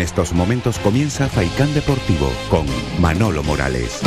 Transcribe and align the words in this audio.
En 0.00 0.04
estos 0.04 0.32
momentos 0.32 0.78
comienza 0.78 1.28
Faicán 1.28 1.74
Deportivo 1.74 2.32
con 2.48 2.64
Manolo 3.02 3.42
Morales. 3.42 4.00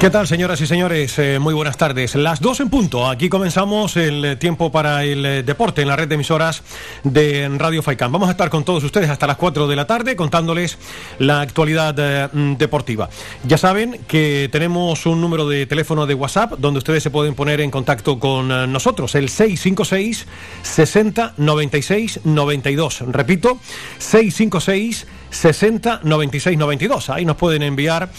¿Qué 0.00 0.08
tal, 0.08 0.26
señoras 0.26 0.58
y 0.62 0.66
señores? 0.66 1.18
Eh, 1.18 1.38
muy 1.38 1.52
buenas 1.52 1.76
tardes. 1.76 2.14
Las 2.14 2.40
dos 2.40 2.60
en 2.60 2.70
punto. 2.70 3.06
Aquí 3.06 3.28
comenzamos 3.28 3.98
el 3.98 4.38
tiempo 4.38 4.72
para 4.72 5.04
el 5.04 5.26
eh, 5.26 5.42
deporte 5.42 5.82
en 5.82 5.88
la 5.88 5.96
red 5.96 6.08
de 6.08 6.14
emisoras 6.14 6.62
de 7.04 7.46
Radio 7.58 7.82
Faicán. 7.82 8.10
Vamos 8.10 8.30
a 8.30 8.32
estar 8.32 8.48
con 8.48 8.64
todos 8.64 8.82
ustedes 8.82 9.10
hasta 9.10 9.26
las 9.26 9.36
4 9.36 9.68
de 9.68 9.76
la 9.76 9.86
tarde 9.86 10.16
contándoles 10.16 10.78
la 11.18 11.42
actualidad 11.42 11.94
eh, 11.98 12.30
deportiva. 12.56 13.10
Ya 13.44 13.58
saben 13.58 14.00
que 14.08 14.48
tenemos 14.50 15.04
un 15.04 15.20
número 15.20 15.46
de 15.46 15.66
teléfono 15.66 16.06
de 16.06 16.14
WhatsApp 16.14 16.54
donde 16.56 16.78
ustedes 16.78 17.02
se 17.02 17.10
pueden 17.10 17.34
poner 17.34 17.60
en 17.60 17.70
contacto 17.70 18.18
con 18.18 18.48
nosotros, 18.72 19.14
el 19.16 19.28
656 19.28 20.26
60 20.62 21.34
96 21.36 22.20
92. 22.24 23.04
Repito, 23.08 23.58
656 23.98 25.06
60 25.30 26.00
96 26.02 26.58
92. 26.58 27.10
Ahí 27.10 27.24
nos 27.24 27.36
pueden 27.36 27.62
enviar 27.62 28.10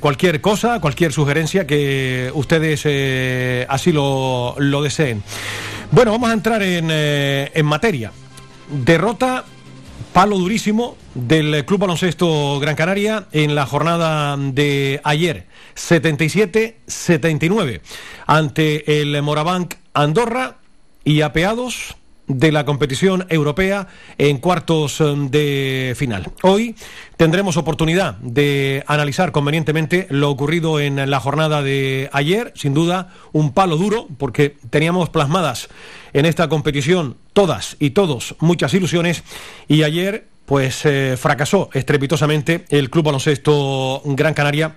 cualquier 0.00 0.40
cosa 0.40 0.80
cualquier 0.80 1.12
sugerencia 1.12 1.66
que 1.66 2.30
ustedes 2.34 2.82
eh, 2.84 3.66
así 3.68 3.92
lo, 3.92 4.56
deseen. 4.82 5.22
Bueno, 5.90 6.12
vamos 6.12 6.30
a 6.30 6.32
entrar 6.32 6.62
en, 6.62 6.88
eh, 6.90 7.50
en 7.54 7.66
materia. 7.66 8.12
Derrota 8.70 9.44
palo 10.12 10.38
durísimo 10.38 10.96
del 11.14 11.64
Club 11.64 11.80
Baloncesto 11.80 12.60
Gran 12.60 12.76
Canaria 12.76 13.26
en 13.32 13.54
la 13.54 13.64
jornada 13.66 14.36
de 14.38 15.00
ayer, 15.04 15.46
77-79, 15.76 17.80
ante 18.26 19.00
el 19.00 19.22
Morabanc 19.22 19.76
Andorra 19.94 20.56
y 21.04 21.22
apeados 21.22 21.96
de 22.28 22.52
la 22.52 22.64
competición 22.64 23.26
europea 23.30 23.88
en 24.18 24.38
cuartos 24.38 25.00
em, 25.00 25.30
de 25.30 25.94
final. 25.96 26.30
Hoy 26.42 26.76
tendremos 27.16 27.56
oportunidad 27.56 28.18
de 28.18 28.84
analizar 28.86 29.32
convenientemente 29.32 30.06
lo 30.10 30.30
ocurrido 30.30 30.78
en 30.78 31.10
la 31.10 31.20
jornada 31.20 31.62
de 31.62 32.10
ayer, 32.12 32.52
sin 32.54 32.74
duda 32.74 33.08
un 33.32 33.52
palo 33.52 33.76
duro, 33.76 34.06
porque 34.18 34.56
teníamos 34.70 35.10
plasmadas 35.10 35.68
en 36.12 36.26
esta 36.26 36.48
competición 36.48 37.16
todas 37.32 37.76
y 37.80 37.90
todos 37.90 38.36
muchas 38.40 38.72
ilusiones 38.74 39.24
y 39.66 39.82
ayer 39.82 40.28
pues 40.46 40.86
eh, 40.86 41.16
fracasó 41.18 41.70
estrepitosamente 41.72 42.66
el 42.70 42.88
Club 42.88 43.06
Baloncesto 43.06 44.00
Gran 44.04 44.34
Canaria 44.34 44.76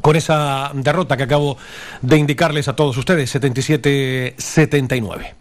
con 0.00 0.16
esa 0.16 0.70
derrota 0.74 1.16
que 1.16 1.22
acabo 1.24 1.56
de 2.02 2.16
indicarles 2.16 2.68
a 2.68 2.76
todos 2.76 2.96
ustedes, 2.96 3.34
77-79. 3.34 5.34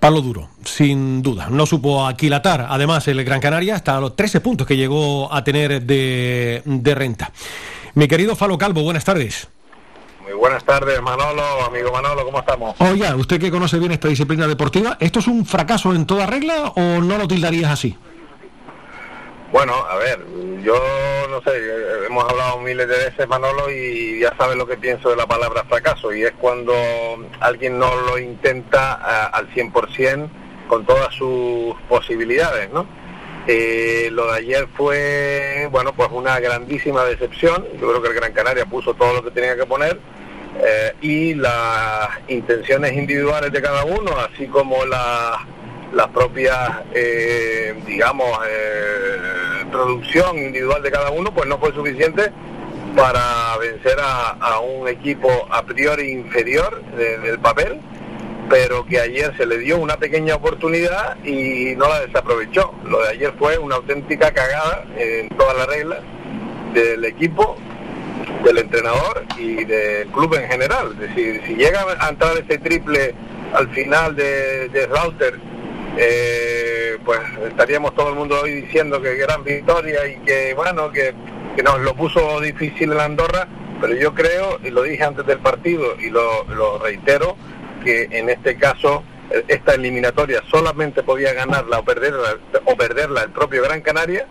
Palo 0.00 0.20
duro, 0.20 0.48
sin 0.64 1.22
duda. 1.22 1.48
No 1.50 1.66
supo 1.66 2.06
aquilatar, 2.06 2.66
además, 2.68 3.08
el 3.08 3.24
Gran 3.24 3.40
Canaria 3.40 3.74
hasta 3.74 3.98
los 4.00 4.14
13 4.14 4.40
puntos 4.40 4.66
que 4.66 4.76
llegó 4.76 5.32
a 5.32 5.42
tener 5.42 5.82
de, 5.82 6.94
renta. 6.94 7.32
Mi 7.94 8.06
querido 8.06 8.36
Falo 8.36 8.58
Calvo, 8.58 8.82
buenas 8.82 9.04
tardes. 9.04 9.48
Muy 10.22 10.32
buenas 10.34 10.64
tardes, 10.64 11.00
Manolo, 11.00 11.42
amigo 11.64 11.92
Manolo, 11.92 12.24
¿cómo 12.24 12.40
estamos? 12.40 12.74
Oye, 12.80 13.14
usted 13.14 13.40
que 13.40 13.50
conoce 13.50 13.78
bien 13.78 13.92
esta 13.92 14.08
disciplina 14.08 14.46
deportiva, 14.46 14.96
¿esto 15.00 15.20
es 15.20 15.28
un 15.28 15.46
fracaso 15.46 15.94
en 15.94 16.04
toda 16.04 16.26
regla 16.26 16.72
o 16.74 17.00
no 17.00 17.16
lo 17.16 17.28
tildarías 17.28 17.70
así? 17.70 17.96
Bueno, 19.56 19.72
a 19.88 19.96
ver, 19.96 20.18
yo 20.62 20.74
no 21.30 21.40
sé, 21.40 21.58
hemos 22.06 22.30
hablado 22.30 22.58
miles 22.58 22.86
de 22.86 22.94
veces, 22.94 23.26
Manolo, 23.26 23.70
y 23.70 24.20
ya 24.20 24.36
sabes 24.36 24.54
lo 24.54 24.66
que 24.66 24.76
pienso 24.76 25.08
de 25.08 25.16
la 25.16 25.26
palabra 25.26 25.64
fracaso, 25.64 26.12
y 26.12 26.24
es 26.24 26.32
cuando 26.32 26.74
alguien 27.40 27.78
no 27.78 27.90
lo 28.02 28.18
intenta 28.18 29.28
al 29.28 29.48
100% 29.54 30.28
con 30.68 30.84
todas 30.84 31.14
sus 31.14 31.74
posibilidades, 31.88 32.70
¿no? 32.70 32.86
Eh, 33.46 34.10
lo 34.12 34.30
de 34.30 34.40
ayer 34.40 34.68
fue, 34.76 35.66
bueno, 35.70 35.94
pues 35.94 36.10
una 36.12 36.38
grandísima 36.38 37.04
decepción, 37.04 37.66
yo 37.80 37.88
creo 37.88 38.02
que 38.02 38.08
el 38.08 38.14
Gran 38.14 38.34
Canaria 38.34 38.66
puso 38.66 38.92
todo 38.92 39.14
lo 39.14 39.24
que 39.24 39.30
tenía 39.30 39.56
que 39.56 39.64
poner, 39.64 39.98
eh, 40.62 40.92
y 41.00 41.32
las 41.32 42.10
intenciones 42.28 42.92
individuales 42.92 43.50
de 43.50 43.62
cada 43.62 43.86
uno, 43.86 44.18
así 44.18 44.48
como 44.48 44.84
las 44.84 45.38
la 45.96 46.08
propia, 46.08 46.84
eh, 46.92 47.74
digamos, 47.86 48.28
eh, 48.46 49.64
producción 49.72 50.36
individual 50.36 50.82
de 50.82 50.90
cada 50.90 51.10
uno, 51.10 51.32
pues 51.32 51.48
no 51.48 51.58
fue 51.58 51.72
suficiente 51.72 52.30
para 52.94 53.56
vencer 53.58 53.96
a, 54.00 54.60
un 54.60 54.88
equipo 54.88 55.28
a 55.50 55.62
priori 55.62 56.12
inferior 56.12 56.82
del 56.96 57.38
papel, 57.38 57.80
pero 58.50 58.84
que 58.84 59.00
ayer 59.00 59.34
se 59.38 59.46
le 59.46 59.58
dio 59.58 59.78
una 59.78 59.96
pequeña 59.96 60.34
oportunidad 60.34 61.16
y 61.24 61.74
no 61.76 61.88
la 61.88 62.00
desaprovechó. 62.00 62.74
Lo 62.84 63.02
de 63.02 63.10
ayer 63.10 63.32
fue 63.38 63.56
una 63.58 63.76
auténtica 63.76 64.30
cagada 64.32 64.84
en 64.98 65.30
todas 65.30 65.56
las 65.56 65.66
reglas 65.66 66.00
del 66.74 67.04
equipo, 67.06 67.56
del 68.44 68.58
entrenador 68.58 69.24
y 69.38 69.64
del 69.64 70.08
club 70.08 70.34
en 70.34 70.48
general. 70.48 70.92
Es 70.92 71.08
decir, 71.08 71.42
si 71.46 71.54
llega 71.54 71.84
a 71.98 72.08
entrar 72.10 72.36
ese 72.36 72.58
triple 72.58 73.14
al 73.54 73.68
final 73.70 74.14
de, 74.14 74.68
de 74.68 74.86
Router 74.86 75.55
eh, 75.96 76.98
pues 77.04 77.20
estaríamos 77.48 77.94
todo 77.94 78.10
el 78.10 78.16
mundo 78.16 78.38
hoy 78.42 78.52
diciendo 78.62 79.00
que 79.00 79.16
gran 79.16 79.42
victoria 79.44 80.06
y 80.06 80.16
que 80.18 80.54
bueno, 80.54 80.90
que, 80.92 81.14
nos 81.62 81.80
lo 81.80 81.94
puso 81.94 82.38
difícil 82.40 82.92
en 82.92 83.00
Andorra, 83.00 83.48
pero 83.80 83.94
yo 83.94 84.14
creo, 84.14 84.58
y 84.62 84.70
lo 84.70 84.82
dije 84.82 85.02
antes 85.02 85.24
del 85.24 85.38
partido 85.38 85.96
y 85.98 86.10
lo, 86.10 86.78
reitero, 86.78 87.36
que 87.82 88.08
en 88.10 88.28
este 88.28 88.56
caso 88.56 89.02
eh, 89.30 89.42
esta 89.48 89.74
eliminatoria 89.74 90.42
solamente 90.50 91.02
podía 91.02 91.32
ganarla 91.32 91.78
o 91.78 91.84
perderla, 91.84 92.36
o 92.66 92.76
perderla 92.76 93.22
el 93.22 93.30
propio 93.30 93.62
Gran 93.62 93.80
Canaria 93.80 94.26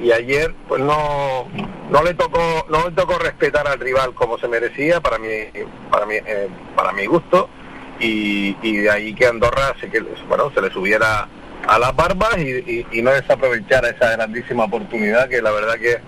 y 0.00 0.10
ayer 0.10 0.52
pues 0.66 0.82
no 0.82 1.46
no 1.90 2.02
le 2.02 2.14
tocó 2.14 2.66
no 2.68 2.88
le 2.88 2.96
tocó 2.96 3.16
respetar 3.16 3.68
al 3.68 3.78
rival 3.78 4.12
como 4.14 4.38
se 4.38 4.48
merecía 4.48 5.00
para 5.00 5.18
mi 5.18 5.28
para 5.88 6.04
mi 6.04 6.16
eh, 6.16 6.48
para 6.74 6.90
mi 6.90 7.06
gusto 7.06 7.48
y, 8.04 8.76
de 8.78 8.90
ahí 8.90 9.14
que 9.14 9.26
Andorra 9.26 9.74
se, 9.80 9.88
que, 9.88 10.00
bueno, 10.28 10.50
se 10.54 10.60
le 10.60 10.70
subiera 10.70 11.28
a 11.66 11.78
las 11.78 11.96
barbas 11.96 12.38
y, 12.38 13.02
no 13.02 13.10
desaprovechara 13.10 13.90
esa 13.90 14.12
grandísima 14.12 14.64
oportunidad 14.64 15.28
que 15.28 15.40
la 15.40 15.50
verdad 15.50 15.74
que 15.76 15.98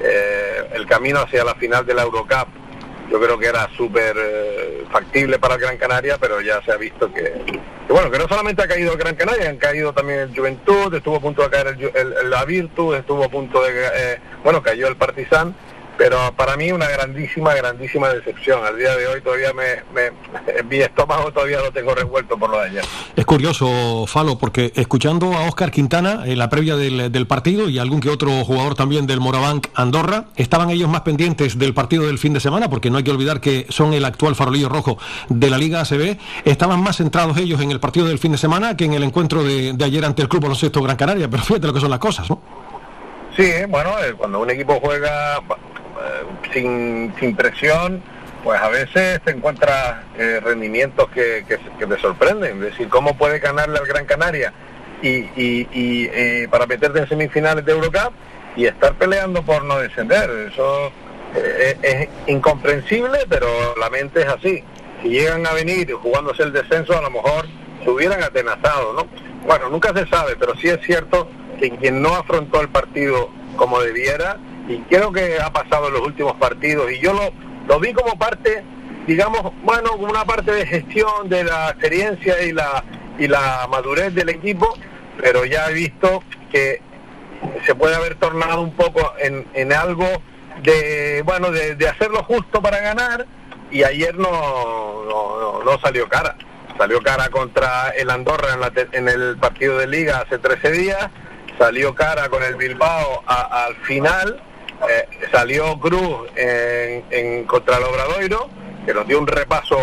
eh, 0.00 0.68
el 0.74 0.86
camino 0.86 1.20
hacia 1.20 1.44
la 1.44 1.54
final 1.54 1.86
de 1.86 1.94
la 1.94 2.02
Eurocup 2.02 2.48
yo 3.10 3.20
creo 3.20 3.38
que 3.38 3.46
era 3.46 3.68
súper 3.76 4.16
eh, 4.18 4.84
factible 4.90 5.38
para 5.38 5.54
el 5.54 5.60
Gran 5.60 5.76
Canaria, 5.76 6.18
pero 6.18 6.40
ya 6.40 6.60
se 6.62 6.72
ha 6.72 6.76
visto 6.76 7.12
que, 7.12 7.32
bueno, 7.88 8.10
que 8.10 8.18
no 8.18 8.26
solamente 8.26 8.62
ha 8.62 8.68
caído 8.68 8.92
el 8.92 8.98
Gran 8.98 9.14
Canaria, 9.14 9.48
han 9.48 9.58
caído 9.58 9.92
también 9.92 10.20
el 10.20 10.36
Juventud, 10.36 10.92
estuvo 10.92 11.16
a 11.16 11.20
punto 11.20 11.42
de 11.42 11.50
caer 11.50 11.76
el, 11.94 12.30
la 12.30 12.44
Virtus, 12.44 12.96
estuvo 12.96 13.24
a 13.24 13.28
punto 13.28 13.62
de, 13.62 13.70
eh, 13.70 14.18
bueno, 14.42 14.60
cayó 14.62 14.88
el 14.88 14.96
Partizan, 14.96 15.54
pero 15.96 16.32
para 16.36 16.56
mí 16.56 16.72
una 16.72 16.88
grandísima, 16.88 17.54
grandísima 17.54 18.08
decepción. 18.08 18.64
Al 18.64 18.78
día 18.78 18.94
de 18.96 19.06
hoy 19.06 19.20
todavía 19.20 19.52
me, 19.52 20.62
mi 20.64 20.76
estómago 20.78 21.32
todavía 21.32 21.60
lo 21.60 21.72
tengo 21.72 21.94
revuelto 21.94 22.36
por 22.36 22.50
lo 22.50 22.60
de 22.60 22.68
ayer. 22.68 22.84
Es 23.14 23.24
curioso, 23.24 24.06
Falo, 24.06 24.38
porque 24.38 24.72
escuchando 24.74 25.32
a 25.34 25.48
Oscar 25.48 25.70
Quintana 25.70 26.22
en 26.26 26.38
la 26.38 26.48
previa 26.48 26.76
del, 26.76 27.26
partido 27.26 27.68
y 27.68 27.78
algún 27.78 28.00
que 28.00 28.08
otro 28.08 28.44
jugador 28.44 28.74
también 28.74 29.06
del 29.06 29.20
Morabanc 29.20 29.66
Andorra, 29.74 30.26
estaban 30.36 30.70
ellos 30.70 30.88
más 30.88 31.00
pendientes 31.00 31.58
del 31.58 31.74
partido 31.74 32.06
del 32.06 32.18
fin 32.18 32.32
de 32.34 32.40
semana, 32.40 32.70
porque 32.70 32.90
no 32.90 32.98
hay 32.98 33.04
que 33.04 33.10
olvidar 33.10 33.40
que 33.40 33.66
son 33.68 33.92
el 33.94 34.04
actual 34.04 34.36
farolillo 34.36 34.68
rojo 34.68 34.98
de 35.28 35.50
la 35.50 35.58
Liga 35.58 35.80
ACB, 35.80 36.18
estaban 36.44 36.80
más 36.80 36.98
centrados 36.98 37.36
ellos 37.38 37.60
en 37.60 37.72
el 37.72 37.80
partido 37.80 38.06
del 38.06 38.18
fin 38.18 38.32
de 38.32 38.38
semana 38.38 38.76
que 38.76 38.84
en 38.84 38.92
el 38.92 39.02
encuentro 39.02 39.42
de, 39.42 39.72
de 39.72 39.84
ayer 39.84 40.04
ante 40.04 40.22
el 40.22 40.28
Club 40.28 40.42
Baloncesto 40.42 40.82
Gran 40.82 40.96
Canaria, 40.96 41.28
pero 41.28 41.42
fíjate 41.42 41.66
lo 41.66 41.72
que 41.72 41.80
son 41.80 41.90
las 41.90 41.98
cosas, 41.98 42.30
¿no? 42.30 42.40
Sí, 43.36 43.50
bueno, 43.68 43.90
eh, 44.02 44.14
cuando 44.16 44.40
un 44.40 44.50
equipo 44.50 44.80
juega 44.80 45.42
sin, 46.52 47.14
sin 47.18 47.36
presión, 47.36 48.02
pues 48.44 48.60
a 48.60 48.68
veces 48.68 49.20
te 49.22 49.32
encuentras 49.32 50.04
eh, 50.18 50.40
rendimientos 50.42 51.08
que, 51.10 51.44
te 51.44 51.98
sorprenden. 51.98 52.62
Es 52.62 52.72
decir, 52.72 52.88
¿cómo 52.88 53.16
puede 53.16 53.38
ganarle 53.38 53.78
al 53.78 53.86
Gran 53.86 54.06
Canaria 54.06 54.52
y, 55.02 55.28
y, 55.36 56.08
eh, 56.12 56.48
para 56.50 56.66
meterte 56.66 57.00
en 57.00 57.08
semifinales 57.08 57.64
de 57.64 57.72
Eurocup 57.72 58.12
y 58.56 58.66
estar 58.66 58.94
peleando 58.94 59.42
por 59.42 59.64
no 59.64 59.78
descender? 59.78 60.30
Eso 60.52 60.92
es 61.82 62.08
incomprensible, 62.28 63.18
pero 63.28 63.46
la 63.78 63.90
mente 63.90 64.20
es 64.20 64.28
así. 64.28 64.64
Si 65.02 65.08
llegan 65.08 65.46
a 65.46 65.52
venir 65.52 65.92
jugándose 65.92 66.42
el 66.42 66.52
descenso, 66.52 66.96
a 66.96 67.02
lo 67.02 67.10
mejor 67.10 67.46
se 67.84 67.90
hubieran 67.90 68.22
atenazado, 68.22 68.92
¿no? 68.94 69.06
Bueno, 69.46 69.68
nunca 69.68 69.92
se 69.92 70.06
sabe, 70.06 70.36
pero 70.36 70.54
sí 70.56 70.68
es 70.68 70.80
cierto 70.84 71.28
que 71.58 71.70
quien 71.70 72.02
no 72.02 72.14
afrontó 72.14 72.60
el 72.60 72.68
partido 72.68 73.30
como 73.56 73.80
debiera, 73.80 74.38
y 74.68 74.78
creo 74.82 75.12
que 75.12 75.38
ha 75.40 75.52
pasado 75.52 75.88
en 75.88 75.94
los 75.94 76.02
últimos 76.02 76.34
partidos 76.34 76.90
y 76.90 76.98
yo 76.98 77.12
lo, 77.12 77.32
lo 77.68 77.80
vi 77.80 77.92
como 77.92 78.18
parte, 78.18 78.64
digamos, 79.06 79.52
bueno, 79.62 79.90
como 79.90 80.06
una 80.06 80.24
parte 80.24 80.52
de 80.52 80.66
gestión 80.66 81.28
de 81.28 81.44
la 81.44 81.70
experiencia 81.70 82.42
y 82.42 82.52
la, 82.52 82.84
y 83.18 83.28
la 83.28 83.66
madurez 83.70 84.14
del 84.14 84.28
equipo, 84.28 84.76
pero 85.20 85.44
ya 85.44 85.70
he 85.70 85.74
visto 85.74 86.22
que 86.50 86.80
se 87.64 87.74
puede 87.74 87.94
haber 87.94 88.16
tornado 88.16 88.62
un 88.62 88.72
poco 88.72 89.12
en, 89.18 89.46
en 89.54 89.72
algo 89.72 90.06
de 90.62 91.22
bueno, 91.24 91.50
de, 91.50 91.74
de 91.76 91.88
hacer 91.88 92.10
lo 92.10 92.22
justo 92.24 92.62
para 92.62 92.80
ganar 92.80 93.26
y 93.70 93.82
ayer 93.84 94.16
no, 94.16 95.04
no, 95.08 95.62
no, 95.64 95.80
salió 95.80 96.08
cara. 96.08 96.36
Salió 96.78 97.00
cara 97.02 97.30
contra 97.30 97.90
el 97.90 98.10
Andorra 98.10 98.52
en, 98.54 98.60
la 98.60 98.72
en, 98.92 99.08
el 99.08 99.36
partido 99.38 99.78
de 99.78 99.86
liga 99.86 100.18
hace 100.18 100.38
13 100.38 100.70
días, 100.72 101.08
salió 101.58 101.94
cara 101.94 102.28
con 102.28 102.42
el 102.42 102.54
Bilbao 102.56 103.22
al 103.26 103.74
final, 103.76 104.42
eh, 104.88 105.08
salió 105.32 105.78
Cruz 105.78 106.28
en, 106.36 107.04
en, 107.10 107.44
contra 107.44 107.78
el 107.78 107.84
Obradoiro, 107.84 108.48
que 108.84 108.94
nos 108.94 109.06
dio 109.06 109.18
un 109.18 109.26
repaso 109.26 109.78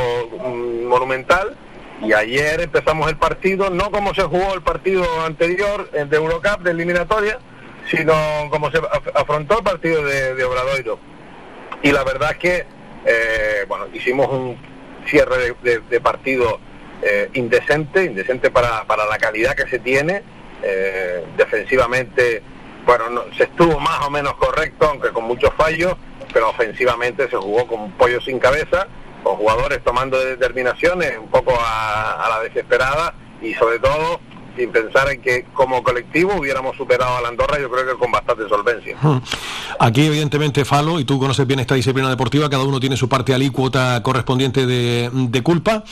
monumental, 0.87 1.55
y 2.01 2.13
ayer 2.13 2.61
empezamos 2.61 3.09
el 3.09 3.17
partido, 3.17 3.69
no 3.69 3.91
como 3.91 4.13
se 4.13 4.23
jugó 4.23 4.53
el 4.53 4.61
partido 4.61 5.05
anterior 5.25 5.89
de 5.91 6.15
Eurocup, 6.15 6.61
de 6.61 6.71
eliminatoria, 6.71 7.39
sino 7.89 8.13
como 8.49 8.71
se 8.71 8.79
afrontó 9.13 9.59
el 9.59 9.63
partido 9.63 10.03
de, 10.03 10.35
de 10.35 10.43
Obradoiro. 10.43 10.99
Y 11.81 11.91
la 11.91 12.03
verdad 12.03 12.31
es 12.31 12.37
que 12.37 12.65
eh, 13.05 13.65
bueno, 13.67 13.87
hicimos 13.93 14.29
un 14.29 14.57
cierre 15.05 15.55
de, 15.61 16.01
partido 16.01 16.59
eh, 17.01 17.29
indecente, 17.33 18.05
indecente 18.05 18.49
para, 18.49 18.85
para, 18.85 19.05
la 19.05 19.17
calidad 19.17 19.55
que 19.55 19.67
se 19.67 19.79
tiene. 19.79 20.23
Eh, 20.61 21.25
defensivamente, 21.35 22.41
bueno, 22.85 23.23
se 23.37 23.43
estuvo 23.43 23.79
más 23.79 24.05
o 24.05 24.09
menos 24.09 24.33
correcto, 24.35 24.87
aunque 24.89 25.09
con 25.09 25.25
muchos 25.25 25.51
fallos, 25.55 25.95
pero 26.31 26.49
ofensivamente 26.49 27.29
se 27.29 27.37
jugó 27.37 27.67
con 27.67 27.81
un 27.81 27.91
pollo 27.93 28.19
sin 28.21 28.39
cabeza, 28.39 28.87
con 29.23 29.37
jugadores 29.37 29.83
tomando 29.83 30.19
determinaciones 30.19 31.17
un 31.17 31.29
poco 31.29 31.53
a 31.57 32.27
la 32.29 32.41
desesperada 32.41 33.13
y 33.41 33.53
sobre 33.53 33.79
todo 33.79 34.19
sin 34.55 34.71
pensar 34.71 35.09
en 35.09 35.21
que 35.21 35.45
como 35.53 35.83
colectivo 35.83 36.35
hubiéramos 36.37 36.77
superado 36.77 37.17
a 37.17 37.21
la 37.21 37.29
Andorra, 37.29 37.59
yo 37.59 37.69
creo 37.69 37.85
que 37.85 37.97
con 37.97 38.11
bastante 38.11 38.47
solvencia. 38.47 38.97
Hmm. 39.01 39.19
Aquí, 39.79 40.05
evidentemente, 40.05 40.65
Falo, 40.65 40.99
y 40.99 41.05
tú 41.05 41.19
conoces 41.19 41.47
bien 41.47 41.59
esta 41.59 41.75
disciplina 41.75 42.09
deportiva, 42.09 42.49
cada 42.49 42.63
uno 42.63 42.79
tiene 42.79 42.97
su 42.97 43.09
parte 43.09 43.33
alícuota 43.33 44.01
correspondiente 44.03 44.65
de, 44.65 45.43
culpa. 45.43 45.83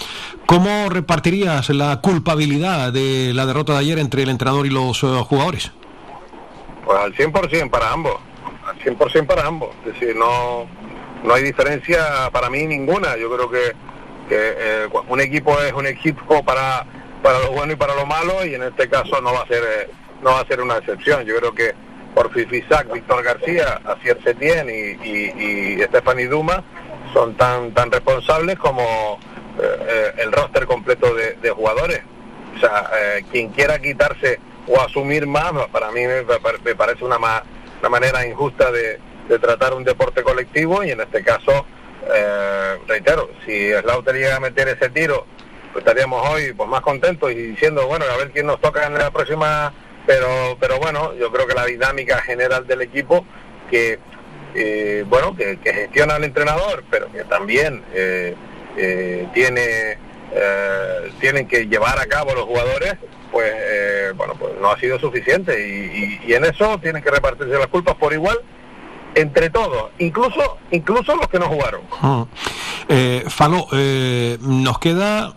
¿Cómo 0.46 0.90
repartirías 0.90 1.70
la 1.70 2.00
culpabilidad 2.02 2.94
de 2.94 3.34
la 3.34 3.46
derrota 3.46 3.74
de 3.74 3.80
ayer 3.80 4.00
entre 4.00 4.24
el 4.24 4.30
entrenador 4.30 4.66
y 4.66 4.70
los 4.70 5.04
uh, 5.04 5.24
jugadores? 5.24 5.72
Pues 6.86 6.98
al 6.98 7.14
100% 7.14 7.70
para 7.70 7.92
ambos, 7.92 8.18
al 8.66 8.78
100% 8.80 9.26
para 9.26 9.46
ambos. 9.46 9.70
Es 9.86 9.94
decir, 9.94 10.16
no, 10.16 10.68
no 11.24 11.34
hay 11.34 11.44
diferencia 11.44 12.30
para 12.32 12.50
mí 12.50 12.66
ninguna. 12.66 13.18
Yo 13.18 13.34
creo 13.34 13.50
que, 13.50 13.74
que 14.28 14.56
eh, 14.58 14.90
un 15.08 15.22
equipo 15.22 15.60
es 15.62 15.74
un 15.74 15.88
equipo 15.88 16.44
para 16.44 16.86
para 17.22 17.40
lo 17.40 17.52
bueno 17.52 17.74
y 17.74 17.76
para 17.76 17.96
lo 17.96 18.06
malo 18.06 18.46
y 18.46 18.56
en 18.56 18.64
este 18.64 18.90
caso 18.90 19.22
no 19.22 19.34
va 19.34 19.42
a 19.42 19.48
ser 19.48 19.64
eh, 19.64 19.90
no 20.22 20.32
va 20.32 20.42
a 20.42 20.46
ser 20.46 20.62
una 20.62 20.78
excepción. 20.78 21.24
Yo 21.24 21.38
creo 21.38 21.54
que 21.54 21.74
por 22.14 22.32
Fifisac, 22.32 22.92
Víctor 22.92 23.24
García, 23.24 23.80
Asier 23.86 24.22
Setién 24.24 24.70
y, 24.70 25.08
y, 25.08 25.82
y 25.82 26.26
Duma 26.26 26.64
son 27.14 27.36
tan 27.36 27.74
tan 27.74 27.92
responsables 27.92 28.58
como 28.58 29.20
eh, 29.62 29.78
eh, 29.88 30.12
el 30.18 30.32
roster 30.32 30.66
completo 30.66 31.14
de, 31.14 31.50
jugadores. 31.52 32.02
O 32.56 32.60
sea, 32.60 32.90
quien 33.32 33.50
quiera 33.50 33.80
quitarse 33.80 34.40
o 34.72 34.82
asumir 34.82 35.28
más, 35.28 35.52
para 35.72 35.92
mí 35.92 36.02
me, 36.06 36.24
parece 36.76 37.04
una, 37.04 37.18
una 37.18 37.90
manera 37.90 38.26
injusta 38.26 38.72
de, 38.72 39.00
de, 39.28 39.40
tratar 39.40 39.74
un 39.74 39.84
deporte 39.84 40.24
colectivo 40.24 40.84
y 40.84 40.92
en 40.92 41.02
este 41.02 41.24
caso, 41.24 41.66
reitero, 42.88 43.30
si 43.46 43.72
Slaughter 43.72 44.16
llega 44.16 44.38
a 44.38 44.40
meter 44.40 44.68
ese 44.70 44.90
tiro 44.90 45.26
pues 45.72 45.86
estaríamos 45.86 46.28
hoy 46.28 46.54
pues 46.54 46.70
más 46.70 46.82
contentos 46.82 47.32
y 47.32 47.36
diciendo, 47.36 47.88
bueno, 47.88 48.06
a 48.06 48.18
ver 48.18 48.32
quién 48.32 48.46
nos 48.46 48.60
toca 48.60 48.86
en 48.88 48.94
la 48.96 49.12
próxima, 49.12 49.74
pero, 50.06 50.58
pero 50.60 50.80
bueno, 50.80 51.14
yo 51.16 51.32
creo 51.32 51.48
que 51.48 51.54
la 51.54 51.66
dinámica 51.66 52.22
general 52.22 52.68
del 52.68 52.82
equipo 52.82 53.26
que, 53.70 54.00
eh, 54.54 55.06
bueno, 55.08 55.36
que, 55.36 55.58
gestiona 55.64 56.18
el 56.18 56.26
entrenador, 56.26 56.84
pero 56.90 57.12
que 57.12 57.24
también 57.24 57.84
eh, 57.94 58.36
eh, 58.78 59.28
tiene, 59.34 59.98
tienen 61.20 61.48
que 61.48 61.68
llevar 61.68 62.00
a 62.00 62.06
cabo 62.06 62.34
los 62.34 62.46
jugadores, 62.46 62.96
pues, 63.32 64.16
bueno, 64.16 64.34
pues 64.38 64.54
no 64.62 64.72
ha 64.72 64.80
sido 64.80 65.00
suficiente 65.00 65.68
y, 65.68 66.20
y, 66.30 66.34
en 66.34 66.46
eso 66.46 66.78
tienen 66.80 67.02
que 67.02 67.12
repartirse 67.12 67.58
las 67.58 67.68
culpas 67.68 67.96
por 67.96 68.14
igual 68.14 68.38
entre 69.16 69.50
todos, 69.50 69.92
incluso 70.00 70.58
incluso 70.72 71.16
los 71.16 71.28
que 71.28 71.40
no 71.40 71.48
jugaron. 71.48 71.82
Ah. 72.02 72.26
Falo, 73.30 73.68
nos 74.42 74.80
queda 74.80 75.36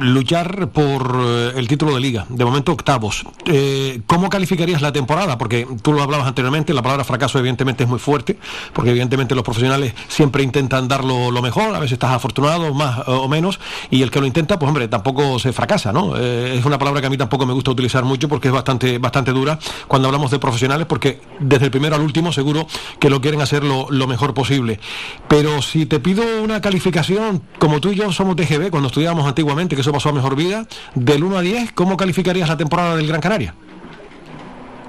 luchar 0.00 0.68
por 0.70 1.16
eh, 1.24 1.52
el 1.56 1.68
título 1.68 1.94
de 1.94 2.00
liga, 2.00 2.26
de 2.28 2.44
momento 2.44 2.72
octavos. 2.72 3.24
Eh, 3.46 4.00
¿Cómo 4.06 4.28
calificarías 4.28 4.82
la 4.82 4.92
temporada? 4.92 5.38
Porque 5.38 5.66
tú 5.82 5.92
lo 5.92 6.02
hablabas 6.02 6.26
anteriormente, 6.26 6.74
la 6.74 6.82
palabra 6.82 7.04
fracaso 7.04 7.38
evidentemente 7.38 7.84
es 7.84 7.88
muy 7.88 8.00
fuerte, 8.00 8.36
porque 8.72 8.90
evidentemente 8.90 9.34
los 9.34 9.44
profesionales 9.44 9.94
siempre 10.08 10.42
intentan 10.42 10.88
dar 10.88 11.04
lo, 11.04 11.30
mejor, 11.40 11.74
a 11.74 11.78
veces 11.78 11.92
estás 11.92 12.10
afortunado, 12.10 12.74
más 12.74 13.06
o 13.06 13.28
menos, 13.28 13.60
y 13.90 14.02
el 14.02 14.10
que 14.10 14.20
lo 14.20 14.26
intenta, 14.26 14.58
pues 14.58 14.68
hombre, 14.68 14.88
tampoco 14.88 15.38
se 15.38 15.52
fracasa, 15.52 15.92
¿no? 15.92 16.16
Eh, 16.16 16.58
es 16.58 16.64
una 16.64 16.78
palabra 16.78 17.00
que 17.00 17.06
a 17.06 17.10
mí 17.10 17.16
tampoco 17.16 17.46
me 17.46 17.52
gusta 17.52 17.70
utilizar 17.70 18.04
mucho 18.04 18.28
porque 18.28 18.48
es 18.48 18.54
bastante, 18.54 18.98
bastante 18.98 19.30
dura 19.30 19.58
cuando 19.86 20.08
hablamos 20.08 20.32
de 20.32 20.40
profesionales, 20.40 20.86
porque 20.88 21.20
desde 21.38 21.66
el 21.66 21.70
primero 21.70 21.94
al 21.94 22.02
último 22.02 22.32
seguro 22.32 22.66
que 22.98 23.08
lo 23.08 23.20
quieren 23.20 23.40
hacer 23.40 23.62
lo, 23.62 23.86
lo 23.90 24.06
mejor 24.08 24.34
posible. 24.34 24.80
Pero 25.28 25.62
si 25.62 25.86
te 25.86 26.00
pido 26.00 26.22
una 26.42 26.60
calificación, 26.60 27.42
como 27.58 27.80
tú 27.80 27.92
y 27.92 27.96
yo 27.96 28.12
somos 28.12 28.34
TGB, 28.34 28.70
cuando 28.70 28.88
estudiábamos 28.88 29.26
antiguamente, 29.26 29.59
que 29.68 29.82
eso 29.82 29.92
pasó 29.92 30.08
a 30.08 30.12
mejor 30.12 30.36
vida. 30.36 30.64
Del 30.94 31.22
1 31.22 31.38
a 31.38 31.40
10, 31.42 31.72
¿cómo 31.72 31.96
calificarías 31.96 32.48
la 32.48 32.56
temporada 32.56 32.96
del 32.96 33.06
Gran 33.06 33.20
Canaria? 33.20 33.54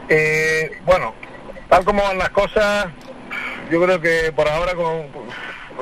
Eh, 0.09 0.79
bueno, 0.85 1.13
tal 1.69 1.83
como 1.85 2.03
van 2.03 2.18
las 2.18 2.29
cosas, 2.29 2.88
yo 3.71 3.81
creo 3.81 4.00
que 4.00 4.31
por 4.35 4.47
ahora, 4.47 4.73
con, 4.75 5.07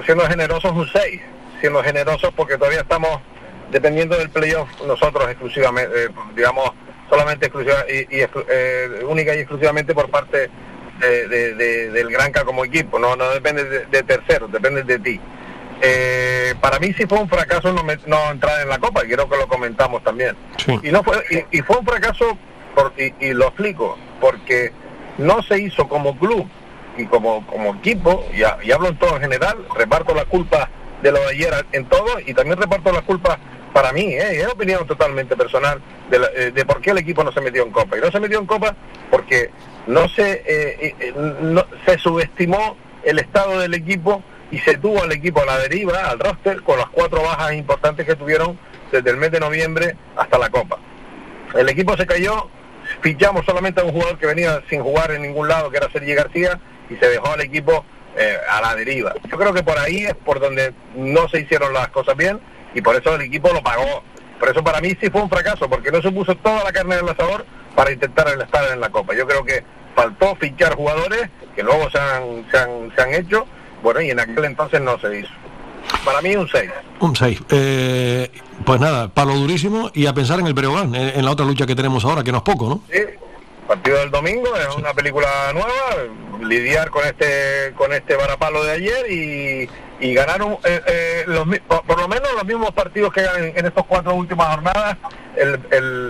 siendo 0.05 0.25
generosos, 0.25 0.71
un 0.71 0.87
6. 0.87 1.21
Siendo 1.61 1.83
generosos 1.83 2.31
porque 2.35 2.57
todavía 2.57 2.81
estamos 2.81 3.19
dependiendo 3.69 4.17
del 4.17 4.29
playoff 4.29 4.69
nosotros 4.87 5.29
exclusivamente, 5.29 6.05
eh, 6.05 6.09
digamos, 6.35 6.71
solamente 7.09 7.47
exclusiva 7.47 7.85
y, 7.87 8.05
eh, 8.11 9.03
única 9.07 9.35
y 9.35 9.39
exclusivamente 9.39 9.93
por 9.93 10.09
parte 10.09 10.49
de, 10.99 11.89
del 11.91 12.09
Granca 12.09 12.43
como 12.43 12.65
equipo, 12.65 12.99
no, 12.99 13.15
no 13.15 13.29
depende 13.29 13.63
de, 13.63 13.85
de 13.85 14.03
terceros, 14.03 14.51
depende 14.51 14.83
de 14.83 14.99
ti. 14.99 15.19
Eh, 15.81 16.55
para 16.59 16.79
mí 16.79 16.93
sí 16.93 17.05
fue 17.07 17.19
un 17.19 17.29
fracaso 17.29 17.71
no, 17.71 17.83
no, 18.05 18.31
entrar 18.31 18.61
en 18.61 18.69
la 18.69 18.79
Copa, 18.79 19.01
quiero 19.03 19.29
que 19.29 19.37
lo 19.37 19.47
comentamos 19.47 20.03
también. 20.03 20.35
Y, 20.83 20.91
no 20.91 21.03
fue, 21.03 21.23
y, 21.51 21.61
fue 21.61 21.77
un 21.77 21.85
fracaso, 21.85 22.37
por, 22.75 22.93
y, 22.97 23.33
lo 23.33 23.47
explico, 23.47 23.97
porque 24.19 24.71
no 25.17 25.41
se 25.43 25.59
hizo 25.59 25.87
como 25.87 26.17
club 26.17 26.47
y 26.97 27.05
como, 27.05 27.45
como 27.47 27.75
equipo, 27.75 28.25
y, 28.33 28.39
y 28.67 28.71
hablo 28.71 28.89
en 28.89 28.97
todo 28.97 29.15
en 29.15 29.21
general, 29.21 29.57
reparto 29.75 30.13
la 30.13 30.25
culpa 30.25 30.69
de 31.01 31.11
lo 31.11 31.19
de 31.19 31.29
ayer 31.29 31.65
en 31.71 31.85
todo 31.85 32.19
y 32.25 32.33
también 32.33 32.57
reparto 32.57 32.91
la 32.91 33.01
culpa 33.01 33.39
para 33.73 33.93
mí, 33.93 34.01
¿eh? 34.01 34.41
es 34.41 34.47
opinión 34.47 34.85
totalmente 34.87 35.37
personal 35.37 35.79
de, 36.09 36.19
eh, 36.35 36.51
de, 36.51 36.65
por 36.65 36.81
qué 36.81 36.91
el 36.91 36.97
equipo 36.97 37.23
no 37.23 37.31
se 37.31 37.41
metió 37.41 37.63
en 37.63 37.71
Copa. 37.71 37.97
Y 37.97 38.01
no 38.01 38.11
se 38.11 38.19
metió 38.19 38.39
en 38.39 38.45
Copa 38.45 38.75
porque 39.09 39.51
no 39.87 40.07
se, 40.09 40.43
eh, 40.45 41.13
no, 41.41 41.65
se 41.85 41.97
subestimó 41.97 42.75
el 43.03 43.19
estado 43.19 43.59
del 43.59 43.73
equipo 43.73 44.23
y 44.51 44.59
se 44.59 44.77
tuvo 44.77 45.03
al 45.03 45.11
equipo 45.11 45.41
a 45.41 45.45
la 45.45 45.57
deriva, 45.59 46.09
al 46.09 46.19
roster, 46.19 46.61
con 46.63 46.77
las 46.77 46.89
cuatro 46.89 47.21
bajas 47.21 47.53
importantes 47.53 48.05
que 48.05 48.15
tuvieron 48.15 48.57
desde 48.91 49.09
el 49.09 49.17
mes 49.17 49.31
de 49.31 49.39
noviembre 49.39 49.95
hasta 50.15 50.37
la 50.37 50.49
Copa. 50.49 50.79
El 51.55 51.69
equipo 51.69 51.95
se 51.97 52.05
cayó, 52.05 52.49
fichamos 53.01 53.45
solamente 53.45 53.81
a 53.81 53.83
un 53.83 53.91
jugador 53.91 54.17
que 54.17 54.25
venía 54.25 54.61
sin 54.69 54.81
jugar 54.81 55.11
en 55.11 55.21
ningún 55.21 55.47
lado, 55.47 55.69
que 55.69 55.77
era 55.77 55.91
Sergi 55.91 56.13
García, 56.13 56.59
y 56.89 56.95
se 56.95 57.07
dejó 57.09 57.31
al 57.31 57.41
equipo 57.41 57.85
eh, 58.17 58.37
a 58.49 58.61
la 58.61 58.75
deriva. 58.75 59.13
Yo 59.29 59.37
creo 59.37 59.53
que 59.53 59.63
por 59.63 59.77
ahí 59.77 60.05
es 60.05 60.15
por 60.15 60.39
donde 60.39 60.73
no 60.95 61.29
se 61.29 61.41
hicieron 61.41 61.73
las 61.73 61.89
cosas 61.89 62.17
bien 62.17 62.39
y 62.73 62.81
por 62.81 62.95
eso 62.95 63.15
el 63.15 63.21
equipo 63.21 63.51
lo 63.53 63.61
pagó. 63.61 64.03
Por 64.39 64.49
eso 64.49 64.63
para 64.63 64.79
mí 64.79 64.95
sí 64.99 65.09
fue 65.09 65.21
un 65.21 65.29
fracaso, 65.29 65.69
porque 65.69 65.91
no 65.91 66.01
se 66.01 66.11
puso 66.11 66.35
toda 66.35 66.63
la 66.63 66.71
carne 66.71 66.95
del 66.95 67.09
asador 67.09 67.45
para 67.75 67.91
intentar 67.91 68.27
estar 68.27 68.71
en 68.71 68.79
la 68.79 68.89
Copa. 68.89 69.13
Yo 69.13 69.27
creo 69.27 69.43
que 69.43 69.63
faltó 69.95 70.35
fichar 70.35 70.75
jugadores 70.75 71.29
que 71.55 71.61
luego 71.61 71.89
se 71.89 71.99
han, 71.99 72.45
se 72.49 72.57
han, 72.57 72.91
se 72.95 73.01
han 73.01 73.13
hecho 73.13 73.45
bueno, 73.83 74.01
y 74.01 74.09
en 74.09 74.19
aquel 74.19 74.45
entonces 74.45 74.81
no 74.81 74.99
se 74.99 75.19
hizo. 75.19 75.29
Para 76.05 76.21
mí 76.21 76.35
un 76.35 76.47
6. 76.47 76.69
Un 76.99 77.15
6. 77.15 77.39
Eh, 77.49 78.31
pues 78.65 78.79
nada, 78.79 79.09
palo 79.09 79.33
durísimo 79.35 79.91
y 79.93 80.05
a 80.05 80.13
pensar 80.13 80.39
en 80.39 80.47
el 80.47 80.53
Breogán, 80.53 80.93
en, 80.95 81.25
la 81.25 81.31
otra 81.31 81.45
lucha 81.45 81.65
que 81.65 81.75
tenemos 81.75 82.05
ahora, 82.05 82.23
que 82.23 82.31
no 82.31 82.39
es 82.39 82.43
poco, 82.43 82.69
¿no? 82.69 82.81
Sí, 82.91 83.01
partido 83.67 83.99
del 83.99 84.11
domingo, 84.11 84.55
es 84.55 84.75
una 84.75 84.93
película 84.93 85.27
nueva, 85.53 86.43
lidiar 86.43 86.89
con 86.89 87.05
este 87.05 87.73
con 87.75 87.93
este 87.93 88.15
varapalo 88.15 88.63
de 88.63 88.71
ayer 88.71 89.11
y, 89.11 89.69
y 89.99 90.13
ganar 90.13 90.41
eh, 90.63 90.81
eh, 90.87 91.23
los, 91.27 91.45
por, 91.67 91.99
lo 91.99 92.07
menos 92.07 92.29
los 92.33 92.45
mismos 92.45 92.71
partidos 92.71 93.11
que 93.13 93.21
en, 93.21 93.57
en 93.57 93.65
estas 93.65 93.85
cuatro 93.85 94.15
últimas 94.15 94.47
jornadas 94.47 94.97
el, 95.35 95.59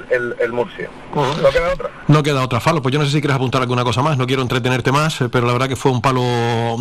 el, 0.10 0.36
el, 0.40 0.54
Murcia. 0.54 0.90
No 1.14 1.50
queda 1.52 1.74
otra. 1.74 1.90
No 2.08 2.24
queda 2.24 2.44
otra. 2.44 2.60
Falo, 2.60 2.82
pues 2.82 2.94
yo 2.94 3.00
no 3.00 3.06
sé 3.06 3.12
si 3.12 3.22
quieres 3.22 3.36
apuntar 3.36 3.62
alguna 3.62 3.84
cosa 3.84 4.02
más, 4.02 4.18
no 4.18 4.26
quiero 4.26 4.42
entretenerte 4.42 4.92
más, 4.92 5.22
eh, 5.22 5.30
pero 5.30 5.46
la 5.46 5.54
verdad 5.54 5.68
que 5.68 5.76
fue 5.76 5.92
un 5.92 6.02
palo 6.02 6.24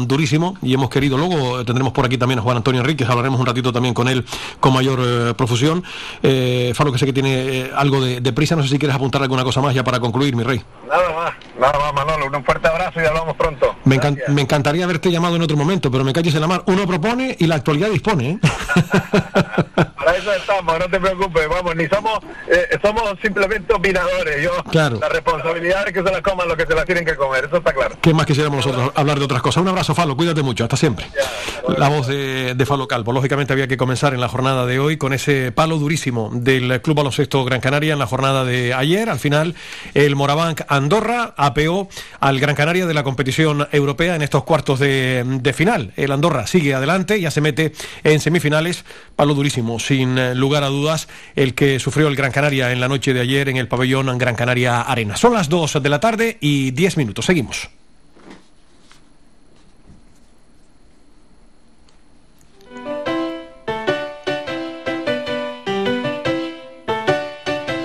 durísimo 0.06 0.56
y 0.62 0.72
hemos 0.72 0.88
querido, 0.88 1.18
luego 1.18 1.64
tendremos 1.64 1.92
por 1.92 2.06
aquí 2.06 2.16
también 2.16 2.38
a 2.38 2.42
Juan 2.42 2.56
Antonio 2.56 2.80
Enríquez, 2.80 3.08
hablaremos 3.08 3.38
un 3.38 3.46
ratito 3.46 3.72
también 3.72 3.94
con 3.94 4.08
él 4.08 4.24
con 4.60 4.72
mayor 4.72 5.34
profusión. 5.36 5.84
Falo, 6.74 6.92
que 6.92 6.98
sé 6.98 7.06
que 7.06 7.12
tiene 7.12 7.70
algo 7.74 8.00
de, 8.00 8.20
de, 8.20 8.32
prisa, 8.32 8.56
no 8.56 8.62
sé 8.62 8.70
si 8.70 8.78
quieres 8.78 8.96
apuntar 8.96 9.22
alguna 9.22 9.44
cosa 9.44 9.60
más 9.60 9.74
ya 9.74 9.84
para 9.84 10.00
concluir, 10.00 10.34
mi 10.34 10.42
rey. 10.42 10.62
Nada 10.88 11.12
más, 11.12 11.34
nada 11.58 11.78
más, 11.78 12.06
Manolo, 12.06 12.36
un 12.36 12.44
fuerte 12.44 12.68
abrazo 12.68 13.00
y 13.00 13.04
hablamos 13.04 13.36
pronto. 13.36 13.76
Me, 13.84 13.98
me, 14.28 14.42
encantaría 14.42 14.84
haberte 14.84 15.10
llamado 15.10 15.36
en 15.36 15.42
otro 15.42 15.56
momento, 15.56 15.90
pero 15.90 16.04
me 16.04 16.12
calles 16.12 16.34
en 16.34 16.40
la 16.40 16.46
mar. 16.46 16.62
Uno 16.66 16.86
propone 17.00 17.36
y 17.38 17.46
la 17.46 17.56
actualidad 17.56 17.90
dispone. 17.90 18.30
¿eh? 18.30 18.38
Para 19.74 20.16
eso 20.16 20.32
estamos, 20.32 20.78
no 20.78 20.86
te 20.88 21.00
preocupes, 21.00 21.48
vamos, 21.48 21.76
ni 21.76 21.86
somos, 21.86 22.18
eh, 22.48 22.78
somos 22.82 23.14
simplemente 23.22 23.72
opinadores. 23.72 24.42
Yo, 24.42 24.50
claro. 24.70 24.98
La 25.00 25.08
responsabilidad 25.08 25.86
es 25.86 25.92
que 25.92 26.02
se 26.02 26.10
las 26.10 26.22
coman 26.22 26.48
los 26.48 26.56
que 26.56 26.66
se 26.66 26.74
las 26.74 26.84
tienen 26.84 27.04
que 27.04 27.14
comer, 27.16 27.44
eso 27.46 27.58
está 27.58 27.72
claro. 27.72 27.96
¿Qué 28.00 28.14
más 28.14 28.26
quisiéramos 28.26 28.64
nosotros 28.64 28.92
hablar 28.94 29.18
de 29.18 29.24
otras 29.24 29.42
cosas? 29.42 29.62
Un 29.62 29.68
abrazo, 29.68 29.94
Falo, 29.94 30.16
cuídate 30.16 30.42
mucho, 30.42 30.64
hasta 30.64 30.76
siempre. 30.76 31.06
la 31.76 31.88
voz 31.88 32.06
de, 32.06 32.54
de, 32.54 32.66
Falo 32.66 32.88
Calvo. 32.88 33.12
Lógicamente 33.12 33.52
había 33.52 33.68
que 33.68 33.76
comenzar 33.76 34.14
en 34.14 34.20
la 34.20 34.28
jornada 34.28 34.66
de 34.66 34.78
hoy 34.78 34.96
con 34.96 35.12
ese 35.12 35.52
palo 35.52 35.78
durísimo 35.78 36.30
del 36.32 36.80
Club 36.80 36.96
Baloncesto 36.96 37.44
Gran 37.44 37.60
Canaria 37.60 37.92
en 37.92 37.98
la 37.98 38.06
jornada 38.06 38.44
de 38.44 38.74
ayer. 38.74 39.10
Al 39.10 39.18
final, 39.18 39.54
el 39.94 40.16
Morabanc 40.16 40.62
Andorra 40.68 41.34
apeó 41.36 41.88
al 42.20 42.40
Gran 42.40 42.54
Canaria 42.54 42.86
de 42.86 42.94
la 42.94 43.02
competición 43.04 43.68
europea 43.72 44.14
en 44.14 44.22
estos 44.22 44.44
cuartos 44.44 44.78
de, 44.78 45.24
de 45.26 45.52
final. 45.52 45.92
El 45.96 46.12
Andorra 46.12 46.46
sigue 46.46 46.74
adelante, 46.74 46.87
ya 47.20 47.30
se 47.30 47.40
mete 47.40 47.72
en 48.04 48.20
semifinales. 48.20 48.84
Palo 49.16 49.34
durísimo, 49.34 49.78
sin 49.78 50.38
lugar 50.38 50.64
a 50.64 50.68
dudas, 50.68 51.08
el 51.36 51.54
que 51.54 51.78
sufrió 51.78 52.08
el 52.08 52.16
Gran 52.16 52.32
Canaria 52.32 52.72
en 52.72 52.80
la 52.80 52.88
noche 52.88 53.14
de 53.14 53.20
ayer 53.20 53.48
en 53.48 53.56
el 53.56 53.68
pabellón 53.68 54.16
Gran 54.18 54.34
Canaria 54.34 54.80
Arena. 54.80 55.16
Son 55.16 55.34
las 55.34 55.48
2 55.48 55.82
de 55.82 55.88
la 55.88 56.00
tarde 56.00 56.38
y 56.40 56.72
10 56.72 56.96
minutos. 56.96 57.26
Seguimos. 57.26 57.68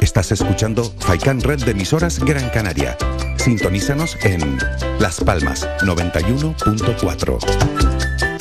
Estás 0.02 0.32
escuchando 0.32 0.84
Faikan 1.00 1.42
Red 1.42 1.64
de 1.64 1.72
emisoras 1.72 2.20
Gran 2.20 2.50
Canaria. 2.52 2.96
Sintonízanos 3.38 4.18
en 4.24 4.58
Las 5.00 5.20
Palmas 5.20 5.68
91.4. 5.82 7.83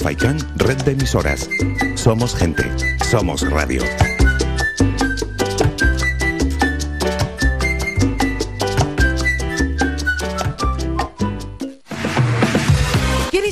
Faikan 0.03 0.37
Red 0.57 0.83
de 0.83 0.93
emisoras. 0.93 1.49
Somos 1.95 2.35
gente. 2.35 2.65
Somos 3.09 3.49
radio. 3.49 3.83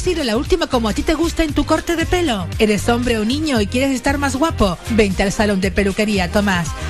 ir 0.07 0.21
a 0.21 0.25
la 0.25 0.37
última 0.37 0.67
como 0.67 0.89
a 0.89 0.95
ti 0.95 1.03
te 1.03 1.15
gusta 1.15 1.45
en 1.45 1.53
tu 1.53 1.65
corte 1.65 1.95
de 1.95 2.07
pelo? 2.07 2.47
¿Eres 2.59 2.89
hombre 2.89 3.19
o 3.19 3.25
niño 3.25 3.61
y 3.61 3.67
quieres 3.67 3.91
estar 3.91 4.19
más 4.19 4.35
guapo? 4.35 4.79
Vente 4.91 5.23
al 5.23 5.31
salón 5.31 5.61
de 5.61 5.71
peluquería 5.71 6.33
Tomás. 6.33 6.69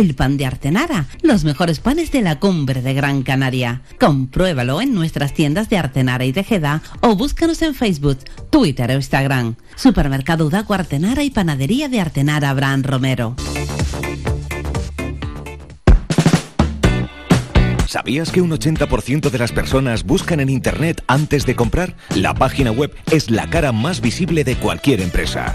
el 0.00 0.14
pan 0.16 0.36
de 0.36 0.44
Artenara, 0.44 1.06
los 1.22 1.44
mejores 1.44 1.78
panes 1.78 2.10
de 2.10 2.20
la 2.20 2.40
cumbre 2.40 2.82
de 2.82 2.94
Gran 2.94 3.22
Canaria. 3.22 3.82
Compruébalo 4.00 4.80
en 4.80 4.92
nuestras 4.92 5.34
tiendas 5.34 5.68
de 5.68 5.78
Artenara 5.78 6.24
y 6.24 6.32
Tejeda 6.32 6.82
o 7.00 7.14
búscanos 7.14 7.62
en 7.62 7.76
Facebook, 7.76 8.18
Twitter 8.50 8.90
o 8.90 8.94
Instagram. 8.94 9.54
Supermercado 9.76 10.46
Udaco 10.46 10.74
Artenara 10.74 11.22
y 11.22 11.30
Panadería 11.30 11.88
de 11.88 12.00
Artenara 12.00 12.50
Abraham 12.50 12.82
Romero. 12.82 13.36
¿Sabías 17.86 18.32
que 18.32 18.40
un 18.40 18.50
80% 18.50 19.30
de 19.30 19.38
las 19.38 19.52
personas 19.52 20.02
buscan 20.02 20.40
en 20.40 20.48
Internet 20.48 21.04
antes 21.06 21.46
de 21.46 21.54
comprar? 21.54 21.94
La 22.16 22.34
página 22.34 22.72
web 22.72 22.92
es 23.12 23.30
la 23.30 23.48
cara 23.48 23.70
más 23.70 24.00
visible 24.00 24.42
de 24.42 24.56
cualquier 24.56 25.00
empresa. 25.00 25.54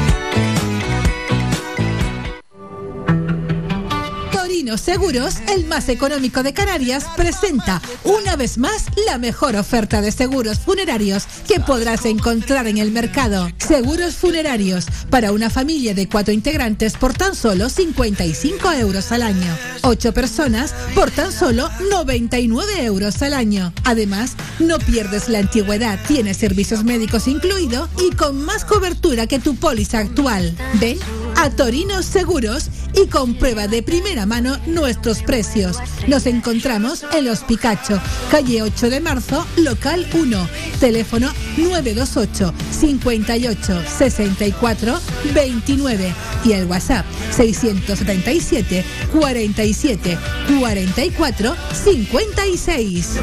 Seguros, 4.61 5.37
el 5.49 5.65
más 5.65 5.89
económico 5.89 6.43
de 6.43 6.53
Canarias, 6.53 7.05
presenta 7.17 7.81
una 8.03 8.35
vez 8.35 8.59
más 8.59 8.85
la 9.07 9.17
mejor 9.17 9.55
oferta 9.55 10.01
de 10.01 10.11
seguros 10.11 10.59
funerarios 10.59 11.25
que 11.47 11.59
podrás 11.59 12.05
encontrar 12.05 12.67
en 12.67 12.77
el 12.77 12.91
mercado. 12.91 13.49
Seguros 13.57 14.15
funerarios 14.15 14.85
para 15.09 15.31
una 15.31 15.49
familia 15.49 15.95
de 15.95 16.07
cuatro 16.07 16.31
integrantes 16.31 16.93
por 16.93 17.13
tan 17.13 17.35
solo 17.35 17.69
55 17.69 18.71
euros 18.73 19.11
al 19.11 19.23
año. 19.23 19.57
Ocho 19.81 20.13
personas 20.13 20.75
por 20.93 21.09
tan 21.09 21.31
solo 21.31 21.67
99 21.89 22.83
euros 22.83 23.19
al 23.23 23.33
año. 23.33 23.73
Además, 23.83 24.33
no 24.59 24.77
pierdes 24.77 25.27
la 25.27 25.39
antigüedad, 25.39 25.99
tienes 26.07 26.37
servicios 26.37 26.83
médicos 26.83 27.27
incluidos 27.27 27.89
y 27.99 28.15
con 28.15 28.45
más 28.45 28.63
cobertura 28.63 29.25
que 29.25 29.39
tu 29.39 29.55
póliza 29.55 29.99
actual. 29.99 30.55
Ven 30.79 30.99
a 31.35 31.49
Torino 31.49 32.03
Seguros 32.03 32.69
y 32.93 33.07
comprueba 33.07 33.67
de 33.67 33.81
primera 33.81 34.25
mano 34.25 34.50
nuestros 34.65 35.21
precios. 35.21 35.77
Nos 36.07 36.25
encontramos 36.25 37.05
en 37.13 37.25
Los 37.25 37.39
Picacho, 37.41 37.99
calle 38.29 38.61
8 38.61 38.89
de 38.89 38.99
marzo, 38.99 39.45
local 39.57 40.07
1, 40.13 40.47
teléfono 40.79 41.31
928 41.57 42.53
58 42.71 43.83
64 43.97 44.99
29 45.33 46.13
y 46.45 46.51
el 46.53 46.65
WhatsApp 46.65 47.05
677 47.35 48.83
47 49.11 50.17
44 50.59 51.55
56. 51.83 53.19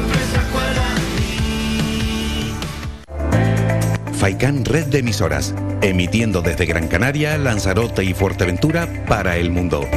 Faikan 4.19 4.65
Red 4.65 4.87
de 4.87 4.99
Emisoras, 4.99 5.55
emitiendo 5.81 6.41
desde 6.41 6.65
Gran 6.65 6.89
Canaria, 6.89 7.37
Lanzarote 7.37 8.03
y 8.03 8.13
Fuerteventura 8.13 9.05
para 9.07 9.37
el 9.37 9.49
mundo. 9.49 9.87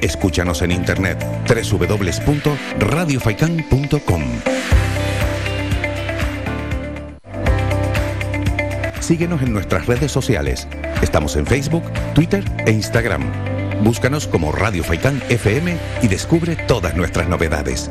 Escúchanos 0.00 0.62
en 0.62 0.72
internet 0.72 1.24
www.radiofaikan.com. 1.48 4.22
Síguenos 9.00 9.40
en 9.40 9.54
nuestras 9.54 9.86
redes 9.86 10.12
sociales. 10.12 10.68
Estamos 11.00 11.34
en 11.36 11.46
Facebook, 11.46 11.84
Twitter 12.14 12.44
e 12.66 12.72
Instagram. 12.72 13.22
Búscanos 13.82 14.26
como 14.26 14.52
Radio 14.52 14.84
Faikán 14.84 15.22
FM 15.30 15.78
y 16.02 16.08
descubre 16.08 16.56
todas 16.56 16.94
nuestras 16.94 17.26
novedades. 17.28 17.90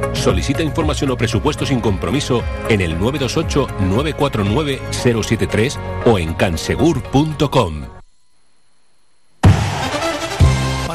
Solicita 0.13 0.63
información 0.63 1.11
o 1.11 1.17
presupuesto 1.17 1.65
sin 1.65 1.79
compromiso 1.79 2.43
en 2.69 2.81
el 2.81 2.99
928-949-073 2.99 5.77
o 6.05 6.19
en 6.19 6.33
cansegur.com. 6.33 8.00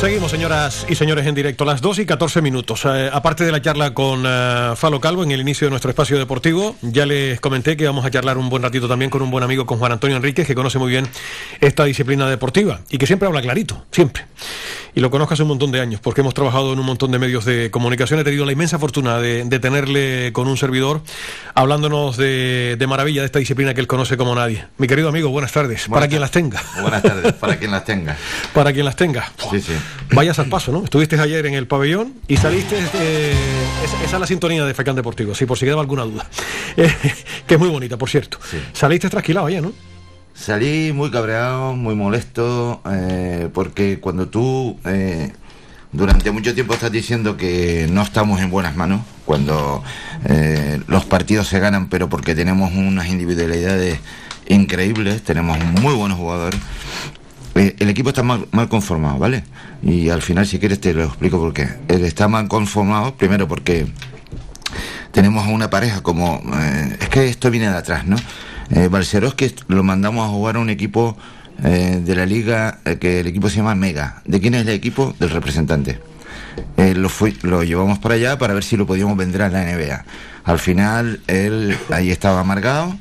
Seguimos, 0.00 0.30
señoras 0.30 0.86
y 0.88 0.94
señores, 0.94 1.26
en 1.26 1.34
directo, 1.34 1.66
las 1.66 1.82
2 1.82 1.98
y 1.98 2.06
14 2.06 2.40
minutos. 2.40 2.86
Eh, 2.86 3.10
aparte 3.12 3.44
de 3.44 3.52
la 3.52 3.60
charla 3.60 3.92
con 3.92 4.24
eh, 4.26 4.72
Falo 4.74 4.98
Calvo 4.98 5.24
en 5.24 5.30
el 5.30 5.42
inicio 5.42 5.66
de 5.66 5.70
nuestro 5.72 5.90
espacio 5.90 6.16
deportivo, 6.16 6.74
ya 6.80 7.04
les 7.04 7.38
comenté 7.38 7.76
que 7.76 7.84
vamos 7.84 8.06
a 8.06 8.10
charlar 8.10 8.38
un 8.38 8.48
buen 8.48 8.62
ratito 8.62 8.88
también 8.88 9.10
con 9.10 9.20
un 9.20 9.30
buen 9.30 9.44
amigo, 9.44 9.66
con 9.66 9.76
Juan 9.76 9.92
Antonio 9.92 10.16
Enríquez, 10.16 10.46
que 10.46 10.54
conoce 10.54 10.78
muy 10.78 10.88
bien 10.90 11.06
esta 11.60 11.84
disciplina 11.84 12.30
deportiva 12.30 12.80
y 12.88 12.96
que 12.96 13.06
siempre 13.06 13.28
habla 13.28 13.42
clarito, 13.42 13.84
siempre. 13.90 14.24
Y 14.94 15.00
lo 15.00 15.10
conozco 15.10 15.34
hace 15.34 15.42
un 15.42 15.48
montón 15.48 15.70
de 15.72 15.80
años, 15.80 16.00
porque 16.00 16.20
hemos 16.20 16.34
trabajado 16.34 16.72
en 16.72 16.78
un 16.78 16.86
montón 16.86 17.10
de 17.10 17.18
medios 17.18 17.44
de 17.44 17.70
comunicación. 17.70 18.20
He 18.20 18.24
tenido 18.24 18.44
la 18.44 18.52
inmensa 18.52 18.78
fortuna 18.78 19.18
de, 19.18 19.44
de 19.44 19.58
tenerle 19.58 20.32
con 20.32 20.48
un 20.48 20.56
servidor, 20.56 21.02
hablándonos 21.54 22.16
de, 22.16 22.76
de, 22.78 22.86
maravilla 22.86 23.22
de 23.22 23.26
esta 23.26 23.38
disciplina 23.38 23.74
que 23.74 23.80
él 23.80 23.86
conoce 23.86 24.16
como 24.16 24.34
nadie. 24.34 24.66
Mi 24.78 24.86
querido 24.86 25.08
amigo, 25.08 25.28
buenas 25.30 25.52
tardes, 25.52 25.86
buenas 25.86 26.00
para 26.00 26.08
quien 26.08 26.20
las 26.20 26.30
tenga. 26.30 26.62
Buenas 26.80 27.02
tardes, 27.02 27.32
para 27.40 27.56
quien 27.58 27.70
las 27.70 27.84
tenga. 27.84 28.16
para 28.52 28.72
quien 28.72 28.84
las 28.84 28.96
tenga. 28.96 29.32
Sí, 29.50 29.60
sí. 29.60 29.72
Vayas 30.12 30.38
al 30.38 30.48
paso, 30.48 30.72
¿no? 30.72 30.84
Estuviste 30.84 31.18
ayer 31.20 31.46
en 31.46 31.54
el 31.54 31.66
pabellón 31.66 32.14
y 32.26 32.36
saliste. 32.36 32.76
Eh, 32.94 33.34
esa, 33.84 34.16
es 34.16 34.20
la 34.20 34.26
sintonía 34.26 34.64
de 34.64 34.74
Facán 34.74 34.96
Deportivo, 34.96 35.34
sí, 35.34 35.46
por 35.46 35.58
si 35.58 35.64
quedaba 35.64 35.82
alguna 35.82 36.04
duda. 36.04 36.26
Eh, 36.76 36.88
que 37.48 37.54
es 37.54 37.60
muy 37.60 37.68
bonita, 37.68 37.98
por 37.98 38.08
cierto. 38.08 38.38
Sí. 38.48 38.56
Saliste 38.72 39.10
trasquilado 39.10 39.46
ayer, 39.48 39.60
¿no? 39.60 39.72
Salí 40.40 40.94
muy 40.94 41.10
cabreado, 41.10 41.76
muy 41.76 41.94
molesto, 41.94 42.80
eh, 42.90 43.50
porque 43.52 44.00
cuando 44.00 44.28
tú 44.28 44.78
eh, 44.86 45.32
durante 45.92 46.30
mucho 46.30 46.54
tiempo 46.54 46.72
estás 46.72 46.90
diciendo 46.90 47.36
que 47.36 47.86
no 47.92 48.00
estamos 48.00 48.40
en 48.40 48.48
buenas 48.48 48.74
manos, 48.74 49.02
cuando 49.26 49.84
eh, 50.24 50.80
los 50.86 51.04
partidos 51.04 51.46
se 51.46 51.60
ganan, 51.60 51.90
pero 51.90 52.08
porque 52.08 52.34
tenemos 52.34 52.72
unas 52.72 53.08
individualidades 53.08 53.98
increíbles, 54.48 55.22
tenemos 55.22 55.58
muy 55.82 55.92
buenos 55.92 56.16
jugadores, 56.16 56.58
eh, 57.54 57.76
el 57.78 57.90
equipo 57.90 58.08
está 58.08 58.22
mal, 58.22 58.48
mal, 58.50 58.70
conformado, 58.70 59.18
¿vale? 59.18 59.44
Y 59.82 60.08
al 60.08 60.22
final, 60.22 60.46
si 60.46 60.58
quieres, 60.58 60.80
te 60.80 60.94
lo 60.94 61.04
explico 61.04 61.38
por 61.38 61.52
qué. 61.52 61.68
Él 61.88 62.02
está 62.06 62.28
mal 62.28 62.48
conformado, 62.48 63.14
primero 63.14 63.46
porque 63.46 63.88
tenemos 65.12 65.46
a 65.46 65.50
una 65.50 65.68
pareja 65.68 66.02
como... 66.02 66.40
Es 66.98 67.10
que 67.10 67.28
esto 67.28 67.50
viene 67.50 67.68
de 67.68 67.76
atrás, 67.76 68.06
¿no? 68.06 68.16
Eh, 68.70 68.88
que 69.36 69.54
lo 69.68 69.82
mandamos 69.82 70.26
a 70.26 70.28
jugar 70.30 70.56
a 70.56 70.60
un 70.60 70.70
equipo 70.70 71.16
eh, 71.62 72.00
de 72.02 72.14
la 72.14 72.24
liga, 72.24 72.78
eh, 72.86 72.96
que 72.96 73.20
el 73.20 73.26
equipo 73.26 73.50
se 73.50 73.56
llama 73.56 73.74
Mega. 73.74 74.22
¿De 74.24 74.40
quién 74.40 74.54
es 74.54 74.62
el 74.62 74.70
equipo? 74.70 75.14
Del 75.18 75.28
representante. 75.30 76.00
Eh, 76.76 76.94
lo, 76.94 77.10
fui, 77.10 77.36
lo 77.42 77.62
llevamos 77.62 77.98
para 77.98 78.14
allá 78.14 78.38
para 78.38 78.54
ver 78.54 78.64
si 78.64 78.76
lo 78.78 78.86
podíamos 78.86 79.16
vender 79.16 79.42
a 79.42 79.50
la 79.50 79.64
NBA. 79.64 80.04
Al 80.44 80.58
final, 80.58 81.20
él 81.26 81.76
ahí 81.90 82.10
estaba 82.10 82.40
amargado 82.40 82.96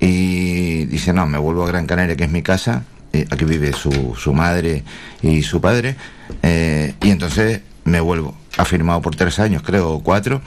y 0.00 0.86
dice, 0.86 1.12
no, 1.12 1.26
me 1.26 1.36
vuelvo 1.36 1.64
a 1.64 1.68
Gran 1.68 1.86
Canaria, 1.86 2.16
que 2.16 2.24
es 2.24 2.30
mi 2.30 2.42
casa. 2.42 2.84
aquí 3.30 3.44
vive 3.44 3.72
su, 3.74 4.14
su 4.16 4.32
madre 4.32 4.84
y 5.20 5.42
su 5.42 5.60
padre. 5.60 5.96
y 6.42 7.10
entonces 7.10 7.60
me 7.88 8.00
vuelvo. 8.00 8.34
Ha 8.56 8.64
firmado 8.64 9.00
por 9.02 9.16
tres 9.16 9.38
años, 9.38 9.62
creo, 9.62 10.00
cuatro. 10.00 10.40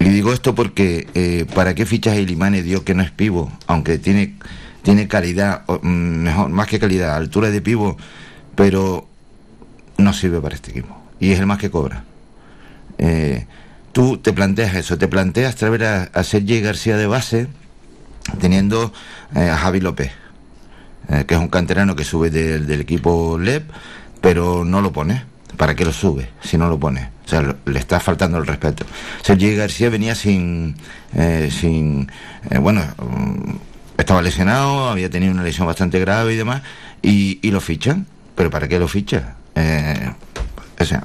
Y 0.00 0.08
digo 0.08 0.32
esto 0.32 0.54
porque, 0.54 1.08
eh, 1.14 1.46
¿para 1.54 1.74
qué 1.74 1.86
fichas 1.86 2.16
el 2.16 2.30
Imane 2.30 2.62
dio 2.62 2.84
que 2.84 2.94
no 2.94 3.02
es 3.02 3.10
pivo? 3.10 3.52
Aunque 3.66 3.98
tiene, 3.98 4.34
tiene 4.82 5.08
calidad, 5.08 5.64
mejor, 5.82 6.50
más 6.50 6.66
que 6.68 6.78
calidad, 6.78 7.16
altura 7.16 7.50
de 7.50 7.60
pivo, 7.60 7.96
pero 8.54 9.06
no 9.98 10.12
sirve 10.12 10.40
para 10.40 10.54
este 10.54 10.70
equipo. 10.70 10.96
Y 11.20 11.32
es 11.32 11.40
el 11.40 11.46
más 11.46 11.58
que 11.58 11.70
cobra. 11.70 12.04
Eh, 12.98 13.46
tú 13.92 14.18
te 14.18 14.32
planteas 14.32 14.74
eso, 14.74 14.98
te 14.98 15.08
planteas 15.08 15.56
traer 15.56 15.84
a, 15.84 16.02
a 16.12 16.24
Sergi 16.24 16.60
García 16.60 16.96
de 16.96 17.06
base, 17.06 17.48
teniendo 18.40 18.92
eh, 19.34 19.48
a 19.48 19.56
Javi 19.56 19.80
López, 19.80 20.12
eh, 21.08 21.24
que 21.26 21.34
es 21.34 21.40
un 21.40 21.48
canterano 21.48 21.96
que 21.96 22.04
sube 22.04 22.30
del, 22.30 22.66
del 22.66 22.80
equipo 22.80 23.38
LEP, 23.38 23.70
pero 24.20 24.64
no 24.64 24.80
lo 24.80 24.92
pone 24.92 25.31
¿para 25.62 25.76
qué 25.76 25.84
lo 25.84 25.92
sube 25.92 26.28
si 26.42 26.58
no 26.58 26.66
lo 26.68 26.76
pone? 26.76 27.08
O 27.24 27.28
sea, 27.28 27.54
le 27.66 27.78
está 27.78 28.00
faltando 28.00 28.36
el 28.36 28.44
respeto. 28.44 28.84
Sergio 29.22 29.56
García 29.56 29.90
venía 29.90 30.16
sin, 30.16 30.74
eh, 31.14 31.52
sin, 31.52 32.10
eh, 32.50 32.58
bueno, 32.58 32.82
estaba 33.96 34.22
lesionado, 34.22 34.88
había 34.88 35.08
tenido 35.08 35.32
una 35.32 35.44
lesión 35.44 35.68
bastante 35.68 36.00
grave 36.00 36.34
y 36.34 36.36
demás, 36.36 36.62
y, 37.00 37.38
y 37.42 37.52
lo 37.52 37.60
fichan. 37.60 38.06
¿Pero 38.34 38.50
para 38.50 38.66
qué 38.66 38.80
lo 38.80 38.88
ficha? 38.88 39.36
Eh, 39.54 40.10
o 40.80 40.84
sea, 40.84 41.04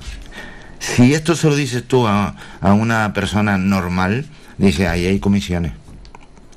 si 0.80 1.13
esto 1.13 1.36
se 1.36 1.50
lo 1.50 1.56
dices 1.56 1.84
tú 1.88 2.08
a, 2.08 2.36
a 2.60 2.74
una 2.74 3.13
persona 3.13 3.60
normal, 3.60 4.26
dice, 4.58 4.88
ahí 4.88 5.06
hay 5.06 5.20
comisiones. 5.20 5.74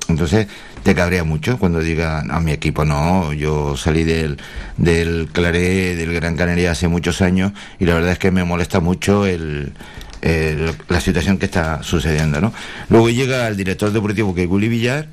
Entonces, 0.08 0.46
te 0.82 0.94
cabrea 0.94 1.24
mucho 1.24 1.58
cuando 1.58 1.80
digan 1.80 2.30
a 2.30 2.40
mi 2.40 2.52
equipo 2.52 2.84
no 2.84 3.32
yo 3.32 3.76
salí 3.76 4.04
del 4.04 4.38
del 4.76 5.28
Claré 5.32 5.94
del 5.96 6.12
Gran 6.14 6.36
Canaria 6.36 6.70
hace 6.70 6.88
muchos 6.88 7.20
años 7.22 7.52
y 7.78 7.84
la 7.84 7.94
verdad 7.94 8.12
es 8.12 8.18
que 8.18 8.30
me 8.30 8.44
molesta 8.44 8.80
mucho 8.80 9.26
el, 9.26 9.72
la 10.88 11.00
situación 11.00 11.38
que 11.38 11.46
está 11.46 11.82
sucediendo 11.82 12.40
no 12.40 12.52
luego 12.88 13.10
llega 13.10 13.48
el 13.48 13.56
director 13.56 13.92
deportivo 13.92 14.34
que 14.34 14.42
es 14.42 14.48
Gulli 14.48 14.68
Villar 14.68 15.08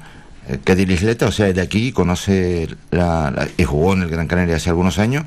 eh, 0.47 0.59
que 0.63 0.73
es 0.73 0.77
de 0.77 0.93
Isleta, 0.93 1.27
o 1.27 1.31
sea 1.31 1.51
de 1.51 1.61
aquí 1.61 1.91
conoce 1.91 2.69
la, 2.91 3.47
y 3.57 3.63
jugó 3.63 3.93
en 3.93 4.03
el 4.03 4.09
Gran 4.09 4.27
Canaria 4.27 4.55
hace 4.55 4.69
algunos 4.69 4.97
años. 4.97 5.25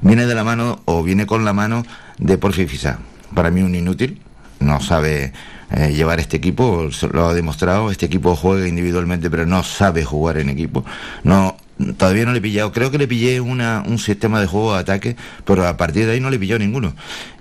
Viene 0.00 0.26
de 0.26 0.34
la 0.34 0.44
mano 0.44 0.80
o 0.86 1.02
viene 1.02 1.26
con 1.26 1.44
la 1.44 1.52
mano 1.52 1.84
de 2.18 2.38
Porfi 2.38 2.66
Fisa. 2.66 3.00
Para 3.34 3.50
mí 3.50 3.60
un 3.60 3.74
inútil 3.74 4.20
no 4.60 4.80
sabe 4.80 5.32
eh, 5.70 5.92
llevar 5.92 6.20
este 6.20 6.36
equipo, 6.36 6.88
lo 7.12 7.28
ha 7.28 7.34
demostrado, 7.34 7.90
este 7.90 8.06
equipo 8.06 8.34
juega 8.36 8.66
individualmente 8.66 9.30
pero 9.30 9.46
no 9.46 9.62
sabe 9.62 10.04
jugar 10.04 10.38
en 10.38 10.48
equipo, 10.48 10.84
no 11.24 11.56
todavía 11.96 12.24
no 12.24 12.32
le 12.32 12.38
he 12.38 12.42
pillado, 12.42 12.72
creo 12.72 12.90
que 12.90 12.98
le 12.98 13.06
pillé 13.06 13.40
una, 13.40 13.82
un 13.86 13.98
sistema 13.98 14.40
de 14.40 14.46
juego 14.46 14.74
de 14.74 14.80
ataque, 14.80 15.16
pero 15.44 15.66
a 15.66 15.76
partir 15.76 16.06
de 16.06 16.12
ahí 16.12 16.20
no 16.20 16.30
le 16.30 16.38
pilló 16.38 16.58
ninguno. 16.58 16.94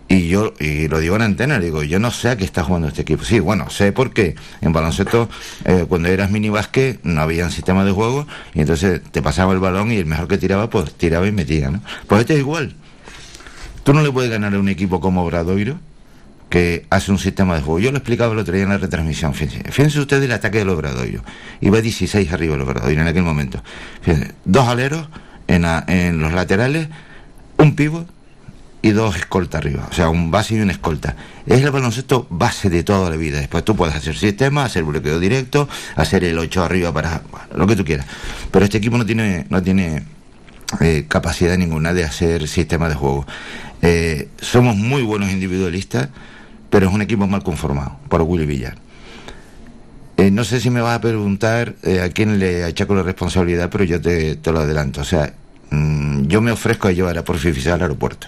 Y 0.10 0.30
yo, 0.30 0.54
y 0.60 0.88
lo 0.88 1.00
digo 1.00 1.18
en 1.18 1.22
antena, 1.22 1.60
digo, 1.60 1.84
yo 1.84 2.00
no 2.00 2.12
sé 2.12 2.30
a 2.30 2.38
qué 2.38 2.46
está 2.46 2.64
jugando 2.64 2.88
este 2.88 3.02
equipo. 3.02 3.26
Sí, 3.26 3.42
bueno, 3.42 3.70
sé 3.70 3.92
porque 3.92 4.36
en 4.62 4.72
baloncesto, 4.72 5.28
eh, 5.66 5.86
cuando 5.88 6.08
eras 6.08 6.32
mini 6.32 6.50
básquet, 6.50 7.02
no 7.04 7.20
había 7.22 7.44
un 7.44 7.52
sistema 7.52 7.84
de 7.84 7.92
juego, 7.92 8.26
y 8.54 8.62
entonces 8.62 9.02
te 9.12 9.22
pasaba 9.22 9.52
el 9.52 9.60
balón 9.60 9.92
y 9.92 9.98
el 9.98 10.06
mejor 10.06 10.30
que 10.30 10.38
tiraba, 10.38 10.70
pues 10.70 10.94
tiraba 10.94 11.28
y 11.28 11.34
metía, 11.34 11.72
¿no? 11.72 11.82
Pues 12.08 12.22
este 12.22 12.36
es 12.36 12.40
igual. 12.40 12.74
Tú 13.84 13.94
no 13.94 14.02
le 14.02 14.12
puedes 14.12 14.32
ganar 14.32 14.54
a 14.54 14.60
un 14.60 14.70
equipo 14.70 15.02
como 15.02 15.24
Obradoiro, 15.24 15.78
que 16.50 16.86
hace 16.90 17.12
un 17.12 17.20
sistema 17.20 17.56
de 17.56 17.62
juego. 17.62 17.80
Yo 17.80 17.92
lo 17.92 17.98
explicaba 17.98 18.34
el 18.34 18.40
otro 18.40 18.54
día 18.54 18.64
en 18.64 18.70
la 18.70 18.78
retransmisión. 18.78 19.34
Fíjense, 19.34 19.72
fíjense 19.72 20.00
ustedes 20.00 20.24
el 20.24 20.32
ataque 20.32 20.60
del 20.60 20.70
Obradoiro. 20.70 21.24
Iba 21.62 21.82
16 21.82 22.32
arriba 22.32 22.56
el 22.56 22.62
Obradoiro 22.62 23.02
en 23.02 23.08
aquel 23.08 23.24
momento. 23.24 23.62
Fíjense, 24.02 24.34
dos 24.46 24.68
aleros 24.68 25.08
en, 25.48 25.66
a, 25.66 25.84
en 25.88 26.20
los 26.20 26.34
laterales, 26.34 26.88
un 27.58 27.76
pivot 27.76 28.08
y 28.82 28.92
dos 28.92 29.18
escoltas 29.18 29.60
arriba. 29.60 29.88
O 29.92 29.94
sea, 29.94 30.10
un 30.10 30.32
base 30.32 30.56
y 30.56 30.60
una 30.60 30.72
escolta. 30.72 31.16
Es 31.46 31.62
el 31.62 31.72
baloncesto 31.72 32.28
base 32.30 32.70
de 32.70 32.84
toda 32.84 33.10
la 33.10 33.18
vida. 33.18 33.40
Después 33.40 33.66
tú 33.66 33.76
puedes 33.76 33.96
hacer 33.96 34.16
sistema, 34.16 34.64
hacer 34.64 34.84
bloqueo 34.84 35.20
directo, 35.20 35.68
hacer 35.96 36.24
el 36.24 36.38
8 36.38 36.64
arriba 36.64 36.94
para 36.94 37.22
lo 37.54 37.68
que 37.68 37.76
tú 37.76 37.84
quieras. 37.84 38.06
Pero 38.52 38.64
este 38.64 38.78
equipo 38.78 38.98
no 38.98 39.06
tiene, 39.06 39.46
no 39.50 39.62
tiene 39.62 40.04
eh, 40.80 41.06
capacidad 41.08 41.58
ninguna 41.58 41.94
de 41.94 42.06
hacer 42.06 42.48
sistema 42.48 42.88
de 42.88 42.96
juego. 42.96 43.26
Eh, 43.82 44.30
somos 44.40 44.76
muy 44.76 45.02
buenos 45.02 45.32
individualistas 45.32 46.10
pero 46.70 46.88
es 46.88 46.94
un 46.94 47.02
equipo 47.02 47.28
mal 47.28 47.44
conformado 47.44 47.98
por 48.10 48.22
Willy 48.22 48.46
Villar. 48.46 48.76
Eh, 50.18 50.32
no 50.32 50.44
sé 50.44 50.60
si 50.60 50.70
me 50.70 50.82
vas 50.82 50.98
a 50.98 51.02
preguntar 51.02 51.76
eh, 51.84 52.02
a 52.02 52.10
quién 52.10 52.40
le 52.40 52.64
achaco 52.64 52.96
la 52.96 53.04
responsabilidad, 53.04 53.70
pero 53.70 53.84
yo 53.84 54.02
te, 54.02 54.36
te 54.36 54.52
lo 54.52 54.60
adelanto. 54.60 55.02
O 55.02 55.04
sea, 55.04 55.34
mmm, 55.70 56.24
yo 56.26 56.42
me 56.42 56.52
ofrezco 56.52 56.88
a 56.88 56.92
llevar 56.92 57.18
a 57.18 57.24
Porfi 57.24 57.50
al 57.70 57.82
aeropuerto. 57.82 58.28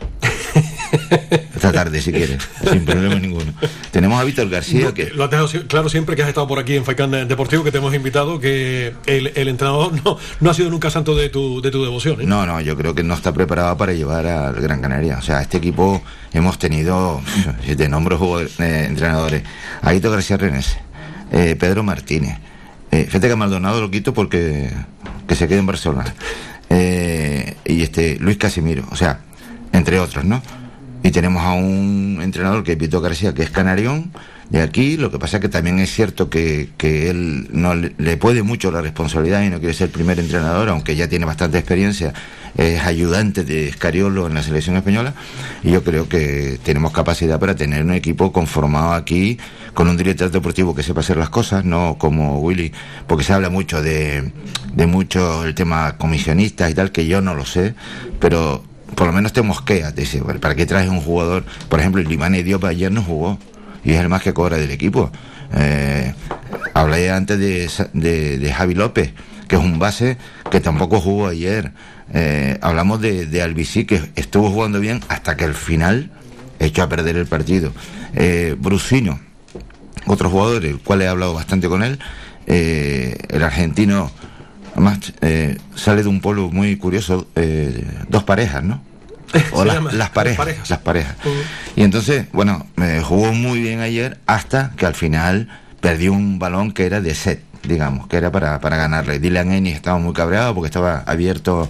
Esta 1.55 1.71
tarde, 1.71 2.01
si 2.01 2.11
quieres, 2.11 2.37
sin 2.69 2.85
problema 2.85 3.15
ninguno. 3.15 3.51
Tenemos 3.91 4.19
a 4.19 4.23
Víctor 4.23 4.49
García. 4.49 4.85
No, 4.85 4.93
que... 4.93 5.09
Lo 5.11 5.25
has 5.25 5.29
dejado 5.29 5.49
claro 5.67 5.89
siempre 5.89 6.15
que 6.15 6.23
has 6.23 6.29
estado 6.29 6.47
por 6.47 6.57
aquí 6.59 6.75
en 6.75 6.85
Faicán 6.85 7.27
Deportivo, 7.27 7.63
que 7.63 7.71
te 7.71 7.79
hemos 7.79 7.93
invitado, 7.93 8.39
que 8.39 8.93
el, 9.05 9.33
el 9.35 9.47
entrenador 9.47 9.91
no, 10.05 10.17
no, 10.39 10.49
ha 10.49 10.53
sido 10.53 10.69
nunca 10.69 10.89
santo 10.89 11.15
de 11.15 11.29
tu, 11.29 11.61
de 11.61 11.71
tu 11.71 11.83
devoción. 11.83 12.21
¿eh? 12.21 12.25
No, 12.25 12.45
no, 12.45 12.61
yo 12.61 12.77
creo 12.77 12.95
que 12.95 13.03
no 13.03 13.13
está 13.13 13.33
preparado 13.33 13.75
para 13.77 13.93
llevar 13.93 14.25
al 14.25 14.55
Gran 14.55 14.81
Canaria. 14.81 15.17
O 15.17 15.21
sea, 15.21 15.41
este 15.41 15.57
equipo 15.57 16.01
hemos 16.33 16.57
tenido, 16.59 17.21
si 17.65 17.75
te 17.75 17.89
nombro 17.89 18.39
eh, 18.41 18.85
entrenadores, 18.87 19.43
Aito 19.81 20.09
García 20.11 20.37
Renés, 20.37 20.77
eh, 21.31 21.55
Pedro 21.59 21.83
Martínez. 21.83 22.37
Eh, 22.91 23.03
fíjate 23.05 23.27
que 23.27 23.33
a 23.33 23.35
Maldonado 23.35 23.81
lo 23.81 23.91
quito 23.91 24.13
porque 24.13 24.71
que 25.27 25.35
se 25.35 25.47
quede 25.47 25.59
en 25.59 25.65
Barcelona. 25.67 26.13
eh, 26.69 27.55
y 27.65 27.83
este 27.83 28.17
Luis 28.19 28.37
Casimiro, 28.37 28.85
o 28.91 28.95
sea, 28.95 29.19
entre 29.71 29.99
otros, 29.99 30.25
¿no? 30.25 30.41
Y 31.03 31.11
tenemos 31.11 31.43
a 31.43 31.53
un 31.53 32.19
entrenador 32.21 32.63
que 32.63 32.73
es 32.73 32.77
Vito 32.77 33.01
García, 33.01 33.33
que 33.33 33.43
es 33.43 33.49
canarión, 33.49 34.11
de 34.49 34.61
aquí. 34.61 34.97
Lo 34.97 35.11
que 35.11 35.19
pasa 35.19 35.37
es 35.37 35.41
que 35.41 35.49
también 35.49 35.79
es 35.79 35.91
cierto 35.91 36.29
que, 36.29 36.69
que 36.77 37.09
él 37.09 37.47
no 37.51 37.75
le, 37.75 38.17
puede 38.17 38.43
mucho 38.43 38.71
la 38.71 38.81
responsabilidad 38.81 39.43
y 39.43 39.49
no 39.49 39.59
quiere 39.59 39.73
ser 39.73 39.87
el 39.87 39.93
primer 39.93 40.19
entrenador, 40.19 40.69
aunque 40.69 40.95
ya 40.95 41.07
tiene 41.07 41.25
bastante 41.25 41.57
experiencia. 41.57 42.13
Es 42.57 42.81
ayudante 42.81 43.43
de 43.43 43.69
Escariolo 43.69 44.27
en 44.27 44.33
la 44.33 44.43
selección 44.43 44.75
española. 44.75 45.13
Y 45.63 45.71
yo 45.71 45.83
creo 45.83 46.09
que 46.09 46.59
tenemos 46.63 46.91
capacidad 46.91 47.39
para 47.39 47.55
tener 47.55 47.83
un 47.83 47.93
equipo 47.93 48.31
conformado 48.33 48.93
aquí 48.93 49.37
con 49.73 49.87
un 49.87 49.95
director 49.95 50.29
deportivo 50.31 50.75
que 50.75 50.83
sepa 50.83 51.01
hacer 51.01 51.15
las 51.15 51.29
cosas, 51.29 51.63
no 51.63 51.95
como 51.97 52.39
Willy, 52.39 52.73
porque 53.07 53.23
se 53.23 53.33
habla 53.33 53.49
mucho 53.49 53.81
de, 53.81 54.33
de 54.73 54.87
mucho 54.87 55.45
el 55.45 55.55
tema 55.55 55.97
comisionistas 55.97 56.71
y 56.71 56.73
tal, 56.73 56.91
que 56.91 57.05
yo 57.05 57.21
no 57.21 57.35
lo 57.35 57.45
sé, 57.45 57.75
pero 58.19 58.63
por 58.99 59.07
lo 59.07 59.13
menos 59.13 59.31
te 59.31 59.41
mosqueas, 59.41 59.95
te 59.95 60.01
dice, 60.01 60.19
"Bueno, 60.19 60.41
¿para 60.41 60.55
qué 60.55 60.65
traes 60.65 60.89
un 60.89 60.99
jugador? 60.99 61.45
Por 61.69 61.79
ejemplo, 61.79 62.01
el 62.01 62.09
Limane 62.09 62.43
Diop 62.43 62.65
ayer 62.65 62.91
no 62.91 63.01
jugó 63.01 63.39
y 63.81 63.93
es 63.93 63.97
el 64.01 64.09
más 64.09 64.21
que 64.21 64.33
cobra 64.33 64.57
del 64.57 64.71
equipo. 64.71 65.09
Eh, 65.55 66.13
hablé 66.73 67.09
antes 67.09 67.39
de, 67.39 68.37
de, 68.37 68.51
Javi 68.51 68.73
López, 68.75 69.13
que 69.47 69.55
es 69.55 69.61
un 69.61 69.79
base 69.79 70.17
que 70.51 70.59
tampoco 70.59 70.99
jugó 70.99 71.27
ayer. 71.27 71.71
Eh, 72.13 72.57
hablamos 72.59 72.99
de, 72.99 73.25
de 73.25 73.41
Albicí, 73.41 73.85
que 73.85 74.11
estuvo 74.17 74.51
jugando 74.51 74.81
bien 74.81 74.99
hasta 75.07 75.37
que 75.37 75.45
al 75.45 75.53
final 75.53 76.11
echó 76.59 76.83
a 76.83 76.89
perder 76.89 77.15
el 77.15 77.25
partido. 77.25 77.71
Eh, 78.15 78.57
Brusino, 78.59 79.17
otro 80.07 80.29
jugador, 80.29 80.65
el 80.65 80.79
cual 80.79 81.03
he 81.03 81.07
hablado 81.07 81.33
bastante 81.33 81.69
con 81.69 81.83
él, 81.83 81.99
eh, 82.47 83.15
el 83.29 83.43
argentino, 83.43 84.11
además 84.73 85.13
eh, 85.21 85.57
sale 85.73 86.03
de 86.03 86.09
un 86.09 86.19
pueblo 86.19 86.49
muy 86.49 86.75
curioso, 86.75 87.27
dos 88.09 88.25
parejas, 88.25 88.61
¿no? 88.61 88.88
O 89.51 89.65
las, 89.65 90.09
parejas, 90.09 90.37
parejas. 90.37 90.69
las 90.69 90.79
parejas. 90.79 91.15
Ujú. 91.21 91.33
Y 91.75 91.83
entonces, 91.83 92.25
bueno, 92.31 92.65
me 92.75 93.01
jugó 93.01 93.33
muy 93.33 93.61
bien 93.61 93.79
ayer 93.79 94.19
hasta 94.25 94.71
que 94.75 94.85
al 94.85 94.95
final 94.95 95.49
perdió 95.79 96.13
un 96.13 96.39
balón 96.39 96.71
que 96.71 96.85
era 96.85 97.01
de 97.01 97.15
set, 97.15 97.41
digamos, 97.63 98.07
que 98.07 98.17
era 98.17 98.31
para, 98.31 98.59
para 98.59 98.77
ganarle. 98.77 99.19
Dylan 99.19 99.51
Ennis 99.51 99.75
estaba 99.75 99.97
muy 99.97 100.13
cabreado 100.13 100.53
porque 100.53 100.67
estaba 100.67 101.03
abierto, 101.05 101.69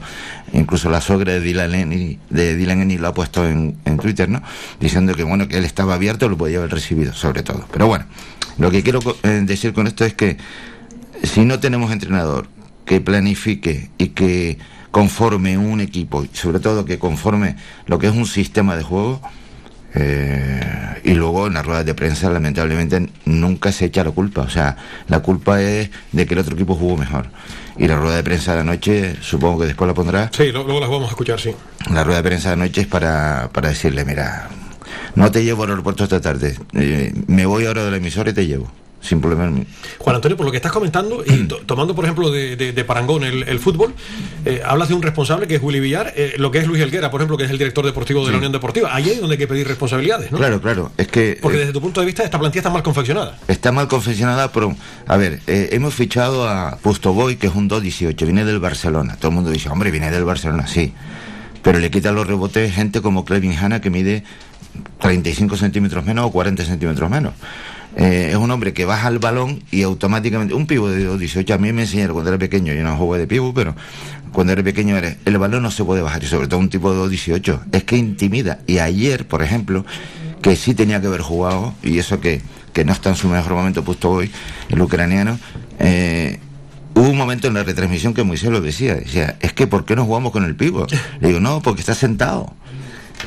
incluso 0.53 0.89
la 0.89 1.01
suegra 1.01 1.33
de 1.33 1.41
Dylan 1.41 1.75
Ennis, 1.75 2.17
de 2.29 2.55
Dylan 2.55 2.81
Ennis 2.81 2.99
lo 2.99 3.09
ha 3.09 3.13
puesto 3.13 3.47
en, 3.47 3.77
en 3.85 3.97
Twitter, 3.97 4.29
¿no? 4.29 4.41
Diciendo 4.79 5.13
que 5.15 5.23
bueno, 5.23 5.47
que 5.47 5.57
él 5.57 5.65
estaba 5.65 5.95
abierto, 5.95 6.29
lo 6.29 6.37
podía 6.37 6.59
haber 6.59 6.71
recibido, 6.71 7.13
sobre 7.13 7.43
todo. 7.43 7.65
Pero 7.71 7.87
bueno, 7.87 8.05
lo 8.57 8.71
que 8.71 8.83
quiero 8.83 8.99
eh, 9.23 9.41
decir 9.43 9.73
con 9.73 9.87
esto 9.87 10.05
es 10.05 10.13
que 10.13 10.37
si 11.23 11.45
no 11.45 11.59
tenemos 11.59 11.91
entrenador 11.91 12.47
que 12.85 13.01
planifique 13.01 13.89
y 13.97 14.09
que 14.09 14.57
conforme 14.91 15.57
un 15.57 15.81
equipo, 15.81 16.25
sobre 16.33 16.59
todo 16.59 16.85
que 16.85 16.97
conforme 16.99 17.55
lo 17.85 17.99
que 17.99 18.07
es 18.07 18.13
un 18.15 18.25
sistema 18.25 18.75
de 18.75 18.83
juego, 18.83 19.21
eh, 19.95 20.61
y 21.03 21.13
luego 21.13 21.47
en 21.47 21.53
las 21.55 21.65
ruedas 21.65 21.85
de 21.85 21.95
prensa 21.95 22.29
lamentablemente 22.29 23.09
nunca 23.25 23.71
se 23.71 23.85
echa 23.85 24.03
la 24.03 24.11
culpa, 24.11 24.41
o 24.41 24.49
sea, 24.49 24.75
la 25.07 25.19
culpa 25.19 25.61
es 25.61 25.89
de 26.11 26.25
que 26.25 26.33
el 26.35 26.39
otro 26.39 26.53
equipo 26.55 26.75
jugó 26.75 26.95
mejor. 26.97 27.27
Y 27.77 27.87
la 27.87 27.95
rueda 27.97 28.17
de 28.17 28.23
prensa 28.23 28.51
de 28.51 28.57
la 28.57 28.63
noche, 28.65 29.15
supongo 29.21 29.61
que 29.61 29.67
después 29.67 29.87
la 29.87 29.93
pondrá, 29.93 30.29
Sí, 30.35 30.51
luego 30.51 30.79
las 30.79 30.89
vamos 30.89 31.07
a 31.07 31.11
escuchar, 31.11 31.39
sí. 31.39 31.51
la 31.91 32.03
rueda 32.03 32.17
de 32.21 32.27
prensa 32.29 32.49
de 32.51 32.57
la 32.57 32.65
noche 32.65 32.81
es 32.81 32.87
para, 32.87 33.49
para 33.53 33.69
decirle, 33.69 34.03
mira, 34.05 34.49
no 35.15 35.31
te 35.31 35.43
llevo 35.43 35.63
al 35.63 35.69
aeropuerto 35.71 36.03
esta 36.03 36.19
tarde, 36.21 36.57
eh, 36.73 37.13
me 37.27 37.45
voy 37.45 37.65
ahora 37.65 37.83
de 37.85 37.91
la 37.91 37.97
emisora 37.97 38.31
y 38.31 38.33
te 38.33 38.45
llevo, 38.45 38.69
sin 39.01 39.21
problema. 39.21 39.49
Juan 39.97 40.15
Antonio, 40.15 40.35
por 40.35 40.45
lo 40.45 40.51
que 40.51 40.57
estás 40.57 40.71
comentando, 40.71 41.23
y 41.25 41.47
to- 41.47 41.57
tomando 41.65 41.95
por 41.95 42.03
ejemplo 42.05 42.29
de, 42.31 42.55
de- 42.55 42.73
de 42.73 42.83
Parangón 42.83 43.23
el, 43.23 43.43
el 43.43 43.59
fútbol, 43.59 43.93
eh, 44.45 44.61
hablas 44.65 44.89
de 44.89 44.95
un 44.95 45.01
responsable 45.01 45.47
que 45.47 45.55
es 45.55 45.63
Willy 45.63 45.79
Villar, 45.79 46.13
eh, 46.15 46.33
lo 46.37 46.51
que 46.51 46.59
es 46.59 46.67
Luis 46.67 46.81
Helguera, 46.81 47.09
por 47.09 47.21
ejemplo, 47.21 47.37
que 47.37 47.45
es 47.45 47.49
el 47.51 47.57
director 47.57 47.85
deportivo 47.85 48.25
de 48.25 48.31
la 48.31 48.37
Unión 48.37 48.51
Deportiva. 48.51 48.93
Ahí 48.93 49.09
es 49.09 49.19
donde 49.21 49.35
hay 49.35 49.37
que 49.37 49.47
pedir 49.47 49.67
responsabilidades, 49.67 50.31
¿no? 50.31 50.37
Claro, 50.37 50.61
claro, 50.61 50.91
es 50.97 51.07
que... 51.07 51.37
Porque 51.41 51.57
eh, 51.57 51.61
desde 51.61 51.73
tu 51.73 51.81
punto 51.81 51.99
de 52.01 52.05
vista 52.05 52.23
esta 52.23 52.39
plantilla 52.39 52.59
está 52.59 52.69
mal 52.69 52.83
confeccionada. 52.83 53.37
Está 53.47 53.71
mal 53.71 53.87
confeccionada, 53.87 54.51
pero 54.51 54.75
a 55.07 55.17
ver, 55.17 55.39
hemos 55.47 55.93
fichado 55.93 56.47
a 56.49 56.77
Pustoboy, 56.81 57.37
que 57.37 57.47
es 57.47 57.55
un 57.55 57.69
2-18, 57.69 58.15
viene 58.25 58.43
del 58.45 58.59
Barcelona. 58.59 59.15
Todo 59.17 59.29
el 59.29 59.35
mundo 59.35 59.49
dice, 59.49 59.69
hombre, 59.69 59.91
viene 59.91 60.11
del 60.11 60.25
Barcelona, 60.25 60.67
sí. 60.67 60.93
Pero 61.63 61.79
le 61.79 61.89
quita 61.91 62.11
los 62.11 62.27
rebotes 62.27 62.73
gente 62.73 63.01
como 63.01 63.25
Clevin 63.25 63.53
Hanna, 63.53 63.81
que 63.81 63.89
mide 63.89 64.23
35 65.01 65.57
centímetros 65.57 66.05
menos 66.05 66.25
o 66.25 66.31
40 66.31 66.63
centímetros 66.63 67.09
menos. 67.09 67.33
Eh, 67.95 68.29
es 68.31 68.35
un 68.35 68.51
hombre 68.51 68.73
que 68.73 68.85
baja 68.85 69.07
el 69.07 69.19
balón 69.19 69.63
y 69.71 69.81
automáticamente, 69.81 70.53
un 70.53 70.67
pivo 70.67 70.89
de 70.89 71.09
2-18, 71.09 71.53
a 71.53 71.57
mí 71.57 71.73
me 71.73 71.81
enseñaron 71.81 72.13
cuando 72.13 72.29
era 72.29 72.37
pequeño, 72.37 72.73
yo 72.73 72.83
no 72.83 72.95
jugué 72.95 73.19
de 73.19 73.27
pivo, 73.27 73.53
pero 73.53 73.75
cuando 74.31 74.53
era 74.53 74.63
pequeño 74.63 74.95
era, 74.95 75.15
el 75.25 75.37
balón 75.37 75.63
no 75.63 75.71
se 75.71 75.83
puede 75.83 76.01
bajar, 76.01 76.23
y 76.23 76.27
sobre 76.27 76.47
todo 76.47 76.59
un 76.59 76.69
tipo 76.69 76.93
de 76.93 77.17
2-18, 77.17 77.61
es 77.71 77.83
que 77.83 77.97
intimida. 77.97 78.59
Y 78.67 78.77
ayer, 78.77 79.27
por 79.27 79.41
ejemplo, 79.41 79.85
que 80.41 80.55
sí 80.55 80.75
tenía 80.75 81.01
que 81.01 81.07
haber 81.07 81.21
jugado, 81.21 81.73
y 81.83 81.97
eso 81.97 82.19
que, 82.19 82.41
que 82.73 82.85
no 82.85 82.93
está 82.93 83.09
en 83.09 83.15
su 83.15 83.27
mejor 83.27 83.53
momento 83.53 83.83
puesto 83.83 84.11
hoy, 84.11 84.31
el 84.69 84.81
ucraniano, 84.81 85.39
eh, 85.79 86.39
hubo 86.93 87.09
un 87.09 87.17
momento 87.17 87.47
en 87.47 87.55
la 87.55 87.63
retransmisión 87.63 88.13
que 88.13 88.23
Moisés 88.23 88.49
lo 88.49 88.61
decía, 88.61 88.95
decía, 88.95 89.37
es 89.39 89.53
que 89.53 89.67
¿por 89.67 89.85
qué 89.85 89.95
no 89.95 90.05
jugamos 90.05 90.31
con 90.31 90.43
el 90.45 90.55
pivo? 90.55 90.85
Le 91.21 91.29
digo, 91.29 91.39
no, 91.39 91.61
porque 91.61 91.81
está 91.81 91.95
sentado. 91.95 92.53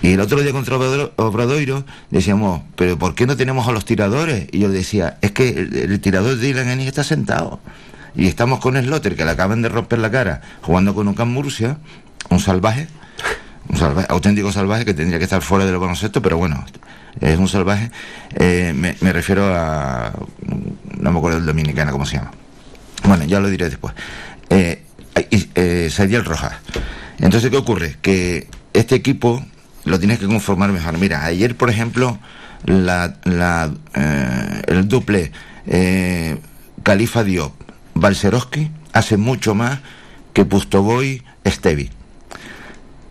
Y 0.00 0.14
el 0.14 0.20
otro 0.20 0.40
día 0.40 0.52
contra 0.52 0.76
Obradoiro, 0.76 1.84
decíamos, 2.10 2.62
pero 2.76 2.98
¿por 2.98 3.14
qué 3.14 3.26
no 3.26 3.36
tenemos 3.36 3.68
a 3.68 3.72
los 3.72 3.84
tiradores? 3.84 4.48
Y 4.50 4.60
yo 4.60 4.70
decía, 4.70 5.18
es 5.20 5.32
que 5.32 5.50
el, 5.50 6.00
tirador 6.00 6.36
de 6.36 6.46
Dylan 6.46 6.68
Ennis 6.68 6.86
está 6.86 7.04
sentado. 7.04 7.60
Y 8.14 8.26
estamos 8.26 8.60
con 8.60 8.76
Slotter, 8.76 9.16
que 9.16 9.24
le 9.24 9.30
acaban 9.30 9.62
de 9.62 9.68
romper 9.68 9.98
la 9.98 10.10
cara, 10.10 10.40
jugando 10.62 10.94
con 10.94 11.08
un 11.08 11.14
Can 11.14 11.30
Murcia, 11.30 11.78
un 12.30 12.40
salvaje, 12.40 12.88
un 13.68 13.76
salvaje, 13.78 14.06
auténtico 14.10 14.52
salvaje 14.52 14.84
que 14.84 14.94
tendría 14.94 15.18
que 15.18 15.24
estar 15.24 15.42
fuera 15.42 15.64
del 15.66 15.78
baloncesto, 15.78 16.20
pero 16.20 16.36
bueno, 16.36 16.64
es 17.20 17.38
un 17.38 17.48
salvaje. 17.48 17.90
Eh, 18.34 18.72
me, 18.74 19.12
refiero 19.12 19.54
a. 19.54 20.12
No 20.98 21.12
me 21.12 21.18
acuerdo 21.18 21.38
del 21.38 21.46
dominicano, 21.46 21.92
¿cómo 21.92 22.06
se 22.06 22.16
llama? 22.16 22.32
Bueno, 23.04 23.24
ya 23.24 23.40
lo 23.40 23.48
diré 23.48 23.68
después. 23.68 23.94
Eh, 24.50 24.82
eh, 25.14 26.22
Rojas. 26.24 26.54
Entonces, 27.18 27.50
¿qué 27.50 27.56
ocurre? 27.56 27.96
Que 28.02 28.48
este 28.72 28.94
equipo 28.94 29.44
lo 29.84 29.98
tienes 29.98 30.18
que 30.18 30.26
conformar 30.26 30.70
mejor. 30.70 30.98
Mira, 30.98 31.24
ayer, 31.24 31.56
por 31.56 31.70
ejemplo, 31.70 32.18
la, 32.64 33.16
la, 33.24 33.72
eh, 33.94 34.62
el 34.66 34.88
duple 34.88 35.32
eh, 35.66 36.38
Califa 36.82 37.24
Diop, 37.24 37.52
Balcerowski, 37.94 38.70
hace 38.92 39.16
mucho 39.16 39.54
más 39.54 39.80
que 40.32 40.44
Pustoboy 40.44 41.22
Estevi. 41.44 41.90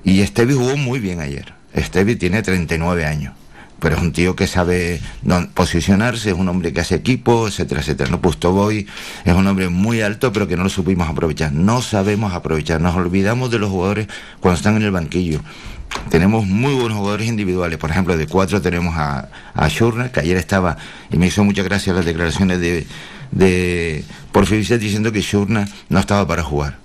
Y 0.04 0.22
Estevi 0.22 0.54
jugó 0.54 0.78
muy 0.78 1.00
bien 1.00 1.20
ayer. 1.20 1.54
Estevi 1.74 2.16
tiene 2.16 2.42
39 2.42 3.06
años. 3.06 3.34
Pero 3.80 3.96
es 3.96 4.02
un 4.02 4.12
tío 4.12 4.36
que 4.36 4.46
sabe 4.46 5.02
posicionarse, 5.56 6.30
es 6.30 6.36
un 6.36 6.48
hombre 6.50 6.72
que 6.72 6.82
hace 6.82 6.94
equipo, 6.94 7.48
etcétera, 7.48 7.82
etcétera. 7.82 8.12
No 8.12 8.22
Pustoboy 8.22 8.86
es 9.26 9.34
un 9.34 9.48
hombre 9.48 9.70
muy 9.70 10.02
alto, 10.02 10.32
pero 10.32 10.48
que 10.48 10.56
no 10.56 10.64
lo 10.64 10.70
supimos 10.70 11.10
aprovechar. 11.10 11.52
No 11.52 11.82
sabemos 11.82 12.34
aprovechar. 12.34 12.80
Nos 12.80 12.96
olvidamos 12.96 13.50
de 13.50 13.58
los 13.58 13.72
jugadores 13.72 14.08
cuando 14.40 14.58
están 14.58 14.76
en 14.76 14.84
el 14.84 14.92
banquillo. 14.92 15.42
Tenemos 16.10 16.46
muy 16.46 16.74
buenos 16.74 16.98
jugadores 16.98 17.28
individuales. 17.28 17.78
Por 17.78 17.90
ejemplo, 17.90 18.18
de 18.18 18.28
cuatro 18.28 18.62
tenemos 18.62 18.96
a, 18.98 19.30
a 19.54 19.70
que 20.12 20.20
ayer 20.20 20.38
estaba, 20.38 20.78
y 21.10 21.18
me 21.18 21.28
hizo 21.28 21.44
muchas 21.44 21.66
gracias 21.66 21.96
las 21.96 22.06
declaraciones 22.06 22.60
de, 22.60 22.88
de 23.32 24.04
Porfirio 24.32 24.78
diciendo 24.78 25.12
que 25.12 25.22
Schurner 25.22 25.68
no 25.90 26.00
estaba 26.00 26.28
para 26.28 26.44
jugar. 26.44 26.78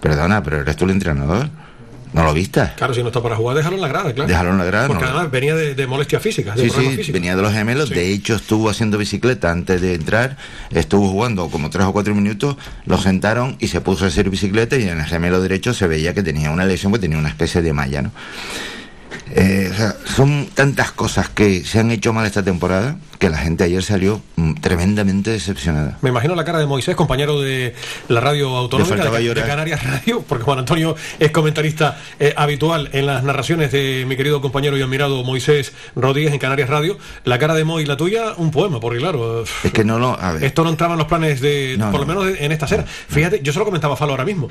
Perdona, 0.00 0.42
pero 0.42 0.60
eres 0.60 0.76
tú 0.76 0.84
el 0.84 0.92
entrenador. 0.92 1.50
¿No 2.14 2.24
lo 2.24 2.32
viste? 2.32 2.62
Claro, 2.76 2.94
si 2.94 3.02
no 3.02 3.08
está 3.08 3.20
para 3.20 3.36
jugar, 3.36 3.56
déjalo 3.56 3.74
en 3.76 3.82
la 3.82 3.88
grada, 3.88 4.12
claro. 4.14 4.28
Déjalo 4.28 4.50
en 4.50 4.58
la 4.58 4.64
grada, 4.64 4.86
Porque 4.86 5.02
no. 5.02 5.10
además 5.10 5.30
venía 5.30 5.54
de, 5.56 5.74
de 5.74 5.86
molestias 5.86 6.22
físicas, 6.22 6.56
de 6.56 6.70
Sí, 6.70 7.02
sí, 7.04 7.12
venía 7.12 7.34
de 7.34 7.42
los 7.42 7.52
gemelos. 7.52 7.88
Sí. 7.88 7.94
De 7.96 8.12
hecho, 8.12 8.36
estuvo 8.36 8.70
haciendo 8.70 8.96
bicicleta 8.98 9.50
antes 9.50 9.80
de 9.80 9.94
entrar. 9.94 10.36
Estuvo 10.70 11.08
jugando 11.10 11.48
como 11.50 11.70
tres 11.70 11.84
o 11.86 11.92
cuatro 11.92 12.14
minutos. 12.14 12.56
Lo 12.86 12.98
sentaron 12.98 13.56
y 13.58 13.66
se 13.68 13.80
puso 13.80 14.04
a 14.04 14.08
hacer 14.08 14.30
bicicleta. 14.30 14.76
Y 14.76 14.84
en 14.88 15.00
el 15.00 15.04
gemelo 15.06 15.40
derecho 15.42 15.74
se 15.74 15.86
veía 15.88 16.14
que 16.14 16.22
tenía 16.22 16.50
una 16.52 16.64
lesión, 16.64 16.92
que 16.92 17.00
tenía 17.00 17.18
una 17.18 17.28
especie 17.28 17.60
de 17.62 17.72
malla, 17.72 18.02
¿no? 18.02 18.12
Eh, 19.30 19.68
o 19.72 19.76
sea, 19.76 19.96
son 20.04 20.48
tantas 20.54 20.92
cosas 20.92 21.28
que 21.28 21.64
se 21.64 21.80
han 21.80 21.90
hecho 21.90 22.12
mal 22.12 22.26
esta 22.26 22.42
temporada 22.42 22.96
que 23.18 23.30
la 23.30 23.38
gente 23.38 23.64
ayer 23.64 23.82
salió 23.82 24.20
mm, 24.36 24.54
tremendamente 24.54 25.30
decepcionada. 25.30 25.98
Me 26.02 26.10
imagino 26.10 26.34
la 26.34 26.44
cara 26.44 26.58
de 26.58 26.66
Moisés, 26.66 26.94
compañero 26.94 27.40
de 27.40 27.74
la 28.08 28.20
radio 28.20 28.56
autonómica 28.56 29.10
de. 29.10 29.34
Canarias 29.44 29.82
Radio, 29.84 30.22
porque 30.28 30.44
Juan 30.44 30.58
Antonio 30.58 30.94
es 31.18 31.30
comentarista 31.30 31.98
eh, 32.18 32.34
habitual 32.36 32.90
en 32.92 33.06
las 33.06 33.24
narraciones 33.24 33.72
de 33.72 34.04
mi 34.06 34.16
querido 34.16 34.40
compañero 34.40 34.76
y 34.76 34.82
admirado 34.82 35.22
Moisés 35.24 35.72
Rodríguez 35.96 36.32
en 36.32 36.38
Canarias 36.38 36.68
Radio. 36.68 36.98
La 37.24 37.38
cara 37.38 37.54
de 37.54 37.64
Mo 37.64 37.80
y 37.80 37.86
la 37.86 37.96
tuya, 37.96 38.34
un 38.36 38.50
poema, 38.50 38.80
porque 38.80 38.98
claro, 38.98 39.44
Es 39.62 39.72
que 39.72 39.84
no 39.84 39.98
lo. 39.98 40.20
A 40.20 40.32
ver. 40.32 40.44
esto 40.44 40.64
no 40.64 40.70
entraba 40.70 40.94
en 40.94 40.98
los 40.98 41.08
planes 41.08 41.40
de, 41.40 41.76
No, 41.78 41.90
por 41.90 42.00
lo 42.00 42.06
no. 42.06 42.20
menos 42.20 42.38
en 42.38 42.52
esta 42.52 42.66
cena. 42.66 42.84
Fíjate, 42.84 43.40
yo 43.42 43.52
se 43.52 43.58
lo 43.58 43.64
comentaba 43.64 43.94
a 43.94 43.96
Falo 43.96 44.12
ahora 44.12 44.24
mismo. 44.24 44.48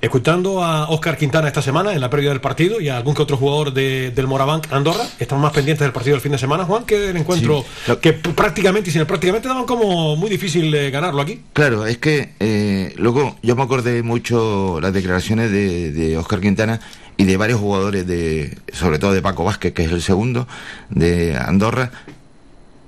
Escuchando 0.00 0.62
a 0.62 0.88
Oscar 0.90 1.16
Quintana 1.16 1.48
esta 1.48 1.60
semana 1.60 1.92
en 1.92 2.00
la 2.00 2.08
previa 2.08 2.30
del 2.30 2.40
partido 2.40 2.80
y 2.80 2.88
a 2.88 2.96
algún 2.96 3.14
que 3.14 3.22
otro 3.22 3.36
jugador 3.36 3.72
de, 3.72 4.12
del 4.12 4.28
Morabank 4.28 4.72
Andorra, 4.72 5.04
estamos 5.18 5.42
más 5.42 5.52
pendientes 5.52 5.84
del 5.84 5.92
partido 5.92 6.14
del 6.14 6.20
fin 6.20 6.30
de 6.30 6.38
semana, 6.38 6.64
Juan, 6.64 6.84
que 6.84 6.98
del 6.98 7.16
encuentro 7.16 7.64
que 8.00 8.12
prácticamente 8.12 8.90
y 8.90 8.92
sin 8.92 9.00
el 9.00 9.08
prácticamente 9.08 9.48
daban 9.48 9.64
como 9.64 10.14
muy 10.14 10.30
difícil 10.30 10.72
eh, 10.72 10.90
ganarlo 10.90 11.20
aquí. 11.20 11.42
Claro, 11.52 11.84
es 11.84 11.98
que 11.98 12.34
eh, 12.38 12.94
luego 12.96 13.36
yo 13.42 13.56
me 13.56 13.62
acordé 13.64 14.04
mucho 14.04 14.80
las 14.80 14.92
declaraciones 14.92 15.50
de, 15.50 15.90
de 15.90 16.16
Oscar 16.16 16.40
Quintana 16.40 16.80
y 17.16 17.24
de 17.24 17.36
varios 17.36 17.58
jugadores 17.58 18.06
de, 18.06 18.56
sobre 18.72 19.00
todo 19.00 19.12
de 19.12 19.20
Paco 19.20 19.42
Vázquez, 19.42 19.74
que 19.74 19.82
es 19.82 19.90
el 19.90 20.02
segundo, 20.02 20.46
de 20.90 21.36
Andorra, 21.36 21.90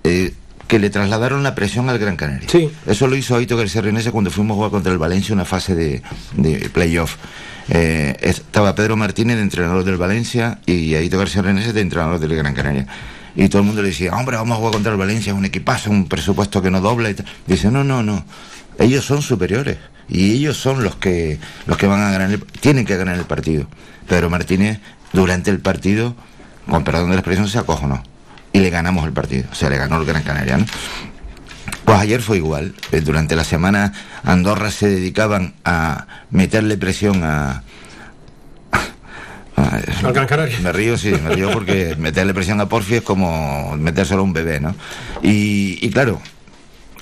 eh, 0.05 0.33
que 0.71 0.79
le 0.79 0.89
trasladaron 0.89 1.43
la 1.43 1.57
presión 1.57 1.89
al 1.89 1.99
Gran 1.99 2.15
Canaria. 2.15 2.49
Sí. 2.49 2.71
Eso 2.87 3.09
lo 3.09 3.17
hizo 3.17 3.35
Aito 3.35 3.57
García 3.57 3.83
Renese 3.83 4.13
cuando 4.13 4.31
fuimos 4.31 4.55
a 4.55 4.57
jugar 4.57 4.71
contra 4.71 4.93
el 4.93 4.99
Valencia 4.99 5.35
una 5.35 5.45
fase 5.45 5.75
de, 5.75 6.01
de 6.37 6.71
playoff. 6.73 7.17
Eh, 7.71 8.17
estaba 8.21 8.77
Pedro 8.77 8.97
Martínez 8.97 9.37
de 9.37 9.43
entrenador 9.43 9.83
del 9.83 9.97
Valencia 9.97 10.61
y 10.67 10.95
Aito 10.95 11.19
García 11.19 11.43
Renese 11.43 11.73
de 11.73 11.81
entrenador 11.81 12.21
del 12.21 12.37
Gran 12.37 12.55
Canaria. 12.55 12.87
Y 13.35 13.49
todo 13.49 13.63
el 13.63 13.67
mundo 13.67 13.83
le 13.83 13.89
decía, 13.89 14.15
hombre, 14.15 14.37
vamos 14.37 14.55
a 14.55 14.59
jugar 14.59 14.75
contra 14.75 14.93
el 14.93 14.99
Valencia, 14.99 15.33
es 15.33 15.37
un 15.37 15.45
equipazo, 15.45 15.91
un 15.91 16.07
presupuesto 16.07 16.63
que 16.63 16.71
no 16.71 16.81
dobla 16.81 17.11
y. 17.11 17.17
Dice, 17.49 17.69
no, 17.73 17.83
no, 17.83 18.05
no. 18.05 18.25
Ellos 18.79 19.05
son 19.05 19.23
superiores 19.23 19.77
y 20.09 20.35
ellos 20.35 20.57
son 20.57 20.85
los 20.85 20.95
que 20.95 21.41
los 21.67 21.79
que 21.79 21.89
van 21.89 22.01
a 22.01 22.13
ganar, 22.13 22.31
el, 22.31 22.45
tienen 22.45 22.87
que 22.87 22.97
ganar 22.97 23.19
el 23.19 23.25
partido. 23.25 23.67
Pedro 24.09 24.31
Martínez 24.31 24.79
durante 25.13 25.51
el 25.51 25.59
partido, 25.59 26.15
con 26.69 26.85
perdón 26.85 27.09
de 27.09 27.17
la 27.17 27.21
expresión, 27.23 27.49
se 27.49 27.59
acojonó 27.59 28.05
y 28.53 28.61
le 28.61 28.71
ganamos 28.71 29.05
el 29.07 29.13
partido. 29.13 29.45
O 29.51 29.55
sea, 29.55 29.71
le 29.71 29.77
ganó 29.79 29.99
el 29.99 30.05
Gran 30.07 30.23
Canaria. 30.23 30.57
¿no? 30.59 30.67
Pues 31.85 31.99
ayer 31.99 32.21
fue 32.23 32.37
igual. 32.39 32.75
Eh, 32.93 33.01
Durante 33.01 33.37
la 33.37 33.45
semana 33.45 33.93
Andorra 34.25 34.71
se 34.71 34.89
dedicaban 34.89 35.55
a 35.65 36.07
meterle 36.31 36.77
presión 36.77 37.23
a... 37.25 37.63
a- 39.57 39.81
Al 40.05 40.13
Gran 40.13 40.27
Canaria. 40.27 40.59
Me 40.61 40.73
río, 40.73 40.97
sí, 40.97 41.11
me 41.11 41.31
río 41.35 41.51
porque 41.53 41.95
meterle 41.99 42.35
presión 42.35 42.61
a 42.61 42.69
Porfi 42.69 42.97
es 42.97 43.03
como 43.03 43.77
metérselo 43.77 44.21
a 44.21 44.25
un 44.25 44.33
bebé, 44.33 44.61
¿no? 44.61 44.75
Y, 45.23 45.79
y 45.83 45.91
claro, 45.91 46.21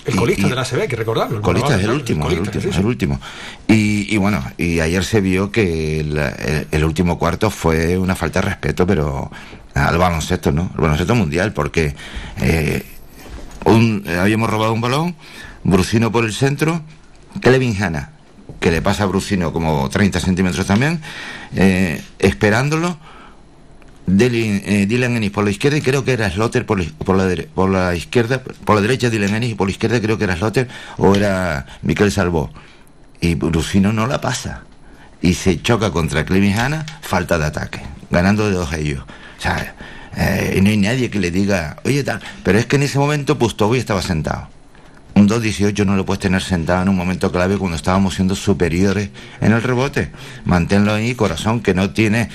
El 0.04 0.16
colista 0.16 0.46
y- 0.46 0.50
de 0.50 0.56
la 0.56 0.64
CB, 0.64 0.80
hay 0.82 0.88
que 0.88 0.96
recordarlo. 0.96 1.36
el 1.36 1.42
colista 1.42 1.76
es 1.76 1.84
el 1.84 1.90
último, 1.90 2.28
el 2.28 2.36
colista, 2.38 2.56
último, 2.58 2.62
sí, 2.72 2.72
sí. 2.72 2.80
el 2.80 2.86
último. 2.86 3.20
Y, 3.68 4.14
y 4.14 4.16
bueno, 4.16 4.42
y 4.56 4.80
ayer 4.80 5.04
se 5.04 5.20
vio 5.20 5.50
que 5.52 6.00
el, 6.00 6.16
el- 6.18 6.66
el 6.70 6.84
último 6.84 7.18
cuarto 7.18 7.50
fue 7.50 7.96
una 7.98 8.14
falta 8.16 8.40
de 8.40 8.46
respeto, 8.48 8.86
pero 8.86 9.30
al 9.78 9.98
baloncesto, 9.98 10.52
¿no? 10.52 10.70
El 10.74 10.80
baloncesto 10.82 11.14
mundial, 11.14 11.52
porque 11.52 11.94
eh, 12.40 12.84
un- 13.64 14.02
eh, 14.06 14.18
habíamos 14.18 14.50
robado 14.50 14.72
un 14.72 14.80
balón, 14.80 15.14
Brucino 15.64 16.10
por 16.12 16.24
el 16.24 16.32
centro, 16.32 16.82
Kelvin 17.40 17.80
Hanna, 17.82 18.10
que 18.60 18.70
le 18.70 18.82
pasa 18.82 19.04
a 19.04 19.06
Brucino 19.06 19.52
como 19.52 19.88
30 19.88 20.20
centímetros 20.20 20.66
también, 20.66 21.00
eh, 21.54 22.02
esperándolo. 22.18 22.98
Dylan, 24.10 24.62
eh, 24.64 24.86
Dylan 24.88 25.16
Ennis 25.16 25.30
por 25.30 25.44
la 25.44 25.50
izquierda 25.50 25.76
y 25.76 25.82
creo 25.82 26.02
que 26.02 26.12
era 26.14 26.30
Slotter 26.30 26.64
por, 26.64 26.80
la- 26.80 26.90
por, 27.54 27.68
la, 27.68 27.94
izquierda, 27.94 28.42
por 28.42 28.76
la 28.76 28.80
derecha 28.80 29.10
Dylan 29.10 29.34
Ennis 29.34 29.50
y 29.50 29.54
por 29.54 29.66
la 29.66 29.72
izquierda 29.72 30.00
creo 30.00 30.16
que 30.16 30.24
era 30.24 30.34
Slotter 30.36 30.66
o 30.96 31.14
era 31.14 31.66
Miquel 31.82 32.10
Salvó. 32.10 32.50
Y 33.20 33.34
Brusino 33.34 33.92
no 33.92 34.06
la 34.06 34.20
pasa. 34.22 34.62
Y 35.20 35.34
se 35.34 35.60
choca 35.60 35.90
contra 35.90 36.24
Clemis 36.24 36.56
Hanna, 36.56 36.86
falta 37.02 37.38
de 37.38 37.44
ataque, 37.46 37.80
ganando 38.10 38.46
de 38.48 38.52
dos 38.54 38.72
a 38.72 38.78
ellos. 38.78 39.02
O 39.38 39.40
sea, 39.40 39.74
eh, 40.16 40.54
y 40.56 40.60
no 40.60 40.70
hay 40.70 40.76
nadie 40.76 41.10
que 41.10 41.20
le 41.20 41.30
diga, 41.30 41.76
oye 41.84 42.02
tal, 42.02 42.20
pero 42.42 42.58
es 42.58 42.66
que 42.66 42.76
en 42.76 42.82
ese 42.82 42.98
momento 42.98 43.38
Pustovoy 43.38 43.78
estaba 43.78 44.02
sentado. 44.02 44.48
Un 45.14 45.28
2-18 45.28 45.84
no 45.84 45.96
lo 45.96 46.04
puedes 46.04 46.20
tener 46.20 46.42
sentado 46.42 46.82
en 46.82 46.88
un 46.88 46.96
momento 46.96 47.32
clave 47.32 47.58
cuando 47.58 47.76
estábamos 47.76 48.14
siendo 48.14 48.36
superiores 48.36 49.10
en 49.40 49.52
el 49.52 49.62
rebote. 49.62 50.10
Manténlo 50.44 50.92
ahí, 50.92 51.14
corazón, 51.14 51.60
que 51.60 51.74
no 51.74 51.90
tiene 51.90 52.28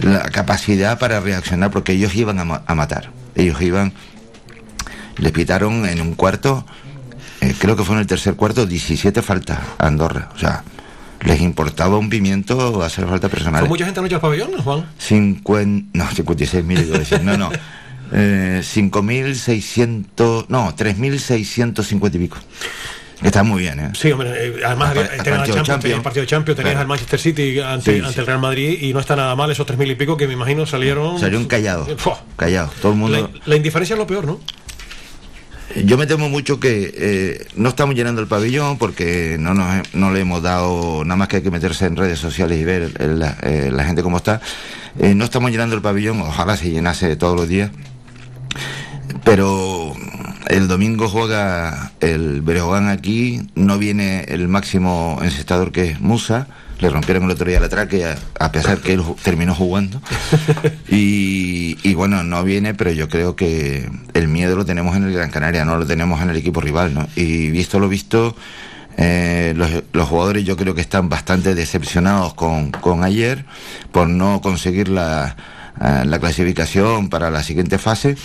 la 0.00 0.22
capacidad 0.30 0.98
para 0.98 1.18
reaccionar 1.18 1.70
porque 1.70 1.92
ellos 1.92 2.14
iban 2.14 2.38
a, 2.38 2.62
a 2.64 2.74
matar. 2.74 3.10
Ellos 3.34 3.60
iban, 3.60 3.92
les 5.16 5.32
pitaron 5.32 5.86
en 5.86 6.00
un 6.00 6.14
cuarto, 6.14 6.64
eh, 7.40 7.54
creo 7.58 7.76
que 7.76 7.84
fue 7.84 7.94
en 7.94 8.00
el 8.00 8.06
tercer 8.06 8.34
cuarto, 8.34 8.66
17 8.66 9.22
faltas 9.22 9.58
a 9.78 9.86
Andorra. 9.86 10.28
O 10.34 10.38
sea, 10.38 10.62
les 11.24 11.40
importaba 11.40 11.98
un 11.98 12.08
pimiento 12.08 12.82
hacer 12.82 13.06
falta 13.06 13.28
personal. 13.28 13.60
¿Fue 13.60 13.68
mucha 13.68 13.84
gente 13.84 14.00
anoche 14.00 14.14
al 14.16 14.20
pabellón, 14.20 14.52
Juan? 14.62 14.86
50, 14.98 15.90
no, 15.98 16.10
56 16.10 16.64
mil, 16.64 16.80
iba 16.86 16.96
a 16.96 16.98
decir, 17.00 17.22
no, 17.22 17.36
no. 17.36 17.50
Eh, 18.12 18.62
5.600, 18.62 20.46
no, 20.48 20.74
3.650 20.74 22.14
y 22.14 22.18
pico. 22.18 22.38
Está 23.22 23.42
muy 23.42 23.62
bien, 23.62 23.80
¿eh? 23.80 23.90
Sí, 23.94 24.12
hombre, 24.12 24.30
eh, 24.32 24.54
además 24.64 24.94
tenías 24.94 25.10
al 25.10 25.26
la 25.26 25.36
partido 25.38 25.62
Champions, 25.64 25.96
el 25.96 26.02
partido 26.02 26.20
de 26.22 26.26
Champions, 26.28 26.56
tenías 26.56 26.72
Claro. 26.74 26.80
al 26.82 26.86
Manchester 26.86 27.18
City 27.20 27.58
ante, 27.58 27.94
Sí, 27.94 27.98
ante 28.00 28.12
sí. 28.14 28.20
el 28.20 28.26
Real 28.26 28.38
Madrid 28.38 28.78
y 28.80 28.92
no 28.92 29.00
está 29.00 29.16
nada 29.16 29.34
mal 29.34 29.50
esos 29.50 29.66
tres 29.66 29.76
mil 29.76 29.90
y 29.90 29.96
pico 29.96 30.16
que 30.16 30.28
me 30.28 30.34
imagino 30.34 30.66
salieron... 30.66 31.18
Callados. 31.48 31.88
Eh, 31.88 31.96
¡fua! 31.98 32.22
Callados. 32.36 32.74
Todo 32.80 32.92
el 32.92 32.98
mundo. 32.98 33.18
La, 33.20 33.40
la 33.44 33.56
indiferencia 33.56 33.94
es 33.94 33.98
lo 33.98 34.06
peor, 34.06 34.24
¿no? 34.24 34.38
Yo 35.76 35.98
me 35.98 36.06
temo 36.06 36.28
mucho 36.28 36.58
que 36.58 36.94
eh, 36.94 37.46
no 37.56 37.68
estamos 37.68 37.94
llenando 37.94 38.22
el 38.22 38.26
pabellón 38.26 38.78
porque 38.78 39.36
no 39.38 39.52
nos 39.52 39.94
no 39.94 40.10
le 40.12 40.20
hemos 40.20 40.42
dado 40.42 41.04
nada 41.04 41.16
más 41.16 41.28
que 41.28 41.36
hay 41.36 41.42
que 41.42 41.50
meterse 41.50 41.84
en 41.84 41.96
redes 41.96 42.18
sociales 42.18 42.58
y 42.58 42.64
ver 42.64 42.94
eh, 42.98 43.06
la, 43.06 43.36
eh, 43.42 43.70
la 43.72 43.84
gente 43.84 44.02
cómo 44.02 44.16
está. 44.16 44.40
Eh, 44.98 45.14
no 45.14 45.24
estamos 45.24 45.50
llenando 45.50 45.76
el 45.76 45.82
pabellón, 45.82 46.22
ojalá 46.22 46.56
se 46.56 46.70
llenase 46.70 47.14
todos 47.16 47.36
los 47.36 47.48
días. 47.48 47.70
Pero 49.24 49.94
el 50.48 50.68
domingo 50.68 51.08
juega 51.08 51.92
el 52.00 52.40
Breogán 52.40 52.88
aquí, 52.88 53.42
no 53.54 53.78
viene 53.78 54.24
el 54.28 54.48
máximo 54.48 55.18
encestador 55.22 55.70
que 55.70 55.90
es 55.90 56.00
Musa, 56.00 56.48
le 56.78 56.90
rompieron 56.90 57.24
el 57.24 57.30
otro 57.30 57.48
día 57.48 57.60
la 57.60 57.68
tráquea, 57.68 58.16
a 58.38 58.52
pesar 58.52 58.78
que 58.78 58.92
él 58.92 59.02
terminó 59.22 59.54
jugando. 59.54 60.00
Y, 60.90 61.76
y 61.82 61.94
bueno, 61.94 62.22
no 62.22 62.42
viene, 62.44 62.72
pero 62.72 62.90
yo 62.90 63.08
creo 63.08 63.36
que 63.36 63.90
el 64.14 64.28
miedo 64.28 64.56
lo 64.56 64.64
tenemos 64.64 64.96
en 64.96 65.04
el 65.04 65.12
Gran 65.12 65.30
Canaria, 65.30 65.64
no 65.64 65.76
lo 65.76 65.86
tenemos 65.86 66.22
en 66.22 66.30
el 66.30 66.36
equipo 66.36 66.62
rival, 66.62 66.94
¿no? 66.94 67.06
Y 67.14 67.50
visto 67.50 67.78
lo 67.78 67.88
visto, 67.88 68.34
eh, 68.96 69.52
los, 69.54 69.70
los 69.92 70.08
jugadores 70.08 70.44
yo 70.44 70.56
creo 70.56 70.74
que 70.74 70.80
están 70.80 71.08
bastante 71.08 71.54
decepcionados 71.54 72.34
con, 72.34 72.72
con 72.72 73.04
ayer 73.04 73.44
por 73.92 74.08
no 74.08 74.40
conseguir 74.40 74.88
la, 74.88 75.36
eh, 75.80 76.02
la 76.04 76.18
clasificación 76.18 77.08
para 77.08 77.30
la 77.30 77.44
siguiente 77.44 77.78
fase 77.78 78.16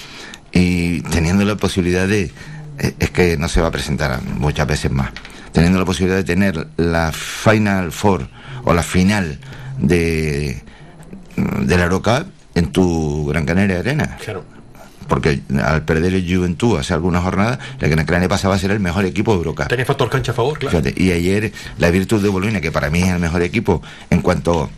y 0.52 1.02
teniendo 1.02 1.46
la 1.46 1.56
posibilidad 1.58 2.08
de, 2.08 2.32
eh, 2.80 2.96
es 2.98 3.12
que 3.12 3.38
no 3.38 3.50
se 3.50 3.62
va 3.62 3.68
a 3.68 3.72
presentar 3.72 4.22
muchas 4.24 4.66
veces 4.66 4.90
más, 4.90 5.12
teniendo 5.52 5.78
la 5.78 5.86
posibilidad 5.86 6.18
de 6.18 6.24
tener 6.24 6.68
la 6.78 7.12
Final 7.12 7.92
Four 7.92 8.28
o 8.64 8.74
la 8.74 8.84
final 8.84 9.40
de, 9.80 10.62
de 11.36 11.78
la 11.78 11.84
Eurocup 11.84 12.28
en 12.56 12.72
tu 12.72 13.28
Gran 13.28 13.46
Canaria 13.46 13.80
Arena. 13.80 14.18
Claro. 14.24 14.46
Porque 15.08 15.42
al 15.62 15.84
perder 15.84 16.14
el 16.14 16.26
Juventud 16.26 16.80
hace 16.80 16.94
algunas 16.94 17.24
jornadas, 17.24 17.60
la 17.80 17.88
Gran 17.90 18.06
Canaria 18.06 18.30
pasaba 18.30 18.56
a 18.56 18.58
ser 18.58 18.72
el 18.72 18.80
mejor 18.80 19.06
equipo 19.06 19.34
de 19.34 19.40
Eurocup. 19.40 19.68
Tenía 19.68 19.86
factor 19.86 20.10
cancha 20.10 20.32
a 20.32 20.36
favor, 20.36 20.58
claro. 20.58 20.82
Fíjate, 20.82 21.02
y 21.02 21.12
ayer 21.12 21.52
la 21.78 21.92
Virtud 21.92 22.24
de 22.24 22.30
Bolonia, 22.30 22.62
que 22.62 22.72
para 22.72 22.90
mí 22.90 23.02
es 23.02 23.10
el 23.10 23.20
mejor 23.20 23.42
equipo 23.42 23.82
en 24.10 24.22
cuanto, 24.22 24.70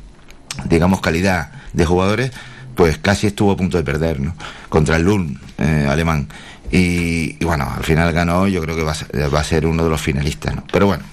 digamos, 0.67 0.99
calidad 0.99 1.51
de 1.73 1.85
jugadores, 1.85 2.31
pues 2.73 2.97
casi 2.97 3.27
estuvo 3.27 3.51
a 3.51 3.55
punto 3.55 3.77
de 3.77 3.83
perder, 3.83 4.19
¿no? 4.19 4.35
Contra 4.67 4.97
el 4.97 5.03
Lund 5.03 5.39
eh, 5.59 5.87
alemán. 5.87 6.27
Y, 6.71 7.37
y 7.39 7.45
bueno, 7.45 7.71
al 7.77 7.83
final 7.83 8.11
ganó, 8.11 8.47
yo 8.47 8.61
creo 8.61 8.75
que 8.75 8.83
va 8.83 8.93
a 8.93 8.95
ser, 8.95 9.33
va 9.33 9.39
a 9.39 9.43
ser 9.43 9.67
uno 9.67 9.83
de 9.83 9.89
los 9.89 10.01
finalistas, 10.01 10.55
¿no? 10.55 10.63
Pero 10.71 10.87
bueno, 10.87 11.03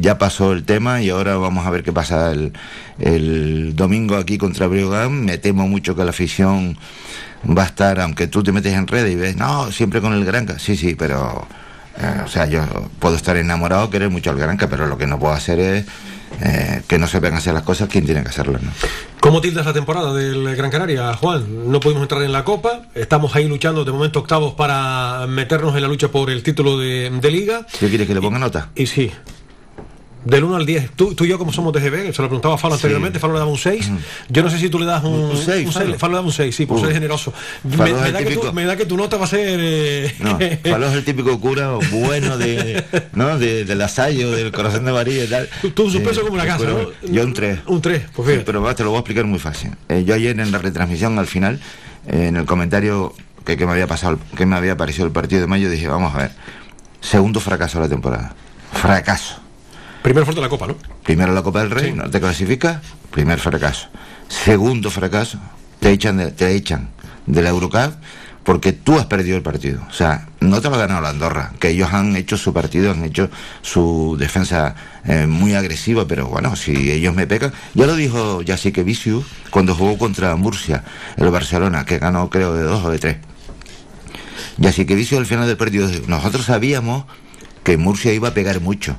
ya 0.00 0.18
pasó 0.18 0.52
el 0.52 0.64
tema 0.64 1.00
y 1.00 1.10
ahora 1.10 1.36
vamos 1.36 1.66
a 1.66 1.70
ver 1.70 1.82
qué 1.82 1.92
pasa 1.92 2.32
el, 2.32 2.52
el 2.98 3.74
domingo 3.76 4.16
aquí 4.16 4.38
contra 4.38 4.66
Breogán. 4.66 5.24
Me 5.24 5.38
temo 5.38 5.68
mucho 5.68 5.94
que 5.96 6.04
la 6.04 6.10
afición 6.10 6.76
va 7.46 7.62
a 7.62 7.66
estar, 7.66 8.00
aunque 8.00 8.26
tú 8.26 8.42
te 8.42 8.52
metes 8.52 8.74
en 8.74 8.86
redes 8.86 9.12
y 9.12 9.16
ves, 9.16 9.36
no, 9.36 9.70
siempre 9.72 10.00
con 10.00 10.12
el 10.12 10.24
Granca. 10.24 10.58
Sí, 10.58 10.76
sí, 10.76 10.94
pero, 10.94 11.46
eh, 11.98 12.20
o 12.24 12.28
sea, 12.28 12.46
yo 12.46 12.62
puedo 12.98 13.16
estar 13.16 13.36
enamorado, 13.36 13.90
querer 13.90 14.10
mucho 14.10 14.30
al 14.30 14.38
Granca, 14.38 14.68
pero 14.68 14.86
lo 14.86 14.98
que 14.98 15.06
no 15.06 15.18
puedo 15.18 15.32
hacer 15.34 15.58
es 15.58 15.86
eh, 16.40 16.82
que 16.86 16.98
no 16.98 17.06
sepan 17.06 17.34
hacer 17.34 17.54
las 17.54 17.62
cosas 17.62 17.88
quien 17.88 18.04
tiene 18.04 18.22
que 18.22 18.28
hacerlas, 18.28 18.62
¿no? 18.62 18.70
¿Cómo 19.20 19.40
tildas 19.40 19.66
la 19.66 19.72
temporada 19.72 20.12
del 20.14 20.56
Gran 20.56 20.70
Canaria, 20.70 21.14
Juan? 21.14 21.70
No 21.70 21.78
pudimos 21.80 22.02
entrar 22.02 22.22
en 22.22 22.32
la 22.32 22.44
Copa, 22.44 22.82
estamos 22.94 23.34
ahí 23.36 23.46
luchando 23.46 23.84
de 23.84 23.92
momento 23.92 24.20
octavos 24.20 24.54
para 24.54 25.26
meternos 25.28 25.76
en 25.76 25.82
la 25.82 25.88
lucha 25.88 26.08
por 26.08 26.30
el 26.30 26.42
título 26.42 26.78
de, 26.78 27.10
de 27.10 27.30
Liga. 27.30 27.66
¿Qué 27.78 27.88
quieres 27.88 28.06
que 28.08 28.14
le 28.14 28.20
ponga 28.20 28.38
nota? 28.38 28.70
Y 28.74 28.86
sí, 28.86 29.12
del 30.24 30.44
1 30.44 30.56
al 30.56 30.66
10, 30.66 30.90
tú, 30.96 31.14
tú 31.14 31.24
y 31.24 31.28
yo 31.28 31.38
como 31.38 31.52
somos 31.52 31.72
de 31.72 31.80
GB, 31.80 32.12
se 32.14 32.22
lo 32.22 32.28
preguntaba 32.28 32.54
a 32.54 32.58
Falo 32.58 32.74
Sí. 32.76 32.80
anteriormente, 32.80 33.18
Falo 33.18 33.32
le 33.34 33.40
daba 33.40 33.50
un 33.50 33.58
6, 33.58 33.90
yo 34.28 34.42
no 34.42 34.50
sé 34.50 34.58
si 34.58 34.68
tú 34.68 34.78
le 34.78 34.86
das 34.86 35.02
un, 35.02 35.12
Un 35.12 35.36
seis, 35.36 35.66
un 35.66 35.72
Falo. 35.72 35.98
Falo 35.98 36.12
le 36.12 36.18
da 36.20 36.24
un 36.26 36.32
6, 36.32 36.54
sí, 36.54 36.66
por 36.66 36.78
Uh. 36.78 36.84
ser 36.84 36.92
generoso. 36.92 37.32
Me, 37.64 37.90
es 37.90 38.12
da 38.12 38.18
que 38.20 38.24
típico- 38.26 38.46
tu, 38.48 38.52
me 38.52 38.64
da 38.64 38.76
que 38.76 38.86
tu 38.86 38.96
nota 38.96 39.16
va 39.16 39.24
a 39.24 39.28
ser... 39.28 39.58
eh, 39.62 40.14
No, 40.20 40.38
Falo 40.70 40.86
es 40.88 40.94
el 40.94 41.04
típico 41.04 41.38
cura 41.40 41.72
bueno 41.90 42.38
de, 42.38 42.84
¿no? 43.14 43.38
de, 43.38 43.64
del 43.64 43.80
asallo, 43.82 44.30
del 44.30 44.52
corazón 44.52 44.84
de 44.84 44.92
María 44.92 45.24
y 45.24 45.28
tal. 45.28 45.48
Tú- 45.60 45.70
tú 45.70 45.84
un 45.84 45.90
suspenso 45.92 46.22
como 46.22 46.34
una 46.34 46.44
casa, 46.46 46.58
pero 46.60 46.92
¿no? 47.02 47.08
Yo 47.12 47.24
un 47.24 47.34
3. 47.34 47.58
Un 47.66 47.82
3, 47.82 48.02
pues 48.14 48.28
Sí, 48.36 48.42
pero 48.46 48.62
va, 48.62 48.74
te 48.74 48.84
lo 48.84 48.90
voy 48.90 48.98
a 48.98 49.00
explicar 49.00 49.24
muy 49.24 49.38
fácil. 49.40 49.72
Eh, 49.88 50.04
yo 50.04 50.14
ayer 50.14 50.38
en 50.38 50.52
la 50.52 50.58
retransmisión, 50.58 51.18
al 51.18 51.26
final, 51.26 51.60
eh, 52.06 52.26
en 52.28 52.36
el 52.36 52.44
comentario 52.46 53.12
que, 53.44 53.56
que 53.56 53.66
me 53.66 53.72
había 53.72 53.88
pasado, 53.88 54.20
que 54.36 54.46
me 54.46 54.54
había 54.54 54.76
parecido 54.76 55.04
el 55.06 55.12
partido 55.12 55.40
de 55.40 55.48
mayo, 55.48 55.68
dije, 55.68 55.88
vamos 55.88 56.14
a 56.14 56.18
ver, 56.18 56.30
segundo 57.00 57.40
fracaso 57.40 57.78
de 57.80 57.86
la 57.86 57.88
temporada. 57.90 58.34
Fracaso. 58.72 59.41
Primero 60.02 60.26
fuerte 60.26 60.40
la 60.40 60.48
Copa, 60.48 60.66
¿no? 60.66 60.76
Primero 61.04 61.32
la 61.32 61.42
Copa 61.42 61.60
del 61.60 61.70
Rey, 61.70 61.92
no 61.92 62.10
te 62.10 62.20
clasificas, 62.20 62.78
primer 63.12 63.38
fracaso. 63.38 63.88
Segundo 64.28 64.90
fracaso, 64.90 65.38
te 65.78 65.90
echan 65.90 66.16
de, 66.16 66.32
te 66.32 66.54
echan 66.56 66.88
de 67.26 67.40
la 67.40 67.50
Eurocup 67.50 67.94
porque 68.42 68.72
tú 68.72 68.98
has 68.98 69.06
perdido 69.06 69.36
el 69.36 69.44
partido. 69.44 69.80
O 69.88 69.92
sea, 69.92 70.26
no 70.40 70.60
te 70.60 70.68
lo 70.68 70.74
ha 70.74 70.78
ganado 70.78 71.02
la 71.02 71.10
Andorra, 71.10 71.52
que 71.60 71.68
ellos 71.68 71.92
han 71.92 72.16
hecho 72.16 72.36
su 72.36 72.52
partido, 72.52 72.90
han 72.90 73.04
hecho 73.04 73.30
su 73.62 74.16
defensa 74.18 74.74
eh, 75.04 75.28
muy 75.28 75.54
agresiva, 75.54 76.04
pero 76.08 76.26
bueno, 76.26 76.56
si 76.56 76.90
ellos 76.90 77.14
me 77.14 77.28
pecan. 77.28 77.52
Ya 77.74 77.86
lo 77.86 77.94
dijo 77.94 78.40
que 78.44 78.82
Vicius 78.82 79.24
cuando 79.50 79.76
jugó 79.76 79.98
contra 79.98 80.34
Murcia, 80.34 80.82
el 81.16 81.30
Barcelona, 81.30 81.84
que 81.84 82.00
ganó 82.00 82.28
creo 82.28 82.54
de 82.54 82.64
dos 82.64 82.84
o 82.84 82.90
de 82.90 82.98
tres. 82.98 83.16
que 84.58 84.94
Vicius 84.96 85.20
al 85.20 85.26
final 85.26 85.46
del 85.46 85.56
partido, 85.56 85.88
nosotros 86.08 86.46
sabíamos 86.46 87.04
que 87.62 87.76
Murcia 87.76 88.12
iba 88.12 88.30
a 88.30 88.34
pegar 88.34 88.60
mucho 88.60 88.96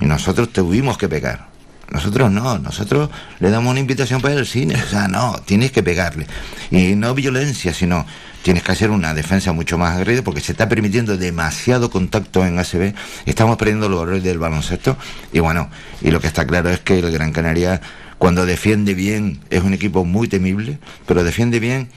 y 0.00 0.06
nosotros 0.06 0.52
tuvimos 0.52 0.98
que 0.98 1.08
pegar. 1.08 1.54
Nosotros 1.90 2.30
no, 2.30 2.58
nosotros 2.58 3.10
le 3.40 3.50
damos 3.50 3.70
una 3.70 3.80
invitación 3.80 4.20
para 4.20 4.34
ir 4.34 4.40
al 4.40 4.46
cine. 4.46 4.74
O 4.74 4.86
sea, 4.86 5.06
no, 5.06 5.40
tienes 5.44 5.70
que 5.70 5.82
pegarle. 5.82 6.26
Y 6.70 6.96
no 6.96 7.14
violencia, 7.14 7.72
sino 7.72 8.06
tienes 8.42 8.62
que 8.62 8.72
hacer 8.72 8.90
una 8.90 9.14
defensa 9.14 9.52
mucho 9.52 9.78
más 9.78 9.96
agresiva 9.96 10.24
porque 10.24 10.40
se 10.40 10.52
está 10.52 10.68
permitiendo 10.68 11.16
demasiado 11.16 11.90
contacto 11.90 12.44
en 12.44 12.58
ACB. 12.58 12.94
Estamos 13.26 13.56
perdiendo 13.56 13.88
los 13.88 14.00
valores 14.00 14.24
del 14.24 14.38
baloncesto. 14.38 14.96
Y 15.32 15.40
bueno, 15.40 15.68
y 16.00 16.10
lo 16.10 16.20
que 16.20 16.26
está 16.26 16.46
claro 16.46 16.70
es 16.70 16.80
que 16.80 16.98
el 16.98 17.12
Gran 17.12 17.32
Canaria, 17.32 17.80
cuando 18.18 18.46
defiende 18.46 18.94
bien, 18.94 19.40
es 19.50 19.62
un 19.62 19.74
equipo 19.74 20.04
muy 20.04 20.26
temible, 20.26 20.78
pero 21.06 21.22
defiende 21.22 21.60
bien 21.60 21.88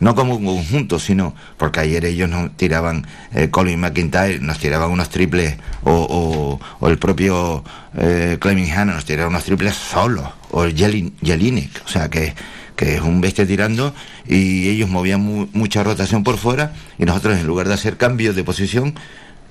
no 0.00 0.14
como 0.14 0.36
un 0.36 0.44
conjunto, 0.44 0.98
sino 0.98 1.34
porque 1.56 1.80
ayer 1.80 2.04
ellos 2.04 2.28
nos 2.28 2.56
tiraban, 2.56 3.06
eh, 3.32 3.50
Colin 3.50 3.80
McIntyre 3.80 4.38
nos 4.40 4.58
tiraban 4.58 4.90
unos 4.90 5.08
triples, 5.08 5.56
o, 5.82 5.92
o, 5.92 6.43
el 6.82 6.98
propio 6.98 7.64
eh, 7.96 8.38
Cleming 8.40 8.70
Hanna 8.70 8.94
nos 8.94 9.04
tiraba 9.04 9.28
unos 9.28 9.44
triples 9.44 9.74
solos, 9.74 10.26
o 10.50 10.64
el 10.64 10.74
Jelinek, 10.76 11.82
o 11.84 11.88
sea 11.88 12.08
que, 12.08 12.34
que 12.76 12.96
es 12.96 13.00
un 13.00 13.20
bestia 13.20 13.46
tirando, 13.46 13.94
y 14.26 14.68
ellos 14.68 14.88
movían 14.88 15.48
mucha 15.52 15.82
rotación 15.82 16.24
por 16.24 16.38
fuera, 16.38 16.72
y 16.98 17.04
nosotros 17.04 17.38
en 17.38 17.46
lugar 17.46 17.68
de 17.68 17.74
hacer 17.74 17.96
cambios 17.96 18.36
de 18.36 18.44
posición, 18.44 18.94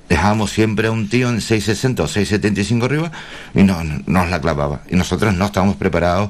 dejábamos 0.10 0.52
siempre 0.52 0.88
a 0.88 0.92
un 0.92 1.10
tío 1.10 1.30
en 1.30 1.38
6.60 1.38 2.00
o 2.02 2.08
6.75 2.08 2.84
arriba 2.84 3.12
y 3.54 3.64
no, 3.64 3.84
nos 4.06 4.30
la 4.30 4.42
clavaba. 4.42 4.82
Y 4.90 4.96
nosotros 4.96 5.34
no 5.34 5.46
estamos 5.46 5.76
preparados, 5.76 6.30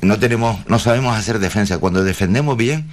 no 0.00 0.18
tenemos, 0.18 0.66
no 0.66 0.78
sabemos 0.78 1.16
hacer 1.16 1.38
defensa. 1.38 1.78
Cuando 1.78 2.04
defendemos 2.04 2.56
bien, 2.56 2.86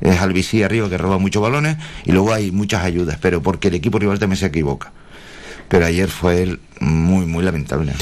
es 0.00 0.20
Albicí 0.20 0.62
arriba 0.62 0.88
que 0.88 0.98
roba 0.98 1.18
muchos 1.18 1.42
balones 1.42 1.76
y 2.04 2.12
luego 2.12 2.32
hay 2.32 2.50
muchas 2.50 2.82
ayudas, 2.84 3.18
pero 3.20 3.42
porque 3.42 3.68
el 3.68 3.74
equipo 3.74 3.98
rival 3.98 4.18
también 4.18 4.38
se 4.38 4.46
equivoca. 4.46 4.92
Pero 5.68 5.86
ayer 5.86 6.08
fue 6.08 6.58
muy, 6.80 7.26
muy 7.26 7.44
lamentable. 7.44 7.92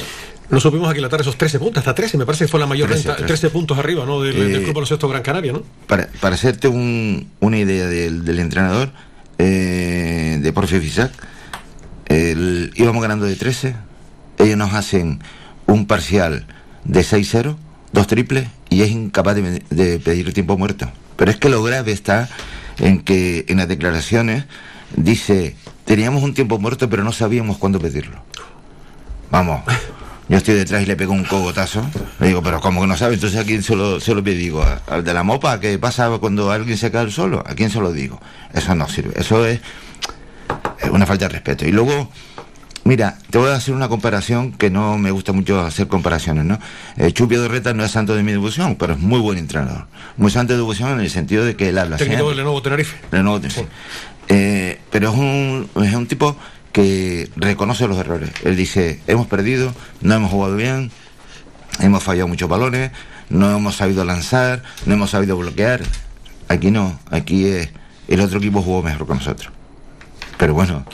No 0.50 0.60
supimos 0.60 0.90
aquilatar 0.90 1.20
esos 1.20 1.38
13 1.38 1.58
puntos, 1.58 1.78
hasta 1.78 1.94
13, 1.94 2.18
me 2.18 2.26
parece 2.26 2.44
que 2.44 2.50
fue 2.50 2.60
la 2.60 2.66
mayor 2.66 2.90
13, 2.90 3.24
13. 3.26 3.48
puntos 3.48 3.78
arriba 3.78 4.04
¿no? 4.04 4.20
del, 4.20 4.34
del 4.34 4.56
eh, 4.56 4.62
Club 4.62 4.74
Baloncesto 4.74 5.08
Gran 5.08 5.22
Canaria, 5.22 5.52
¿no? 5.52 5.62
Para, 5.86 6.08
para 6.20 6.34
hacerte 6.34 6.68
una 6.68 7.58
idea 7.58 7.86
del, 7.86 8.38
entrenador 8.38 8.90
eh, 9.38 10.38
de 10.42 10.52
Porfio 10.52 10.78
Fisac, 10.80 11.10
íbamos 12.10 13.00
ganando 13.00 13.24
de 13.24 13.34
13, 13.34 13.74
ellos 14.38 14.56
nos 14.58 14.74
hacen 14.74 15.20
un 15.66 15.86
parcial 15.86 16.46
de 16.84 17.00
6-0, 17.00 17.56
dos 17.92 18.06
triples, 18.06 18.48
y 18.68 18.82
es 18.82 18.90
incapaz 18.90 19.36
de, 19.36 19.98
pedir 20.00 20.32
tiempo 20.32 20.58
muerto. 20.58 20.90
Pero 21.16 21.30
es 21.30 21.36
que 21.36 21.48
lo 21.48 21.62
grave 21.62 21.92
está 21.92 22.28
en 22.78 23.00
que 23.00 23.44
en 23.48 23.58
las 23.58 23.68
declaraciones 23.68 24.44
dice, 24.96 25.56
teníamos 25.84 26.22
un 26.22 26.34
tiempo 26.34 26.58
muerto, 26.58 26.88
pero 26.88 27.04
no 27.04 27.12
sabíamos 27.12 27.58
cuándo 27.58 27.78
pedirlo. 27.78 28.22
Vamos. 29.30 29.62
Yo 30.28 30.38
estoy 30.38 30.54
detrás 30.54 30.82
y 30.82 30.86
le 30.86 30.96
pego 30.96 31.12
un 31.12 31.24
cogotazo. 31.24 31.84
Le 32.20 32.28
digo, 32.28 32.42
pero 32.42 32.60
como 32.60 32.80
que 32.80 32.86
no 32.86 32.96
sabe, 32.96 33.14
entonces 33.14 33.38
a 33.40 33.44
quién 33.44 33.62
se 33.62 33.76
lo, 33.76 34.00
se 34.00 34.14
lo 34.14 34.22
digo, 34.22 34.64
al 34.86 35.04
de 35.04 35.12
la 35.12 35.22
mopa, 35.22 35.60
¿qué 35.60 35.78
pasa 35.78 36.08
cuando 36.20 36.50
alguien 36.50 36.78
se 36.78 36.90
cae 36.90 37.10
solo? 37.10 37.42
¿A 37.46 37.54
quién 37.54 37.70
se 37.70 37.80
lo 37.80 37.92
digo? 37.92 38.20
Eso 38.54 38.74
no 38.74 38.88
sirve. 38.88 39.12
Eso 39.16 39.44
es 39.44 39.60
una 40.90 41.06
falta 41.06 41.26
de 41.26 41.34
respeto. 41.34 41.66
Y 41.66 41.72
luego, 41.72 42.10
mira, 42.84 43.18
te 43.30 43.38
voy 43.38 43.50
a 43.50 43.56
hacer 43.56 43.74
una 43.74 43.88
comparación 43.88 44.52
que 44.52 44.70
no 44.70 44.96
me 44.96 45.10
gusta 45.10 45.32
mucho 45.32 45.60
hacer 45.60 45.88
comparaciones, 45.88 46.44
¿no? 46.44 46.58
Eh, 46.96 47.12
Chupi 47.12 47.34
Dorreta 47.34 47.74
no 47.74 47.84
es 47.84 47.90
santo 47.90 48.14
de 48.14 48.22
mi 48.22 48.32
devoción, 48.32 48.76
pero 48.76 48.94
es 48.94 49.00
muy 49.00 49.20
buen 49.20 49.38
entrenador. 49.38 49.86
Muy 50.16 50.30
santo 50.30 50.52
de 50.52 50.58
devoción 50.60 50.92
en 50.92 51.00
el 51.00 51.10
sentido 51.10 51.44
de 51.44 51.56
que 51.56 51.68
él 51.68 51.78
habla. 51.78 51.96
Técnico 51.96 52.30
de 52.30 52.36
Lenovo 52.36 52.62
Tenerife. 52.62 52.96
Lenovo 53.10 53.40
Tenerife. 53.40 53.66
Eh, 54.34 54.80
pero 54.90 55.10
es 55.10 55.14
un, 55.14 55.68
es 55.84 55.94
un 55.94 56.06
tipo 56.06 56.34
que 56.72 57.28
reconoce 57.36 57.86
los 57.86 57.98
errores. 57.98 58.30
Él 58.44 58.56
dice, 58.56 59.00
hemos 59.06 59.26
perdido, 59.26 59.74
no 60.00 60.14
hemos 60.14 60.30
jugado 60.30 60.56
bien, 60.56 60.90
hemos 61.80 62.02
fallado 62.02 62.28
muchos 62.28 62.48
balones, 62.48 62.92
no 63.28 63.54
hemos 63.54 63.76
sabido 63.76 64.06
lanzar, 64.06 64.62
no 64.86 64.94
hemos 64.94 65.10
sabido 65.10 65.36
bloquear. 65.36 65.82
Aquí 66.48 66.70
no, 66.70 66.98
aquí 67.10 67.44
es, 67.44 67.68
el 68.08 68.20
otro 68.22 68.38
equipo 68.38 68.62
jugó 68.62 68.82
mejor 68.82 69.06
que 69.06 69.14
nosotros. 69.14 69.52
Pero 70.38 70.54
bueno, 70.54 70.86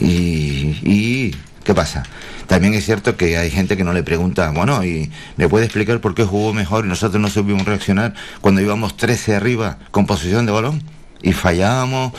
y, 0.00 1.34
¿qué 1.64 1.74
pasa? 1.74 2.02
También 2.46 2.72
es 2.72 2.86
cierto 2.86 3.18
que 3.18 3.36
hay 3.36 3.50
gente 3.50 3.76
que 3.76 3.84
no 3.84 3.92
le 3.92 4.02
pregunta, 4.02 4.50
bueno, 4.52 4.82
¿y 4.84 5.10
me 5.36 5.50
puede 5.50 5.66
explicar 5.66 6.00
por 6.00 6.14
qué 6.14 6.24
jugó 6.24 6.54
mejor 6.54 6.86
y 6.86 6.88
nosotros 6.88 7.20
no 7.20 7.28
supimos 7.28 7.66
reaccionar 7.66 8.14
cuando 8.40 8.62
íbamos 8.62 8.96
13 8.96 9.36
arriba 9.36 9.78
con 9.90 10.06
posición 10.06 10.46
de 10.46 10.52
balón 10.52 10.82
y 11.20 11.34
fallábamos? 11.34 12.14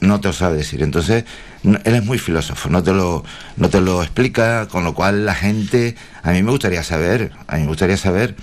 No, 0.00 0.20
te 0.20 0.28
lo 0.28 0.32
sabe 0.32 0.58
decir. 0.58 0.82
Entonces, 0.82 1.24
él 1.64 1.94
es 1.94 2.04
muy 2.04 2.18
filósofo, 2.18 2.68
no 2.68 2.82
te, 2.82 2.92
lo, 2.92 3.24
no 3.56 3.68
te 3.68 3.80
lo 3.80 4.02
explica, 4.02 4.68
con 4.68 4.84
lo 4.84 4.94
cual 4.94 5.26
la 5.26 5.34
gente, 5.34 5.96
a 6.22 6.30
mí 6.30 6.42
me 6.42 6.50
gustaría 6.50 6.82
saber, 6.82 7.32
a 7.48 7.56
mí 7.56 7.62
me 7.62 7.68
gustaría 7.68 7.96
saber, 7.96 8.36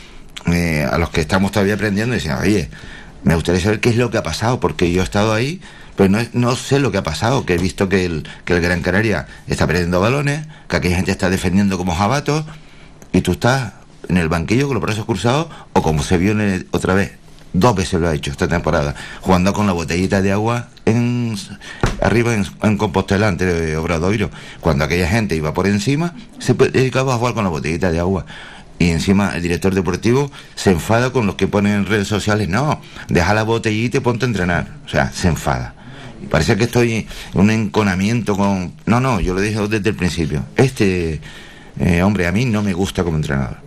eh, 0.51 0.87
a 0.91 0.97
los 0.97 1.09
que 1.09 1.21
estamos 1.21 1.51
todavía 1.51 1.75
aprendiendo, 1.75 2.13
decir, 2.13 2.31
oye, 2.33 2.69
me 3.23 3.35
gustaría 3.35 3.61
saber 3.61 3.79
qué 3.79 3.89
es 3.89 3.97
lo 3.97 4.09
que 4.09 4.17
ha 4.17 4.23
pasado, 4.23 4.59
porque 4.59 4.91
yo 4.91 5.01
he 5.01 5.03
estado 5.03 5.33
ahí 5.33 5.61
pues 5.95 6.09
no, 6.09 6.19
no, 6.33 6.55
sé 6.55 6.79
lo 6.79 6.91
que 6.91 6.97
ha 6.97 7.03
pasado, 7.03 7.45
que 7.45 7.53
he 7.53 7.57
visto 7.57 7.89
que 7.89 8.05
el, 8.05 8.27
que 8.45 8.53
el 8.53 8.61
Gran 8.61 8.81
Canaria 8.81 9.27
está 9.45 9.67
perdiendo 9.67 9.99
balones, 9.99 10.47
que 10.67 10.77
aquella 10.77 10.95
gente 10.95 11.11
está 11.11 11.29
defendiendo 11.29 11.77
como 11.77 11.93
jabatos, 11.93 12.45
y 13.13 13.21
tú 13.21 13.33
estás 13.33 13.73
en 14.07 14.17
el 14.17 14.29
banquillo 14.29 14.67
con 14.67 14.75
los 14.75 14.81
brazos 14.81 15.05
cruzados, 15.05 15.47
o 15.73 15.81
como 15.81 16.01
se 16.01 16.17
vio 16.17 16.33
otra 16.71 16.93
vez, 16.93 17.11
dos 17.53 17.75
veces 17.75 17.99
lo 17.99 18.07
ha 18.07 18.15
hecho 18.15 18.31
esta 18.31 18.47
temporada, 18.47 18.95
jugando 19.21 19.53
con 19.53 19.67
la 19.67 19.73
botellita 19.73 20.21
de 20.21 20.31
agua 20.31 20.69
en 20.85 21.20
arriba 22.01 22.33
en, 22.33 22.45
en 22.63 22.77
Compostela, 22.77 23.27
ante 23.27 23.45
de 23.45 23.77
Obradoiro. 23.77 24.29
Cuando 24.59 24.85
aquella 24.85 25.07
gente 25.07 25.35
iba 25.35 25.53
por 25.53 25.67
encima, 25.67 26.13
se 26.39 26.53
dedicaba 26.53 27.15
a 27.15 27.17
jugar 27.17 27.33
con 27.33 27.43
la 27.43 27.49
botellita 27.49 27.91
de 27.91 27.99
agua. 27.99 28.25
Y 28.79 28.89
encima 28.89 29.35
el 29.35 29.43
director 29.43 29.75
deportivo 29.75 30.31
se 30.55 30.71
enfada 30.71 31.11
con 31.11 31.27
los 31.27 31.35
que 31.35 31.47
ponen 31.47 31.73
en 31.73 31.85
redes 31.85 32.07
sociales, 32.07 32.49
no, 32.49 32.81
deja 33.09 33.33
la 33.35 33.43
botellita 33.43 33.97
y 33.97 33.99
ponte 33.99 34.25
a 34.25 34.27
entrenar. 34.27 34.67
O 34.85 34.89
sea, 34.89 35.11
se 35.11 35.27
enfada. 35.27 35.75
Parece 36.29 36.55
que 36.55 36.63
estoy 36.63 36.93
en 36.93 37.39
un 37.39 37.51
enconamiento 37.51 38.35
con... 38.35 38.73
No, 38.85 38.99
no, 38.99 39.19
yo 39.19 39.33
lo 39.33 39.41
dije 39.41 39.59
desde 39.67 39.89
el 39.89 39.95
principio. 39.95 40.45
Este 40.55 41.21
eh, 41.79 42.03
hombre 42.03 42.27
a 42.27 42.31
mí 42.31 42.45
no 42.45 42.63
me 42.63 42.73
gusta 42.73 43.03
como 43.03 43.17
entrenador. 43.17 43.57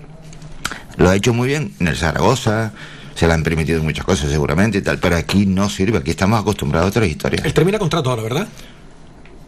Lo 0.97 1.11
ha 1.11 1.17
hecho 1.17 1.35
muy 1.35 1.49
bien 1.49 1.73
en 1.79 1.89
el 1.89 1.97
Zaragoza, 1.97 2.73
se 3.15 3.27
le 3.27 3.33
han 3.33 3.43
permitido 3.43 3.83
muchas 3.83 4.05
cosas 4.05 4.31
seguramente 4.31 4.79
y 4.79 4.83
tal, 4.83 4.99
pero 4.99 5.17
aquí 5.17 5.47
no 5.47 5.69
sirve, 5.69 5.99
aquí 5.99 6.11
estamos 6.11 6.41
acostumbrados 6.41 6.87
a 6.87 6.91
otras 6.91 7.09
historias. 7.09 7.45
Él 7.45 7.55
termina 7.55 7.79
contrato 7.79 8.11
ahora, 8.11 8.23
¿verdad? 8.23 8.49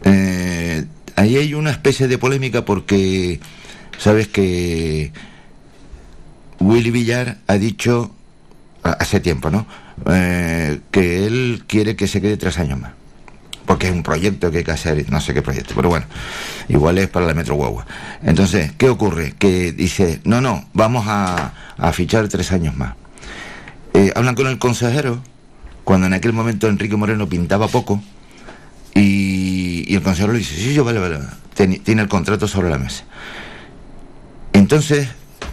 Eh, 0.03 0.85
ahí 1.15 1.37
hay 1.37 1.53
una 1.53 1.71
especie 1.71 2.07
de 2.07 2.17
polémica 2.17 2.63
porque 2.63 3.39
sabes 3.97 4.27
que 4.27 5.11
Willy 6.59 6.91
Villar 6.91 7.37
ha 7.47 7.57
dicho 7.57 8.11
hace 8.83 9.19
tiempo, 9.19 9.49
¿no? 9.49 9.65
Eh, 10.09 10.79
que 10.91 11.25
él 11.25 11.63
quiere 11.67 11.95
que 11.95 12.07
se 12.07 12.21
quede 12.21 12.37
tres 12.37 12.57
años 12.59 12.79
más. 12.79 12.91
Porque 13.65 13.87
es 13.87 13.93
un 13.93 14.03
proyecto 14.03 14.49
que 14.49 14.59
hay 14.59 14.63
que 14.63 14.71
hacer, 14.71 15.09
no 15.11 15.19
sé 15.19 15.33
qué 15.33 15.41
proyecto, 15.41 15.73
pero 15.75 15.89
bueno, 15.89 16.05
igual 16.69 16.97
es 16.99 17.09
para 17.09 17.25
la 17.25 17.33
Metro 17.33 17.55
Guagua. 17.55 17.85
Entonces, 18.23 18.71
¿qué 18.77 18.87
ocurre? 18.87 19.33
Que 19.37 19.73
dice, 19.73 20.21
no, 20.23 20.39
no, 20.39 20.69
vamos 20.73 21.05
a, 21.07 21.51
fichar 21.91 22.27
tres 22.29 22.51
años 22.53 22.77
más. 22.77 22.93
Eh, 23.97 24.13
hablan 24.15 24.35
con 24.35 24.45
el 24.45 24.59
consejero, 24.59 25.23
cuando 25.83 26.05
en 26.05 26.13
aquel 26.13 26.31
momento 26.31 26.67
Enrique 26.67 26.95
Moreno 26.95 27.27
pintaba 27.27 27.67
poco, 27.67 27.99
y, 28.93 29.91
el 29.91 30.03
consejero 30.03 30.33
le 30.33 30.37
dice, 30.37 30.53
sí, 30.53 30.75
yo 30.75 30.83
vale, 30.83 30.99
vale, 30.99 31.17
tiene 31.55 32.03
el 32.03 32.07
contrato 32.07 32.47
sobre 32.47 32.69
la 32.69 32.77
mesa. 32.77 33.05
Entonces, 34.53 35.07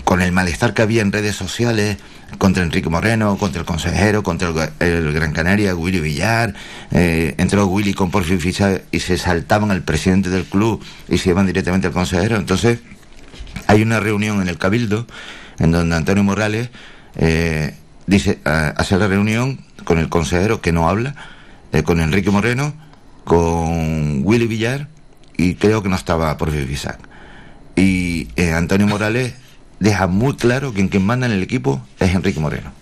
con 0.04 0.20
el 0.20 0.30
malestar 0.30 0.74
que 0.74 0.82
había 0.82 1.00
en 1.00 1.10
redes 1.10 1.36
sociales, 1.36 1.96
contra 2.36 2.62
Enrique 2.62 2.90
Moreno, 2.90 3.38
contra 3.38 3.60
el 3.60 3.66
consejero, 3.66 4.22
contra 4.22 4.52
el, 4.78 5.10
Gran 5.14 5.32
Canaria, 5.32 5.74
Willy 5.74 6.00
Villar, 6.00 6.52
eh, 6.90 7.34
entró 7.38 7.66
Willy 7.66 7.94
con 7.94 8.10
Porfi 8.10 8.38
y 8.90 9.00
se 9.00 9.16
saltaban 9.16 9.70
al 9.70 9.84
presidente 9.84 10.28
del 10.28 10.44
club 10.44 10.84
y 11.08 11.16
se 11.16 11.30
iban 11.30 11.46
directamente 11.46 11.86
al 11.86 11.94
consejero. 11.94 12.36
Entonces, 12.36 12.80
hay 13.68 13.80
una 13.80 14.00
reunión 14.00 14.42
en 14.42 14.48
el 14.48 14.58
Cabildo 14.58 15.06
en 15.58 15.70
donde 15.70 15.96
Antonio 15.96 16.24
Morales 16.24 16.68
eh, 17.16 17.74
dice, 18.06 18.40
hace 18.44 18.98
la 18.98 19.08
reunión 19.08 19.60
con 19.84 19.98
el 19.98 20.08
consejero 20.08 20.60
que 20.60 20.72
no 20.72 20.88
habla, 20.88 21.14
eh, 21.72 21.82
con 21.82 22.00
Enrique 22.00 22.30
Moreno, 22.30 22.74
con 23.24 24.22
Willy 24.24 24.46
Villar 24.46 24.88
y 25.36 25.54
creo 25.54 25.82
que 25.82 25.88
no 25.88 25.96
estaba 25.96 26.36
Porfi 26.36 26.66
Y 27.76 28.28
eh, 28.36 28.52
Antonio 28.52 28.86
Morales 28.86 29.34
deja 29.80 30.06
muy 30.06 30.36
claro 30.36 30.72
que 30.72 30.88
quien 30.88 31.04
manda 31.04 31.26
en 31.26 31.32
el 31.32 31.42
equipo 31.42 31.84
es 31.98 32.14
Enrique 32.14 32.40
Moreno. 32.40 32.72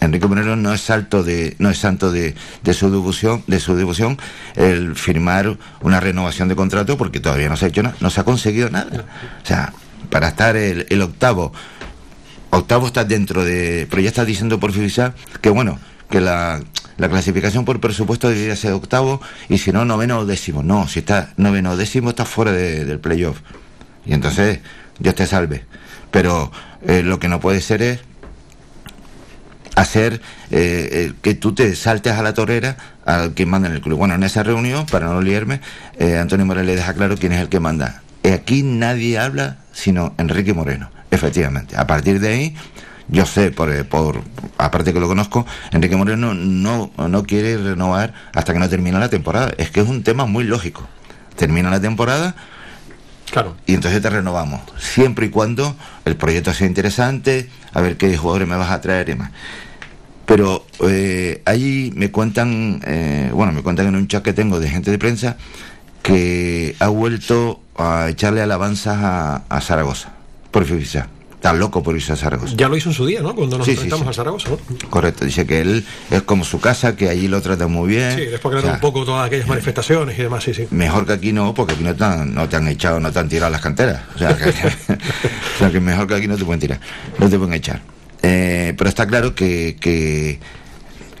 Enrique 0.00 0.26
Moreno 0.26 0.56
no 0.56 0.72
es 0.72 0.80
salto 0.80 1.22
de, 1.22 1.54
no 1.58 1.70
es 1.70 1.78
santo 1.78 2.10
de, 2.10 2.34
de 2.64 2.74
su 2.74 2.90
devoción, 2.90 3.44
de 3.46 3.60
su 3.60 3.76
devoción 3.76 4.18
el 4.56 4.96
firmar 4.96 5.58
una 5.80 6.00
renovación 6.00 6.48
de 6.48 6.56
contrato 6.56 6.96
porque 6.96 7.20
todavía 7.20 7.48
no 7.48 7.56
se 7.56 7.66
ha 7.66 7.68
hecho 7.68 7.84
nada, 7.84 7.96
no 8.00 8.10
se 8.10 8.20
ha 8.20 8.24
conseguido 8.24 8.68
nada. 8.68 9.04
O 9.42 9.46
sea, 9.46 9.72
para 10.10 10.28
estar 10.28 10.56
el 10.56 11.02
octavo, 11.02 11.52
octavo 12.52 12.86
está 12.86 13.04
dentro 13.04 13.44
de, 13.44 13.86
pero 13.90 14.00
ya 14.02 14.08
está 14.08 14.24
diciendo 14.24 14.60
por 14.60 14.72
Fibisa 14.72 15.14
que 15.40 15.50
bueno, 15.50 15.78
que 16.10 16.20
la, 16.20 16.60
la 16.98 17.08
clasificación 17.08 17.64
por 17.64 17.80
presupuesto 17.80 18.28
debería 18.28 18.54
ser 18.56 18.72
octavo 18.72 19.20
y 19.48 19.58
si 19.58 19.72
no, 19.72 19.84
noveno 19.84 20.18
o 20.20 20.26
décimo. 20.26 20.62
No, 20.62 20.86
si 20.86 21.00
está 21.00 21.32
noveno 21.36 21.72
o 21.72 21.76
décimo 21.76 22.10
está 22.10 22.24
fuera 22.24 22.52
de- 22.52 22.84
del 22.84 23.00
playoff. 23.00 23.38
Y 24.04 24.12
entonces, 24.12 24.60
Dios 24.98 25.14
te 25.14 25.26
salve. 25.26 25.64
Pero 26.10 26.52
eh, 26.86 27.02
lo 27.02 27.18
que 27.18 27.28
no 27.28 27.40
puede 27.40 27.60
ser 27.62 27.80
es 27.82 28.00
hacer 29.74 30.20
eh, 30.50 30.88
eh, 30.92 31.12
que 31.22 31.34
tú 31.34 31.54
te 31.54 31.74
saltes 31.74 32.12
a 32.12 32.22
la 32.22 32.34
torera 32.34 32.76
al 33.06 33.32
que 33.32 33.46
manda 33.46 33.68
en 33.68 33.74
el 33.74 33.80
club. 33.80 33.98
Bueno, 33.98 34.14
en 34.14 34.22
esa 34.22 34.42
reunión, 34.42 34.84
para 34.86 35.06
no 35.06 35.22
liarme, 35.22 35.60
eh, 35.98 36.18
Antonio 36.18 36.44
Morales 36.44 36.66
le 36.66 36.76
deja 36.76 36.92
claro 36.92 37.16
quién 37.16 37.32
es 37.32 37.40
el 37.40 37.48
que 37.48 37.60
manda. 37.60 38.02
Eh, 38.22 38.32
Aquí 38.34 38.62
nadie 38.62 39.18
habla 39.18 39.58
sino 39.72 40.14
Enrique 40.18 40.52
Moreno, 40.52 40.90
efectivamente. 41.12 41.76
A 41.76 41.86
partir 41.86 42.18
de 42.18 42.28
ahí, 42.28 42.56
yo 43.08 43.24
sé, 43.26 43.50
por, 43.52 43.86
por 43.86 44.22
aparte 44.58 44.92
que 44.92 44.98
lo 44.98 45.06
conozco, 45.06 45.46
Enrique 45.70 45.94
Moreno 45.96 46.34
no, 46.34 46.90
no 46.96 47.22
quiere 47.24 47.56
renovar 47.58 48.14
hasta 48.34 48.52
que 48.52 48.58
no 48.58 48.68
termine 48.68 48.98
la 48.98 49.08
temporada. 49.08 49.52
Es 49.58 49.70
que 49.70 49.80
es 49.80 49.88
un 49.88 50.02
tema 50.02 50.26
muy 50.26 50.42
lógico. 50.44 50.82
Termina 51.36 51.70
la 51.70 51.80
temporada, 51.80 52.34
Claro. 53.30 53.56
y 53.66 53.72
entonces 53.74 54.02
te 54.02 54.10
renovamos, 54.10 54.60
siempre 54.78 55.26
y 55.26 55.28
cuando 55.30 55.74
el 56.04 56.16
proyecto 56.16 56.52
sea 56.52 56.66
interesante, 56.66 57.48
a 57.72 57.80
ver 57.80 57.96
qué 57.96 58.14
jugadores 58.16 58.46
me 58.46 58.56
vas 58.56 58.70
a 58.70 58.80
traer 58.82 59.08
y 59.08 59.12
demás. 59.12 59.30
Pero 60.26 60.66
eh, 60.86 61.42
ahí 61.46 61.92
me 61.96 62.10
cuentan, 62.10 62.80
eh, 62.84 63.30
bueno, 63.32 63.52
me 63.52 63.62
cuentan 63.62 63.86
en 63.86 63.96
un 63.96 64.06
chat 64.06 64.22
que 64.22 64.32
tengo 64.34 64.60
de 64.60 64.68
gente 64.68 64.90
de 64.90 64.98
prensa 64.98 65.36
que 66.02 66.76
ha 66.78 66.88
vuelto 66.88 67.60
a 67.76 68.08
echarle 68.10 68.42
alabanzas 68.42 68.98
a, 69.02 69.42
a 69.48 69.60
Zaragoza, 69.62 70.10
por 70.52 70.64
Fibisa. 70.64 71.08
Está 71.34 71.52
loco 71.54 71.82
por 71.82 71.96
irse 71.96 72.12
a 72.12 72.16
Zaragoza. 72.16 72.54
Ya 72.56 72.68
lo 72.68 72.76
hizo 72.76 72.88
en 72.90 72.94
su 72.94 73.04
día, 73.04 73.20
¿no? 73.20 73.34
Cuando 73.34 73.58
nos 73.58 73.64
Sí, 73.64 73.72
enfrentamos 73.72 74.04
sí. 74.04 74.10
a 74.10 74.12
Zaragoza, 74.12 74.50
¿no? 74.50 74.58
Correcto, 74.90 75.24
dice 75.24 75.44
que 75.44 75.60
él 75.60 75.84
es 76.12 76.22
como 76.22 76.44
su 76.44 76.60
casa, 76.60 76.94
que 76.94 77.08
allí 77.08 77.26
lo 77.26 77.40
tratan 77.42 77.72
muy 77.72 77.88
bien. 77.88 78.14
Sí, 78.16 78.26
después 78.26 78.52
que 78.54 78.58
O 78.60 78.62
sea, 78.62 78.74
un 78.74 78.80
poco 78.80 79.04
todas 79.04 79.26
aquellas 79.26 79.48
manifestaciones 79.48 80.16
y 80.16 80.22
demás, 80.22 80.44
sí, 80.44 80.54
sí. 80.54 80.68
Mejor 80.70 81.04
que 81.04 81.14
aquí 81.14 81.32
no, 81.32 81.52
porque 81.52 81.72
aquí 81.74 81.82
no 81.82 81.96
te 81.96 82.04
han, 82.04 82.32
no 82.32 82.48
te 82.48 82.54
han 82.54 82.68
echado, 82.68 83.00
no 83.00 83.10
te 83.10 83.18
han 83.18 83.28
tirado 83.28 83.50
las 83.50 83.60
canteras. 83.60 84.02
O 84.14 84.18
sea, 84.20 84.36
que, 84.36 84.50
o 84.50 85.58
sea, 85.58 85.70
que 85.72 85.80
mejor 85.80 86.06
que 86.06 86.14
aquí 86.14 86.28
no 86.28 86.36
te 86.36 86.44
pueden 86.44 86.60
tirar, 86.60 86.78
no 87.18 87.28
te 87.28 87.36
pueden 87.36 87.54
echar. 87.54 87.82
Eh, 88.22 88.72
pero 88.78 88.88
está 88.88 89.04
claro 89.08 89.34
que, 89.34 89.76
que 89.80 90.38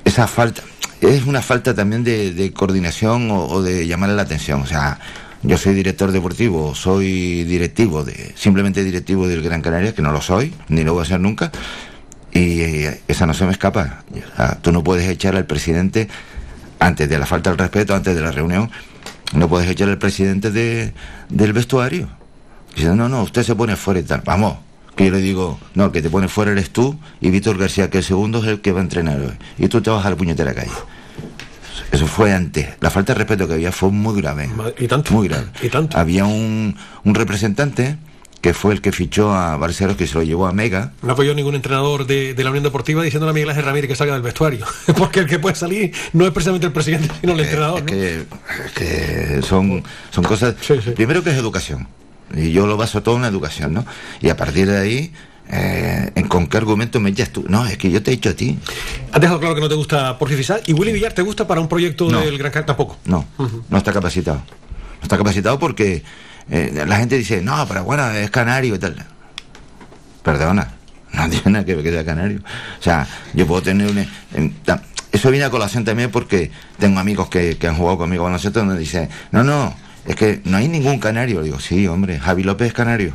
esa 0.04 0.28
falta, 0.28 0.62
es 1.00 1.24
una 1.24 1.42
falta 1.42 1.74
también 1.74 2.04
de, 2.04 2.32
de 2.32 2.52
coordinación 2.52 3.28
o, 3.32 3.46
o 3.46 3.60
de 3.60 3.88
llamarle 3.88 4.14
la 4.14 4.22
atención. 4.22 4.60
O 4.62 4.66
sea, 4.66 5.00
yo 5.42 5.56
soy 5.56 5.74
director 5.74 6.12
deportivo, 6.12 6.74
soy 6.74 7.44
directivo, 7.44 8.04
de 8.04 8.32
simplemente 8.36 8.84
directivo 8.84 9.26
del 9.26 9.42
Gran 9.42 9.60
Canaria, 9.60 9.94
que 9.94 10.02
no 10.02 10.12
lo 10.12 10.20
soy, 10.20 10.54
ni 10.68 10.84
lo 10.84 10.94
voy 10.94 11.02
a 11.02 11.06
ser 11.06 11.20
nunca, 11.20 11.50
y 12.32 12.60
eh, 12.60 13.00
esa 13.08 13.26
no 13.26 13.34
se 13.34 13.44
me 13.44 13.52
escapa. 13.52 14.04
O 14.38 14.56
tú 14.62 14.72
no 14.72 14.84
puedes 14.84 15.08
echar 15.08 15.34
al 15.36 15.46
presidente 15.46 16.08
antes 16.78 17.08
de 17.08 17.18
la 17.18 17.26
falta 17.26 17.50
del 17.50 17.58
respeto, 17.58 17.94
antes 17.94 18.14
de 18.14 18.20
la 18.20 18.30
reunión, 18.30 18.70
no 19.34 19.48
puedes 19.48 19.68
echar 19.68 19.88
al 19.88 19.98
presidente 19.98 20.50
de, 20.50 20.92
del 21.28 21.52
vestuario. 21.52 22.08
Dice, 22.76 22.94
no, 22.94 23.08
no, 23.08 23.22
usted 23.22 23.42
se 23.42 23.54
pone 23.54 23.76
fuera 23.76 24.00
y 24.00 24.04
tal. 24.04 24.22
Vamos, 24.24 24.58
que 24.96 25.06
yo 25.06 25.12
le 25.12 25.18
digo, 25.18 25.58
no, 25.74 25.90
que 25.90 26.02
te 26.02 26.10
pone 26.10 26.28
fuera 26.28 26.52
eres 26.52 26.70
tú 26.70 26.98
y 27.20 27.30
Víctor 27.30 27.58
García, 27.58 27.90
que 27.90 27.98
el 27.98 28.04
segundo 28.04 28.38
es 28.38 28.46
el 28.46 28.60
que 28.60 28.72
va 28.72 28.80
a 28.80 28.82
entrenar 28.82 29.20
hoy. 29.20 29.34
Y 29.58 29.68
tú 29.68 29.80
te 29.80 29.90
vas 29.90 30.04
a 30.06 30.10
la 30.10 30.16
calle. 30.54 30.70
Eso 31.92 32.06
fue 32.06 32.32
antes. 32.32 32.68
La 32.80 32.90
falta 32.90 33.12
de 33.12 33.18
respeto 33.18 33.46
que 33.46 33.54
había 33.54 33.70
fue 33.70 33.90
muy 33.90 34.20
grave. 34.20 34.50
Y 34.78 34.88
tanto. 34.88 35.12
Muy 35.12 35.28
grave. 35.28 35.44
Y 35.62 35.68
tanto. 35.68 35.96
Había 35.98 36.24
un, 36.24 36.74
un 37.04 37.14
representante 37.14 37.98
que 38.40 38.54
fue 38.54 38.72
el 38.74 38.80
que 38.80 38.90
fichó 38.90 39.32
a 39.32 39.56
Barcelos, 39.56 39.96
que 39.96 40.06
se 40.06 40.14
lo 40.14 40.22
llevó 40.24 40.48
a 40.48 40.52
Mega. 40.52 40.92
No 41.02 41.12
apoyó 41.12 41.32
ningún 41.32 41.54
entrenador 41.54 42.06
de, 42.06 42.34
de 42.34 42.44
la 42.44 42.50
Unión 42.50 42.64
Deportiva 42.64 43.02
diciéndole 43.02 43.30
a 43.30 43.34
Miguel 43.34 43.50
Ángel 43.50 43.64
Ramírez 43.64 43.88
que 43.88 43.94
salga 43.94 44.14
del 44.14 44.22
vestuario. 44.22 44.66
Porque 44.98 45.20
el 45.20 45.26
que 45.26 45.38
puede 45.38 45.54
salir 45.54 45.94
no 46.12 46.26
es 46.26 46.32
precisamente 46.32 46.66
el 46.66 46.72
presidente, 46.72 47.08
sino 47.20 47.34
el 47.34 47.40
entrenador. 47.40 47.84
Es 47.88 48.26
¿no? 48.26 48.34
que, 48.74 49.42
son, 49.42 49.84
son 50.10 50.24
cosas. 50.24 50.56
Sí, 50.60 50.74
sí. 50.82 50.90
Primero 50.90 51.22
que 51.22 51.30
es 51.30 51.36
educación. 51.36 51.86
Y 52.34 52.50
yo 52.50 52.66
lo 52.66 52.76
baso 52.76 53.02
todo 53.02 53.16
en 53.16 53.22
la 53.22 53.28
educación, 53.28 53.74
¿no? 53.74 53.84
Y 54.20 54.30
a 54.30 54.36
partir 54.36 54.66
de 54.66 54.78
ahí, 54.78 55.12
eh, 55.50 56.10
¿en 56.14 56.28
con 56.28 56.46
qué 56.46 56.56
argumento 56.56 57.00
me 57.00 57.10
echas 57.10 57.30
tú? 57.30 57.44
No, 57.48 57.66
es 57.66 57.76
que 57.76 57.90
yo 57.90 58.02
te 58.02 58.10
he 58.10 58.14
dicho 58.14 58.30
a 58.30 58.34
ti. 58.34 58.58
Has 59.12 59.20
dejado 59.20 59.38
claro 59.40 59.54
que 59.54 59.60
no 59.60 59.68
te 59.68 59.74
gusta 59.74 60.18
por 60.18 60.28
Fisal. 60.30 60.62
¿Y 60.66 60.72
Willy 60.72 60.92
Villar 60.92 61.12
te 61.12 61.22
gusta 61.22 61.46
para 61.46 61.60
un 61.60 61.68
proyecto 61.68 62.10
No. 62.10 62.20
del 62.20 62.38
Gran 62.38 62.50
Canaria? 62.52 62.66
Tampoco. 62.66 62.96
No, 63.04 63.26
no 63.68 63.76
está 63.78 63.92
capacitado. 63.92 64.38
No 64.38 65.02
está 65.02 65.18
capacitado 65.18 65.58
porque 65.58 66.02
eh, 66.50 66.84
la 66.86 66.96
gente 66.98 67.18
dice, 67.18 67.42
no, 67.42 67.66
pero 67.68 67.84
bueno, 67.84 68.08
es 68.12 68.30
canario 68.30 68.74
y 68.74 68.78
tal. 68.78 69.04
Perdona, 70.22 70.74
no 71.12 71.28
tiene 71.28 71.50
nada 71.50 71.64
que 71.64 71.74
ver 71.74 71.84
que 71.84 71.90
sea 71.92 72.04
canario. 72.04 72.40
O 72.78 72.82
sea, 72.82 73.06
yo 73.34 73.46
puedo 73.46 73.62
tener 73.62 73.88
un... 73.88 74.54
Eso 75.10 75.30
viene 75.30 75.44
a 75.44 75.50
colación 75.50 75.84
también 75.84 76.10
porque 76.10 76.50
tengo 76.78 76.98
amigos 76.98 77.28
que, 77.28 77.58
que 77.58 77.66
han 77.68 77.76
jugado 77.76 77.98
conmigo 77.98 78.24
baloncesto 78.24 78.60
donde 78.60 78.78
dicen, 78.78 79.10
no, 79.30 79.44
no, 79.44 79.74
es 80.06 80.16
que 80.16 80.40
no 80.44 80.56
hay 80.56 80.68
ningún 80.68 80.98
canario. 80.98 81.42
Digo, 81.42 81.60
sí, 81.60 81.86
hombre, 81.86 82.18
Javi 82.18 82.42
López 82.44 82.68
es 82.68 82.72
canario. 82.72 83.12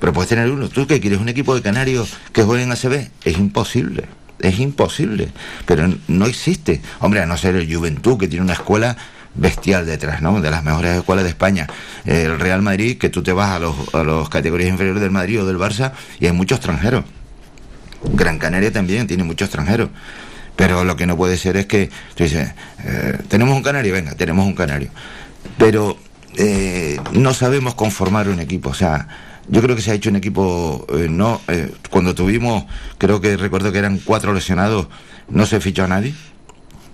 Pero 0.00 0.12
puedes 0.12 0.28
tener 0.28 0.50
uno. 0.50 0.68
¿Tú 0.68 0.86
que 0.86 1.00
quieres 1.00 1.20
un 1.20 1.28
equipo 1.28 1.54
de 1.54 1.62
canarios 1.62 2.14
que 2.32 2.42
juegue 2.42 2.64
en 2.64 2.72
ACB? 2.72 3.08
Es 3.24 3.38
imposible. 3.38 4.04
Es 4.38 4.58
imposible. 4.58 5.28
Pero 5.64 5.88
no 6.08 6.26
existe. 6.26 6.82
Hombre, 7.00 7.20
a 7.20 7.26
no 7.26 7.36
ser 7.36 7.56
el 7.56 7.72
Juventud, 7.72 8.18
que 8.18 8.28
tiene 8.28 8.44
una 8.44 8.52
escuela 8.52 8.96
bestial 9.34 9.86
detrás, 9.86 10.22
¿no? 10.22 10.40
De 10.40 10.50
las 10.50 10.64
mejores 10.64 10.96
escuelas 10.96 11.24
de 11.24 11.30
España. 11.30 11.66
El 12.04 12.38
Real 12.38 12.62
Madrid, 12.62 12.98
que 12.98 13.08
tú 13.08 13.22
te 13.22 13.32
vas 13.32 13.50
a 13.50 13.58
los, 13.58 13.74
a 13.94 14.02
los 14.02 14.28
categorías 14.28 14.70
inferiores 14.70 15.02
del 15.02 15.10
Madrid 15.10 15.42
o 15.42 15.46
del 15.46 15.58
Barça 15.58 15.92
y 16.20 16.26
hay 16.26 16.32
muchos 16.32 16.58
extranjeros. 16.58 17.04
Gran 18.12 18.38
Canaria 18.38 18.72
también 18.72 19.06
tiene 19.06 19.24
muchos 19.24 19.46
extranjeros. 19.46 19.90
Pero 20.56 20.84
lo 20.84 20.96
que 20.96 21.06
no 21.06 21.16
puede 21.16 21.36
ser 21.36 21.56
es 21.58 21.66
que 21.66 21.90
tú 22.14 22.24
dices, 22.24 22.50
eh, 22.84 23.18
tenemos 23.28 23.54
un 23.54 23.62
canario, 23.62 23.92
venga, 23.92 24.14
tenemos 24.14 24.46
un 24.46 24.54
canario. 24.54 24.88
Pero 25.58 25.98
eh, 26.36 26.98
no 27.12 27.34
sabemos 27.34 27.74
conformar 27.74 28.28
un 28.28 28.40
equipo. 28.40 28.70
O 28.70 28.74
sea, 28.74 29.06
yo 29.48 29.62
creo 29.62 29.76
que 29.76 29.82
se 29.82 29.90
ha 29.90 29.94
hecho 29.94 30.10
un 30.10 30.16
equipo, 30.16 30.86
eh, 30.94 31.08
no, 31.10 31.40
eh, 31.48 31.72
cuando 31.90 32.14
tuvimos, 32.14 32.64
creo 32.98 33.20
que 33.20 33.36
recuerdo 33.36 33.72
que 33.72 33.78
eran 33.78 33.98
cuatro 34.04 34.32
lesionados, 34.32 34.88
no 35.28 35.46
se 35.46 35.60
fichó 35.60 35.84
a 35.84 35.88
nadie. 35.88 36.14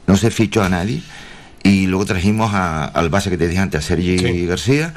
No 0.06 0.16
se 0.16 0.30
fichó 0.30 0.62
a 0.62 0.68
nadie. 0.68 1.00
Y 1.62 1.86
luego 1.86 2.04
trajimos 2.06 2.52
a- 2.54 2.84
al 2.86 3.08
base 3.08 3.30
que 3.30 3.38
te 3.38 3.46
dije 3.46 3.60
antes, 3.60 3.78
a 3.84 3.86
Sergi 3.86 4.18
Sí. 4.18 4.46
García. 4.46 4.94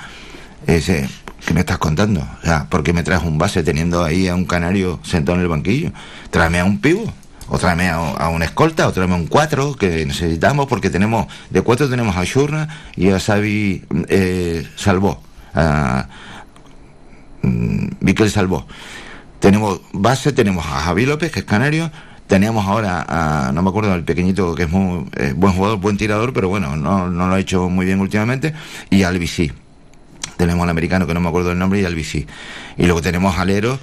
Ese, 0.67 1.07
¿Qué 1.45 1.53
me 1.53 1.59
estás 1.59 1.77
contando? 1.77 2.21
O 2.41 2.45
sea, 2.45 2.65
¿por 2.71 2.81
qué 2.81 2.91
me 2.91 3.03
traes 3.03 3.21
un 3.21 3.37
base 3.37 3.61
teniendo 3.61 4.03
ahí 4.03 4.27
a 4.27 4.33
un 4.33 4.45
canario 4.45 4.99
sentado 5.03 5.35
en 5.37 5.43
el 5.43 5.47
banquillo? 5.47 5.91
Tráeme 6.31 6.59
a 6.59 6.65
un 6.65 6.81
pivo, 6.81 7.13
o 7.47 7.59
tráeme 7.59 7.87
a, 7.89 7.97
a 7.97 8.29
un 8.29 8.41
escolta, 8.41 8.87
o 8.87 8.91
tráeme 8.91 9.13
a 9.13 9.17
un 9.17 9.27
cuatro 9.27 9.75
que 9.75 10.07
necesitamos, 10.07 10.65
porque 10.65 10.89
tenemos, 10.89 11.27
de 11.51 11.61
cuatro 11.61 11.87
tenemos 11.87 12.17
a 12.17 12.23
Shurna 12.23 12.67
y 12.95 13.09
a 13.11 13.19
Xavi 13.19 13.83
eh, 14.09 14.67
Salvó, 14.75 15.21
a 15.53 16.07
Miquel 17.45 18.29
Salvó. 18.29 18.67
Tenemos 19.39 19.81
base, 19.93 20.31
tenemos 20.33 20.65
a 20.65 20.79
Javi 20.81 21.05
López, 21.05 21.31
que 21.31 21.39
es 21.39 21.45
canario, 21.45 21.91
teníamos 22.27 22.65
ahora 22.65 23.05
a, 23.07 23.51
no 23.51 23.61
me 23.61 23.69
acuerdo, 23.69 23.93
al 23.93 24.03
pequeñito 24.03 24.55
que 24.55 24.63
es 24.63 24.69
muy 24.69 25.05
eh, 25.17 25.33
buen 25.35 25.53
jugador, 25.53 25.79
buen 25.79 25.97
tirador, 25.97 26.33
pero 26.33 26.49
bueno, 26.49 26.75
no, 26.75 27.07
lo 27.07 27.33
ha 27.33 27.39
hecho 27.39 27.69
muy 27.69 27.85
bien 27.85 27.99
últimamente, 27.99 28.53
y 28.89 29.03
al 29.03 29.19
BC. 29.19 29.53
Tenemos 30.37 30.63
al 30.63 30.69
americano 30.69 31.07
que 31.07 31.13
no 31.13 31.21
me 31.21 31.29
acuerdo 31.29 31.51
el 31.51 31.59
nombre 31.59 31.79
y 31.79 31.85
al 31.85 31.95
BC. 31.95 32.27
Y 32.77 32.83
luego 32.85 33.01
tenemos 33.01 33.37
alero, 33.37 33.79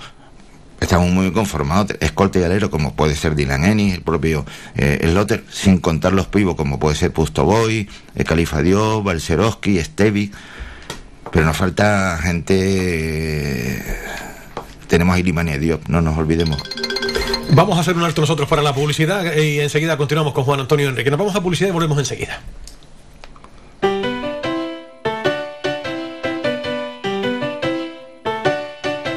estamos 0.80 1.08
muy 1.10 1.30
conformados, 1.32 1.96
escolta 2.00 2.40
y 2.40 2.42
alero, 2.42 2.70
como 2.70 2.94
puede 2.94 3.14
ser 3.14 3.34
Dylan 3.34 3.64
Ennis, 3.64 3.94
el 3.94 4.02
propio 4.02 4.44
eh, 4.74 4.98
Slotter, 5.02 5.44
sin 5.50 5.78
contar 5.78 6.12
los 6.12 6.26
pivos, 6.26 6.56
como 6.56 6.78
puede 6.78 6.96
ser 6.96 7.12
Pusto 7.12 7.44
Boy, 7.44 7.88
eh, 8.14 8.24
Califa 8.24 8.60
Diop, 8.60 9.04
Balcerowski, 9.04 9.82
Stevi. 9.82 10.32
Pero 11.32 11.46
nos 11.46 11.56
falta 11.56 12.18
gente. 12.22 12.54
eh, 12.58 13.82
tenemos 14.86 15.16
a 15.16 15.18
Ilimania 15.18 15.58
Diop, 15.58 15.88
no 15.88 16.02
nos 16.02 16.16
olvidemos. 16.18 16.62
Vamos 17.54 17.78
a 17.78 17.80
hacer 17.80 17.96
un 17.96 18.02
alto 18.02 18.20
nosotros 18.20 18.48
para 18.48 18.62
la 18.62 18.74
publicidad 18.74 19.34
y 19.36 19.60
enseguida 19.60 19.96
continuamos 19.96 20.34
con 20.34 20.44
Juan 20.44 20.60
Antonio 20.60 20.88
Enrique. 20.88 21.10
Nos 21.10 21.18
vamos 21.18 21.34
a 21.34 21.42
publicidad 21.42 21.70
y 21.70 21.72
volvemos 21.72 21.98
enseguida. 21.98 22.40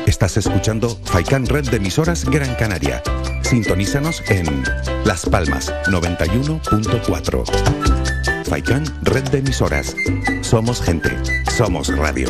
Estás 0.06 0.38
escuchando 0.38 0.98
Faikan 1.04 1.46
Red 1.46 1.70
de 1.70 1.78
emisoras 1.78 2.26
Gran 2.26 2.56
Canaria. 2.56 3.04
Sintonízanos 3.42 4.24
en 4.30 4.64
Las 5.04 5.26
Palmas 5.26 5.74
91.4. 5.88 8.35
Faikan 8.46 8.84
Red 9.04 9.30
de 9.32 9.40
emisoras. 9.40 9.96
Somos 10.42 10.82
gente. 10.82 11.10
Somos 11.52 11.88
radio. 11.98 12.30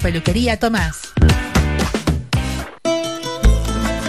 Peluquería 0.00 0.58
Tomás. 0.58 1.12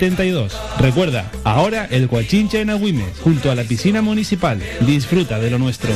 72. 0.00 0.58
Recuerda, 0.78 1.30
ahora 1.44 1.84
el 1.90 2.08
Coachincha 2.08 2.58
en 2.58 2.70
Agüimes, 2.70 3.20
junto 3.22 3.50
a 3.50 3.54
la 3.54 3.64
piscina 3.64 4.00
municipal. 4.00 4.58
Disfruta 4.80 5.38
de 5.38 5.50
lo 5.50 5.58
nuestro. 5.58 5.90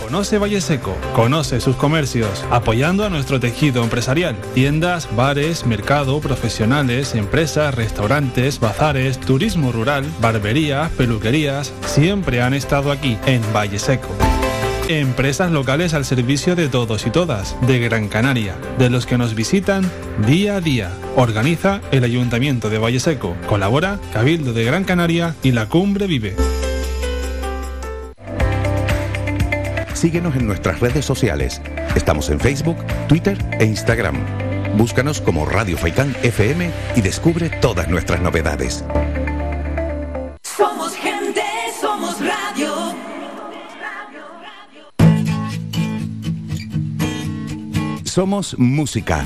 Conoce 0.00 0.38
Valle 0.38 0.60
Seco, 0.60 0.96
conoce 1.14 1.60
sus 1.60 1.74
comercios, 1.74 2.44
apoyando 2.50 3.04
a 3.04 3.10
nuestro 3.10 3.40
tejido 3.40 3.82
empresarial. 3.82 4.36
Tiendas, 4.54 5.08
bares, 5.16 5.66
mercado, 5.66 6.20
profesionales, 6.20 7.16
empresas, 7.16 7.74
restaurantes, 7.74 8.60
bazares, 8.60 9.18
turismo 9.18 9.72
rural, 9.72 10.06
barberías, 10.20 10.90
peluquerías, 10.92 11.72
siempre 11.84 12.42
han 12.42 12.54
estado 12.54 12.92
aquí, 12.92 13.18
en 13.26 13.42
Valle 13.52 13.80
Seco. 13.80 14.08
Empresas 14.88 15.52
locales 15.52 15.92
al 15.92 16.06
servicio 16.06 16.56
de 16.56 16.70
todos 16.70 17.06
y 17.06 17.10
todas, 17.10 17.54
de 17.66 17.78
Gran 17.78 18.08
Canaria, 18.08 18.54
de 18.78 18.88
los 18.88 19.04
que 19.04 19.18
nos 19.18 19.34
visitan 19.34 19.82
día 20.26 20.56
a 20.56 20.60
día. 20.62 20.90
Organiza 21.14 21.82
el 21.90 22.04
Ayuntamiento 22.04 22.70
de 22.70 22.78
Valle 22.78 22.98
Seco. 22.98 23.36
Colabora 23.50 23.98
Cabildo 24.14 24.54
de 24.54 24.64
Gran 24.64 24.84
Canaria 24.84 25.34
y 25.42 25.52
la 25.52 25.66
Cumbre 25.66 26.06
Vive. 26.06 26.36
Síguenos 29.92 30.34
en 30.36 30.46
nuestras 30.46 30.80
redes 30.80 31.04
sociales. 31.04 31.60
Estamos 31.94 32.30
en 32.30 32.40
Facebook, 32.40 32.78
Twitter 33.08 33.36
e 33.60 33.66
Instagram. 33.66 34.16
Búscanos 34.78 35.20
como 35.20 35.44
Radio 35.44 35.76
Faicán 35.76 36.16
FM 36.22 36.70
y 36.96 37.02
descubre 37.02 37.50
todas 37.50 37.88
nuestras 37.88 38.22
novedades. 38.22 38.84
Somos 48.18 48.58
música. 48.58 49.24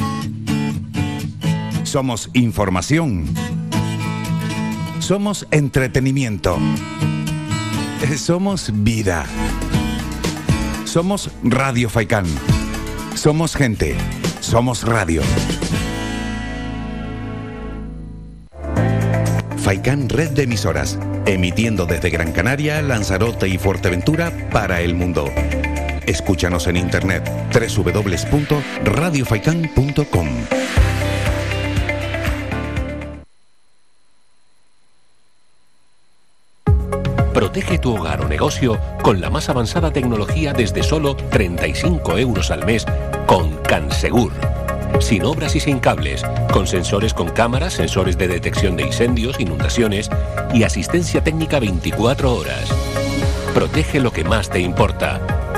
Somos 1.83 2.29
información. 2.35 3.25
Somos 4.99 5.47
entretenimiento. 5.51 6.59
Somos 8.19 8.71
vida. 8.85 9.25
Somos 10.85 11.31
Radio 11.43 11.89
Faicán. 11.89 12.27
Somos 13.15 13.57
gente. 13.57 13.97
Somos 14.41 14.83
radio. 14.83 15.23
Faicán 19.57 20.11
Red 20.11 20.33
de 20.33 20.43
Emisoras, 20.43 20.99
emitiendo 21.25 21.87
desde 21.87 22.11
Gran 22.11 22.33
Canaria, 22.33 22.83
Lanzarote 22.83 23.49
y 23.49 23.57
Fuerteventura 23.57 24.51
para 24.51 24.83
el 24.83 24.95
mundo. 24.95 25.31
Escúchanos 26.07 26.67
en 26.67 26.77
internet 26.77 27.31
www.radiofaikan.com. 27.53 30.29
Protege 37.33 37.79
tu 37.79 37.97
hogar 37.97 38.21
o 38.21 38.29
negocio 38.29 38.79
con 39.03 39.21
la 39.21 39.31
más 39.31 39.49
avanzada 39.49 39.91
tecnología 39.91 40.53
desde 40.53 40.83
solo 40.83 41.17
35 41.17 42.19
euros 42.19 42.51
al 42.51 42.67
mes 42.67 42.85
con 43.27 43.57
Cansegur. 43.59 44.33
Sin 45.01 45.25
obras 45.25 45.57
y 45.57 45.61
sin 45.61 45.79
cables, 45.79 46.23
con 46.53 46.67
sensores 46.67 47.15
con 47.15 47.31
cámaras, 47.31 47.73
sensores 47.73 48.19
de 48.19 48.29
detección 48.29 48.77
de 48.77 48.85
incendios, 48.85 49.41
inundaciones 49.41 50.11
y 50.53 50.65
asistencia 50.65 51.25
técnica 51.25 51.59
24 51.59 52.35
horas. 52.35 52.69
Protege 53.55 54.01
lo 54.01 54.13
que 54.13 54.25
más 54.25 54.51
te 54.51 54.61
importa. 54.61 55.32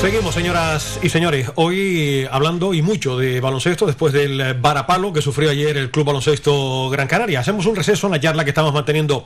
Seguimos, 0.00 0.32
señoras 0.32 1.00
y 1.02 1.08
señores. 1.08 1.50
Hoy 1.56 2.20
eh, 2.22 2.28
hablando 2.30 2.72
y 2.72 2.82
mucho 2.82 3.18
de 3.18 3.40
baloncesto 3.40 3.84
después 3.84 4.12
del 4.12 4.40
eh, 4.40 4.52
varapalo 4.52 5.12
que 5.12 5.20
sufrió 5.20 5.50
ayer 5.50 5.76
el 5.76 5.90
Club 5.90 6.06
Baloncesto 6.06 6.88
Gran 6.88 7.08
Canaria. 7.08 7.40
Hacemos 7.40 7.66
un 7.66 7.74
receso 7.74 8.06
en 8.06 8.12
la 8.12 8.20
charla 8.20 8.44
que 8.44 8.50
estamos 8.50 8.72
manteniendo 8.72 9.24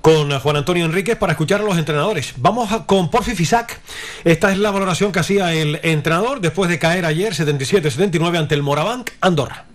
con 0.00 0.32
eh, 0.32 0.40
Juan 0.40 0.56
Antonio 0.56 0.86
Enríquez 0.86 1.18
para 1.18 1.32
escuchar 1.32 1.60
a 1.60 1.64
los 1.64 1.76
entrenadores. 1.76 2.32
Vamos 2.38 2.70
con 2.86 3.10
Porfi 3.10 3.34
Fisac. 3.34 3.78
Esta 4.24 4.50
es 4.50 4.56
la 4.56 4.70
valoración 4.70 5.12
que 5.12 5.18
hacía 5.18 5.52
el 5.52 5.80
entrenador 5.82 6.40
después 6.40 6.70
de 6.70 6.78
caer 6.78 7.04
ayer 7.04 7.34
77-79 7.34 8.38
ante 8.38 8.54
el 8.54 8.62
Morabanc 8.62 9.10
Andorra. 9.20 9.66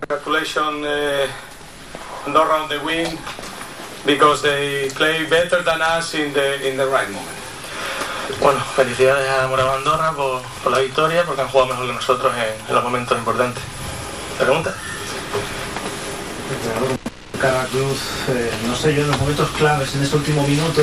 Congratulations, 0.00 0.86
uh, 0.86 2.26
Andorra 2.26 2.62
on 2.62 2.68
the 2.68 2.78
win 2.84 3.08
because 4.04 4.42
they 4.42 4.90
play 4.94 5.24
better 5.24 5.62
than 5.64 5.80
us 5.80 6.14
in 6.14 6.30
the 6.34 6.68
in 6.68 6.76
the 6.76 6.86
right 6.86 7.08
moment. 7.08 7.47
Bueno, 8.40 8.60
felicidades 8.76 9.28
a 9.28 9.48
Morava 9.48 9.74
Andorra 9.74 10.12
por, 10.12 10.40
por 10.62 10.72
la 10.72 10.78
victoria, 10.78 11.24
porque 11.24 11.42
han 11.42 11.48
jugado 11.48 11.70
mejor 11.70 11.86
que 11.88 11.92
nosotros 11.92 12.32
en, 12.68 12.74
los 12.74 12.84
momentos 12.84 13.18
importantes. 13.18 13.62
¿Te 14.38 14.44
pregunta? 14.44 14.74
Cara 17.40 17.66
Cruz, 17.66 17.98
eh, 18.28 18.50
no 18.66 18.76
sé 18.76 18.94
yo, 18.94 19.02
en 19.02 19.08
los 19.08 19.20
momentos 19.20 19.50
claves, 19.50 19.94
en 19.94 20.02
este 20.02 20.16
último 20.16 20.42
minuto, 20.44 20.82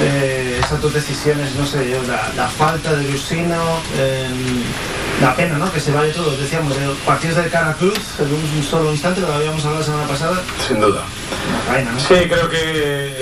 eh, 0.00 0.60
esas 0.62 0.80
dos 0.80 0.92
decisiones, 0.92 1.54
no 1.54 1.66
sé 1.66 1.88
yo, 1.90 2.02
la, 2.04 2.30
la 2.36 2.48
falta 2.48 2.92
de 2.94 3.04
Lucino, 3.04 3.62
eh, 3.96 4.28
la 5.20 5.34
pena, 5.36 5.56
¿no? 5.58 5.72
Que 5.72 5.80
se 5.80 5.92
vaya 5.92 6.12
todo, 6.12 6.36
decíamos, 6.36 6.76
de 6.76 6.86
los 6.86 6.96
partidos 6.98 7.36
del 7.36 7.50
Cara 7.50 7.72
Cruz, 7.74 7.98
en 8.18 8.32
un 8.32 8.62
solo 8.68 8.90
instante, 8.92 9.20
lo 9.20 9.32
habíamos 9.32 9.64
hablado 9.64 9.80
la 9.80 9.84
semana 9.86 10.08
pasada, 10.08 10.42
Sin 10.66 10.80
duda. 10.80 11.02
vaina, 11.68 11.92
¿no? 11.92 12.00
Sí, 12.00 12.14
creo 12.28 12.48
que 12.50 12.58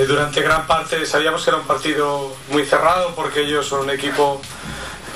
eh, 0.01 0.05
durante 0.07 0.41
gran 0.41 0.67
parte 0.67 1.05
sabíamos 1.05 1.45
que 1.45 1.51
era 1.51 1.59
un 1.59 1.67
partido 1.67 2.35
muy 2.51 2.65
cerrado 2.65 3.15
porque 3.15 3.41
ellos 3.43 3.67
son 3.67 3.81
un 3.81 3.91
equipo 3.91 4.41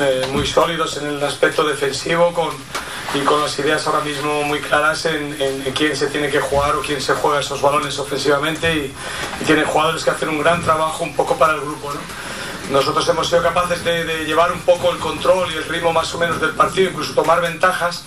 eh, 0.00 0.26
muy 0.32 0.46
sólidos 0.46 0.96
en 0.98 1.06
el 1.06 1.22
aspecto 1.24 1.64
defensivo 1.64 2.32
con, 2.32 2.50
y 3.14 3.20
con 3.24 3.40
las 3.40 3.58
ideas 3.58 3.86
ahora 3.86 4.00
mismo 4.04 4.42
muy 4.42 4.60
claras 4.60 5.06
en, 5.06 5.34
quién 5.74 5.96
se 5.96 6.08
tiene 6.08 6.28
que 6.28 6.40
jugar 6.40 6.76
o 6.76 6.80
quién 6.80 7.00
se 7.00 7.14
juega 7.14 7.40
esos 7.40 7.60
balones 7.62 7.98
ofensivamente 7.98 8.74
y, 8.74 8.94
tienen 9.44 9.64
jugadores 9.64 10.02
que 10.04 10.10
hacen 10.10 10.28
un 10.28 10.38
gran 10.38 10.62
trabajo 10.62 11.04
un 11.04 11.14
poco 11.14 11.36
para 11.36 11.54
el 11.54 11.60
grupo. 11.60 11.92
¿no? 11.92 12.00
Nosotros 12.78 13.08
hemos 13.08 13.28
sido 13.28 13.42
capaces 13.42 13.84
de, 13.84 14.04
de 14.04 14.24
llevar 14.24 14.52
un 14.52 14.60
poco 14.60 14.90
el 14.90 14.98
control 14.98 15.52
y 15.52 15.56
el 15.56 15.64
ritmo 15.64 15.92
más 15.92 16.12
o 16.14 16.18
menos 16.18 16.40
del 16.40 16.50
partido, 16.50 16.90
incluso 16.90 17.14
tomar 17.14 17.40
ventajas, 17.40 18.04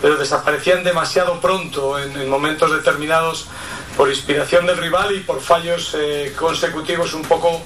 pero 0.00 0.16
desaparecían 0.16 0.82
demasiado 0.82 1.40
pronto 1.40 1.98
en, 1.98 2.18
en 2.18 2.28
momentos 2.28 2.72
determinados 2.72 3.48
por 3.98 4.08
inspiración 4.08 4.64
del 4.64 4.76
rival 4.76 5.12
y 5.14 5.20
por 5.20 5.40
fallos 5.40 5.94
eh, 5.98 6.32
consecutivos 6.38 7.14
un 7.14 7.22
poco 7.22 7.60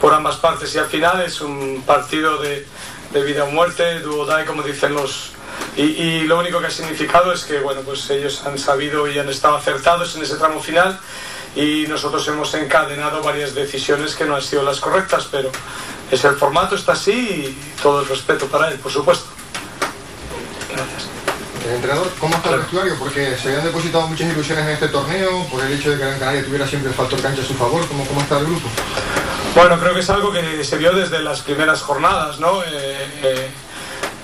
por 0.00 0.12
ambas 0.12 0.36
partes. 0.36 0.74
Y 0.74 0.78
al 0.78 0.86
final 0.86 1.20
es 1.20 1.40
un 1.40 1.84
partido 1.86 2.38
de, 2.38 2.66
de 3.12 3.22
vida 3.22 3.44
o 3.44 3.50
muerte, 3.50 4.00
duo 4.00 4.26
die, 4.26 4.44
como 4.44 4.62
dicen 4.62 4.94
los... 4.94 5.32
Y, 5.76 5.82
y 5.82 6.20
lo 6.22 6.38
único 6.38 6.60
que 6.60 6.66
ha 6.66 6.70
significado 6.70 7.32
es 7.32 7.44
que 7.44 7.60
bueno, 7.60 7.80
pues 7.82 8.08
ellos 8.10 8.42
han 8.46 8.58
sabido 8.58 9.08
y 9.08 9.18
han 9.18 9.28
estado 9.28 9.56
acertados 9.56 10.16
en 10.16 10.22
ese 10.22 10.36
tramo 10.36 10.60
final 10.60 10.98
y 11.56 11.86
nosotros 11.88 12.26
hemos 12.28 12.52
encadenado 12.54 13.22
varias 13.22 13.54
decisiones 13.54 14.14
que 14.14 14.24
no 14.24 14.36
han 14.36 14.42
sido 14.42 14.62
las 14.62 14.80
correctas, 14.80 15.26
pero 15.30 15.50
es 16.10 16.24
el 16.24 16.36
formato, 16.36 16.76
está 16.76 16.92
así 16.92 17.12
y 17.12 17.58
todo 17.82 18.00
el 18.00 18.08
respeto 18.08 18.46
para 18.46 18.70
él, 18.70 18.78
por 18.78 18.92
supuesto. 18.92 19.26
Gracias. 20.70 21.17
Eh, 21.66 21.74
entrenador, 21.74 22.08
¿cómo 22.20 22.36
está 22.36 22.50
el 22.50 22.58
vestuario? 22.60 22.96
Porque 22.98 23.36
se 23.36 23.48
habían 23.48 23.64
depositado 23.64 24.06
muchas 24.06 24.30
ilusiones 24.32 24.64
en 24.64 24.70
este 24.72 24.88
torneo 24.88 25.44
por 25.50 25.64
el 25.64 25.72
hecho 25.72 25.90
de 25.90 25.96
que 25.98 26.04
Gran 26.04 26.18
Canaria 26.18 26.44
tuviera 26.44 26.66
siempre 26.66 26.90
el 26.90 26.96
factor 26.96 27.20
cancha 27.20 27.42
a 27.42 27.44
su 27.44 27.54
favor. 27.54 27.86
¿Cómo, 27.88 28.06
cómo 28.06 28.20
está 28.20 28.38
el 28.38 28.46
grupo? 28.46 28.68
Bueno, 29.54 29.78
creo 29.80 29.94
que 29.94 30.00
es 30.00 30.10
algo 30.10 30.32
que 30.32 30.62
se 30.64 30.76
vio 30.78 30.92
desde 30.92 31.20
las 31.20 31.40
primeras 31.40 31.82
jornadas, 31.82 32.38
¿no? 32.38 32.62
Eh, 32.62 32.66
eh, 33.22 33.48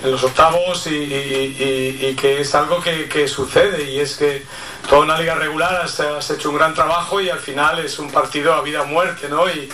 en 0.03 0.11
los 0.11 0.23
octavos 0.23 0.85
y, 0.87 0.95
y- 0.95 1.57
y- 1.99 2.05
y 2.07 2.15
que 2.15 2.41
es 2.41 2.53
algo 2.55 2.79
que, 2.81 3.09
que 3.09 3.27
sucede 3.27 3.89
y 3.91 3.99
es 3.99 4.15
que 4.15 4.43
toda 4.87 5.01
una 5.01 5.17
liga 5.19 5.35
regular 5.35 5.75
has, 5.83 5.99
has 5.99 6.29
hecho 6.29 6.49
un 6.51 6.57
gran 6.57 6.73
trabajo 6.73 7.19
y 7.19 7.29
al 7.29 7.39
final 7.39 7.79
es 7.79 7.97
un 7.99 8.11
partido 8.11 8.53
a 8.53 8.61
vida 8.61 8.83
o 8.83 8.85
muerte, 8.85 9.27
¿no? 9.29 9.49
Y, 9.49 9.67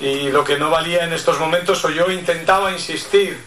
y 0.00 0.30
lo 0.30 0.42
que 0.44 0.58
no 0.58 0.70
valía 0.70 1.04
en 1.04 1.12
estos 1.12 1.38
momentos 1.38 1.84
o 1.84 1.90
yo 1.90 2.10
intentaba 2.10 2.72
insistir, 2.72 3.38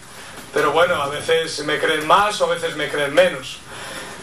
pero 0.54 0.72
bueno, 0.72 1.02
a 1.02 1.08
veces 1.08 1.64
me 1.66 1.80
creen 1.80 2.06
más 2.08 2.42
o 2.42 2.46
a 2.46 2.56
veces 2.56 2.76
me 2.76 2.90
creen 2.90 3.14
menos. 3.14 3.60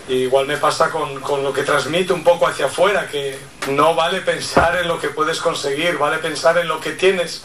Y 0.08 0.14
igual 0.22 0.46
me 0.46 0.56
pasa 0.56 0.90
con, 0.90 1.20
con 1.20 1.42
lo 1.42 1.52
que 1.52 1.62
transmito 1.62 2.14
un 2.14 2.24
poco 2.24 2.46
hacia 2.46 2.66
afuera, 2.66 3.08
que 3.08 3.38
no 3.70 3.94
vale 3.94 4.22
pensar 4.22 4.76
en 4.76 4.88
lo 4.88 4.98
que 4.98 5.08
puedes 5.08 5.38
conseguir, 5.40 5.98
vale 5.98 6.18
pensar 6.18 6.56
en 6.58 6.68
lo 6.68 6.80
que 6.80 6.92
tienes 6.92 7.42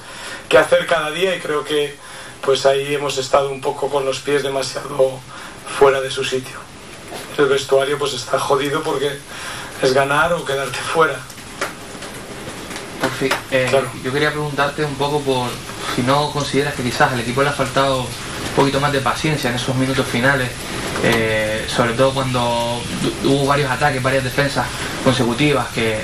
que 0.48 0.58
hacer 0.58 0.86
cada 0.88 1.12
día 1.12 1.36
y 1.36 1.40
creo 1.40 1.64
que 1.64 1.96
pues 2.42 2.66
ahí 2.66 2.94
hemos 2.94 3.18
estado 3.18 3.50
un 3.50 3.62
poco 3.62 3.90
con 3.90 4.06
los 4.06 4.20
pies 4.20 4.44
demasiado 4.44 5.20
fuera 5.78 6.02
de 6.02 6.12
su 6.12 6.24
sitio. 6.24 6.58
El 7.38 7.46
vestuario 7.46 7.98
pues 7.98 8.14
está 8.14 8.38
jodido 8.38 8.82
porque 8.84 9.12
es 9.82 9.94
ganar 9.94 10.34
o 10.34 10.46
quedarte 10.46 10.78
fuera. 10.78 11.20
Porfi, 13.02 13.30
eh, 13.52 13.84
yo 14.04 14.14
quería 14.14 14.32
preguntarte 14.32 14.86
un 14.86 14.96
poco 14.96 15.22
por 15.22 15.50
si 15.96 16.02
no 16.04 16.32
consideras 16.32 16.74
que 16.76 16.84
quizás 16.84 17.12
al 17.12 17.20
equipo 17.20 17.44
le 17.44 17.50
ha 17.50 17.54
faltado 17.54 18.06
un 18.50 18.56
poquito 18.56 18.80
más 18.80 18.92
de 18.92 19.00
paciencia 19.00 19.50
en 19.50 19.56
esos 19.56 19.76
minutos 19.76 20.06
finales, 20.06 20.50
eh, 21.04 21.66
sobre 21.68 21.94
todo 21.94 22.14
cuando 22.14 22.82
hubo 23.26 23.46
varios 23.46 23.70
ataques, 23.70 24.02
varias 24.02 24.24
defensas 24.24 24.66
consecutivas 25.04 25.68
que, 25.74 26.00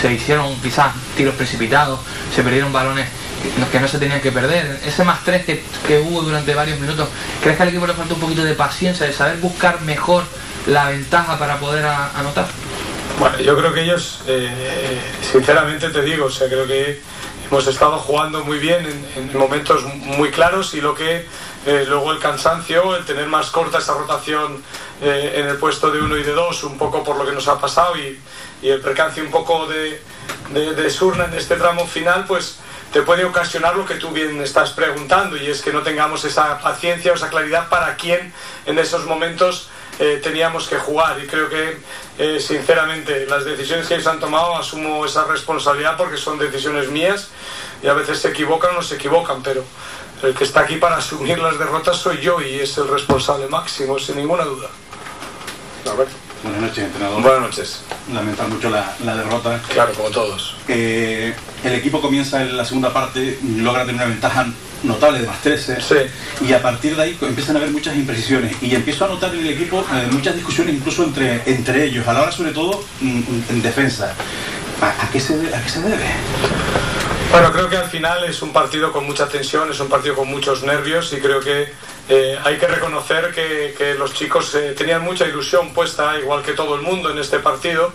se, 0.00 0.12
hicieron 0.12 0.54
quizás 0.60 0.94
tiros 1.16 1.34
precipitados, 1.34 2.00
se 2.34 2.42
perdieron 2.42 2.72
balones 2.72 3.06
no, 3.58 3.70
que 3.70 3.80
no 3.80 3.88
se 3.88 3.98
tenían 3.98 4.20
que 4.20 4.30
perder. 4.30 4.80
Ese 4.84 5.04
más 5.04 5.24
tres 5.24 5.44
que, 5.44 5.62
que 5.86 5.98
hubo 5.98 6.22
durante 6.22 6.54
varios 6.54 6.78
minutos, 6.78 7.08
¿crees 7.42 7.56
que 7.56 7.62
al 7.62 7.68
equipo 7.70 7.86
le 7.86 7.94
falta 7.94 8.14
un 8.14 8.20
poquito 8.20 8.44
de 8.44 8.54
paciencia, 8.54 9.06
de 9.06 9.12
saber 9.12 9.38
buscar 9.38 9.80
mejor 9.80 10.24
la 10.66 10.90
ventaja 10.90 11.38
para 11.38 11.58
poder 11.58 11.84
anotar? 11.84 12.46
Bueno, 13.18 13.38
yo 13.40 13.56
creo 13.56 13.72
que 13.72 13.82
ellos, 13.82 14.20
eh, 14.26 15.00
sinceramente 15.20 15.90
te 15.90 16.02
digo, 16.02 16.26
o 16.26 16.30
sea, 16.30 16.48
creo 16.48 16.66
que 16.66 17.00
hemos 17.50 17.66
estado 17.66 17.98
jugando 17.98 18.44
muy 18.44 18.58
bien 18.58 18.86
en, 18.86 19.30
en 19.30 19.38
momentos 19.38 19.84
muy 20.04 20.30
claros 20.30 20.72
y 20.74 20.80
lo 20.80 20.94
que 20.94 21.26
eh, 21.66 21.84
luego 21.86 22.10
el 22.12 22.18
cansancio, 22.18 22.96
el 22.96 23.04
tener 23.04 23.26
más 23.26 23.50
corta 23.50 23.78
esa 23.78 23.92
rotación 23.92 24.62
eh, 25.02 25.34
en 25.36 25.46
el 25.46 25.56
puesto 25.58 25.90
de 25.90 26.00
uno 26.00 26.16
y 26.16 26.22
de 26.22 26.32
dos, 26.32 26.64
un 26.64 26.78
poco 26.78 27.04
por 27.04 27.16
lo 27.16 27.26
que 27.26 27.32
nos 27.32 27.48
ha 27.48 27.60
pasado 27.60 27.98
y, 27.98 28.18
y 28.62 28.70
el 28.70 28.80
percance 28.80 29.20
un 29.20 29.30
poco 29.30 29.66
de, 29.66 30.00
de, 30.52 30.90
Surna 30.90 31.26
en 31.26 31.34
este 31.34 31.56
tramo 31.56 31.86
final, 31.86 32.24
pues 32.26 32.60
te 32.94 33.02
puede 33.02 33.26
ocasionar 33.26 33.76
lo 33.76 33.84
que 33.84 33.96
tú 33.96 34.08
bien 34.08 34.40
estás 34.40 34.70
preguntando 34.70 35.36
y 35.36 35.48
es 35.48 35.60
que 35.60 35.70
no 35.70 35.82
tengamos 35.82 36.24
esa 36.24 36.58
paciencia 36.60 37.12
o 37.12 37.14
esa 37.14 37.28
claridad 37.28 37.68
para 37.68 37.94
quién 37.94 38.32
en 38.64 38.78
esos 38.78 39.04
momentos 39.04 39.68
eh, 39.98 40.18
teníamos 40.22 40.66
que 40.66 40.76
jugar. 40.76 41.20
Y 41.22 41.26
creo 41.26 41.50
que 41.50 41.78
sinceramente 42.40 43.26
las 43.26 43.44
decisiones 43.44 43.86
que 43.86 43.94
ellos 43.94 44.06
han 44.06 44.18
tomado 44.18 44.56
asumo 44.56 45.04
esa 45.04 45.24
responsabilidad 45.24 45.96
porque 45.96 46.16
son 46.16 46.38
decisiones 46.38 46.88
mías 46.90 47.30
y 47.82 47.86
a 47.86 47.94
veces 47.94 48.18
se 48.18 48.28
equivocan 48.28 48.72
o 48.72 48.74
no 48.74 48.82
se 48.82 48.96
equivocan 48.96 49.42
pero 49.42 49.64
el 50.22 50.34
que 50.34 50.44
está 50.44 50.60
aquí 50.60 50.76
para 50.76 50.96
asumir 50.96 51.38
las 51.38 51.58
derrotas 51.58 51.96
soy 51.96 52.18
yo 52.20 52.40
y 52.40 52.60
es 52.60 52.76
el 52.78 52.88
responsable 52.88 53.46
máximo 53.48 53.98
sin 53.98 54.16
ninguna 54.16 54.44
duda 54.44 54.68
Alberto. 55.90 56.12
Buenas 56.42 56.62
noches, 56.62 56.84
entrenador. 56.84 57.22
Buenas 57.22 57.40
noches. 57.40 57.82
Lamentar 58.12 58.48
mucho 58.48 58.70
la, 58.70 58.94
la 59.04 59.16
derrota. 59.16 59.60
Claro, 59.68 59.92
como 59.92 60.10
todos. 60.10 60.56
Eh, 60.68 61.34
el 61.64 61.74
equipo 61.74 62.00
comienza 62.00 62.40
en 62.42 62.56
la 62.56 62.64
segunda 62.64 62.92
parte, 62.92 63.38
logra 63.42 63.84
tener 63.84 63.96
una 63.96 64.06
ventaja 64.06 64.46
notable 64.82 65.20
de 65.20 65.26
más 65.26 65.40
13. 65.42 66.10
Y 66.46 66.52
a 66.52 66.62
partir 66.62 66.96
de 66.96 67.02
ahí 67.02 67.18
empiezan 67.20 67.56
a 67.56 67.58
haber 67.58 67.72
muchas 67.72 67.94
imprecisiones. 67.94 68.56
Y 68.62 68.74
empiezo 68.74 69.04
a 69.04 69.08
notar 69.08 69.34
en 69.34 69.40
el 69.40 69.50
equipo 69.50 69.84
eh, 69.92 70.08
muchas 70.10 70.34
discusiones 70.34 70.74
incluso 70.74 71.04
entre, 71.04 71.42
entre 71.46 71.84
ellos, 71.84 72.06
a 72.08 72.14
la 72.14 72.22
hora 72.22 72.32
sobre 72.32 72.52
todo 72.52 72.82
mm, 73.00 73.20
en 73.50 73.62
defensa. 73.62 74.14
¿A, 74.80 75.04
a 75.04 75.10
qué 75.10 75.20
se, 75.20 75.34
¿A 75.54 75.62
qué 75.62 75.68
se 75.68 75.80
debe? 75.82 76.04
Bueno, 77.30 77.52
creo 77.52 77.68
que 77.68 77.76
al 77.76 77.88
final 77.88 78.24
es 78.24 78.42
un 78.42 78.52
partido 78.52 78.90
con 78.92 79.06
mucha 79.06 79.28
tensión, 79.28 79.70
es 79.70 79.78
un 79.78 79.88
partido 79.88 80.16
con 80.16 80.26
muchos 80.26 80.64
nervios 80.64 81.12
y 81.12 81.20
creo 81.20 81.38
que 81.38 81.72
eh, 82.08 82.36
hay 82.42 82.58
que 82.58 82.66
reconocer 82.66 83.32
que, 83.32 83.72
que 83.78 83.94
los 83.94 84.12
chicos 84.12 84.52
eh, 84.56 84.74
tenían 84.76 85.02
mucha 85.02 85.26
ilusión 85.28 85.72
puesta, 85.72 86.18
igual 86.18 86.42
que 86.42 86.54
todo 86.54 86.74
el 86.74 86.82
mundo, 86.82 87.08
en 87.08 87.18
este 87.18 87.38
partido. 87.38 87.92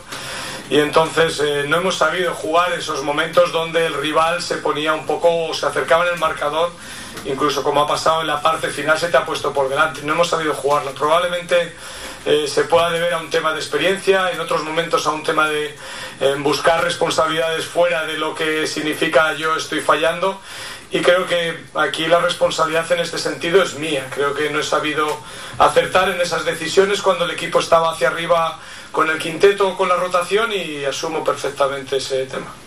Y 0.69 0.79
entonces 0.79 1.41
eh, 1.41 1.65
no 1.67 1.77
hemos 1.77 1.97
sabido 1.97 2.33
jugar 2.33 2.71
esos 2.71 3.03
momentos 3.03 3.51
donde 3.51 3.85
el 3.85 3.95
rival 3.95 4.41
se 4.41 4.55
ponía 4.57 4.93
un 4.93 5.05
poco, 5.05 5.53
se 5.53 5.65
acercaba 5.65 6.07
en 6.07 6.13
el 6.13 6.19
marcador, 6.19 6.71
incluso 7.25 7.61
como 7.61 7.81
ha 7.81 7.87
pasado 7.87 8.21
en 8.21 8.27
la 8.27 8.41
parte 8.41 8.69
final, 8.69 8.97
se 8.97 9.09
te 9.09 9.17
ha 9.17 9.25
puesto 9.25 9.51
por 9.51 9.67
delante. 9.67 10.01
No 10.03 10.13
hemos 10.13 10.29
sabido 10.29 10.53
jugarla. 10.53 10.91
Probablemente 10.91 11.75
eh, 12.25 12.47
se 12.47 12.63
pueda 12.63 12.89
deber 12.89 13.13
a 13.13 13.19
un 13.19 13.29
tema 13.29 13.53
de 13.53 13.59
experiencia, 13.59 14.31
en 14.31 14.39
otros 14.39 14.63
momentos 14.63 15.05
a 15.07 15.11
un 15.11 15.23
tema 15.23 15.49
de 15.49 15.75
buscar 16.39 16.83
responsabilidades 16.83 17.65
fuera 17.65 18.05
de 18.05 18.17
lo 18.17 18.33
que 18.33 18.65
significa 18.67 19.33
yo 19.33 19.55
estoy 19.55 19.81
fallando. 19.81 20.39
Y 20.91 21.01
creo 21.01 21.25
que 21.27 21.57
aquí 21.73 22.07
la 22.07 22.19
responsabilidad 22.19 22.89
en 22.91 22.99
este 22.99 23.17
sentido 23.17 23.61
es 23.61 23.75
mía. 23.75 24.07
Creo 24.13 24.33
que 24.33 24.49
no 24.49 24.59
he 24.59 24.63
sabido 24.63 25.05
acertar 25.57 26.09
en 26.09 26.21
esas 26.21 26.45
decisiones 26.45 27.01
cuando 27.01 27.25
el 27.25 27.31
equipo 27.31 27.59
estaba 27.59 27.91
hacia 27.91 28.07
arriba 28.07 28.59
con 28.91 29.09
el 29.09 29.17
quinteto 29.17 29.67
o 29.67 29.77
con 29.77 29.89
la 29.89 29.97
rotación 29.97 30.53
y 30.53 30.85
asumo 30.85 31.23
perfectamente 31.23 31.97
ese 31.97 32.25
tema. 32.27 32.64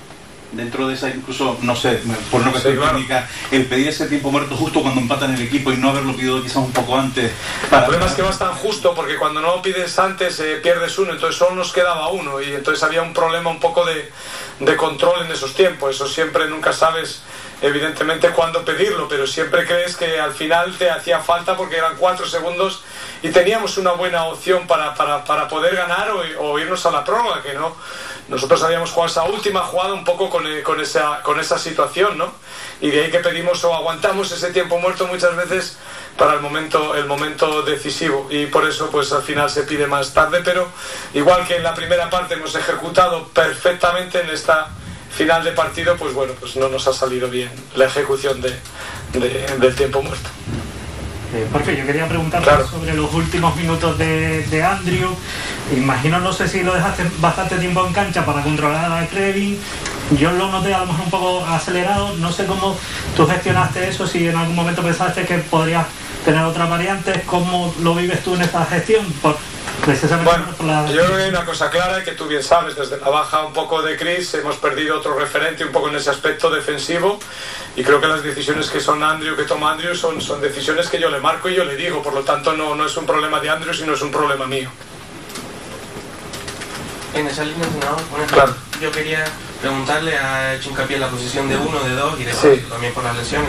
Dentro 0.53 0.89
de 0.89 0.95
esa, 0.95 1.11
incluso, 1.11 1.59
no 1.61 1.77
sé, 1.77 2.01
por 2.31 2.41
una 2.41 2.51
cuestión 2.51 2.79
técnica, 2.79 3.29
el 3.51 3.67
pedir 3.67 3.89
ese 3.89 4.07
tiempo 4.07 4.31
muerto 4.31 4.57
justo 4.57 4.81
cuando 4.81 5.01
empatan 5.01 5.35
el 5.35 5.43
equipo 5.43 5.73
y 5.73 5.77
no 5.77 5.91
haberlo 5.91 6.17
pedido 6.17 6.43
quizás 6.43 6.57
un 6.57 6.73
poco 6.73 6.97
antes. 6.97 7.33
El 7.71 7.85
problema 7.85 8.07
es 8.07 8.13
que 8.13 8.23
vas 8.23 8.39
tan 8.39 8.55
justo 8.55 8.95
porque 8.95 9.17
cuando 9.17 9.41
no 9.43 9.57
lo 9.57 9.63
pides 9.63 9.99
antes 9.99 10.41
eh, 10.41 10.59
pierdes 10.63 10.99
uno, 10.99 11.13
entonces 11.13 11.37
solo 11.37 11.55
nos 11.55 11.71
quedaba 11.73 12.09
uno 12.09 12.41
y 12.41 12.53
entonces 12.55 12.83
había 12.83 13.03
un 13.03 13.13
problema 13.13 13.51
un 13.51 13.61
poco 13.61 13.85
de, 13.85 14.11
de 14.61 14.77
control 14.77 15.27
en 15.27 15.33
esos 15.33 15.55
tiempos. 15.55 15.95
Eso 15.95 16.09
siempre 16.09 16.49
nunca 16.49 16.73
sabes 16.73 17.21
evidentemente 17.61 18.31
cuándo 18.31 18.65
pedirlo, 18.65 19.09
pero 19.09 19.27
siempre 19.27 19.67
crees 19.67 19.97
que 19.97 20.21
al 20.21 20.33
final 20.33 20.77
te 20.77 20.91
hacía 20.91 21.21
falta 21.21 21.57
porque 21.57 21.77
eran 21.77 21.97
cuatro 21.97 22.27
segundos 22.27 22.83
y 23.23 23.31
teníamos 23.31 23.79
una 23.79 23.93
buena 23.93 24.25
opción 24.25 24.67
para, 24.67 24.95
para, 24.95 25.25
para 25.25 25.49
poder 25.49 25.75
ganar 25.75 26.11
o, 26.11 26.23
o 26.41 26.59
irnos 26.59 26.85
a 26.87 26.91
la 26.91 27.05
prórroga, 27.05 27.43
que 27.43 27.55
no. 27.55 27.75
Nosotros 28.29 28.63
habíamos 28.63 28.91
jugado 28.91 29.11
esa 29.11 29.25
última 29.25 29.61
jugada 29.61 29.95
un 29.95 30.05
poco 30.05 30.29
con, 30.29 30.47
eh, 30.47 30.63
con, 30.63 30.81
esa, 30.81 31.23
con 31.23 31.41
esa 31.41 31.59
situación, 31.59 32.19
¿no? 32.19 32.31
Y 32.81 32.91
de 32.91 33.05
ahí 33.05 33.11
que 33.11 33.21
pedimos 33.21 33.65
o 33.65 33.75
aguantamos 33.75 34.31
ese 34.31 34.53
tiempo 34.53 34.79
muerto 34.79 35.07
muchas 35.07 35.35
veces 35.35 35.79
para 36.19 36.35
el 36.35 36.41
momento, 36.41 36.95
el 36.95 37.07
momento 37.07 37.63
decisivo. 37.63 38.27
Y 38.31 38.47
por 38.47 38.69
eso, 38.69 38.91
pues 38.91 39.13
al 39.13 39.23
final 39.23 39.49
se 39.49 39.63
pide 39.63 39.87
más 39.87 40.13
tarde, 40.13 40.43
pero 40.45 40.69
igual 41.15 41.47
que 41.47 41.57
en 41.57 41.63
la 41.63 41.75
primera 41.75 42.11
parte 42.11 42.35
hemos 42.35 42.55
ejecutado 42.55 43.29
perfectamente 43.29 44.21
en 44.21 44.29
esta 44.29 44.69
final 45.11 45.43
de 45.45 45.53
partido, 45.53 45.97
pues 45.97 46.15
bueno, 46.15 46.33
pues 46.39 46.57
no 46.57 46.69
nos 46.69 46.87
ha 46.89 46.93
salido 46.93 47.29
bien 47.29 47.51
la 47.75 47.87
ejecución 47.87 48.41
de, 48.41 48.51
de- 49.13 49.47
del 49.59 49.75
tiempo 49.75 50.03
muerto. 50.03 50.29
Eh, 51.35 51.47
Porque 51.53 51.77
yo 51.77 51.85
quería 51.85 52.09
preguntarte 52.09 52.47
Claro. 52.49 52.67
sobre 52.67 52.95
los 52.95 53.13
últimos 53.13 53.55
minutos 53.57 53.99
de, 53.99 54.47
de 54.47 54.63
Andrew. 54.63 55.11
Imagino, 55.77 56.21
no 56.21 56.33
sé 56.33 56.49
si 56.49 56.63
lo 56.63 56.73
dejaste 56.75 57.05
bastante 57.21 57.57
tiempo 57.59 57.87
en 57.87 57.93
cancha 57.93 58.25
para 58.25 58.43
controlar 58.43 58.91
a 58.91 59.07
Krevin. 59.09 59.59
Yo 60.19 60.33
lo 60.33 60.51
noté 60.51 60.73
a 60.73 60.79
lo 60.79 60.87
mejor 60.87 61.05
un 61.05 61.11
poco 61.11 61.45
acelerado. 61.45 62.15
No 62.17 62.33
sé 62.33 62.47
cómo 62.47 62.79
tú 63.15 63.27
gestionaste 63.27 63.89
eso, 63.89 64.07
si 64.07 64.27
en 64.27 64.37
algún 64.37 64.55
momento 64.57 64.83
pensaste 64.83 65.27
que 65.27 65.37
podrías 65.39 65.85
tener 66.29 66.45
otras 66.45 66.68
variantes. 66.68 67.22
¿Cómo 67.24 67.74
lo 67.81 67.95
vives 67.95 68.22
tú 68.22 68.35
en 68.35 68.43
esta 68.43 68.64
gestión? 68.66 69.11
Por- 69.22 69.37
Bueno, 70.24 70.45
yo 70.93 71.05
creo 71.07 71.16
que 71.16 71.22
hay 71.22 71.31
una 71.31 71.45
cosa 71.47 71.70
clara 71.70 72.01
y 72.01 72.05
que 72.05 72.12
tú 72.12 72.26
bien 72.26 72.43
sabes, 72.43 72.76
desde 72.76 72.99
la 72.99 73.09
baja 73.09 73.47
un 73.47 73.53
poco 73.55 73.81
de 73.81 73.97
Chris 73.97 74.35
hemos 74.35 74.57
perdido 74.57 74.99
otro 74.99 75.18
referente 75.18 75.64
un 75.64 75.72
poco 75.72 75.89
en 75.89 75.97
ese 75.97 76.11
aspecto 76.11 76.51
defensivo 76.51 77.18
y 77.76 77.83
creo 77.83 77.99
que 78.01 78.09
las 78.09 78.22
decisiones 78.22 78.68
que 78.68 78.81
son 78.81 79.03
Andrew, 79.03 79.37
que 79.37 79.45
toma 79.45 79.72
Andrew 79.72 79.95
son, 79.95 80.20
son 80.20 80.41
decisiones 80.43 80.89
que 80.89 81.01
yo 81.01 81.09
le 81.09 81.20
marco 81.20 81.49
y 81.49 81.55
yo 81.55 81.64
le 81.64 81.76
digo, 81.76 82.03
por 82.03 82.12
lo 82.12 82.22
tanto 82.22 82.53
no, 82.55 82.74
no 82.74 82.85
es 82.85 82.95
un 82.99 83.07
problema 83.07 83.41
de 83.41 83.49
Andrew, 83.49 83.72
sino 83.72 83.95
es 83.95 84.03
un 84.03 84.11
problema 84.11 84.47
mío. 84.47 84.68
En 87.14 87.26
esa 87.26 87.45
línea, 87.45 87.66
claro. 88.26 88.55
yo 88.83 88.91
quería 88.93 89.24
preguntarle, 89.62 90.18
ha 90.18 90.55
hecho 90.55 90.70
hincapié 90.70 90.97
en 90.97 91.03
la 91.03 91.09
posición 91.09 91.49
de 91.49 91.57
uno, 91.57 91.81
de 91.81 91.95
dos 91.95 92.20
y 92.20 92.24
de 92.24 92.33
sí. 92.33 92.62
también 92.68 92.93
por 92.93 93.05
la 93.05 93.12
lesión. 93.14 93.45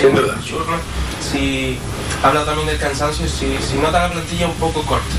Sin 0.00 0.14
duda. 0.14 0.36
Si 1.20 1.78
habla 2.22 2.44
también 2.44 2.68
del 2.68 2.78
cansancio, 2.78 3.28
si, 3.28 3.58
si 3.58 3.76
nota 3.78 4.00
la 4.00 4.10
plantilla 4.10 4.46
un 4.46 4.56
poco 4.56 4.82
corta. 4.82 5.14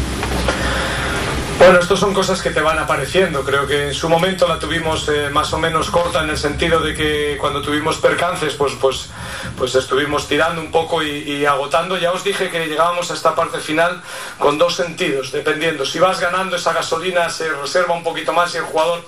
Bueno, 1.60 1.80
estas 1.80 2.00
son 2.00 2.14
cosas 2.14 2.42
que 2.42 2.50
te 2.50 2.60
van 2.60 2.78
apareciendo. 2.78 3.44
Creo 3.46 3.66
que 3.66 3.88
en 3.88 3.94
su 3.94 4.10
momento 4.10 4.48
la 4.48 4.60
tuvimos 4.60 5.08
eh, 5.08 5.30
más 5.32 5.54
o 5.54 5.58
menos 5.58 5.90
corta 5.92 6.22
en 6.22 6.30
el 6.30 6.38
sentido 6.38 6.82
de 6.82 6.94
que 6.94 7.38
cuando 7.40 7.62
tuvimos 7.62 7.98
percances, 7.98 8.56
pues, 8.56 8.74
pues, 8.82 9.10
pues 9.58 9.74
estuvimos 9.76 10.28
tirando 10.28 10.60
un 10.60 10.72
poco 10.72 11.02
y, 11.04 11.10
y, 11.10 11.46
agotando. 11.46 11.98
Ya 11.98 12.12
os 12.12 12.24
dije 12.24 12.50
que 12.50 12.68
llegábamos 12.68 13.12
a 13.12 13.14
esta 13.14 13.34
parte 13.34 13.60
final 13.60 14.02
con 14.40 14.58
dos 14.58 14.76
sentidos, 14.76 15.32
dependiendo. 15.32 15.86
Si 15.86 16.00
vas 16.00 16.20
ganando 16.20 16.58
esa 16.58 16.74
gasolina 16.74 17.30
se 17.30 17.50
reserva 17.54 17.94
un 17.94 18.04
poquito 18.04 18.34
más 18.34 18.54
y 18.56 18.58
el 18.58 18.64
jugador 18.64 19.02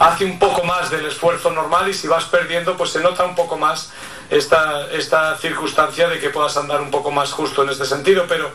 hace 0.00 0.24
un 0.24 0.38
poco 0.38 0.64
más 0.64 0.90
del 0.90 1.06
esfuerzo 1.06 1.52
normal 1.52 1.88
y 1.88 1.94
si 1.94 2.08
vas 2.08 2.24
perdiendo, 2.24 2.76
pues 2.76 2.90
se 2.90 3.00
nota 3.00 3.24
un 3.24 3.36
poco 3.36 3.56
más 3.56 3.92
esta, 4.30 4.88
esta 4.92 5.36
circunstancia 5.36 6.08
de 6.08 6.18
que 6.20 6.30
puedas 6.30 6.56
andar 6.56 6.80
un 6.80 6.90
poco 6.90 7.10
más 7.10 7.32
justo 7.32 7.62
en 7.62 7.70
este 7.70 7.84
sentido, 7.84 8.26
pero 8.28 8.50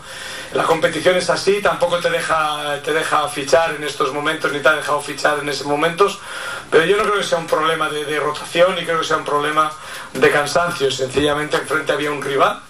la 0.54 0.64
competición 0.64 1.18
es 1.18 1.30
así, 1.30 1.62
tampoco 1.62 2.00
te 2.00 2.10
deja, 2.10 2.80
te 2.82 2.94
deja 2.94 3.28
fichar 3.28 3.76
en 3.76 3.84
estos 3.84 4.14
momentos, 4.14 4.54
ni 4.54 4.60
te 4.60 4.70
ha 4.70 4.74
dejado 4.74 5.02
fichar 5.02 5.40
en 5.40 5.50
esos 5.50 5.68
momentos, 5.68 6.20
pero 6.72 6.86
yo 6.86 6.96
no 6.96 7.04
creo 7.04 7.18
que 7.18 7.24
sea 7.24 7.38
un 7.38 7.48
problema 7.48 7.90
de, 7.90 8.20
rotación, 8.20 8.76
ni 8.76 8.86
creo 8.86 9.00
que 9.00 9.06
sea 9.06 9.18
un 9.18 9.26
problema 9.26 9.72
de 10.14 10.32
cansancio, 10.32 10.90
sencillamente 10.90 11.58
enfrente 11.58 11.92
había 11.92 12.12
un 12.12 12.22
rival 12.22 12.62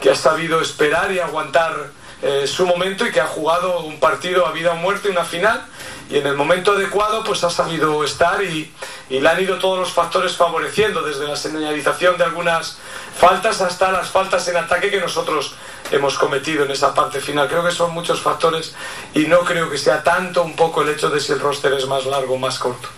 que 0.00 0.10
ha 0.10 0.14
sabido 0.14 0.60
esperar 0.60 1.10
y 1.10 1.18
aguantar 1.18 1.90
eh, 2.22 2.46
su 2.46 2.64
momento 2.64 3.06
y 3.06 3.10
que 3.10 3.20
ha 3.20 3.26
jugado 3.26 3.80
un 3.80 3.98
partido 3.98 4.46
a 4.46 4.52
vida 4.52 4.72
o 4.72 4.76
muerte, 4.76 5.08
una 5.08 5.24
final, 5.24 5.64
y 6.08 6.18
en 6.18 6.26
el 6.26 6.36
momento 6.36 6.72
adecuado 6.72 7.24
pues 7.24 7.42
ha 7.44 7.50
sabido 7.50 8.04
estar 8.04 8.42
y, 8.42 8.72
y, 9.10 9.20
le 9.20 9.28
han 9.28 9.42
ido 9.42 9.58
todos 9.58 9.78
los 9.78 9.92
factores 9.92 10.36
favoreciendo, 10.36 11.02
desde 11.02 11.26
la 11.26 11.36
señalización 11.36 12.16
de 12.16 12.24
algunas 12.24 12.78
faltas 13.18 13.60
hasta 13.60 13.90
las 13.90 14.08
faltas 14.08 14.46
en 14.48 14.56
ataque 14.56 14.90
que 14.90 15.00
nosotros 15.00 15.54
hemos 15.90 16.16
cometido 16.18 16.64
en 16.64 16.70
esa 16.70 16.94
parte 16.94 17.20
final. 17.20 17.48
Creo 17.48 17.64
que 17.64 17.72
son 17.72 17.92
muchos 17.92 18.20
factores 18.20 18.74
y 19.14 19.26
no 19.26 19.40
creo 19.40 19.70
que 19.70 19.78
sea 19.78 20.02
tanto 20.02 20.42
un 20.42 20.54
poco 20.54 20.82
el 20.82 20.90
hecho 20.90 21.10
de 21.10 21.20
si 21.20 21.32
el 21.32 21.40
roster 21.40 21.72
es 21.72 21.86
más 21.86 22.04
largo 22.06 22.34
o 22.34 22.38
más 22.38 22.58
corto 22.58 22.88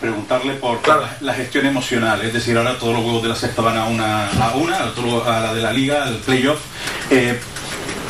preguntarle 0.00 0.54
por 0.54 0.82
claro. 0.82 1.06
la, 1.20 1.32
gestión 1.32 1.64
emocional, 1.64 2.20
es 2.22 2.32
decir, 2.32 2.58
ahora 2.58 2.76
todos 2.76 2.94
los 2.94 3.04
juegos 3.04 3.22
de 3.22 3.28
la 3.28 3.36
sexta 3.36 3.62
van 3.62 3.76
a 3.76 3.84
una, 3.84 4.26
a 4.26 4.56
una, 4.56 4.78
a 4.78 5.40
la 5.40 5.54
de 5.54 5.62
la 5.62 5.72
liga, 5.72 6.02
al 6.02 6.16
playoff. 6.16 6.58
Eh, 7.08 7.38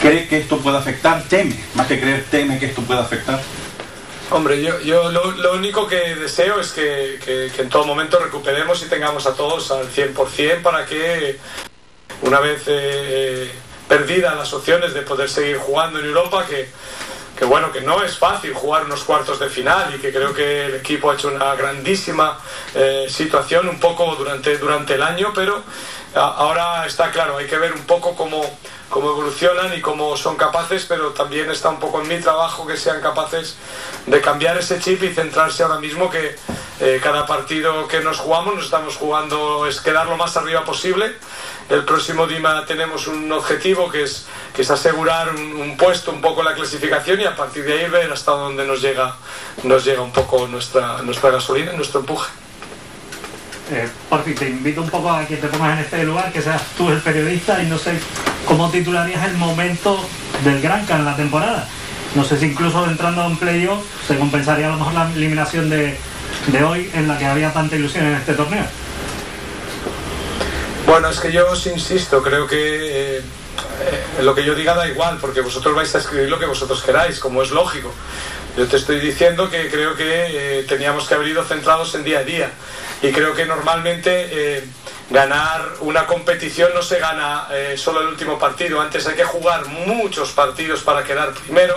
¿Cree 0.00 0.26
que 0.26 0.38
esto 0.38 0.56
puede 0.56 0.78
afectar? 0.78 1.22
¿Teme? 1.28 1.54
Más 1.74 1.86
que 1.86 2.00
creer, 2.00 2.24
teme 2.30 2.58
que 2.58 2.64
esto 2.66 2.80
pueda 2.80 3.02
afectar. 3.02 3.42
Hombre, 4.30 4.62
yo, 4.62 4.80
yo 4.80 5.10
lo, 5.10 5.32
lo, 5.32 5.52
único 5.52 5.86
que 5.86 6.14
deseo 6.14 6.58
es 6.60 6.72
que, 6.72 7.18
que, 7.22 7.50
en 7.60 7.68
todo 7.68 7.84
momento 7.84 8.18
recuperemos 8.18 8.82
y 8.82 8.88
tengamos 8.88 9.26
a 9.26 9.34
todos 9.34 9.70
al 9.70 9.90
100% 9.90 10.62
para 10.62 10.86
que 10.86 11.38
una 12.22 12.40
vez 12.40 12.62
eh, 12.66 13.50
perdidas 13.88 14.36
las 14.36 14.52
opciones 14.54 14.94
de 14.94 15.02
poder 15.02 15.28
seguir 15.28 15.58
jugando 15.58 15.98
en 15.98 16.06
Europa, 16.06 16.46
que, 16.48 16.70
que 17.36 17.44
bueno, 17.44 17.72
que 17.72 17.80
no 17.80 18.02
es 18.02 18.16
fácil 18.16 18.54
jugar 18.54 18.84
unos 18.84 19.04
cuartos 19.04 19.38
de 19.38 19.50
final 19.50 19.94
y 19.94 19.98
que 19.98 20.12
creo 20.12 20.32
que 20.32 20.66
el 20.66 20.74
equipo 20.76 21.10
ha 21.10 21.14
hecho 21.14 21.28
una 21.28 21.54
grandísima 21.54 22.38
eh, 22.74 23.06
situación 23.08 23.68
un 23.68 23.80
poco 23.80 24.14
durante, 24.16 24.56
durante 24.58 24.94
el 24.94 25.02
año, 25.02 25.32
pero 25.34 25.62
ahora 26.14 26.86
está 26.86 27.10
claro, 27.10 27.36
hay 27.38 27.46
que 27.46 27.58
ver 27.58 27.72
un 27.72 27.84
poco 27.84 28.14
cómo 28.14 28.42
cómo 28.92 29.10
evolucionan 29.10 29.72
y 29.74 29.80
cómo 29.80 30.16
son 30.18 30.36
capaces, 30.36 30.84
pero 30.86 31.12
también 31.12 31.50
está 31.50 31.70
un 31.70 31.80
poco 31.80 32.02
en 32.02 32.08
mi 32.08 32.20
trabajo 32.20 32.66
que 32.66 32.76
sean 32.76 33.00
capaces 33.00 33.56
de 34.06 34.20
cambiar 34.20 34.58
ese 34.58 34.78
chip 34.78 35.02
y 35.02 35.08
centrarse 35.08 35.62
ahora 35.62 35.80
mismo 35.80 36.10
que 36.10 36.36
eh, 36.78 37.00
cada 37.02 37.26
partido 37.26 37.88
que 37.88 38.00
nos 38.00 38.18
jugamos 38.18 38.54
nos 38.54 38.66
estamos 38.66 38.96
jugando 38.96 39.66
es 39.66 39.80
quedar 39.80 40.06
lo 40.06 40.16
más 40.18 40.36
arriba 40.36 40.62
posible. 40.64 41.16
El 41.70 41.84
próximo 41.84 42.26
Dima 42.26 42.66
tenemos 42.66 43.06
un 43.06 43.32
objetivo 43.32 43.90
que 43.90 44.02
es, 44.02 44.26
que 44.54 44.60
es 44.60 44.70
asegurar 44.70 45.30
un, 45.30 45.54
un 45.54 45.76
puesto 45.78 46.10
un 46.10 46.20
poco 46.20 46.42
la 46.42 46.54
clasificación 46.54 47.18
y 47.22 47.24
a 47.24 47.34
partir 47.34 47.64
de 47.64 47.72
ahí 47.72 47.88
ver 47.88 48.12
hasta 48.12 48.32
dónde 48.32 48.66
nos 48.66 48.82
llega, 48.82 49.16
nos 49.62 49.86
llega 49.86 50.02
un 50.02 50.12
poco 50.12 50.46
nuestra, 50.46 51.00
nuestra 51.00 51.30
gasolina 51.30 51.72
nuestro 51.72 52.00
empuje. 52.00 52.41
Eh, 53.72 53.88
por 54.10 54.22
fin, 54.22 54.34
te 54.34 54.50
invito 54.50 54.82
un 54.82 54.90
poco 54.90 55.10
a 55.10 55.24
que 55.24 55.36
te 55.36 55.48
pongas 55.48 55.78
en 55.78 55.84
este 55.86 56.04
lugar, 56.04 56.30
que 56.30 56.42
seas 56.42 56.60
tú 56.76 56.90
el 56.90 57.00
periodista 57.00 57.62
y 57.62 57.66
no 57.66 57.78
sé 57.78 57.98
cómo 58.44 58.70
titularías 58.70 59.24
el 59.24 59.34
momento 59.38 59.98
del 60.44 60.60
Granca 60.60 60.96
en 60.96 61.06
la 61.06 61.16
temporada. 61.16 61.66
No 62.14 62.22
sé 62.22 62.38
si 62.38 62.46
incluso 62.46 62.84
entrando 62.84 63.24
en 63.24 63.38
playoff 63.38 63.82
se 64.06 64.18
compensaría 64.18 64.66
a 64.66 64.72
lo 64.72 64.76
mejor 64.76 64.92
la 64.92 65.10
eliminación 65.10 65.70
de, 65.70 65.96
de 66.48 66.64
hoy 66.64 66.90
en 66.92 67.08
la 67.08 67.16
que 67.16 67.24
había 67.24 67.50
tanta 67.50 67.74
ilusión 67.76 68.04
en 68.04 68.14
este 68.16 68.34
torneo. 68.34 68.66
Bueno, 70.86 71.08
es 71.08 71.18
que 71.18 71.32
yo 71.32 71.50
os 71.50 71.66
insisto, 71.66 72.22
creo 72.22 72.46
que 72.46 73.20
eh, 73.20 73.22
lo 74.20 74.34
que 74.34 74.44
yo 74.44 74.54
diga 74.54 74.74
da 74.74 74.86
igual, 74.86 75.16
porque 75.18 75.40
vosotros 75.40 75.74
vais 75.74 75.94
a 75.94 75.98
escribir 75.98 76.28
lo 76.28 76.38
que 76.38 76.44
vosotros 76.44 76.82
queráis, 76.82 77.18
como 77.18 77.42
es 77.42 77.50
lógico. 77.50 77.90
Yo 78.58 78.66
te 78.66 78.76
estoy 78.76 79.00
diciendo 79.00 79.48
que 79.48 79.70
creo 79.70 79.94
que 79.94 80.58
eh, 80.58 80.64
teníamos 80.68 81.08
que 81.08 81.14
haber 81.14 81.28
ido 81.28 81.42
centrados 81.42 81.94
en 81.94 82.04
día 82.04 82.18
a 82.18 82.24
día. 82.24 82.50
Y 83.02 83.10
creo 83.10 83.34
que 83.34 83.44
normalmente 83.44 84.28
eh, 84.30 84.64
ganar 85.10 85.72
una 85.80 86.06
competición 86.06 86.70
no 86.72 86.82
se 86.82 87.00
gana 87.00 87.48
eh, 87.50 87.74
solo 87.76 88.00
el 88.00 88.06
último 88.06 88.38
partido. 88.38 88.80
Antes 88.80 89.06
hay 89.08 89.16
que 89.16 89.24
jugar 89.24 89.66
muchos 89.66 90.30
partidos 90.30 90.82
para 90.82 91.02
quedar 91.02 91.32
primero. 91.32 91.74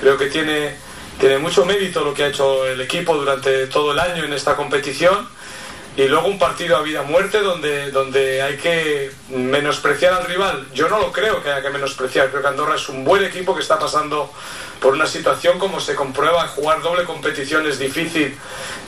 Creo 0.00 0.16
que 0.16 0.26
tiene, 0.26 0.74
tiene 1.20 1.36
mucho 1.36 1.66
mérito 1.66 2.02
lo 2.02 2.14
que 2.14 2.24
ha 2.24 2.28
hecho 2.28 2.66
el 2.66 2.80
equipo 2.80 3.14
durante 3.14 3.66
todo 3.66 3.92
el 3.92 3.98
año 3.98 4.24
en 4.24 4.32
esta 4.32 4.56
competición. 4.56 5.28
Y 5.98 6.06
luego 6.06 6.28
un 6.28 6.38
partido 6.38 6.76
a 6.76 6.82
vida 6.82 7.02
muerte 7.02 7.40
donde, 7.40 7.90
donde 7.90 8.40
hay 8.40 8.56
que 8.56 9.10
menospreciar 9.28 10.14
al 10.14 10.24
rival. 10.26 10.68
Yo 10.72 10.88
no 10.88 10.98
lo 10.98 11.12
creo 11.12 11.42
que 11.42 11.50
haya 11.50 11.60
que 11.60 11.70
menospreciar. 11.70 12.30
Creo 12.30 12.40
que 12.40 12.48
Andorra 12.48 12.76
es 12.76 12.88
un 12.88 13.04
buen 13.04 13.22
equipo 13.22 13.54
que 13.54 13.62
está 13.62 13.78
pasando 13.78 14.32
por 14.80 14.94
una 14.94 15.06
situación 15.06 15.58
como 15.58 15.80
se 15.80 15.94
comprueba, 15.94 16.46
jugar 16.48 16.82
doble 16.82 17.04
competición 17.04 17.66
es 17.66 17.78
difícil 17.78 18.36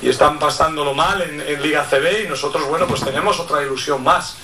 y 0.03 0.09
están 0.09 0.39
pasándolo 0.39 0.95
mal 0.95 1.21
en, 1.23 1.63
Liga 1.63 1.87
CB 1.89 2.25
y 2.25 2.29
nosotros, 2.29 2.67
bueno, 2.69 2.87
pues 2.87 3.03
tenemos 3.03 3.39
otra 3.41 3.63
ilusión 3.63 4.03
más. 4.03 4.37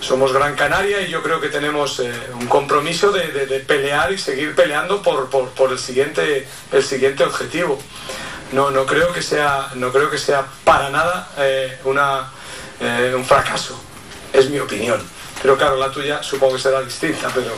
Somos 0.00 0.32
Gran 0.32 0.54
Canaria 0.54 1.02
y 1.02 1.10
yo 1.10 1.22
creo 1.22 1.40
que 1.40 1.48
tenemos 1.48 1.98
eh, 1.98 2.12
un 2.34 2.46
compromiso 2.46 3.10
de, 3.10 3.28
pelear 3.66 4.12
y 4.12 4.18
seguir 4.18 4.54
peleando 4.54 5.02
por, 5.02 5.28
el, 5.70 5.78
siguiente, 5.78 6.46
el 6.70 6.84
siguiente 6.84 7.24
objetivo. 7.24 7.78
No, 8.52 8.70
no, 8.70 8.86
creo 8.86 9.12
que 9.12 9.20
sea, 9.20 9.70
no 9.74 9.92
creo 9.92 10.08
que 10.08 10.18
sea 10.18 10.46
para 10.64 10.88
nada 10.90 11.28
eh, 11.38 11.78
una, 11.84 12.30
eh, 12.80 13.12
un 13.14 13.24
fracaso, 13.24 13.78
es 14.32 14.48
mi 14.48 14.60
opinión. 14.60 15.02
Pero 15.42 15.56
claro, 15.58 15.76
la 15.76 15.90
tuya 15.90 16.22
supongo 16.22 16.54
que 16.54 16.62
será 16.62 16.80
distinta, 16.80 17.28
pero 17.34 17.50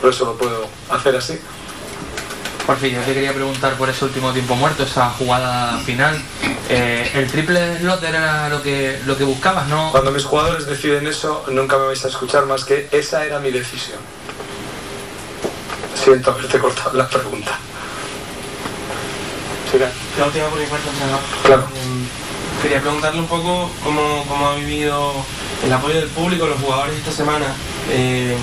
por 0.00 0.10
eso 0.10 0.26
lo 0.26 0.36
puedo 0.36 0.68
hacer 0.90 1.16
así. 1.16 1.40
Por 2.70 2.78
fin, 2.78 2.94
yo 2.94 3.00
te 3.00 3.14
quería 3.14 3.34
preguntar 3.34 3.74
por 3.74 3.90
ese 3.90 4.04
último 4.04 4.32
tiempo 4.32 4.54
muerto, 4.54 4.84
esa 4.84 5.10
jugada 5.10 5.76
final. 5.78 6.22
Eh, 6.68 7.10
¿El 7.14 7.26
triple 7.28 7.78
slot 7.78 8.00
era 8.04 8.48
lo 8.48 8.62
que, 8.62 8.96
lo 9.06 9.18
que 9.18 9.24
buscabas, 9.24 9.66
no? 9.66 9.90
Cuando 9.90 10.12
mis 10.12 10.24
jugadores 10.24 10.66
deciden 10.66 11.08
eso, 11.08 11.44
nunca 11.48 11.76
me 11.78 11.86
vais 11.86 12.04
a 12.04 12.06
escuchar 12.06 12.46
más 12.46 12.64
que 12.64 12.88
esa 12.92 13.26
era 13.26 13.40
mi 13.40 13.50
decisión. 13.50 13.98
Siento 15.96 16.30
haberte 16.30 16.60
cortado 16.60 16.96
la 16.96 17.08
pregunta. 17.08 17.58
La 20.16 20.26
última 20.26 20.46
por 20.46 20.60
mi 20.60 20.66
parte, 20.66 20.88
Claro. 21.42 21.62
Eh, 21.62 22.62
quería 22.62 22.80
preguntarle 22.80 23.18
un 23.18 23.26
poco 23.26 23.68
cómo, 23.82 24.24
cómo 24.28 24.48
ha 24.48 24.54
vivido 24.54 25.12
el 25.64 25.72
apoyo 25.72 25.96
del 25.96 26.08
público, 26.10 26.46
los 26.46 26.60
jugadores 26.60 26.96
esta 26.98 27.10
semana, 27.10 27.46
eh, 27.90 28.36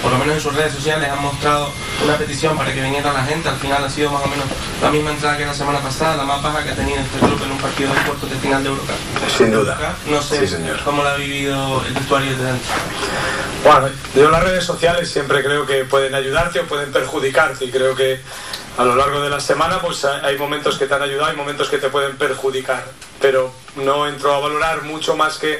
por 0.00 0.12
lo 0.12 0.18
menos 0.18 0.36
en 0.36 0.40
sus 0.40 0.54
redes 0.54 0.72
sociales, 0.72 1.08
han 1.10 1.20
mostrado 1.20 1.72
una 2.04 2.16
petición 2.16 2.56
para 2.56 2.72
que 2.72 2.80
viniera 2.80 3.12
la 3.12 3.24
gente. 3.24 3.48
Al 3.48 3.56
final 3.56 3.84
ha 3.84 3.90
sido 3.90 4.10
más 4.10 4.22
o 4.22 4.28
menos 4.28 4.46
la 4.80 4.90
misma 4.90 5.10
entrada 5.10 5.36
que 5.36 5.46
la 5.46 5.54
semana 5.54 5.80
pasada, 5.80 6.16
la 6.16 6.24
más 6.24 6.42
baja 6.42 6.64
que 6.64 6.70
ha 6.70 6.74
tenido 6.74 7.00
este 7.00 7.18
club 7.18 7.40
en 7.44 7.52
un 7.52 7.58
partido 7.58 7.92
de 7.92 8.00
cuartos 8.02 8.30
de 8.30 8.36
final 8.36 8.62
de 8.62 8.68
Eurocup. 8.70 8.94
Sin 9.36 9.50
duda. 9.50 9.96
No 10.06 10.22
sé 10.22 10.46
sí, 10.46 10.56
cómo 10.84 11.02
lo 11.02 11.08
ha 11.08 11.16
vivido 11.16 11.84
el 11.86 11.94
vestuario 11.94 12.36
de 12.36 12.44
dentro. 12.44 12.72
Bueno, 13.64 13.88
yo 14.14 14.30
las 14.30 14.42
redes 14.42 14.64
sociales 14.64 15.10
siempre 15.10 15.42
creo 15.42 15.66
que 15.66 15.84
pueden 15.84 16.14
ayudarte 16.14 16.60
o 16.60 16.64
pueden 16.64 16.90
perjudicarte 16.90 17.64
y 17.64 17.70
creo 17.70 17.94
que 17.94 18.20
a 18.78 18.84
lo 18.84 18.96
largo 18.96 19.20
de 19.20 19.30
la 19.30 19.40
semana 19.40 19.80
pues 19.80 20.04
hay 20.04 20.38
momentos 20.38 20.78
que 20.78 20.86
te 20.86 20.94
han 20.94 21.02
ayudado 21.02 21.32
y 21.32 21.36
momentos 21.36 21.68
que 21.68 21.78
te 21.78 21.88
pueden 21.88 22.16
perjudicar 22.16 22.84
pero 23.20 23.52
no 23.76 24.08
entro 24.08 24.34
a 24.34 24.40
valorar 24.40 24.82
mucho 24.82 25.14
más 25.14 25.38
que 25.38 25.58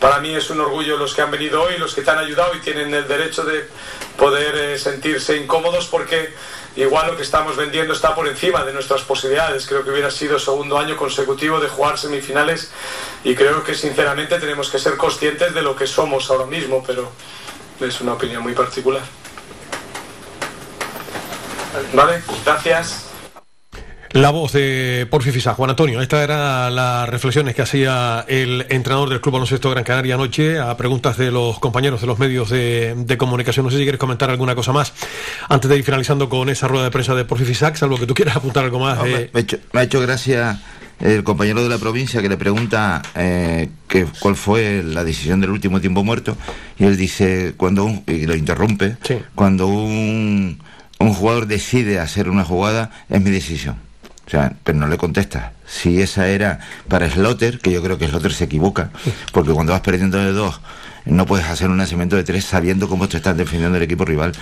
para 0.00 0.18
mí 0.20 0.34
es 0.34 0.48
un 0.50 0.60
orgullo 0.60 0.96
los 0.96 1.14
que 1.14 1.22
han 1.22 1.30
venido 1.30 1.62
hoy 1.62 1.76
los 1.78 1.94
que 1.94 2.02
te 2.02 2.10
han 2.10 2.18
ayudado 2.18 2.54
y 2.54 2.60
tienen 2.60 2.92
el 2.94 3.06
derecho 3.06 3.44
de 3.44 3.68
poder 4.16 4.56
eh, 4.56 4.78
sentirse 4.78 5.36
incómodos 5.36 5.86
porque 5.86 6.32
igual 6.76 7.08
lo 7.08 7.16
que 7.16 7.22
estamos 7.22 7.56
vendiendo 7.56 7.92
está 7.92 8.14
por 8.14 8.26
encima 8.26 8.64
de 8.64 8.72
nuestras 8.72 9.02
posibilidades. 9.02 9.66
Creo 9.66 9.84
que 9.84 9.90
hubiera 9.90 10.10
sido 10.10 10.38
segundo 10.38 10.78
año 10.78 10.96
consecutivo 10.96 11.60
de 11.60 11.68
jugar 11.68 11.98
semifinales 11.98 12.70
y 13.22 13.34
creo 13.34 13.62
que 13.62 13.74
sinceramente 13.74 14.38
tenemos 14.38 14.70
que 14.70 14.78
ser 14.78 14.96
conscientes 14.96 15.54
de 15.54 15.62
lo 15.62 15.76
que 15.76 15.86
somos 15.86 16.30
ahora 16.30 16.46
mismo, 16.46 16.82
pero 16.86 17.10
es 17.80 18.00
una 18.00 18.14
opinión 18.14 18.42
muy 18.42 18.54
particular. 18.54 19.02
Vale, 21.94 22.22
gracias. 22.44 23.10
La 24.14 24.30
voz 24.30 24.52
de 24.52 25.08
Porfi 25.10 25.32
Fisa, 25.32 25.54
Juan 25.54 25.70
Antonio. 25.70 26.00
Estas 26.00 26.22
eran 26.22 26.72
las 26.76 27.08
reflexiones 27.08 27.56
que 27.56 27.62
hacía 27.62 28.24
el 28.28 28.64
entrenador 28.68 29.08
del 29.08 29.20
Club 29.20 29.32
Baloncesto 29.32 29.70
Gran 29.70 29.82
Canaria 29.82 30.14
anoche 30.14 30.60
a 30.60 30.76
preguntas 30.76 31.18
de 31.18 31.32
los 31.32 31.58
compañeros 31.58 32.00
de 32.00 32.06
los 32.06 32.20
medios 32.20 32.48
de, 32.50 32.94
de 32.96 33.18
comunicación. 33.18 33.66
No 33.66 33.72
sé 33.72 33.78
si 33.78 33.82
quieres 33.82 33.98
comentar 33.98 34.30
alguna 34.30 34.54
cosa 34.54 34.72
más 34.72 34.92
antes 35.48 35.68
de 35.68 35.78
ir 35.78 35.84
finalizando 35.84 36.28
con 36.28 36.48
esa 36.48 36.68
rueda 36.68 36.84
de 36.84 36.90
prensa 36.92 37.16
de 37.16 37.24
Porfi 37.24 37.44
Fisac, 37.44 37.74
salvo 37.74 37.98
que 37.98 38.06
tú 38.06 38.14
quieras 38.14 38.36
apuntar 38.36 38.62
algo 38.62 38.78
más. 38.78 38.98
No, 38.98 39.04
me, 39.04 39.30
ha 39.34 39.38
hecho, 39.40 39.58
me 39.72 39.80
ha 39.80 39.82
hecho 39.82 40.00
gracia 40.00 40.60
el 41.00 41.24
compañero 41.24 41.64
de 41.64 41.68
la 41.68 41.78
provincia 41.78 42.22
que 42.22 42.28
le 42.28 42.36
pregunta 42.36 43.02
eh, 43.16 43.68
que, 43.88 44.06
cuál 44.20 44.36
fue 44.36 44.84
la 44.84 45.02
decisión 45.02 45.40
del 45.40 45.50
último 45.50 45.80
tiempo 45.80 46.04
muerto 46.04 46.36
y 46.78 46.84
él 46.84 46.96
dice 46.96 47.54
cuando 47.56 47.84
un, 47.84 48.04
y 48.06 48.26
lo 48.26 48.36
interrumpe 48.36 48.96
cuando 49.34 49.66
un, 49.66 50.60
un 51.04 51.14
jugador 51.14 51.46
decide 51.46 52.00
hacer 52.00 52.28
una 52.28 52.44
jugada 52.44 52.90
es 53.08 53.20
mi 53.20 53.30
decisión 53.30 53.76
o 54.26 54.30
sea, 54.30 54.54
pero 54.64 54.78
no 54.78 54.86
le 54.86 54.96
contesta. 54.96 55.52
Si 55.66 56.00
esa 56.00 56.28
era 56.28 56.60
para 56.88 57.08
Slotter, 57.10 57.60
que 57.60 57.70
yo 57.70 57.82
creo 57.82 57.98
que 57.98 58.08
Slotter 58.08 58.32
se 58.32 58.44
equivoca, 58.44 58.90
porque 59.32 59.52
cuando 59.52 59.72
vas 59.72 59.82
perdiendo 59.82 60.18
de 60.18 60.32
dos, 60.32 60.60
no 61.04 61.26
puedes 61.26 61.46
hacer 61.46 61.68
un 61.68 61.76
lanzamiento 61.76 62.16
de 62.16 62.24
tres 62.24 62.44
sabiendo 62.44 62.88
cómo 62.88 63.08
te 63.08 63.18
estás 63.18 63.36
defendiendo 63.36 63.76
el 63.76 63.82
equipo 63.82 64.04
rival. 64.04 64.32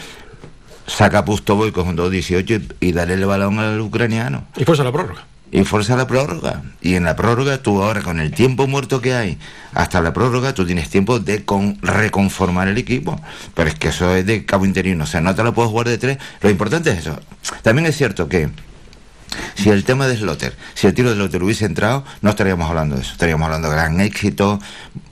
Saca 0.86 1.18
a 1.18 1.24
Pustovo 1.24 1.66
y 1.66 1.72
con 1.72 1.96
2-18 1.96 2.76
y, 2.80 2.88
y 2.88 2.92
dale 2.92 3.14
el 3.14 3.24
balón 3.24 3.58
al 3.58 3.80
ucraniano. 3.80 4.44
Y 4.56 4.64
fuerza 4.64 4.84
la 4.84 4.92
prórroga. 4.92 5.24
Y 5.54 5.64
fuerza 5.64 5.96
la 5.96 6.06
prórroga. 6.06 6.62
Y 6.80 6.94
en 6.94 7.04
la 7.04 7.14
prórroga, 7.14 7.58
tú 7.62 7.82
ahora 7.82 8.00
con 8.00 8.18
el 8.20 8.30
tiempo 8.32 8.66
muerto 8.66 9.02
que 9.02 9.12
hay, 9.14 9.38
hasta 9.74 10.00
la 10.00 10.12
prórroga, 10.14 10.54
tú 10.54 10.64
tienes 10.64 10.88
tiempo 10.88 11.18
de 11.20 11.44
con- 11.44 11.76
reconformar 11.82 12.68
el 12.68 12.78
equipo. 12.78 13.20
Pero 13.54 13.68
es 13.68 13.74
que 13.74 13.88
eso 13.88 14.16
es 14.16 14.24
de 14.24 14.46
cabo 14.46 14.64
interino. 14.64 15.04
O 15.04 15.06
sea, 15.06 15.20
no 15.20 15.34
te 15.34 15.42
lo 15.44 15.52
puedes 15.52 15.70
jugar 15.70 15.88
de 15.88 15.98
tres. 15.98 16.16
Lo 16.40 16.48
importante 16.48 16.90
es 16.90 17.00
eso. 17.00 17.20
También 17.62 17.86
es 17.86 17.96
cierto 17.96 18.28
que 18.30 18.48
si 19.54 19.68
el 19.70 19.84
tema 19.84 20.08
de 20.08 20.16
Slotter, 20.16 20.54
si 20.74 20.86
el 20.86 20.94
tiro 20.94 21.10
de 21.10 21.16
Slotter 21.16 21.42
hubiese 21.42 21.66
entrado, 21.66 22.04
no 22.22 22.30
estaríamos 22.30 22.68
hablando 22.68 22.96
de 22.96 23.02
eso. 23.02 23.12
Estaríamos 23.12 23.44
hablando 23.44 23.68
de 23.68 23.74
gran 23.76 24.00
éxito. 24.00 24.58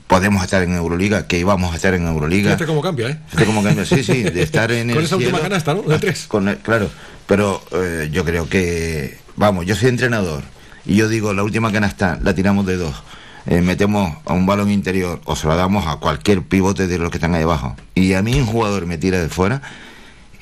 Podemos 0.07 0.43
estar 0.43 0.62
en 0.62 0.74
Euroliga, 0.74 1.26
que 1.28 1.38
íbamos 1.38 1.72
a 1.72 1.76
estar 1.76 1.95
en 1.95 2.07
Euroliga. 2.07 2.49
Fíjate 2.51 2.66
cómo 2.66 2.82
cambia, 2.82 3.11
¿eh? 3.11 3.18
Fíjate 3.28 3.47
cómo 3.47 3.62
cambia, 3.62 3.84
sí, 3.84 4.03
sí, 4.03 4.22
de 4.24 4.43
estar 4.43 4.72
en 4.72 4.88
Con 4.93 4.99
el 4.99 5.05
esa 5.05 5.16
última 5.16 5.38
canasta, 5.38 5.72
¿no? 5.74 5.82
De 5.82 5.99
tres. 6.01 6.24
con 6.26 6.49
el- 6.49 6.57
claro, 6.59 6.91
pero 7.26 7.62
eh, 7.72 8.09
yo 8.11 8.24
creo 8.24 8.49
que, 8.49 9.20
vamos, 9.41 9.64
yo 9.64 9.74
soy 9.74 9.88
entrenador 9.88 10.43
y 10.84 10.97
yo 10.97 11.09
digo, 11.09 11.32
la 11.32 11.43
última 11.43 11.72
canasta 11.72 12.18
la 12.22 12.34
tiramos 12.34 12.66
de 12.66 12.76
dos, 12.76 13.03
eh, 13.47 13.62
metemos 13.62 14.18
a 14.26 14.34
un 14.34 14.45
balón 14.45 14.70
interior 14.70 15.18
o 15.24 15.34
se 15.34 15.47
lo 15.47 15.57
damos 15.57 15.86
a 15.86 15.97
cualquier 15.97 16.43
pivote 16.43 16.86
de 16.86 16.99
los 16.99 17.11
que 17.11 17.16
están 17.16 17.34
ahí 17.34 17.43
abajo 17.43 17.74
y 17.95 18.12
a 18.12 18.22
mí 18.22 18.38
un 18.38 18.45
jugador 18.45 18.84
me 18.84 18.99
tira 18.99 19.18
de 19.18 19.30
fuera 19.30 19.62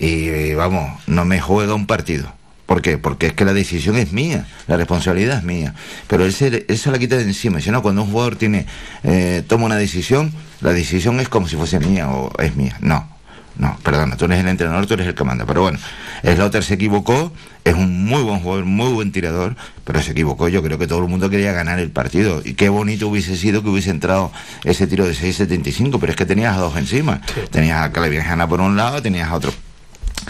y 0.01 0.28
eh, 0.28 0.55
vamos, 0.57 1.01
no 1.07 1.24
me 1.24 1.40
juega 1.40 1.74
un 1.74 1.86
partido. 1.86 2.32
¿Por 2.66 2.82
qué? 2.82 2.99
Porque 2.99 3.28
es 3.28 3.32
que 3.32 3.44
la 3.44 3.55
decisión 3.55 3.96
es 3.96 4.12
mía, 4.12 4.46
la 4.66 4.76
responsabilidad 4.76 5.38
es 5.38 5.44
mía. 5.44 5.74
Pero 6.07 6.26
él 6.26 6.34
se, 6.34 6.66
él 6.68 6.78
se 6.78 6.90
la 6.90 6.99
quita 6.99 7.16
de 7.16 7.22
encima. 7.22 7.62
Si 7.62 7.70
no, 7.70 7.80
cuando 7.80 8.03
un 8.03 8.11
jugador 8.11 8.36
tiene, 8.36 8.66
eh, 9.05 9.42
toma 9.46 9.64
una 9.64 9.76
decisión, 9.76 10.32
la 10.61 10.72
decisión 10.74 11.18
es 11.18 11.30
como 11.30 11.49
si 11.49 11.57
fuese 11.57 11.80
mía 11.80 12.11
o 12.11 12.30
es 12.38 12.57
mía. 12.57 12.76
No, 12.80 13.09
no, 13.59 13.76
perdona, 13.82 14.16
tú 14.16 14.24
eres 14.26 14.38
el 14.40 14.48
entrenador, 14.48 14.86
tú 14.86 14.94
eres 14.94 15.06
el 15.06 15.14
que 15.14 15.24
manda. 15.24 15.44
Pero 15.46 15.62
bueno, 15.62 15.78
Slaughter 16.22 16.62
se 16.64 16.74
equivocó, 16.74 17.32
es 17.64 17.74
un 17.74 18.04
muy 18.06 18.22
buen 18.22 18.40
jugador, 18.40 18.64
muy 18.64 18.92
buen 18.92 19.12
tirador, 19.12 19.56
pero 19.84 20.00
se 20.02 20.12
equivocó. 20.12 20.48
Yo 20.48 20.62
creo 20.62 20.78
que 20.78 20.86
todo 20.86 21.00
el 21.02 21.09
mundo 21.09 21.28
quería 21.28 21.52
ganar 21.52 21.78
el 21.78 21.90
partido. 21.90 22.40
Y 22.44 22.54
qué 22.54 22.68
bonito 22.68 23.09
hubiese 23.09 23.36
sido 23.36 23.62
que 23.62 23.68
hubiese 23.68 23.90
entrado 23.90 24.32
ese 24.64 24.86
tiro 24.86 25.06
de 25.06 25.12
6.75, 25.14 25.98
pero 26.00 26.12
es 26.12 26.16
que 26.16 26.26
tenías 26.26 26.56
a 26.56 26.61
dos 26.61 26.76
encima. 26.76 27.20
Tenías 27.50 27.80
a 27.82 27.92
Calaviajana 27.92 28.48
por 28.48 28.61
un 28.61 28.76
lado, 28.76 29.02
tenías 29.02 29.28
a 29.28 29.34
otro 29.34 29.52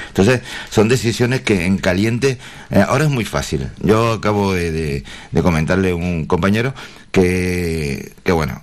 entonces, 0.09 0.43
son 0.71 0.87
decisiones 0.89 1.41
que 1.41 1.65
en 1.65 1.79
caliente, 1.79 2.39
eh, 2.71 2.85
ahora 2.87 3.05
es 3.05 3.11
muy 3.11 3.25
fácil. 3.25 3.69
Yo 3.81 4.13
acabo 4.13 4.53
de, 4.53 4.71
de- 4.71 5.05
de 5.33 5.43
comentarle 5.43 5.91
a 5.91 5.97
un 5.97 6.27
compañero 6.27 6.73
que, 7.11 8.13
que 8.23 8.31
bueno, 8.33 8.63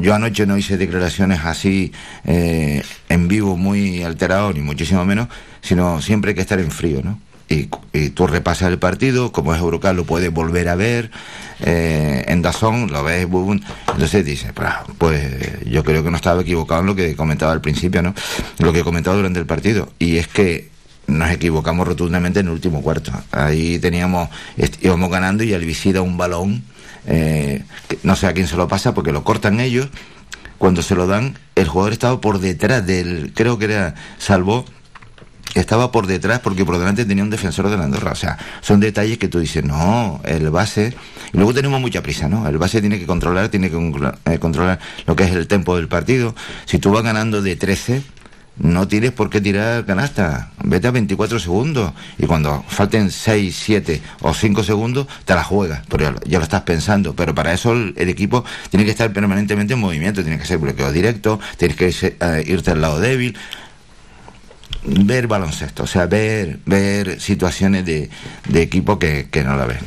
yo 0.00 0.14
anoche 0.14 0.46
no 0.46 0.56
hice 0.56 0.76
declaraciones 0.76 1.40
así 1.44 1.92
eh, 2.24 2.82
en 3.08 3.28
vivo 3.28 3.56
muy 3.56 4.02
alterado, 4.02 4.52
ni 4.52 4.60
muchísimo 4.60 5.04
menos, 5.04 5.28
sino 5.60 6.00
siempre 6.00 6.30
hay 6.30 6.34
que 6.34 6.40
estar 6.40 6.60
en 6.60 6.70
frío, 6.70 7.00
¿no? 7.02 7.18
Y, 7.48 7.68
y 7.92 8.10
tú 8.10 8.28
repasas 8.28 8.68
el 8.68 8.78
partido, 8.78 9.32
como 9.32 9.52
es 9.52 9.60
Eurocar 9.60 9.92
lo 9.96 10.04
puedes 10.04 10.32
volver 10.32 10.68
a 10.68 10.76
ver, 10.76 11.10
eh, 11.60 12.24
en 12.28 12.42
Dazón 12.42 12.92
lo 12.92 13.02
ves, 13.02 13.28
boom, 13.28 13.60
entonces 13.92 14.24
dices, 14.24 14.52
"Pra, 14.52 14.84
pues 14.98 15.64
yo 15.64 15.82
creo 15.82 16.04
que 16.04 16.10
no 16.12 16.16
estaba 16.16 16.42
equivocado 16.42 16.82
en 16.82 16.86
lo 16.86 16.94
que 16.94 17.16
comentaba 17.16 17.50
al 17.50 17.60
principio, 17.60 18.02
¿no? 18.02 18.14
Lo 18.58 18.72
que 18.72 18.80
he 18.80 18.84
comentado 18.84 19.16
durante 19.16 19.40
el 19.40 19.46
partido, 19.46 19.92
y 19.98 20.18
es 20.18 20.28
que 20.28 20.70
nos 21.08 21.28
equivocamos 21.32 21.88
rotundamente 21.88 22.38
en 22.38 22.46
el 22.46 22.52
último 22.52 22.82
cuarto. 22.82 23.10
Ahí 23.32 23.80
teníamos, 23.80 24.28
íbamos 24.80 25.10
ganando 25.10 25.42
y 25.42 25.52
Alvicida 25.52 26.02
un 26.02 26.16
balón, 26.16 26.62
eh, 27.10 27.64
no 28.02 28.16
sé 28.16 28.26
a 28.26 28.32
quién 28.32 28.46
se 28.46 28.56
lo 28.56 28.66
pasa 28.68 28.94
porque 28.94 29.12
lo 29.12 29.22
cortan 29.24 29.60
ellos. 29.60 29.88
Cuando 30.58 30.80
se 30.82 30.94
lo 30.94 31.06
dan, 31.06 31.38
el 31.54 31.68
jugador 31.68 31.92
estaba 31.92 32.20
por 32.20 32.38
detrás 32.38 32.86
del, 32.86 33.32
creo 33.34 33.58
que 33.58 33.64
era 33.66 33.94
Salvó, 34.18 34.64
estaba 35.54 35.90
por 35.90 36.06
detrás 36.06 36.40
porque 36.40 36.64
por 36.64 36.78
delante 36.78 37.04
tenía 37.04 37.24
un 37.24 37.30
defensor 37.30 37.68
de 37.70 37.76
la 37.76 37.84
Andorra. 37.84 38.12
O 38.12 38.16
sea, 38.16 38.38
son 38.60 38.78
detalles 38.78 39.18
que 39.18 39.28
tú 39.28 39.40
dices, 39.40 39.64
no, 39.64 40.20
el 40.24 40.50
base. 40.50 40.94
Y 41.32 41.36
luego 41.38 41.54
tenemos 41.54 41.80
mucha 41.80 42.02
prisa, 42.02 42.28
¿no? 42.28 42.46
El 42.46 42.58
base 42.58 42.80
tiene 42.80 42.98
que 42.98 43.06
controlar, 43.06 43.48
tiene 43.48 43.70
que 43.70 43.76
concla- 43.76 44.16
eh, 44.26 44.38
controlar 44.38 44.78
lo 45.06 45.16
que 45.16 45.24
es 45.24 45.30
el 45.32 45.46
tempo 45.48 45.76
del 45.76 45.88
partido. 45.88 46.34
Si 46.66 46.78
tú 46.78 46.90
vas 46.92 47.02
ganando 47.02 47.42
de 47.42 47.56
13, 47.56 48.02
no 48.60 48.86
tienes 48.86 49.12
por 49.12 49.30
qué 49.30 49.40
tirar 49.40 49.86
canasta. 49.86 50.50
Vete 50.62 50.86
a 50.86 50.90
24 50.90 51.38
segundos. 51.40 51.92
Y 52.18 52.26
cuando 52.26 52.62
falten 52.68 53.10
6, 53.10 53.56
7 53.58 54.02
o 54.20 54.34
5 54.34 54.62
segundos, 54.62 55.06
te 55.24 55.34
la 55.34 55.42
juegas. 55.42 55.80
Pero 55.88 56.04
ya, 56.04 56.10
lo- 56.10 56.20
ya 56.26 56.38
lo 56.38 56.44
estás 56.44 56.62
pensando. 56.62 57.14
Pero 57.16 57.34
para 57.34 57.52
eso 57.54 57.72
el, 57.72 57.94
equipo 58.10 58.44
tiene 58.68 58.84
que 58.84 58.90
estar 58.90 59.10
permanentemente 59.12 59.72
en 59.74 59.80
movimiento. 59.80 60.22
Tiene 60.22 60.38
que 60.38 60.44
ser 60.46 60.58
bloqueo 60.58 60.92
directo, 60.92 61.40
tienes 61.56 61.76
que 61.76 61.88
eh, 62.20 62.44
irte 62.46 62.70
al 62.70 62.80
lado 62.82 63.00
débil 63.00 63.36
ver 64.82 65.26
baloncesto, 65.26 65.82
o 65.82 65.86
sea, 65.86 66.06
ver, 66.06 66.58
ver 66.64 67.20
situaciones 67.20 67.84
de, 67.84 68.08
de 68.48 68.62
equipo 68.62 68.98
que, 68.98 69.28
que 69.30 69.44
no 69.44 69.54
la 69.56 69.66
ven. 69.66 69.78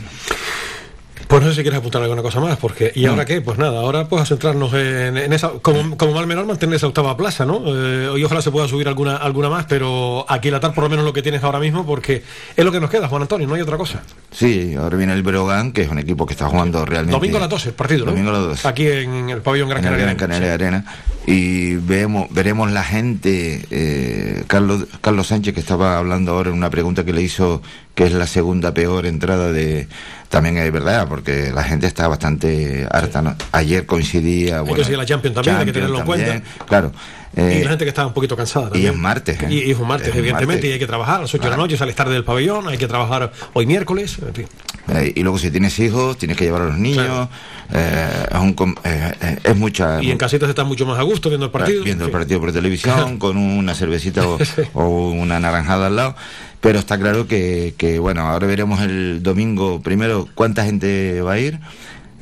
Pues 1.28 1.42
no 1.42 1.50
sé 1.50 1.56
si 1.56 1.62
quieres 1.64 1.80
apuntar 1.80 2.02
alguna 2.04 2.22
cosa 2.22 2.40
más, 2.40 2.58
porque 2.58 2.92
¿y 2.96 3.04
No. 3.06 3.12
ahora 3.12 3.26
qué? 3.26 3.42
Pues 3.42 3.58
nada, 3.58 3.80
ahora 3.80 4.08
pues 4.08 4.22
a 4.22 4.26
centrarnos 4.26 4.74
en, 4.74 5.18
en 5.18 5.34
esa, 5.34 5.50
como, 5.62 5.98
como 5.98 6.14
mal 6.14 6.28
menor 6.28 6.46
mantener 6.46 6.76
esa 6.76 6.88
octava 6.88 7.16
plaza, 7.18 7.46
¿no? 7.46 7.62
Eh, 7.66 8.12
y 8.18 8.24
ojalá 8.24 8.42
se 8.42 8.52
pueda 8.52 8.68
subir 8.68 8.88
alguna, 8.88 9.16
alguna 9.18 9.50
más, 9.50 9.66
pero 9.66 10.26
aquilatar 10.30 10.74
por 10.74 10.84
lo 10.84 10.90
menos 10.90 11.06
lo 11.06 11.14
que 11.14 11.22
tienes 11.22 11.44
ahora 11.44 11.60
mismo, 11.60 11.86
porque 11.86 12.24
es 12.56 12.66
lo 12.66 12.72
que 12.72 12.80
nos 12.80 12.90
queda, 12.90 13.08
Juan 13.08 13.24
Antonio, 13.24 13.48
no 13.48 13.56
hay 13.56 13.62
otra 13.62 13.78
cosa. 13.78 14.04
Sí, 14.32 14.76
ahora 14.76 14.98
viene 14.98 15.14
el 15.14 15.24
Brogan, 15.24 15.72
que 15.72 15.82
es 15.84 15.90
un 15.90 16.00
equipo 16.00 16.26
que 16.26 16.34
está 16.34 16.48
jugando 16.48 16.86
realmente. 16.86 17.14
Domingo 17.14 17.38
a 17.38 17.42
las 17.42 17.50
12 17.50 17.70
el 17.70 17.76
partido, 17.76 18.06
¿no? 18.06 18.12
Domingo 18.12 18.30
a 18.30 18.34
las 18.34 18.42
12. 18.44 18.68
Aquí 18.68 18.88
en 18.88 19.30
el 19.30 19.42
pabellón 19.42 19.70
Gran 19.70 19.82
Canaria. 19.84 20.06
Gran 20.06 20.18
Canaria 20.18 20.54
Arena 20.54 20.86
y 21.26 21.76
vemos 21.76 22.28
veremos 22.32 22.70
la 22.72 22.84
gente 22.84 23.66
eh, 23.72 24.44
Carlos 24.48 24.88
Carlos 25.00 25.28
Sánchez 25.28 25.54
que 25.54 25.62
estaba 25.62 25.98
hablando 25.98 26.34
ahora 26.34 26.50
en 26.50 26.56
una 26.58 26.70
pregunta 26.70 27.06
que 27.06 27.14
le 27.14 27.22
hizo 27.22 27.62
que 27.96 28.04
es 28.04 28.12
la 28.12 28.28
segunda 28.28 28.74
peor 28.74 29.06
entrada 29.06 29.50
de 29.52 29.88
también 30.34 30.58
es 30.58 30.72
verdad 30.72 31.08
porque 31.08 31.52
la 31.54 31.64
gente 31.64 31.86
está 31.86 32.08
bastante 32.08 32.88
harta 32.90 33.22
¿no? 33.22 33.36
ayer 33.52 33.86
coincidía 33.86 34.56
Hay 34.56 34.62
bueno, 34.62 34.78
que 34.78 34.84
seguir 34.84 34.98
la 34.98 35.06
Champions 35.06 35.36
también, 35.36 35.58
hay 35.58 35.66
que 35.66 35.74
tenerlo 35.74 36.00
en 36.00 36.06
cuenta. 36.06 36.42
claro 36.66 36.92
eh, 37.36 37.60
y 37.60 37.64
la 37.64 37.70
gente 37.70 37.86
que 37.86 37.90
está 37.90 38.08
un 38.08 38.14
poquito 38.14 38.36
cansada 38.36 38.76
y 38.76 38.88
es 38.88 38.96
martes 38.96 39.40
¿eh? 39.44 39.48
Y, 39.52 39.70
es 39.72 39.78
un 39.78 39.88
martes, 39.88 40.08
Es 40.08 40.16
evidentemente, 40.16 40.56
martes. 40.56 40.70
y 40.72 40.74
hay 40.74 40.80
que 40.80 40.88
trabajar 40.88 41.18
a 41.18 41.22
las 41.22 41.34
8 41.36 41.44
de 41.44 41.50
la 41.52 41.58
noche, 41.58 41.78
sale 41.78 41.94
tarde 41.94 42.14
del 42.14 42.24
pabellón, 42.24 42.68
hay 42.68 42.80
que 42.80 42.88
trabajar 42.88 43.32
hoy 43.54 43.68
miércoles, 43.68 44.18
en 44.26 44.34
fin. 44.34 44.48
Eh, 44.88 45.14
y 45.16 45.22
luego 45.22 45.38
si 45.38 45.50
tienes 45.52 45.78
hijos 45.80 46.18
tienes 46.18 46.36
que 46.36 46.46
llevar 46.46 46.64
a 46.64 46.66
los 46.66 46.78
niños 46.78 47.30
eh, 47.72 48.28
es, 48.32 48.40
un 48.40 48.76
eh, 48.84 49.14
eh, 49.22 49.38
es 49.44 49.56
mucha 49.56 50.04
Y 50.04 50.12
en 50.12 50.18
casitas 50.18 50.50
está 50.50 50.64
mucho 50.64 50.86
más 50.86 51.00
a 51.00 51.04
gusto 51.04 51.30
viendo 51.30 51.46
el 51.46 51.52
partido. 51.52 51.84
viendo 51.84 52.04
en 52.04 52.10
el 52.10 52.12
partido 52.12 52.40
por 52.40 52.52
televisión 52.52 53.18
con 53.18 53.38
una 53.38 53.74
cervecita 53.76 54.28
o, 54.28 54.38
o 54.74 55.10
una 55.12 55.40
naranjada 55.40 55.88
al 55.88 55.96
lado 55.96 56.16
pero 56.64 56.80
está 56.80 56.98
claro 56.98 57.28
que, 57.28 57.74
que, 57.78 58.00
bueno 58.00 58.22
ahora 58.22 58.48
veremos 58.48 58.80
el 58.82 59.22
domingo 59.22 59.82
primero 59.82 60.30
cuánta 60.34 60.64
gente 60.64 61.22
va 61.22 61.34
a 61.34 61.38
ir 61.40 61.60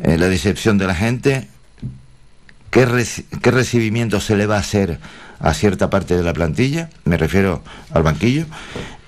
eh, 0.04 0.18
la 0.18 0.28
decepción 0.30 0.80
de 0.80 0.88
la 0.88 0.96
gente 0.96 1.48
qué, 2.72 2.88
reci- 2.88 3.26
qué 3.44 3.52
recibimiento 3.52 4.20
se 4.20 4.36
le 4.36 4.48
va 4.48 4.56
a 4.56 4.60
hacer 4.62 4.98
a 5.40 5.54
cierta 5.54 5.92
parte 5.92 6.18
de 6.18 6.24
la 6.24 6.34
plantilla 6.34 6.90
me 7.06 7.18
refiero 7.18 7.62
al 7.94 8.02
banquillo 8.02 8.46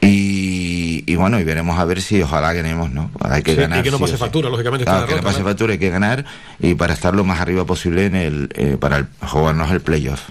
y, 0.02 1.04
y 1.08 1.16
bueno 1.16 1.40
y 1.40 1.44
veremos 1.44 1.80
a 1.80 1.86
ver 1.86 2.02
si 2.02 2.22
ojalá 2.22 2.54
ganemos 2.54 2.92
no 2.92 3.10
hay 3.22 3.42
que 3.42 3.56
Sí, 3.56 3.62
ganar 3.62 3.80
y 3.80 3.84
que 3.84 3.92
no 3.92 3.98
sí 3.98 4.04
pase 4.04 4.14
sí. 4.14 4.20
factura, 4.20 4.50
lógicamente, 4.50 4.84
esta 4.84 4.92
Claro, 4.98 5.08
que 5.08 5.16
no 5.16 5.22
pase 5.24 5.40
¿no? 5.40 5.46
factura 5.46 5.74
hay 5.74 5.80
que 5.80 5.90
ganar 5.90 6.26
y 6.60 6.76
para 6.76 6.94
estar 6.94 7.16
lo 7.16 7.24
más 7.24 7.40
arriba 7.40 7.66
posible 7.66 8.06
en 8.06 8.16
el 8.16 8.50
eh, 8.56 8.78
para 8.80 8.98
el, 8.98 9.08
jugarnos 9.22 9.72
el 9.72 9.82
playoff 9.82 10.22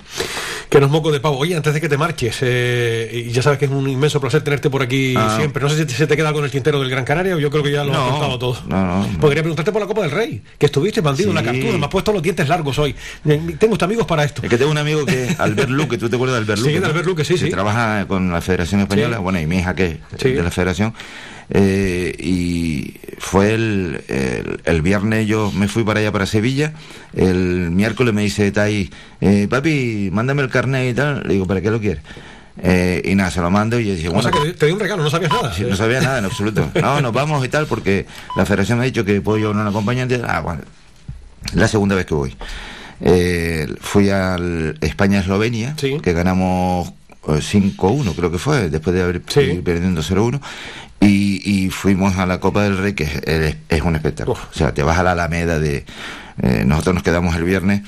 Que 0.72 0.80
no 0.80 0.86
es 0.86 0.92
moco 0.92 1.12
de 1.12 1.20
pavo. 1.20 1.36
Oye, 1.36 1.54
antes 1.54 1.74
de 1.74 1.82
que 1.82 1.88
te 1.90 1.98
marches, 1.98 2.38
eh, 2.40 3.24
y 3.26 3.30
ya 3.30 3.42
sabes 3.42 3.58
que 3.58 3.66
es 3.66 3.70
un 3.70 3.86
inmenso 3.90 4.18
placer 4.22 4.40
tenerte 4.42 4.70
por 4.70 4.80
aquí 4.82 5.12
Ah. 5.18 5.34
siempre. 5.36 5.62
No 5.62 5.68
sé 5.68 5.76
si 5.76 5.84
te- 5.84 5.92
se 5.92 6.06
te 6.06 6.16
queda 6.16 6.32
con 6.32 6.44
el 6.46 6.50
tintero 6.50 6.80
del 6.80 6.88
Gran 6.88 7.04
Canaria 7.04 7.36
o 7.36 7.38
yo 7.38 7.50
creo 7.50 7.62
que 7.62 7.70
ya 7.70 7.84
lo 7.84 7.92
has 7.92 7.98
No, 7.98 8.08
contado 8.10 8.38
todo. 8.38 8.56
No, 8.68 9.06
no. 9.06 9.18
Podría 9.20 9.42
preguntarte 9.42 9.70
por 9.70 9.82
la 9.82 9.86
Copa 9.86 10.00
del 10.00 10.10
Rey, 10.10 10.40
que 10.56 10.64
estuviste 10.64 11.02
bandido 11.02 11.28
en 11.28 11.34
la 11.34 11.42
Sí. 11.42 11.46
captura, 11.48 11.76
me 11.76 11.84
has 11.84 11.90
puesto 11.90 12.10
los 12.14 12.22
dientes 12.22 12.48
largos 12.48 12.78
hoy. 12.78 12.94
Eh, 13.26 13.54
Tengo 13.58 13.76
amigos 13.82 14.06
para 14.06 14.24
esto. 14.24 14.40
Es 14.42 14.48
que 14.48 14.56
tengo 14.56 14.70
un 14.70 14.78
amigo 14.78 15.04
que 15.04 15.28
Albert 15.38 15.68
Luque, 15.68 15.98
¿tú 15.98 16.08
te 16.08 16.16
acuerdas 16.16 16.36
de 16.36 16.40
Albert 16.40 16.58
Sí, 16.60 16.64
Luque? 16.64 16.74
de 16.76 16.80
no? 16.80 16.86
Albert 16.86 17.06
Luque, 17.06 17.24
sí, 17.26 17.34
Que 17.34 17.40
sí. 17.40 17.50
trabaja 17.50 18.06
con 18.08 18.32
la 18.32 18.40
Federación 18.40 18.80
Española, 18.80 19.18
Sí. 19.18 19.22
bueno, 19.22 19.40
y 19.40 19.46
mi 19.46 19.58
hija 19.58 19.74
que 19.74 19.98
Sí. 20.18 20.30
de 20.30 20.42
la 20.42 20.50
Federación. 20.50 20.94
Eh, 21.54 22.14
y 22.18 22.94
fue 23.18 23.52
el, 23.52 24.02
el, 24.08 24.60
el 24.64 24.82
viernes 24.82 25.26
yo 25.26 25.52
me 25.52 25.68
fui 25.68 25.84
para 25.84 26.00
allá, 26.00 26.10
para 26.10 26.26
Sevilla. 26.26 26.72
El 27.14 27.70
miércoles 27.70 28.14
me 28.14 28.22
dice 28.22 28.50
Tai, 28.52 28.90
eh, 29.20 29.46
papi, 29.48 30.08
mándame 30.12 30.42
el 30.42 30.48
carnet 30.48 30.90
y 30.90 30.94
tal. 30.94 31.22
Le 31.26 31.34
digo, 31.34 31.46
¿para 31.46 31.60
qué 31.60 31.70
lo 31.70 31.80
quieres? 31.80 32.02
Eh, 32.62 33.02
y 33.04 33.14
nada, 33.14 33.30
se 33.30 33.40
lo 33.40 33.50
mando 33.50 33.78
y 33.80 33.86
yo 33.86 33.94
dije, 33.94 34.08
O 34.08 34.12
bueno, 34.12 34.30
sea 34.30 34.42
que 34.42 34.52
te 34.52 34.66
di 34.66 34.72
un 34.72 34.80
regalo, 34.80 35.02
no 35.02 35.10
sabías 35.10 35.32
nada. 35.32 35.52
Sí, 35.52 35.64
no 35.68 35.76
sabía 35.76 36.00
nada 36.00 36.18
en 36.18 36.24
absoluto. 36.24 36.70
No, 36.80 37.00
nos 37.00 37.12
vamos 37.12 37.44
y 37.44 37.48
tal, 37.48 37.66
porque 37.66 38.06
la 38.36 38.44
federación 38.46 38.78
me 38.78 38.84
ha 38.84 38.86
dicho 38.86 39.04
que 39.04 39.20
puedo 39.20 39.38
llevar 39.38 39.56
un 39.56 39.66
acompañante. 39.66 40.20
Ah, 40.26 40.40
bueno, 40.40 40.62
la 41.54 41.68
segunda 41.68 41.94
vez 41.94 42.06
que 42.06 42.14
voy. 42.14 42.34
Eh, 43.00 43.66
fui 43.80 44.10
al 44.10 44.76
España-Eslovenia, 44.80 45.74
que 45.76 46.12
ganamos 46.12 46.92
eh, 47.28 47.40
5-1, 47.40 48.14
creo 48.14 48.30
que 48.30 48.38
fue, 48.38 48.68
después 48.70 48.94
de 48.94 49.02
haber 49.02 49.16
ir 49.16 49.62
perdiendo 49.64 50.02
0-1. 50.02 50.40
Y, 51.02 51.42
y 51.44 51.70
fuimos 51.70 52.16
a 52.16 52.26
la 52.26 52.38
Copa 52.40 52.62
del 52.62 52.78
Rey, 52.78 52.92
que 52.94 53.04
es, 53.04 53.14
es- 53.24 53.56
es 53.68 53.82
un 53.82 53.96
espectáculo. 53.96 54.38
O 54.50 54.54
sea, 54.54 54.72
te 54.72 54.82
vas 54.82 54.98
a 54.98 55.02
la 55.02 55.12
Alameda 55.12 55.58
de... 55.58 55.84
eh, 56.42 56.64
nosotros 56.66 56.94
nos 56.94 57.02
quedamos 57.02 57.34
el 57.36 57.44
viernes, 57.44 57.82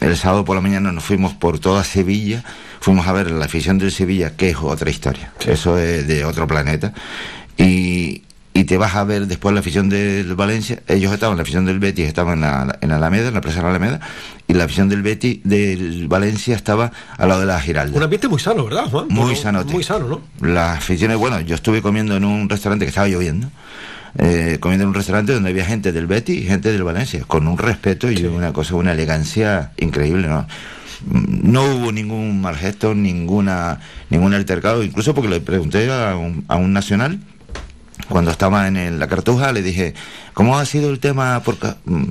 el 0.00 0.16
sábado 0.16 0.44
por 0.44 0.54
la 0.56 0.60
mañana 0.62 0.92
nos 0.92 1.02
fuimos 1.04 1.32
por 1.34 1.58
toda 1.58 1.82
Sevilla, 1.84 2.44
fuimos 2.80 3.06
a 3.08 3.12
ver 3.12 3.30
la 3.30 3.46
afición 3.46 3.78
del 3.78 3.90
Sevilla, 3.92 4.36
que 4.36 4.50
es 4.50 4.56
otra 4.56 4.90
historia. 4.90 5.32
Eso 5.46 5.78
es 5.78 6.06
de 6.06 6.24
otro 6.24 6.46
planeta. 6.46 6.92
Y, 7.56 8.22
y 8.52 8.64
te 8.64 8.76
vas 8.76 8.96
a 8.96 9.04
ver 9.04 9.26
después 9.26 9.54
la 9.54 9.60
afición 9.60 9.88
del 9.88 10.34
Valencia, 10.34 10.82
ellos 10.88 11.12
estaban, 11.12 11.36
la 11.36 11.42
afición 11.42 11.66
del 11.66 11.78
Betis 11.78 12.06
estaba 12.06 12.32
en 12.32 12.40
la, 12.40 12.78
en 12.80 12.90
Alameda, 12.90 13.28
en 13.28 13.34
la 13.34 13.40
Plaza 13.40 13.58
de 13.58 13.62
la 13.62 13.70
Alameda, 13.70 14.00
y 14.48 14.54
la 14.54 14.64
afición 14.64 14.88
del 14.88 15.02
Betis, 15.02 15.38
del 15.44 16.08
Valencia 16.08 16.56
estaba 16.56 16.90
al 17.16 17.28
lado 17.28 17.40
de 17.40 17.46
la 17.46 17.60
Giralda. 17.60 17.96
Un 17.96 18.02
ambiente 18.02 18.26
muy 18.28 18.40
sano, 18.40 18.64
¿verdad, 18.64 18.86
Juan? 18.90 19.06
Muy 19.08 19.36
sanote. 19.36 19.72
Muy 19.72 19.84
sano, 19.84 20.08
¿no? 20.08 20.46
Las 20.46 20.78
aficiones, 20.78 21.16
bueno, 21.16 21.40
yo 21.40 21.54
estuve 21.54 21.80
comiendo 21.80 22.16
en 22.16 22.24
un 22.24 22.48
restaurante 22.48 22.84
que 22.84 22.88
estaba 22.88 23.06
lloviendo, 23.06 23.48
eh, 24.18 24.58
comiendo 24.58 24.82
en 24.82 24.88
un 24.88 24.94
restaurante 24.94 25.32
donde 25.32 25.50
había 25.50 25.64
gente 25.64 25.92
del 25.92 26.08
Betis 26.08 26.42
y 26.42 26.46
gente 26.46 26.72
del 26.72 26.82
Valencia, 26.82 27.22
con 27.28 27.46
un 27.46 27.56
respeto 27.56 28.10
y 28.10 28.24
una 28.24 28.52
cosa, 28.52 28.74
una 28.74 28.92
elegancia 28.92 29.70
increíble, 29.78 30.26
¿no? 30.26 30.48
Mm, 31.06 31.52
No 31.52 31.62
hubo 31.76 31.92
ningún 31.92 32.40
mal 32.40 32.56
gesto, 32.56 32.94
ninguna, 32.94 33.78
ningún 34.10 34.34
altercado, 34.34 34.82
incluso 34.82 35.14
porque 35.14 35.30
le 35.30 35.40
pregunté 35.40 35.88
a 35.92 36.16
un, 36.16 36.44
a 36.48 36.56
un 36.56 36.72
nacional, 36.72 37.20
cuando 38.08 38.30
estaba 38.30 38.66
en 38.68 38.76
el- 38.76 38.98
la 38.98 39.06
cartuja, 39.08 39.52
le 39.52 39.62
dije, 39.62 39.94
¿cómo 40.34 40.58
ha 40.58 40.64
sido 40.64 40.90
el 40.90 40.98
tema 41.00 41.40
por, 41.42 41.56
mm, 41.84 42.04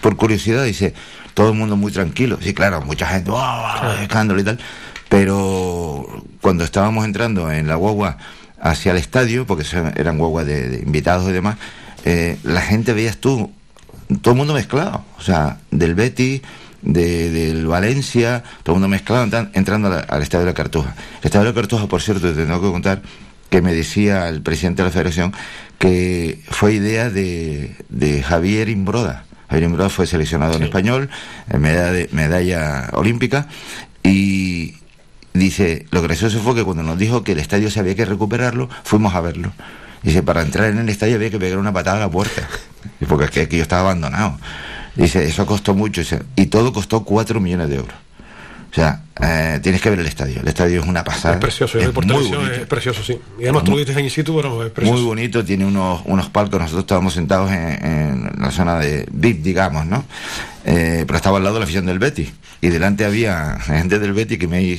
por 0.00 0.16
curiosidad? 0.16 0.64
Dice, 0.64 0.94
todo 1.34 1.50
el 1.50 1.54
mundo 1.58 1.76
muy 1.76 1.92
tranquilo. 1.92 2.38
Sí, 2.42 2.52
claro, 2.54 2.80
mucha 2.82 3.06
gente, 3.06 3.30
¡wow! 3.30 3.40
escándalo 4.02 4.40
y 4.40 4.44
tal. 4.44 4.58
Pero 5.08 6.06
cuando 6.40 6.64
estábamos 6.64 7.04
entrando 7.04 7.50
en 7.50 7.66
la 7.66 7.74
guagua 7.76 8.18
hacia 8.60 8.92
el 8.92 8.98
estadio, 8.98 9.46
porque 9.46 9.64
eran 9.96 10.18
guaguas 10.18 10.46
de, 10.46 10.68
de 10.68 10.78
invitados 10.82 11.28
y 11.28 11.32
demás, 11.32 11.56
eh, 12.04 12.38
la 12.44 12.60
gente 12.60 12.92
veías 12.92 13.16
tú, 13.18 13.50
todo 14.22 14.32
el 14.32 14.38
mundo 14.38 14.54
mezclado. 14.54 15.04
O 15.18 15.22
sea, 15.22 15.58
del 15.70 15.94
Betis, 15.94 16.42
de, 16.82 17.30
del 17.30 17.66
Valencia, 17.66 18.42
todo 18.62 18.74
el 18.76 18.80
mundo 18.80 18.88
mezclado 18.88 19.24
entran- 19.24 19.50
entrando 19.54 19.88
a 19.88 19.90
la- 19.90 20.00
al 20.00 20.22
estadio 20.22 20.44
de 20.44 20.50
la 20.52 20.54
Cartuja. 20.54 20.94
El 21.20 21.24
estadio 21.26 21.46
de 21.46 21.50
la 21.52 21.60
Cartuja, 21.60 21.86
por 21.86 22.00
cierto, 22.02 22.32
te 22.32 22.44
tengo 22.44 22.60
que 22.60 22.70
contar 22.70 23.02
que 23.50 23.62
me 23.62 23.72
decía 23.74 24.28
el 24.28 24.42
presidente 24.42 24.82
de 24.82 24.88
la 24.88 24.92
federación 24.92 25.32
que 25.78 26.40
fue 26.50 26.74
idea 26.74 27.08
de, 27.10 27.76
de 27.88 28.22
Javier 28.22 28.68
Imbroda. 28.68 29.24
Javier 29.48 29.70
Imbroda 29.70 29.88
fue 29.88 30.06
seleccionado 30.06 30.54
en 30.56 30.62
español, 30.64 31.08
medalla, 31.58 31.92
de- 31.92 32.08
medalla 32.12 32.88
olímpica, 32.92 33.48
y 34.02 34.74
dice, 35.32 35.86
lo 35.90 36.02
gracioso 36.02 36.40
fue 36.40 36.54
que 36.54 36.64
cuando 36.64 36.82
nos 36.82 36.98
dijo 36.98 37.22
que 37.24 37.32
el 37.32 37.38
estadio 37.38 37.70
se 37.70 37.80
había 37.80 37.94
que 37.94 38.04
recuperarlo, 38.04 38.68
fuimos 38.84 39.14
a 39.14 39.20
verlo. 39.20 39.52
Dice, 40.02 40.22
para 40.22 40.42
entrar 40.42 40.68
en 40.70 40.78
el 40.78 40.88
estadio 40.88 41.16
había 41.16 41.30
que 41.30 41.38
pegar 41.38 41.58
una 41.58 41.72
patada 41.72 41.96
a 41.96 42.00
la 42.00 42.10
puerta, 42.10 42.46
porque 43.08 43.24
es 43.26 43.30
que 43.30 43.40
aquello 43.42 43.62
estaba 43.62 43.82
abandonado. 43.82 44.38
Dice, 44.96 45.24
eso 45.24 45.46
costó 45.46 45.74
mucho, 45.74 46.02
y 46.36 46.46
todo 46.46 46.72
costó 46.72 47.04
4 47.04 47.40
millones 47.40 47.68
de 47.68 47.76
euros. 47.76 47.94
O 48.70 48.74
sea, 48.74 49.02
eh, 49.20 49.58
tienes 49.62 49.80
que 49.80 49.90
ver 49.90 49.98
el 49.98 50.06
estadio. 50.06 50.40
El 50.40 50.48
estadio 50.48 50.80
es 50.80 50.86
una 50.86 51.02
pasada. 51.02 51.34
Es 51.34 51.40
precioso, 51.40 51.78
Es 51.78 51.88
por 51.88 52.04
muy 52.06 52.14
bonito. 52.28 52.46
es 52.52 52.66
precioso, 52.66 53.02
sí. 53.02 53.18
Y 53.38 53.44
además 53.44 53.64
tú 53.64 53.70
lo 53.72 53.76
viste 53.78 53.98
en 53.98 54.10
situ, 54.10 54.32
bueno, 54.34 54.62
es 54.62 54.70
precioso. 54.70 54.98
Muy 54.98 55.06
bonito, 55.06 55.44
tiene 55.44 55.64
unos, 55.64 56.02
unos 56.04 56.28
palcos, 56.28 56.60
nosotros 56.60 56.82
estábamos 56.84 57.14
sentados 57.14 57.50
en, 57.50 57.84
en 57.84 58.32
la 58.38 58.50
zona 58.50 58.78
de 58.78 59.06
VIP, 59.10 59.42
digamos, 59.42 59.86
¿no? 59.86 60.04
Eh, 60.64 61.04
pero 61.06 61.16
estaba 61.16 61.38
al 61.38 61.44
lado 61.44 61.54
de 61.54 61.60
la 61.60 61.64
afición 61.64 61.86
del 61.86 61.98
Betis. 61.98 62.30
Y 62.60 62.68
delante 62.68 63.04
había 63.04 63.58
gente 63.60 63.98
del 63.98 64.12
Betis 64.12 64.38
que 64.38 64.48
me 64.48 64.76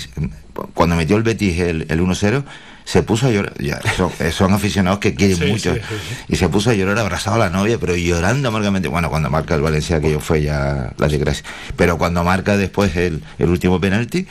cuando 0.73 0.95
metió 0.95 1.15
el 1.17 1.23
Betis 1.23 1.59
el, 1.59 1.85
el 1.89 2.01
1-0, 2.01 2.43
se 2.89 3.03
puso 3.03 3.27
a 3.27 3.29
llorar. 3.29 3.53
Ya, 3.59 3.79
son, 3.95 4.11
eh, 4.19 4.31
son 4.31 4.51
aficionados 4.51 4.97
que 4.97 5.13
quieren 5.13 5.37
Sí, 5.37 5.45
mucho. 5.45 5.75
sí, 5.75 5.79
sí, 5.79 6.15
Y 6.29 6.35
se 6.37 6.49
puso 6.49 6.71
a 6.71 6.73
llorar 6.73 6.97
abrazado 6.97 7.35
a 7.35 7.39
la 7.39 7.51
novia, 7.51 7.77
pero 7.79 7.95
llorando 7.95 8.47
amargamente. 8.47 8.87
Bueno, 8.87 9.11
cuando 9.11 9.29
marca 9.29 9.53
el 9.53 9.61
Valencia, 9.61 9.97
aquello 9.97 10.19
fue 10.19 10.41
ya 10.41 10.91
la 10.97 11.07
desgracia. 11.07 11.45
Pero 11.75 11.99
cuando 11.99 12.23
marca 12.23 12.57
después 12.57 12.95
el, 12.95 13.21
el 13.37 13.49
último 13.49 13.79
penalti, 13.79 14.25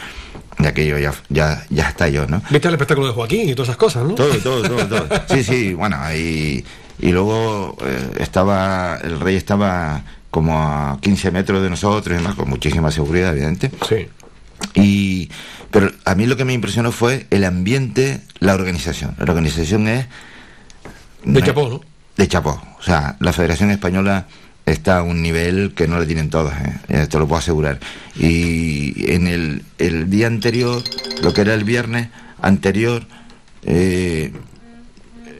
de 0.59 0.66
aquello 0.66 0.98
ya, 0.98 1.14
ya, 1.28 1.64
ya 1.70 1.88
está 1.88 2.09
yo, 2.09 2.26
¿no? 2.26 2.42
Viste 2.50 2.66
el 2.66 2.74
espectáculo 2.74 3.06
de 3.06 3.12
Joaquín 3.12 3.48
y 3.48 3.54
todas 3.54 3.68
esas 3.68 3.76
cosas, 3.76 4.02
¿no? 4.04 4.14
Todo, 4.16 4.36
todo, 4.38 4.62
todo, 4.62 4.86
todo. 4.88 5.09
Sí, 5.32 5.44
sí, 5.44 5.74
bueno, 5.74 5.96
y, 6.12 6.64
y 6.98 7.12
luego 7.12 7.76
eh, 7.86 8.11
estaba, 8.18 8.98
el 9.04 9.20
rey 9.20 9.36
estaba 9.36 10.02
como 10.32 10.59
a 10.61 10.98
15 11.00 11.30
metros 11.30 11.62
de 11.62 11.70
nosotros 11.70 12.12
y 12.12 12.20
demás, 12.20 12.34
con 12.34 12.48
muchísima 12.48 12.90
seguridad, 12.90 13.30
evidente. 13.36 13.70
Sí. 13.88 14.09
Y, 14.74 15.30
pero 15.71 15.91
a 16.05 16.14
mí 16.14 16.27
lo 16.27 16.37
que 16.37 16.45
me 16.45 16.53
impresionó 16.53 16.93
fue 16.93 17.27
el 17.31 17.45
ambiente, 17.45 18.21
la 18.39 18.55
organización. 18.55 19.14
La 19.19 19.25
organización 19.25 19.89
es... 19.89 20.07
De 21.25 21.43
chapó, 21.43 21.69
¿no? 21.69 21.81
De 22.16 22.29
chapó. 22.29 22.61
O 22.79 22.83
sea, 22.83 23.16
la 23.21 23.33
Federación 23.33 23.71
Española 23.71 24.27
está 24.64 24.99
a 24.99 25.03
un 25.03 25.23
nivel 25.23 25.73
que 25.75 25.89
no 25.89 25.99
le 25.99 26.07
tienen 26.07 26.31
todas, 26.31 26.61
¿eh? 26.61 26.73
Eh, 26.89 27.07
te 27.09 27.19
lo 27.19 27.27
puedo 27.27 27.39
asegurar. 27.39 27.81
Y 28.16 29.12
en 29.12 29.27
el, 29.27 29.62
el 29.79 30.11
día 30.11 30.27
anterior, 30.27 30.83
lo 31.23 31.33
que 31.33 31.43
era 31.43 31.55
el 31.55 31.64
viernes 31.64 32.09
anterior, 32.41 33.07
eh, 33.64 34.33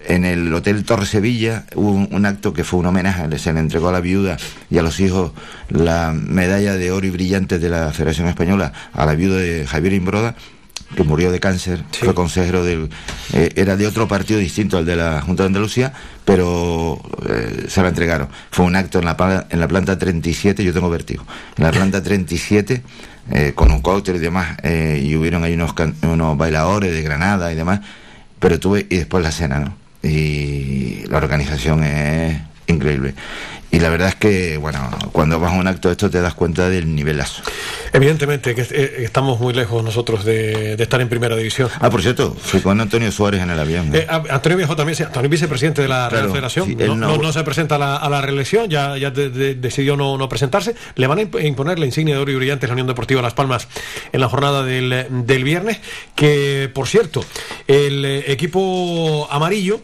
en 0.09 0.24
el 0.24 0.52
Hotel 0.54 0.84
Torre 0.84 1.04
Sevilla 1.06 1.64
hubo 1.74 1.90
un, 1.90 2.09
un 2.11 2.26
acto 2.26 2.54
que 2.54 2.64
fue 2.64 2.80
un 2.80 2.86
homenaje, 2.86 3.38
se 3.38 3.52
le 3.52 3.61
entregó 3.61 3.90
a 3.90 3.92
la 3.92 4.00
viuda 4.00 4.38
y 4.70 4.78
a 4.78 4.82
los 4.82 4.98
hijos 5.00 5.32
la 5.68 6.12
medalla 6.14 6.74
de 6.74 6.90
oro 6.90 7.06
y 7.06 7.11
brillante 7.11 7.59
de 7.59 7.68
la 7.68 7.92
Federación 7.92 8.26
Española 8.26 8.72
a 8.94 9.04
la 9.04 9.14
viuda 9.14 9.36
de 9.36 9.66
Javier 9.66 9.92
Imbroda, 9.92 10.34
que 10.96 11.04
murió 11.04 11.30
de 11.30 11.40
cáncer, 11.40 11.84
fue 11.92 12.14
consejero 12.14 12.64
del... 12.64 12.88
eh, 13.34 13.50
era 13.56 13.76
de 13.76 13.86
otro 13.86 14.09
partido 14.09 14.40
distinto 14.40 14.78
al 14.78 14.86
de 14.86 14.96
la 14.96 15.20
Junta 15.20 15.42
de 15.42 15.48
Andalucía, 15.48 15.92
pero 16.24 16.98
eh, 17.28 17.66
se 17.68 17.82
la 17.82 17.88
entregaron. 17.88 18.28
Fue 18.50 18.64
un 18.64 18.76
acto 18.76 18.98
en 18.98 19.04
la, 19.04 19.46
en 19.50 19.61
la 19.61 19.68
planta 19.68 19.98
37, 19.98 20.64
yo 20.64 20.72
tengo 20.72 20.88
vértigo, 20.88 21.24
en 21.59 21.64
la 21.64 21.70
planta 21.70 22.02
37, 22.02 22.82
eh, 23.30 23.52
con 23.54 23.70
un 23.70 23.82
cóctel 23.82 24.16
y 24.16 24.20
demás, 24.20 24.56
eh, 24.62 25.02
y 25.04 25.14
hubieron 25.16 25.44
ahí 25.44 25.52
unos, 25.52 25.74
unos 26.00 26.38
bailadores 26.38 26.92
de 26.92 27.02
Granada 27.02 27.52
y 27.52 27.54
demás, 27.54 27.80
pero 28.38 28.59
tuve, 28.59 28.86
y 28.88 28.96
después 28.96 29.22
la 29.22 29.32
cena, 29.32 29.59
¿no? 29.61 29.88
Y 30.03 31.05
la 31.07 31.18
organización 31.18 31.84
es 31.84 32.40
increíble. 32.66 33.14
Y 33.70 33.80
la 33.80 33.90
verdad 33.90 34.08
es 34.08 34.14
que, 34.14 34.56
bueno, 34.56 34.90
cuando 35.12 35.38
vas 35.38 35.52
a 35.52 35.56
un 35.56 35.66
acto 35.68 35.88
de 35.88 35.92
esto 35.92 36.08
te 36.08 36.20
das 36.22 36.32
cuenta 36.34 36.68
del 36.70 36.94
nivelazo. 36.94 37.42
Evidentemente 37.92 38.54
que 38.54 38.62
eh, 38.70 38.94
estamos 39.04 39.38
muy 39.40 39.52
lejos 39.52 39.84
nosotros 39.84 40.24
de, 40.24 40.76
de 40.76 40.82
estar 40.82 41.00
en 41.02 41.08
primera 41.08 41.36
división. 41.36 41.68
Ah, 41.80 41.90
por 41.90 42.00
cierto, 42.02 42.34
fui 42.34 42.60
con 42.60 42.80
Antonio 42.80 43.12
Suárez 43.12 43.42
en 43.42 43.50
el 43.50 43.58
avión. 43.60 43.94
Eh, 43.94 44.06
Antonio 44.30 44.56
Viejo 44.56 44.74
también, 44.74 44.96
Antonio 45.04 45.28
vicepresidente 45.28 45.82
de 45.82 45.88
la 45.88 46.08
Real 46.08 46.30
Federación, 46.30 46.66
sí, 46.66 46.74
no, 46.76 47.32
se 47.32 47.44
presenta 47.44 47.74
a 47.74 47.78
la, 47.78 47.96
a 47.96 48.08
la 48.08 48.20
reelección, 48.22 48.68
ya, 48.70 48.96
ya 48.96 49.10
de- 49.10 49.28
de- 49.30 49.54
decidió 49.54 49.96
no, 49.96 50.16
no 50.16 50.28
presentarse. 50.28 50.74
Le 50.94 51.06
van 51.06 51.18
a 51.18 51.22
imp- 51.22 51.44
imponer 51.44 51.78
la 51.78 51.84
insignia 51.86 52.14
de 52.14 52.20
oro 52.22 52.32
y 52.32 52.36
brillante 52.36 52.66
la 52.66 52.72
Unión 52.72 52.86
Deportiva 52.86 53.20
Las 53.20 53.34
Palmas 53.34 53.68
en 54.12 54.20
la 54.20 54.28
jornada 54.28 54.62
del, 54.64 55.06
del 55.10 55.44
viernes, 55.44 55.78
que 56.14 56.70
por 56.72 56.88
cierto, 56.88 57.22
el 57.66 58.04
eh, 58.04 58.32
equipo 58.32 59.28
amarillo 59.30 59.80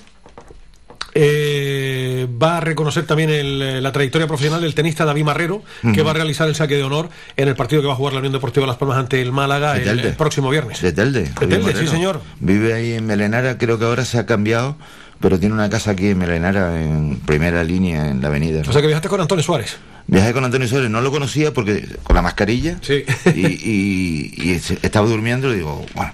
eh, 1.15 2.27
va 2.43 2.59
a 2.59 2.61
reconocer 2.61 3.07
también 3.07 3.31
el, 3.31 3.63
eh, 3.63 3.81
la 3.81 3.93
trayectoria 3.93 4.27
profesional 4.27 4.61
del 4.61 4.75
tenista 4.75 5.05
David 5.05 5.25
Marrero, 5.25 5.63
que 5.95 6.03
va 6.03 6.11
a 6.11 6.15
realizar 6.15 6.49
el 6.49 6.55
saque 6.55 6.75
de 6.75 6.83
honor 6.83 7.09
en 7.37 7.49
el 7.49 7.55
partido 7.57 7.83
que 7.83 7.89
va 7.89 7.95
a 7.95 7.97
jugar 7.97 8.13
la 8.15 8.19
Unión 8.21 8.33
Deportiva 8.33 8.67
Las 8.67 8.77
Palmas 8.77 8.99
ante 8.99 9.21
el 9.23 9.33
Málaga 9.33 9.77
el, 9.77 10.15
próximo 10.15 10.51
viernes. 10.51 10.81
De 10.83 10.93
Telde. 10.93 11.23
De 11.41 11.47
Telde, 11.47 11.75
sí 11.77 11.87
señor. 11.87 12.21
Vive 12.41 12.75
ahí 12.75 12.93
en 12.95 13.07
Melenara, 13.07 13.59
creo 13.59 13.79
que 13.79 13.85
ahora 13.85 14.05
se 14.05 14.19
ha 14.19 14.27
cambiado, 14.27 14.77
pero 15.21 15.39
tiene 15.39 15.55
una 15.55 15.71
casa 15.71 15.93
aquí 15.93 16.09
en 16.09 16.19
Melenara, 16.19 16.81
en 16.83 17.21
primera 17.25 17.63
línea, 17.65 18.09
en 18.11 18.21
la 18.21 18.29
avenida. 18.29 18.63
O 18.67 18.73
sea 18.73 18.81
que 18.81 18.87
viajaste 18.89 19.09
con 19.09 19.21
Antonio 19.21 19.43
Suárez. 19.43 19.77
Viajé 20.07 20.35
con 20.35 20.45
Antonio 20.45 20.69
Soles, 20.69 20.91
no 20.91 21.01
lo 21.01 21.11
conocía 21.11 21.55
porque 21.55 21.87
con 22.03 22.15
la 22.15 22.21
mascarilla 22.21 22.77
Sí. 22.83 23.05
y, 23.35 23.41
y- 23.41 24.35
y 24.37 24.51
estaba 24.83 25.09
durmiendo 25.09 25.51
y 25.51 25.57
digo, 25.57 25.87
bueno, 25.95 26.13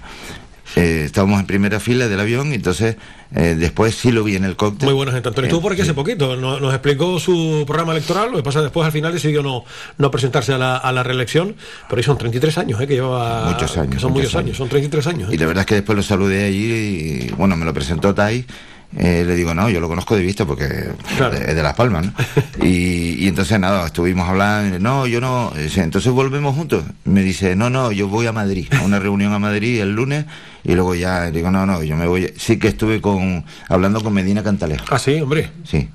eh, 0.75 1.03
estábamos 1.05 1.39
en 1.39 1.45
primera 1.45 1.79
fila 1.79 2.07
del 2.07 2.19
avión 2.19 2.51
y 2.51 2.55
entonces 2.55 2.95
eh, 3.35 3.55
después 3.57 3.95
sí 3.95 4.11
lo 4.11 4.23
vi 4.23 4.35
en 4.35 4.43
el 4.43 4.55
cóctel. 4.55 4.93
Muy 4.93 5.05
gente, 5.05 5.27
Antonio. 5.29 5.47
Estuvo 5.47 5.61
por 5.61 5.73
aquí 5.73 5.81
hace 5.81 5.93
poquito, 5.93 6.35
nos, 6.35 6.61
nos 6.61 6.73
explicó 6.73 7.19
su 7.19 7.63
programa 7.65 7.91
electoral, 7.93 8.31
lo 8.31 8.37
que 8.37 8.43
pasa 8.43 8.61
después 8.61 8.85
al 8.85 8.91
final 8.91 9.13
decidió 9.13 9.41
no, 9.43 9.63
no 9.97 10.11
presentarse 10.11 10.53
a 10.53 10.57
la, 10.57 10.77
a 10.77 10.91
la 10.91 11.03
reelección, 11.03 11.55
pero 11.89 11.99
ahí 11.99 12.03
son 12.03 12.17
33 12.17 12.57
años, 12.57 12.81
¿eh? 12.81 12.87
que 12.87 12.95
lleva... 12.95 13.49
Muchos 13.51 13.77
años, 13.77 13.95
Que 13.95 13.99
son 14.01 14.11
muchos 14.11 14.25
muchos 14.27 14.35
años. 14.35 14.57
son 14.57 14.69
33 14.69 15.07
años. 15.07 15.29
¿eh? 15.31 15.35
Y 15.35 15.37
la 15.37 15.45
verdad 15.47 15.61
es 15.61 15.65
que 15.67 15.75
después 15.75 15.95
lo 15.95 16.03
saludé 16.03 16.45
allí 16.45 17.27
y 17.29 17.33
bueno, 17.37 17.55
me 17.57 17.65
lo 17.65 17.73
presentó 17.73 18.13
Tai. 18.13 18.45
eh, 18.97 19.23
le 19.25 19.35
digo, 19.35 19.53
no, 19.53 19.69
yo 19.69 19.79
lo 19.79 19.87
conozco 19.87 20.15
de 20.17 20.21
vista 20.21 20.45
porque 20.45 20.65
es 20.65 21.55
de 21.55 21.63
Las 21.63 21.75
Palmas, 21.75 22.05
¿no? 22.07 22.13
y, 22.65 23.15
y 23.23 23.27
entonces 23.29 23.57
nada, 23.59 23.85
estuvimos 23.85 24.27
hablando, 24.27 24.77
no, 24.79 25.07
yo 25.07 25.21
no, 25.21 25.53
dice, 25.55 25.81
entonces 25.81 26.11
volvemos 26.11 26.53
juntos. 26.55 26.83
Me 27.05 27.21
dice, 27.23 27.55
no, 27.55 27.69
no, 27.69 27.93
yo 27.93 28.09
voy 28.09 28.27
a 28.27 28.33
Madrid, 28.33 28.67
a 28.73 28.81
una 28.81 28.99
reunión 28.99 29.31
a 29.31 29.39
Madrid 29.39 29.79
el 29.79 29.93
lunes 29.95 30.25
y 30.63 30.73
luego 30.73 30.95
ya, 30.95 31.31
digo, 31.31 31.51
no, 31.51 31.65
no, 31.65 31.83
yo 31.83 31.95
me 31.95 32.07
voy. 32.07 32.33
Sí 32.37 32.57
que 32.59 32.67
estuve 32.69 33.01
con, 33.01 33.43
hablando 33.69 34.01
con 34.03 34.13
Medina 34.13 34.43
Cantalejo. 34.43 34.85
Ah, 34.89 34.99
sí, 34.99 35.19
hombre. 35.21 35.49
Sí, 35.63 35.89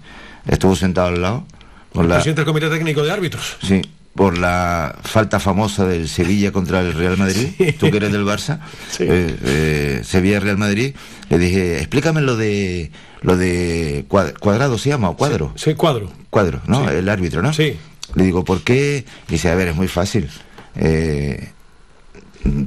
estuvo 0.46 0.74
sentado 0.76 1.08
al 1.08 1.22
lado. 1.22 1.44
Con 1.92 2.08
la, 2.08 2.16
Presidente 2.16 2.40
del 2.42 2.46
Comité 2.46 2.68
Técnico 2.68 3.02
de 3.02 3.10
Árbitros. 3.12 3.56
Sí, 3.62 3.80
por 4.14 4.36
la 4.38 4.96
falta 5.02 5.40
famosa 5.40 5.86
del 5.86 6.08
Sevilla 6.08 6.52
contra 6.52 6.80
el 6.80 6.92
Real 6.94 7.16
Madrid, 7.16 7.48
tú 7.78 7.90
que 7.90 7.96
eres 7.98 8.12
del 8.12 8.24
Barça, 8.24 8.58
eh, 8.98 9.36
eh, 9.44 10.00
Sevilla-Real 10.04 10.58
Madrid, 10.58 10.94
le 11.30 11.38
dije, 11.38 11.78
explícame 11.78 12.20
lo 12.22 12.36
de 12.36 12.90
lo 13.22 13.36
de 13.36 14.04
cuad- 14.08 14.34
cuadrado 14.38 14.78
se 14.78 14.90
llama 14.90 15.08
o 15.10 15.16
cuadro. 15.16 15.52
Sí, 15.56 15.74
cuadro. 15.74 16.10
Cuadro, 16.30 16.60
¿no? 16.66 16.88
El 16.90 17.08
árbitro, 17.08 17.40
¿no? 17.42 17.52
Sí. 17.52 17.76
Le 18.14 18.24
digo, 18.24 18.44
¿por 18.44 18.62
qué? 18.62 19.04
Dice, 19.28 19.48
a 19.50 19.54
ver, 19.54 19.68
es 19.68 19.74
muy 19.76 19.88
fácil. 19.88 20.28
Eh, 20.76 21.50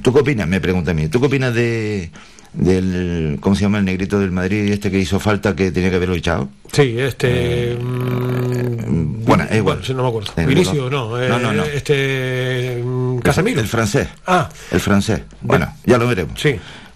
¿Tú 0.02 0.14
qué 0.14 0.20
opinas? 0.20 0.48
Me 0.48 0.60
pregunta 0.62 0.92
a 0.92 0.94
mí. 0.94 1.08
¿Tú 1.10 1.20
qué 1.20 1.28
opinas 1.28 1.54
de 1.54 2.12
del 2.52 3.38
cómo 3.42 3.56
se 3.56 3.62
llama 3.62 3.78
el 3.78 3.86
negrito 3.86 4.20
del 4.20 4.32
Madrid 4.32 4.72
este 4.72 4.90
que 4.90 4.98
hizo 4.98 5.20
falta 5.20 5.56
que 5.56 5.72
tenía 5.72 5.90
que 5.92 5.98
haberlo 5.98 6.16
echado? 6.16 6.50
Sí, 6.72 6.96
este... 6.98 7.78
mm, 7.80 9.24
Bueno, 9.26 9.44
es 9.50 9.58
igual. 9.58 9.80
bueno, 9.80 9.94
no 9.96 10.04
me 10.04 10.10
acuerdo. 10.10 10.32
Eh, 10.38 10.46
Vinicio, 10.46 10.90
no. 10.90 11.22
eh, 11.22 11.30
no, 11.30 11.40
no, 11.40 11.54
no. 11.54 11.64
Este... 11.64 12.82
mm, 12.84 13.20
Casemiro. 13.20 13.62
El 13.62 13.68
francés. 13.68 14.08
Ah. 14.26 14.50
El 14.72 14.80
francés. 14.80 15.22
Bueno, 15.42 15.74
ya 15.86 15.98
lo 15.98 16.08
veremos. 16.08 16.40
Sí. 16.40 16.56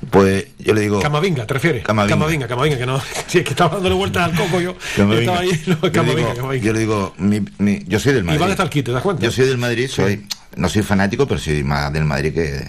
Pues 0.10 0.48
yo 0.60 0.74
le 0.74 0.82
digo. 0.82 1.00
Camavinga, 1.00 1.46
¿te 1.46 1.54
refieres? 1.54 1.84
Camavinga. 1.84 2.16
Camavinga, 2.16 2.48
Camavinga, 2.48 2.78
que 2.78 2.86
no. 2.86 3.00
Si 3.28 3.38
es 3.38 3.44
que 3.46 3.52
estaba 3.52 3.76
dándole 3.76 3.96
vueltas 3.96 4.24
al 4.32 4.36
coco 4.38 4.60
yo. 4.60 4.76
Camavinga. 4.98 5.22
Estaba 5.22 5.40
ahí, 5.40 5.62
no, 5.68 5.76
Yo 5.76 5.82
le 5.88 5.92
Camavinga, 5.92 6.22
digo- 6.30 6.36
Camavinga. 6.36 6.66
Yo 6.66 6.74
le 6.74 6.80
digo, 6.80 7.14
mi- 7.20 7.46
mi- 7.60 7.84
yo 7.88 8.00
soy 8.00 8.14
del 8.14 8.24
Y 8.24 8.26
Madrid. 8.26 8.42
van 8.42 8.52
hasta 8.52 8.64
el 8.64 8.70
kit, 8.70 8.86
¿te 8.86 8.92
das 8.92 9.02
cuenta? 9.02 9.24
Yo 9.24 9.32
soy 9.32 9.46
del 9.46 9.58
Madrid, 9.60 9.88
soy, 9.88 10.26
no 10.56 10.70
soy 10.70 10.82
fanático, 10.84 11.28
pero 11.28 11.40
soy 11.40 11.64
más 11.64 11.92
del 11.94 12.06
Madrid 12.06 12.34
que. 12.34 12.64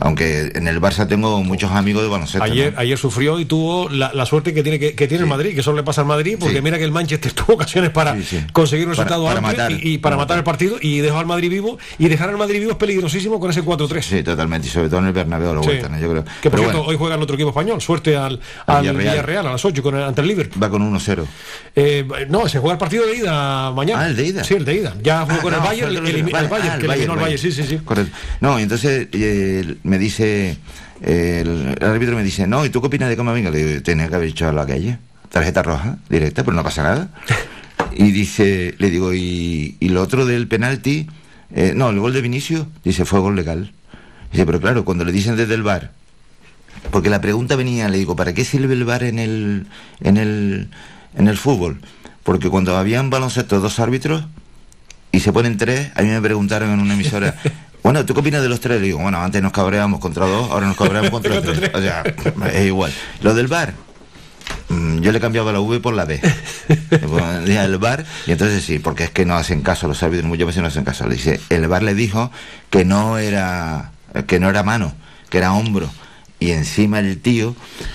Aunque 0.00 0.50
en 0.54 0.66
el 0.66 0.80
Barça 0.80 1.06
tengo 1.06 1.44
muchos 1.44 1.70
amigos 1.70 2.02
de 2.02 2.08
baloncesto. 2.08 2.42
Ayer, 2.42 2.72
¿no? 2.72 2.80
ayer 2.80 2.98
sufrió 2.98 3.38
y 3.38 3.44
tuvo 3.44 3.88
la, 3.88 4.10
la 4.12 4.26
suerte 4.26 4.52
que 4.52 4.62
tiene 4.64 4.78
que, 4.80 4.94
que 4.94 5.06
tiene 5.06 5.22
el 5.24 5.28
Madrid, 5.28 5.54
que 5.54 5.60
eso 5.60 5.72
le 5.74 5.82
pasa 5.84 6.00
al 6.00 6.08
Madrid, 6.08 6.38
porque 6.40 6.60
mira 6.60 6.76
que 6.78 6.84
el 6.84 6.90
Manchester 6.90 7.30
tuvo 7.34 7.54
ocasiones 7.54 7.90
para 7.90 8.16
conseguir 8.52 8.86
un 8.86 8.92
resultado 8.94 9.24
para 9.26 9.38
amplio 9.38 9.52
matar, 9.58 9.70
y, 9.70 9.92
y 9.94 9.98
para 9.98 10.16
matar 10.16 10.38
el 10.38 10.44
partido 10.44 10.76
y 10.80 10.98
dejó 11.00 11.18
al 11.18 11.26
Madrid 11.26 11.50
vivo 11.50 11.78
y 11.98 12.08
dejar 12.08 12.30
al 12.30 12.38
Madrid 12.38 12.58
vivo 12.60 12.72
es 12.72 12.78
peligrosísimo 12.78 13.38
con 13.38 13.50
ese 13.50 13.62
4-3. 13.62 14.00
Sí, 14.02 14.22
totalmente, 14.24 14.66
y 14.66 14.70
sobre 14.70 14.88
todo 14.88 15.00
en 15.00 15.06
el 15.06 15.12
Bernabéu 15.12 15.54
lo 15.54 15.60
vuelta, 15.60 15.88
¿no? 15.88 15.98
yo 16.00 16.10
creo. 16.10 16.24
Que 16.24 16.50
por 16.50 16.58
Pero 16.58 16.62
cierto, 16.62 16.78
bueno, 16.78 16.90
hoy 16.90 16.96
juega 16.98 17.14
el 17.14 17.22
otro 17.22 17.34
equipo 17.36 17.50
español, 17.50 17.80
suerte 17.80 18.16
al, 18.16 18.40
Al 18.66 18.76
al 18.76 18.82
Villarreal. 18.82 19.12
Villarreal. 19.12 19.46
a 19.46 19.52
las 19.52 19.64
8 19.64 19.82
con 19.82 19.94
el- 19.94 20.02
ante 20.02 20.22
el 20.22 20.26
Liverpool. 20.26 20.60
va 20.60 20.70
con 20.70 20.82
1-0. 20.82 21.24
Eh, 21.76 22.04
no, 22.28 22.48
se 22.48 22.58
juega 22.58 22.72
el 22.72 22.78
partido 22.78 23.06
de 23.06 23.16
ida 23.18 23.70
mañana. 23.70 24.02
Ah, 24.02 24.06
el 24.08 24.16
de 24.16 24.26
ida. 24.26 24.42
Sí, 24.42 24.54
el 24.54 24.64
de 24.64 24.74
ida. 24.74 24.94
Ya 25.02 25.20
jugó 25.20 25.34
Ah, 25.38 25.42
con 25.42 25.54
el 25.54 25.60
Bayern, 25.60 25.90
el 25.90 25.96
el, 25.98 26.16
el, 26.16 26.22
Bayern, 26.24 26.52
ah, 26.52 26.56
el 26.56 26.80
que 26.80 26.86
al 26.86 26.86
Bayern, 26.88 27.12
Sí, 27.36 27.52
sí, 27.52 27.62
sí. 27.64 27.78
Correcto. 27.84 28.16
No, 28.40 28.58
y 28.58 28.62
entonces 28.62 29.08
eh, 29.12 29.76
me 29.82 29.98
dice, 29.98 30.56
eh, 31.02 31.40
el, 31.44 31.76
el 31.80 31.84
árbitro 31.88 32.16
me 32.16 32.22
dice, 32.22 32.46
no, 32.46 32.64
¿y 32.64 32.70
tú 32.70 32.80
qué 32.80 32.86
opinas 32.88 33.08
de 33.08 33.16
Camavinga? 33.16 33.50
Le 33.50 33.64
digo, 33.64 33.82
tenía 33.82 34.08
que 34.08 34.14
haber 34.14 34.28
echado 34.28 34.50
a 34.50 34.54
la 34.54 34.66
calle. 34.66 34.98
Tarjeta 35.30 35.62
roja, 35.62 35.98
directa, 36.10 36.44
pero 36.44 36.54
no 36.54 36.62
pasa 36.62 36.82
nada. 36.82 37.10
Y 37.94 38.10
dice, 38.10 38.74
le 38.78 38.90
digo, 38.90 39.14
¿y, 39.14 39.76
y 39.80 39.88
lo 39.88 40.02
otro 40.02 40.26
del 40.26 40.46
penalti? 40.48 41.06
Eh, 41.54 41.72
no, 41.74 41.90
el 41.90 41.98
gol 42.00 42.12
de 42.12 42.20
Vinicio, 42.20 42.66
dice, 42.84 43.04
fue 43.04 43.20
gol 43.20 43.36
legal. 43.36 43.72
Dice, 44.30 44.46
pero 44.46 44.60
claro, 44.60 44.84
cuando 44.84 45.04
le 45.04 45.12
dicen 45.12 45.36
desde 45.36 45.54
el 45.54 45.62
bar, 45.62 45.92
porque 46.90 47.10
la 47.10 47.20
pregunta 47.20 47.56
venía, 47.56 47.88
le 47.88 47.98
digo, 47.98 48.16
¿para 48.16 48.32
qué 48.34 48.44
sirve 48.44 48.74
el 48.74 48.84
bar 48.84 49.04
en 49.04 49.18
el, 49.18 49.66
en 50.00 50.16
el, 50.16 50.68
en 51.16 51.28
el 51.28 51.36
fútbol? 51.36 51.80
Porque 52.22 52.48
cuando 52.48 52.76
habían 52.76 53.10
baloncesto 53.10 53.60
dos 53.60 53.78
árbitros 53.80 54.24
y 55.12 55.20
se 55.20 55.32
ponen 55.32 55.58
tres, 55.58 55.90
a 55.94 56.02
mí 56.02 56.08
me 56.08 56.20
preguntaron 56.20 56.70
en 56.72 56.80
una 56.80 56.94
emisora, 56.94 57.36
bueno, 57.82 58.04
¿tú 58.04 58.14
qué 58.14 58.20
opinas 58.20 58.42
de 58.42 58.48
los 58.48 58.60
tres? 58.60 58.80
Le 58.80 58.86
digo, 58.86 58.98
bueno, 58.98 59.20
antes 59.20 59.42
nos 59.42 59.52
cabreamos 59.52 60.00
contra 60.00 60.26
dos, 60.26 60.50
ahora 60.50 60.66
nos 60.66 60.76
cabreamos 60.76 61.10
contra 61.10 61.40
tres. 61.42 61.70
O 61.74 61.80
sea, 61.80 62.02
es 62.52 62.66
igual. 62.66 62.92
Lo 63.20 63.34
del 63.34 63.46
bar, 63.46 63.74
mm, 64.70 65.00
yo 65.00 65.12
le 65.12 65.18
he 65.18 65.20
cambiado 65.20 65.52
la 65.52 65.60
V 65.60 65.80
por 65.80 65.92
la 65.92 66.06
B. 66.06 66.18
El 66.90 67.78
bar, 67.78 68.06
y 68.26 68.32
entonces 68.32 68.64
sí, 68.64 68.78
porque 68.78 69.04
es 69.04 69.10
que 69.10 69.26
no 69.26 69.34
hacen 69.34 69.60
caso, 69.60 69.86
los 69.86 70.02
árbitros 70.02 70.26
muchas 70.26 70.46
veces 70.46 70.62
no 70.62 70.68
hacen 70.68 70.84
caso. 70.84 71.06
Le 71.06 71.16
dice, 71.16 71.40
el 71.50 71.68
bar 71.68 71.82
le 71.82 71.94
dijo 71.94 72.30
que 72.70 72.86
no 72.86 73.18
era, 73.18 73.92
que 74.26 74.40
no 74.40 74.48
era 74.48 74.62
mano, 74.62 74.94
que 75.28 75.38
era 75.38 75.52
hombro. 75.52 75.90
Y 76.42 76.50
encima 76.50 76.98
el 76.98 77.18
tío 77.20 77.54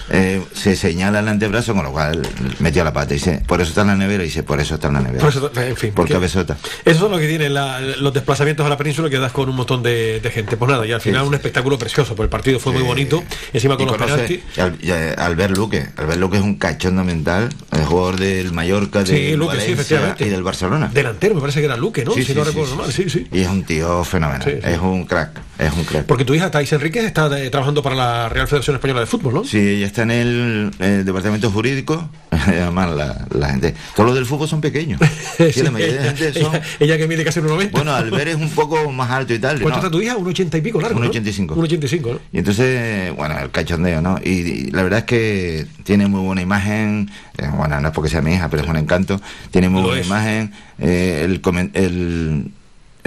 eh, 0.09 0.41
se 0.53 0.75
señala 0.77 1.19
el 1.19 1.27
antebrazo, 1.27 1.73
con 1.73 1.83
lo 1.83 1.91
cual 1.91 2.21
metió 2.59 2.83
la 2.85 2.93
pata. 2.93 3.13
Y 3.13 3.17
dice, 3.17 3.43
por 3.45 3.59
eso 3.59 3.69
está 3.69 3.81
en 3.81 3.87
la 3.87 3.95
nevera. 3.95 4.23
Y 4.23 4.27
dice, 4.27 4.43
por 4.43 4.59
eso 4.61 4.75
está 4.75 4.87
en 4.87 4.93
la 4.93 4.99
nevera. 5.01 5.19
Por 5.19 5.29
eso, 5.29 5.51
en 5.55 5.75
fin. 5.75 5.91
Por 5.93 6.07
cabezota. 6.07 6.55
Eso 6.85 7.05
es 7.05 7.11
lo 7.11 7.17
que 7.17 7.27
tienen 7.27 7.53
la- 7.53 7.81
los 7.81 8.13
desplazamientos 8.13 8.65
a 8.65 8.69
la 8.69 8.77
península 8.77 9.09
que 9.09 9.17
das 9.19 9.31
con 9.33 9.49
un 9.49 9.55
montón 9.57 9.83
de, 9.83 10.21
de 10.21 10.31
gente. 10.31 10.55
Pues 10.55 10.71
nada, 10.71 10.85
y 10.85 10.91
al 10.93 11.01
final 11.01 11.23
un 11.25 11.33
espectáculo 11.33 11.77
precioso, 11.77 12.15
porque 12.15 12.23
el 12.27 12.29
partido 12.29 12.59
fue 12.59 12.71
muy 12.73 12.83
bonito, 12.83 13.23
encima 13.51 13.75
con 13.75 13.85
Y 13.87 13.89
los 13.89 13.97
penaltis. 13.97 14.39
Al- 14.57 14.77
a- 15.17 15.25
Albert 15.25 15.57
Luque. 15.57 15.85
Albert 15.97 16.19
Luque 16.19 16.37
es 16.37 16.43
un 16.43 16.55
cachondo 16.55 17.03
mental, 17.03 17.49
el 17.73 17.83
jugador 17.85 18.17
del 18.17 18.53
Mallorca, 18.53 19.03
del 19.03 19.35
Luque, 19.37 19.57
Valencia 19.57 20.15
y 20.19 20.25
del 20.29 20.43
Barcelona. 20.43 20.89
Delantero, 20.93 21.35
me 21.35 21.41
parece 21.41 21.59
que 21.59 21.65
era 21.65 21.75
Luque, 21.75 22.05
¿no? 22.05 22.13
Sí, 22.13 22.21
si 22.21 22.27
sí, 22.27 22.33
no 22.33 22.43
recuerdo 22.45 22.75
mal, 22.77 22.93
sí. 22.93 23.09
sí. 23.09 23.27
Y 23.31 23.41
es 23.41 23.47
un 23.49 23.63
tío 23.63 24.03
fenomenal, 24.03 24.47
es 24.63 24.79
un 24.79 25.05
crack, 25.05 25.31
es 25.59 25.73
un 25.73 25.83
crack. 25.83 26.05
Porque 26.05 26.23
tu 26.23 26.33
hija 26.33 26.49
Thais 26.51 26.71
Enríquez 26.71 27.03
está 27.03 27.27
eh, 27.39 27.49
trabajando 27.49 27.81
para 27.83 27.95
la 27.95 28.29
Real 28.37 28.47
Federación 28.47 28.75
Española 28.75 28.99
de 29.01 29.05
Fútbol, 29.07 29.33
¿no? 29.33 29.43
Sí, 29.43 29.57
ella 29.57 29.87
está 29.87 30.03
en 30.03 30.11
el, 30.11 30.71
departamento 31.05 31.49
jurídico, 31.49 32.07
además 32.31 32.95
la, 32.95 33.25
la 33.31 33.49
gente, 33.49 33.73
todos 33.95 34.07
los 34.07 34.15
del 34.15 34.25
fútbol 34.25 34.47
son 34.47 34.61
pequeños. 34.61 35.01
Sí, 35.37 35.51
Sí, 35.57 35.63
la 35.63 35.71
mayoría 35.71 35.95
de 36.01 36.03
gente 36.09 36.33
son... 36.39 36.53
ella, 36.55 36.63
ella 36.79 36.97
que 36.97 37.07
mide 37.07 37.23
casi 37.23 37.39
un 37.39 37.47
90. 37.47 37.71
Bueno, 37.75 37.95
Albert 37.95 38.27
es 38.27 38.35
un 38.35 38.49
poco 38.49 38.91
más 38.91 39.09
alto 39.09 39.33
y 39.33 39.39
tal. 39.39 39.59
¿Cuánto 39.59 39.79
¿no? 39.79 39.85
está 39.87 39.91
tu 39.91 40.01
hija? 40.01 40.15
Un 40.17 40.27
80 40.27 40.57
y 40.57 40.61
pico 40.61 40.79
largo, 40.79 40.97
Un 40.97 41.03
¿no? 41.05 41.09
85. 41.09 41.55
Un 41.55 41.63
85, 41.63 42.13
¿no? 42.13 42.19
Y 42.31 42.37
entonces, 42.37 43.15
bueno, 43.15 43.39
el 43.39 43.49
cachondeo, 43.49 44.01
¿no? 44.01 44.19
Y, 44.23 44.29
y 44.29 44.71
la 44.71 44.83
verdad 44.83 44.99
es 44.99 45.05
que 45.05 45.65
tiene 45.83 46.07
muy 46.07 46.21
buena 46.21 46.41
imagen, 46.41 47.09
eh, 47.37 47.47
bueno, 47.55 47.79
no 47.81 47.87
es 47.87 47.93
porque 47.93 48.09
sea 48.09 48.21
mi 48.21 48.33
hija, 48.33 48.49
pero 48.49 48.63
es 48.63 48.69
un 48.69 48.77
encanto, 48.77 49.19
tiene 49.51 49.69
muy 49.69 49.81
Lo 49.81 49.87
buena 49.87 50.01
es. 50.01 50.07
imagen, 50.07 50.53
eh, 50.79 51.21
el, 51.25 51.41
el, 51.73 52.51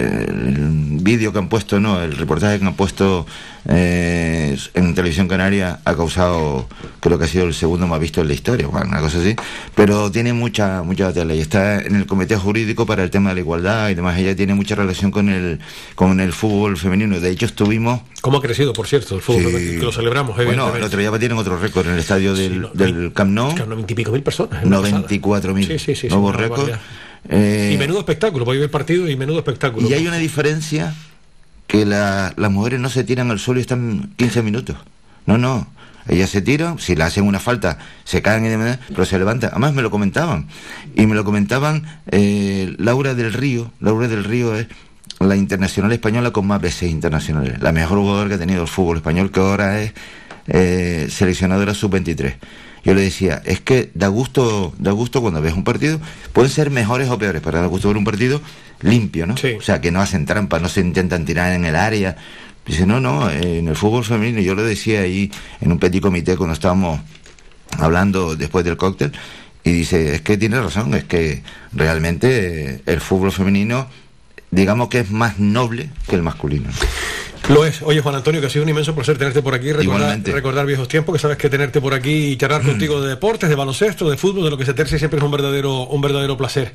el 0.00 0.56
vídeo 1.02 1.32
que 1.32 1.38
han 1.38 1.48
puesto, 1.48 1.80
no, 1.80 2.02
el 2.02 2.16
reportaje 2.16 2.58
que 2.58 2.66
han 2.66 2.74
puesto 2.74 3.26
eh, 3.68 4.56
en 4.74 4.94
Televisión 4.94 5.28
Canaria 5.28 5.80
ha 5.84 5.94
causado, 5.94 6.68
creo 7.00 7.18
que 7.18 7.24
ha 7.24 7.28
sido 7.28 7.44
el 7.46 7.54
segundo 7.54 7.86
más 7.86 8.00
visto 8.00 8.20
en 8.20 8.28
la 8.28 8.34
historia, 8.34 8.66
bueno, 8.66 8.88
una 8.88 9.00
cosa 9.00 9.18
así, 9.18 9.36
pero 9.74 10.10
tiene 10.10 10.32
mucha, 10.32 10.82
mucha 10.82 11.12
tela 11.12 11.34
y 11.34 11.40
está 11.40 11.80
en 11.80 11.96
el 11.96 12.06
comité 12.06 12.36
jurídico 12.36 12.86
para 12.86 13.02
el 13.02 13.10
tema 13.10 13.30
de 13.30 13.34
la 13.36 13.40
igualdad 13.40 13.90
y 13.90 13.94
demás, 13.94 14.18
ella 14.18 14.34
tiene 14.34 14.54
mucha 14.54 14.74
relación 14.74 15.10
con 15.10 15.28
el, 15.28 15.60
con 15.94 16.20
el 16.20 16.32
fútbol 16.32 16.76
femenino, 16.76 17.18
de 17.20 17.30
hecho 17.30 17.46
estuvimos 17.46 18.00
¿Cómo 18.20 18.38
ha 18.38 18.42
crecido, 18.42 18.72
por 18.74 18.86
cierto, 18.86 19.14
el 19.16 19.22
fútbol? 19.22 19.44
Sí. 19.44 19.50
femenino? 19.50 19.78
Que 19.80 19.84
lo 19.86 19.92
celebramos, 19.92 20.36
bueno, 20.36 20.50
evidentemente. 20.50 20.78
el 20.78 20.84
otro 20.84 21.00
día 21.00 21.18
tienen 21.18 21.38
otro 21.38 21.58
récord 21.58 21.86
en 21.86 21.94
el 21.94 22.00
estadio 22.00 22.34
del, 22.34 22.68
del 22.74 23.12
Camp 23.14 23.30
Nou. 23.30 23.54
Claro, 23.54 23.70
90 23.70 23.92
y 23.92 23.96
pico 23.96 24.12
mil 24.12 24.22
personas. 24.22 24.60
es 24.60 24.66
una 24.66 24.80
pasada. 24.82 25.08
94.000 25.08 25.66
Sí, 25.66 25.78
sí, 25.78 25.78
sí, 25.78 25.94
sí, 25.94 26.08
nuevos 26.08 26.30
una 26.30 26.38
récords. 26.38 26.62
barbaridad. 26.62 26.80
Eh, 27.28 27.72
Y 27.74 27.78
menudo 27.78 27.98
espectáculo, 28.00 28.44
voy 28.44 28.56
a 28.56 28.60
ver 28.60 28.64
el 28.64 28.70
partido 28.70 29.08
y 29.08 29.16
menudo 29.16 29.38
espectáculo. 29.38 29.88
y 29.88 29.92
hay 29.94 30.06
una 30.06 30.16
diferencia 30.16 30.94
que 31.66 31.84
la- 31.86 32.32
las 32.36 32.50
mujeres 32.50 32.80
no 32.80 32.88
se 32.88 33.04
tiran 33.04 33.30
al 33.30 33.38
suelo 33.38 33.60
y 33.60 33.62
están 33.62 34.12
15 34.16 34.42
minutos. 34.42 34.76
No, 35.26 35.38
no. 35.38 35.68
Ellas 36.08 36.30
se 36.30 36.40
tiran, 36.40 36.78
si 36.78 36.96
le 36.96 37.04
hacen 37.04 37.24
una 37.24 37.38
falta, 37.38 37.78
se 38.04 38.22
caen 38.22 38.44
y 38.44 38.48
demás, 38.48 38.78
pero 38.88 39.04
se 39.04 39.18
levantan. 39.18 39.50
Además 39.50 39.74
me 39.74 39.82
lo 39.82 39.90
comentaban. 39.90 40.48
Y 40.96 41.06
me 41.06 41.14
lo 41.14 41.24
comentaban 41.24 41.84
eh, 42.10 42.74
Laura 42.78 43.14
del 43.14 43.32
Río. 43.32 43.70
Laura 43.80 44.08
del 44.08 44.24
Río 44.24 44.56
es 44.56 44.66
la 45.20 45.36
internacional 45.36 45.92
española 45.92 46.30
con 46.32 46.46
más 46.46 46.60
veces 46.60 46.90
internacionales. 46.90 47.60
La 47.60 47.70
mejor 47.70 47.98
jugadora 47.98 48.28
que 48.28 48.34
ha 48.36 48.38
tenido 48.38 48.62
el 48.62 48.68
fútbol 48.68 48.96
español, 48.96 49.30
que 49.30 49.38
ahora 49.40 49.80
es 49.82 49.92
eh, 50.48 51.06
seleccionadora 51.10 51.74
sub-23. 51.74 52.34
Yo 52.84 52.94
le 52.94 53.02
decía, 53.02 53.42
es 53.44 53.60
que 53.60 53.90
da 53.94 54.08
gusto, 54.08 54.72
da 54.78 54.92
gusto 54.92 55.20
cuando 55.20 55.40
ves 55.42 55.54
un 55.54 55.64
partido, 55.64 56.00
pueden 56.32 56.50
ser 56.50 56.70
mejores 56.70 57.08
o 57.10 57.18
peores, 57.18 57.42
pero 57.44 57.60
da 57.60 57.66
gusto 57.66 57.88
ver 57.88 57.96
un 57.96 58.04
partido 58.04 58.40
limpio, 58.80 59.26
¿no? 59.26 59.34
O 59.34 59.62
sea, 59.62 59.80
que 59.80 59.90
no 59.90 60.00
hacen 60.00 60.26
trampa, 60.26 60.58
no 60.58 60.68
se 60.68 60.80
intentan 60.80 61.24
tirar 61.24 61.52
en 61.52 61.64
el 61.64 61.76
área. 61.76 62.16
Dice, 62.64 62.86
no, 62.86 63.00
no, 63.00 63.30
en 63.30 63.68
el 63.68 63.76
fútbol 63.76 64.04
femenino, 64.04 64.40
yo 64.40 64.54
lo 64.54 64.62
decía 64.62 65.00
ahí 65.00 65.30
en 65.60 65.72
un 65.72 65.78
petit 65.78 66.02
comité 66.02 66.36
cuando 66.36 66.54
estábamos 66.54 67.00
hablando 67.78 68.36
después 68.36 68.64
del 68.64 68.76
cóctel, 68.76 69.12
y 69.62 69.72
dice, 69.72 70.14
es 70.14 70.22
que 70.22 70.38
tiene 70.38 70.60
razón, 70.60 70.94
es 70.94 71.04
que 71.04 71.42
realmente 71.72 72.82
el 72.86 73.00
fútbol 73.00 73.30
femenino 73.30 73.86
digamos 74.50 74.88
que 74.88 75.00
es 75.00 75.10
más 75.10 75.38
noble 75.38 75.90
que 76.08 76.16
el 76.16 76.22
masculino. 76.22 76.70
Lo 77.48 77.64
es. 77.64 77.82
Oye, 77.82 78.00
Juan 78.00 78.14
Antonio, 78.14 78.40
que 78.40 78.46
ha 78.46 78.50
sido 78.50 78.62
un 78.62 78.68
inmenso 78.68 78.94
placer 78.94 79.18
tenerte 79.18 79.42
por 79.42 79.54
aquí, 79.54 79.72
recordar, 79.72 80.66
viejos 80.66 80.86
tiempos, 80.88 81.14
que 81.14 81.18
sabes 81.18 81.36
que 81.36 81.48
tenerte 81.50 81.80
por 81.80 81.94
aquí 81.94 82.32
y 82.32 82.36
charlar 82.36 82.62
contigo 82.66 83.00
de 83.00 83.08
deportes, 83.08 83.48
de 83.48 83.54
baloncesto, 83.56 84.08
de 84.08 84.16
fútbol, 84.16 84.44
de 84.44 84.50
lo 84.50 84.58
que 84.58 84.64
se 84.66 84.74
terce 84.74 84.98
siempre 84.98 85.18
es 85.18 85.24
un 85.24 85.30
verdadero, 85.32 85.84
un 85.86 86.00
verdadero 86.00 86.36
placer. 86.36 86.72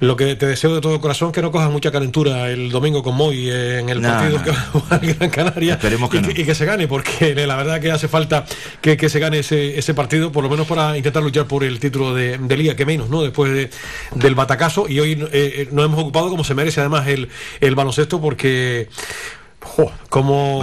Lo 0.00 0.16
que 0.16 0.36
te 0.36 0.46
deseo 0.46 0.72
de 0.76 0.80
todo 0.80 1.00
corazón 1.00 1.32
que 1.32 1.42
no 1.42 1.50
cojas 1.50 1.72
mucha 1.72 1.90
calentura 1.90 2.48
el 2.52 2.70
domingo 2.70 3.02
con 3.02 3.16
Moy 3.16 3.50
en 3.50 3.88
el 3.88 4.00
No, 4.00 4.08
partido 4.08 4.38
no. 4.38 4.44
que 4.44 4.50
va 4.52 4.56
a 4.56 4.66
jugar 4.70 5.00
Gran 5.02 5.28
Canaria 5.30 5.72
Esperemos 5.74 6.08
que 6.08 6.18
y, 6.18 6.20
no. 6.22 6.30
y 6.30 6.34
que 6.44 6.54
se 6.54 6.64
gane, 6.64 6.86
porque 6.86 7.34
la 7.34 7.56
verdad 7.56 7.80
que 7.80 7.90
hace 7.90 8.06
falta 8.06 8.46
que, 8.80 8.96
que 8.96 9.08
se 9.08 9.18
gane 9.18 9.40
ese, 9.40 9.76
ese 9.76 9.94
partido, 9.94 10.30
por 10.30 10.44
lo 10.44 10.50
menos 10.50 10.68
para 10.68 10.96
intentar 10.96 11.20
luchar 11.20 11.46
por 11.46 11.64
el 11.64 11.80
título 11.80 12.14
de, 12.14 12.38
de 12.38 12.56
liga, 12.56 12.76
que 12.76 12.86
menos, 12.86 13.10
¿no? 13.10 13.22
Después 13.24 13.52
de- 13.52 13.70
del 14.14 14.36
batacazo, 14.36 14.88
y 14.88 15.00
hoy 15.00 15.12
eh, 15.14 15.28
eh, 15.32 15.68
nos 15.72 15.84
hemos 15.86 15.98
ocupado 16.00 16.28
como 16.30 16.44
se 16.44 16.54
merece 16.54 16.78
además 16.78 17.08
el, 17.08 17.28
el 17.60 17.74
baloncesto, 17.74 18.20
porque 18.20 18.88
Jo, 19.76 19.92
como 20.08 20.60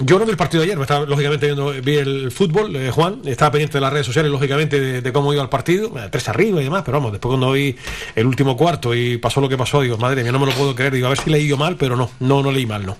yo 0.00 0.18
no 0.18 0.24
vi 0.24 0.30
el 0.30 0.36
partido 0.36 0.60
de 0.62 0.66
ayer, 0.66 0.76
me 0.76 0.82
estaba 0.84 1.04
lógicamente 1.06 1.46
viendo, 1.46 1.70
vi 1.82 1.96
el 1.96 2.30
fútbol, 2.30 2.74
eh, 2.76 2.90
Juan, 2.90 3.20
estaba 3.24 3.50
pendiente 3.52 3.78
de 3.78 3.80
las 3.80 3.92
redes 3.92 4.06
sociales, 4.06 4.30
lógicamente, 4.30 4.78
de, 4.80 5.00
de 5.00 5.12
cómo 5.12 5.32
iba 5.32 5.42
el 5.42 5.48
partido, 5.48 5.92
eh, 5.98 6.08
tres 6.10 6.28
arriba 6.28 6.60
y 6.60 6.64
demás, 6.64 6.82
pero 6.84 6.98
vamos, 6.98 7.12
después 7.12 7.30
cuando 7.30 7.52
vi 7.52 7.74
el 8.14 8.26
último 8.26 8.56
cuarto 8.56 8.94
y 8.94 9.16
pasó 9.18 9.40
lo 9.40 9.48
que 9.48 9.56
pasó, 9.58 9.80
digo, 9.80 9.96
madre 9.98 10.22
mía, 10.22 10.32
no 10.32 10.38
me 10.38 10.46
lo 10.46 10.52
puedo 10.52 10.74
creer, 10.74 10.92
digo, 10.94 11.06
a 11.06 11.10
ver 11.10 11.18
si 11.18 11.30
leí 11.30 11.48
yo 11.48 11.56
mal, 11.56 11.76
pero 11.76 11.96
no, 11.96 12.10
no, 12.20 12.42
no 12.42 12.52
leí 12.52 12.66
mal, 12.66 12.84
no. 12.86 12.96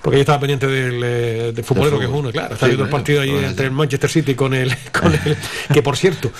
Porque 0.00 0.18
yo 0.18 0.20
estaba 0.20 0.38
pendiente 0.40 0.66
del, 0.66 1.00
eh, 1.02 1.52
del 1.54 1.64
futbolero 1.64 1.98
que 1.98 2.04
es 2.04 2.10
uno, 2.10 2.30
claro, 2.30 2.48
Sí, 2.48 2.54
estaba 2.54 2.68
viendo 2.68 2.84
el 2.84 2.90
partido 2.90 3.22
ahí 3.22 3.30
entre 3.30 3.66
el 3.66 3.72
Manchester 3.72 4.10
City 4.10 4.34
con 4.34 4.52
el, 4.54 4.74
con 4.92 5.12
el 5.12 5.36
que 5.72 5.82
por 5.82 5.96
cierto, 5.96 6.30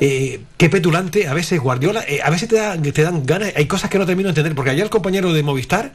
eh, 0.00 0.40
qué 0.56 0.68
petulante 0.68 1.28
a 1.28 1.34
veces 1.34 1.60
Guardiola, 1.60 2.04
a 2.24 2.30
veces 2.30 2.48
te, 2.48 2.56
da- 2.56 2.76
te 2.76 3.02
dan 3.02 3.24
ganas, 3.24 3.52
hay 3.56 3.66
cosas 3.66 3.88
que 3.90 3.98
no 3.98 4.06
termino 4.06 4.26
de 4.26 4.30
entender, 4.32 4.54
porque 4.54 4.70
ayer 4.70 4.82
el 4.84 4.90
compañero 4.90 5.32
de 5.32 5.42
Movistar 5.44 5.92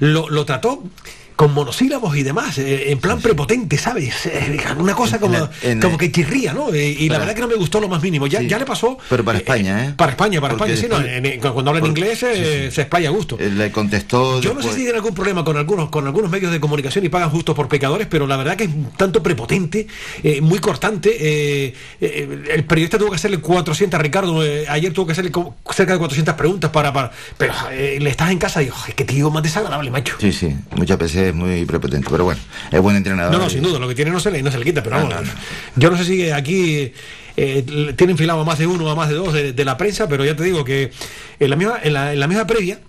lo, 0.00 0.28
lo 0.30 0.44
trató 0.44 0.84
con 1.38 1.54
monosílabos 1.54 2.16
y 2.16 2.24
demás, 2.24 2.58
eh, 2.58 2.90
en 2.90 2.98
plan 2.98 3.20
prepotente, 3.20 3.78
¿sabes? 3.78 4.26
Eh, 4.26 4.58
una 4.76 4.92
cosa 4.96 5.20
como, 5.20 5.38
la- 5.38 5.48
en- 5.62 5.80
como 5.80 5.96
que 5.96 6.10
chirría, 6.10 6.52
¿no? 6.52 6.74
Eh, 6.74 6.96
y 6.98 7.08
la 7.08 7.18
verdad 7.18 7.32
que 7.32 7.40
no 7.42 7.46
me 7.46 7.54
gustó 7.54 7.80
lo 7.80 7.88
más 7.88 8.02
mínimo. 8.02 8.26
Ya, 8.26 8.42
ya 8.42 8.58
le 8.58 8.64
pasó 8.66 8.98
Pero 9.08 9.22
para 9.24 9.38
España, 9.38 9.84
¿eh? 9.86 9.94
para 9.96 10.10
España, 10.10 10.40
para 10.40 10.56
Porque 10.56 10.72
España, 10.72 10.96
sí, 10.98 11.08
no, 11.08 11.28
en- 11.28 11.38
cuando 11.38 11.70
habla 11.70 11.78
en 11.78 11.80
Por- 11.82 11.88
inglés 11.90 12.18
se 12.18 12.66
explaya 12.66 13.08
a 13.08 13.12
gusto. 13.12 13.38
Le 13.38 13.70
contestó. 13.70 14.40
Yo 14.40 14.52
no 14.52 14.60
sé 14.62 14.70
si 14.70 14.76
tiene 14.80 14.96
algún 14.96 15.14
problema 15.14 15.44
con 15.44 15.56
algunos, 15.56 15.90
con 15.90 16.04
algunos 16.06 16.28
medios 16.28 16.50
de 16.50 16.58
comunicación 16.58 17.04
y 17.04 17.08
pagan 17.08 17.30
justos 17.30 17.54
por 17.54 17.68
pecadores, 17.68 18.08
pero 18.10 18.26
la 18.26 18.36
verdad 18.36 18.56
que 18.56 18.64
es 18.64 18.70
un 18.70 18.90
tanto 18.96 19.22
prepotente, 19.22 19.86
muy 20.42 20.58
cortante. 20.58 21.72
el 22.00 22.64
periodista 22.64 22.98
tuvo 22.98 23.10
que 23.10 23.16
hacerle 23.16 23.38
400, 23.38 24.00
Ricardo, 24.00 24.40
ayer 24.68 24.92
tuvo 24.92 25.06
que 25.06 25.12
hacerle 25.12 25.30
cerca 25.72 25.92
de 25.92 25.98
400 25.98 26.34
preguntas 26.34 26.72
para. 26.72 26.92
para 26.92 27.12
pero 27.36 27.52
le 27.70 28.10
estás 28.10 28.32
en 28.32 28.38
casa 28.38 28.60
y 28.60 28.64
digo, 28.66 28.76
"Ay, 28.86 28.94
qué 28.96 29.04
tío 29.04 29.30
más 29.30 29.44
desagradable, 29.44 29.90
macho. 29.92 30.16
Sí, 30.20 30.32
sí, 30.32 30.52
muchas 30.74 30.98
veces 30.98 31.27
es 31.28 31.34
muy 31.34 31.64
prepotente, 31.64 32.08
pero 32.10 32.24
bueno, 32.24 32.40
es 32.70 32.80
buen 32.80 32.96
entrenador. 32.96 33.32
No, 33.32 33.38
no, 33.38 33.50
sin 33.50 33.62
duda, 33.62 33.78
lo 33.78 33.88
que 33.88 33.94
tiene 33.94 34.10
no 34.10 34.20
se 34.20 34.30
le, 34.30 34.42
no 34.42 34.50
se 34.50 34.58
le 34.58 34.64
quita, 34.64 34.82
pero 34.82 34.96
No, 34.98 35.08
vamos, 35.08 35.26
no, 35.26 35.32
no. 35.32 35.40
yo 35.76 35.90
no 35.90 35.96
sé 35.96 36.04
si 36.04 36.30
aquí 36.30 36.92
eh, 37.36 37.92
tiene 37.96 38.12
enfilado 38.12 38.40
a 38.40 38.44
más 38.44 38.58
de 38.58 38.66
uno 38.66 38.84
o 38.84 38.90
a 38.90 38.94
más 38.94 39.08
de 39.08 39.14
dos 39.14 39.32
de, 39.32 39.52
de 39.52 39.64
la 39.64 39.76
prensa, 39.76 40.08
pero 40.08 40.24
ya 40.24 40.34
te 40.36 40.42
digo 40.44 40.64
que 40.64 40.90
en 41.40 41.50
la 41.50 41.56
misma, 41.56 41.78
en 41.82 41.92
la, 41.92 42.12
en 42.12 42.20
la 42.20 42.26
misma 42.26 42.46
previa 42.46 42.80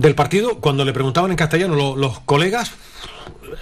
del 0.00 0.14
partido, 0.14 0.58
cuando 0.58 0.84
le 0.84 0.92
preguntaban 0.92 1.30
en 1.30 1.36
castellano 1.36 1.74
lo- 1.74 1.96
los 1.96 2.20
colegas, 2.20 2.70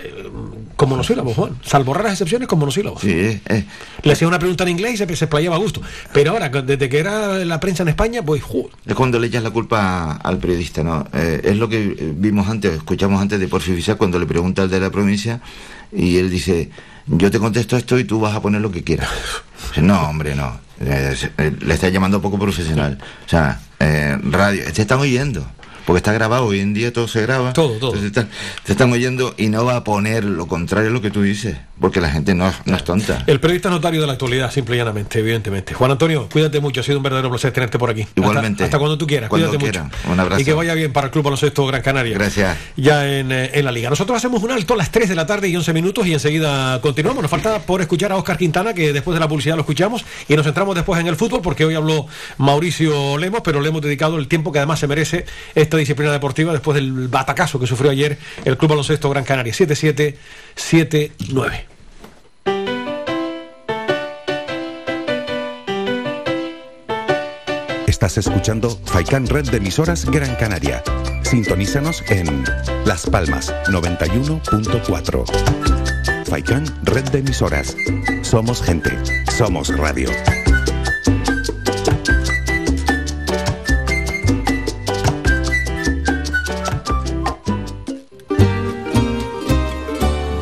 eh, 0.02 0.28
con 0.76 0.88
monosílabos, 0.90 1.34
Juan, 1.34 1.56
salvo 1.64 1.94
raras 1.94 2.12
excepciones 2.12 2.48
con 2.48 2.58
monosílabos. 2.58 3.00
Sí, 3.00 3.10
eh, 3.46 3.64
Le 4.02 4.12
hacía 4.12 4.28
una 4.28 4.38
pregunta 4.38 4.64
en 4.64 4.70
inglés 4.70 4.94
y 4.94 4.96
se, 4.98 5.06
se 5.16 5.24
explayaba 5.24 5.56
a 5.56 5.58
gusto. 5.58 5.80
Pero 6.12 6.32
ahora, 6.32 6.48
desde 6.48 6.88
que 6.88 6.98
era 6.98 7.38
la 7.44 7.60
prensa 7.60 7.82
en 7.82 7.88
España, 7.90 8.22
pues, 8.22 8.42
ju, 8.42 8.68
Es 8.84 8.94
cuando 8.94 9.18
le 9.18 9.28
echas 9.28 9.42
la 9.42 9.50
culpa 9.50 10.12
al 10.22 10.38
periodista, 10.38 10.82
¿no? 10.82 11.06
Eh, 11.12 11.40
es 11.44 11.56
lo 11.56 11.68
que 11.68 11.82
eh, 11.98 12.12
vimos 12.16 12.48
antes, 12.48 12.74
escuchamos 12.74 13.20
antes 13.20 13.40
de 13.40 13.48
Porfi 13.48 13.74
Fisac 13.74 13.96
cuando 13.96 14.18
le 14.18 14.26
pregunta 14.26 14.62
al 14.62 14.70
de 14.70 14.80
la 14.80 14.90
provincia 14.90 15.40
y 15.92 16.18
él 16.18 16.30
dice, 16.30 16.70
yo 17.06 17.30
te 17.30 17.38
contesto 17.38 17.76
esto 17.76 17.98
y 17.98 18.04
tú 18.04 18.20
vas 18.20 18.34
a 18.34 18.42
poner 18.42 18.60
lo 18.60 18.70
que 18.70 18.82
quieras. 18.84 19.08
No, 19.80 20.08
hombre, 20.08 20.34
no. 20.34 20.58
Eh, 20.80 21.16
le 21.60 21.74
está 21.74 21.88
llamando 21.88 22.20
poco 22.20 22.38
profesional. 22.38 22.98
O 23.24 23.28
sea, 23.28 23.60
eh, 23.80 24.18
radio, 24.22 24.62
te 24.72 24.82
están 24.82 24.98
oyendo. 25.00 25.46
Porque 25.86 25.98
está 25.98 26.12
grabado, 26.12 26.46
hoy 26.46 26.60
en 26.60 26.74
día 26.74 26.92
todo 26.92 27.06
se 27.08 27.22
graba. 27.22 27.52
Todo, 27.52 27.78
todo. 27.78 27.94
Entonces 27.94 28.06
están- 28.06 28.28
te 28.64 28.72
están 28.72 28.92
oyendo 28.92 29.34
y 29.38 29.48
no 29.48 29.64
va 29.64 29.76
a 29.76 29.84
poner 29.84 30.24
lo 30.24 30.46
contrario 30.46 30.90
a 30.90 30.92
lo 30.92 31.00
que 31.00 31.10
tú 31.10 31.22
dices. 31.22 31.56
Porque 31.80 32.00
la 32.00 32.08
gente 32.10 32.34
no, 32.34 32.50
no 32.64 32.76
es 32.76 32.84
tonta. 32.84 33.22
el 33.26 33.38
periodista 33.38 33.68
notario 33.68 34.00
de 34.00 34.06
la 34.06 34.14
actualidad, 34.14 34.50
simple 34.50 34.76
y 34.76 34.78
llanamente, 34.78 35.18
evidentemente. 35.18 35.74
Juan 35.74 35.90
Antonio, 35.90 36.26
cuídate 36.32 36.58
mucho, 36.58 36.80
ha 36.80 36.84
sido 36.84 36.96
un 36.96 37.02
verdadero 37.02 37.28
placer 37.30 37.52
tenerte 37.52 37.78
por 37.78 37.90
aquí. 37.90 38.06
Igualmente. 38.16 38.64
Hasta, 38.64 38.78
cuando 38.78 38.96
tú 38.96 39.06
quieras, 39.06 39.28
Cuando 39.28 39.48
cuídate 39.48 39.62
quiera. 39.62 39.84
mucho. 39.84 39.96
Un 40.10 40.18
abrazo. 40.18 40.40
Y 40.40 40.44
que 40.46 40.54
vaya 40.54 40.72
bien 40.74 40.92
para 40.92 41.06
el 41.08 41.10
Club 41.12 41.24
Baloncesto 41.24 41.66
Gran 41.66 41.82
Canaria. 41.82 42.14
Gracias. 42.14 42.56
Ya 42.76 43.06
en, 43.18 43.30
eh, 43.30 43.50
en 43.52 43.64
la 43.64 43.72
liga. 43.72 43.90
Nosotros 43.90 44.16
hacemos 44.16 44.42
un 44.42 44.50
alto 44.52 44.72
a 44.72 44.76
las 44.78 44.90
3 44.90 45.08
de 45.10 45.14
la 45.14 45.26
tarde 45.26 45.48
y 45.50 45.56
11 45.56 45.72
minutos 45.74 46.06
y 46.06 46.14
enseguida 46.14 46.80
continuamos. 46.80 47.20
Nos 47.20 47.30
falta 47.30 47.58
por 47.60 47.82
escuchar 47.82 48.10
a 48.10 48.16
Oscar 48.16 48.38
Quintana, 48.38 48.72
que 48.72 48.94
después 48.94 49.14
de 49.14 49.20
la 49.20 49.28
publicidad 49.28 49.54
lo 49.56 49.60
escuchamos, 49.60 50.02
y 50.28 50.34
nos 50.34 50.46
centramos 50.46 50.74
después 50.74 50.98
en 50.98 51.06
el 51.08 51.16
fútbol, 51.16 51.42
porque 51.42 51.66
hoy 51.66 51.74
habló 51.74 52.06
Mauricio 52.38 53.18
Lemos, 53.18 53.42
pero 53.44 53.60
le 53.60 53.68
hemos 53.68 53.82
dedicado 53.82 54.16
el 54.18 54.28
tiempo 54.28 54.50
que 54.50 54.58
además 54.60 54.78
se 54.78 54.86
merece 54.86 55.26
esta 55.54 55.75
disciplina 55.80 56.12
deportiva 56.12 56.52
después 56.52 56.74
del 56.74 57.08
batacazo 57.08 57.58
que 57.58 57.66
sufrió 57.66 57.90
ayer 57.90 58.18
el 58.44 58.56
Club 58.56 58.70
Baloncesto 58.70 59.10
Gran 59.10 59.24
Canaria. 59.24 59.52
7-7-7-9. 59.52 61.64
Estás 67.86 68.18
escuchando 68.18 68.78
Faikan 68.84 69.26
Red 69.26 69.50
de 69.50 69.56
emisoras 69.56 70.04
Gran 70.04 70.36
Canaria. 70.36 70.84
Sintonízanos 71.22 72.04
en 72.10 72.44
Las 72.84 73.06
Palmas 73.06 73.54
91.4. 73.68 76.26
Faikan 76.26 76.66
Red 76.84 77.08
de 77.10 77.20
emisoras. 77.20 77.74
Somos 78.22 78.62
gente. 78.62 78.90
Somos 79.36 79.76
radio. 79.76 80.10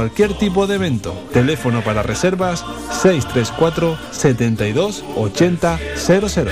cualquier 0.00 0.32
tipo 0.32 0.66
de 0.66 0.76
evento. 0.76 1.12
Teléfono 1.30 1.82
para 1.84 2.02
reservas 2.02 2.64
634 3.02 3.98
72 4.12 5.04
80 5.14 5.78
00. 5.94 6.50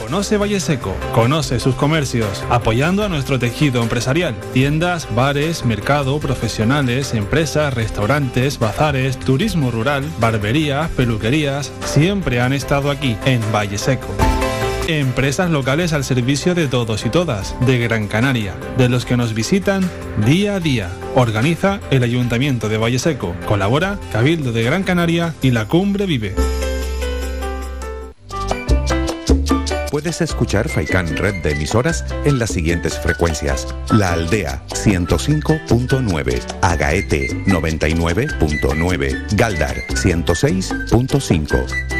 Conoce 0.00 0.38
Valle 0.38 0.58
Seco, 0.58 0.94
conoce 1.12 1.60
sus 1.60 1.74
comercios, 1.74 2.42
apoyando 2.48 3.04
a 3.04 3.10
nuestro 3.10 3.38
tejido 3.38 3.82
empresarial. 3.82 4.34
Tiendas, 4.54 5.14
bares, 5.14 5.66
mercado, 5.66 6.18
profesionales, 6.18 7.12
empresas, 7.12 7.74
restaurantes, 7.74 8.58
bazares, 8.58 9.18
turismo 9.18 9.70
rural, 9.70 10.02
barberías, 10.18 10.88
peluquerías, 10.92 11.70
siempre 11.84 12.40
han 12.40 12.54
estado 12.54 12.90
aquí, 12.90 13.18
en 13.26 13.42
Valle 13.52 13.76
Seco. 13.76 14.08
Empresas 14.98 15.50
locales 15.50 15.92
al 15.92 16.02
servicio 16.02 16.56
de 16.56 16.66
todos 16.66 17.06
y 17.06 17.10
todas, 17.10 17.54
de 17.64 17.78
Gran 17.78 18.08
Canaria, 18.08 18.56
de 18.76 18.88
los 18.88 19.04
que 19.04 19.16
nos 19.16 19.34
visitan 19.34 19.88
día 20.26 20.56
a 20.56 20.60
día. 20.60 20.90
Organiza 21.14 21.78
el 21.92 22.02
Ayuntamiento 22.02 22.68
de 22.68 22.76
Valle 22.76 22.98
Seco. 22.98 23.36
Colabora 23.46 24.00
Cabildo 24.12 24.50
de 24.50 24.64
Gran 24.64 24.82
Canaria 24.82 25.32
y 25.42 25.52
la 25.52 25.68
Cumbre 25.68 26.06
Vive. 26.06 26.34
Puedes 29.92 30.20
escuchar 30.20 30.68
Faikan 30.68 31.16
Red 31.16 31.42
de 31.42 31.52
emisoras 31.52 32.04
en 32.24 32.40
las 32.40 32.50
siguientes 32.50 32.98
frecuencias. 32.98 33.72
La 33.92 34.14
Aldea 34.14 34.60
105.9, 34.70 36.42
Agaete 36.62 37.28
99.9, 37.46 39.36
Galdar 39.36 39.76
106.5, 39.88 41.99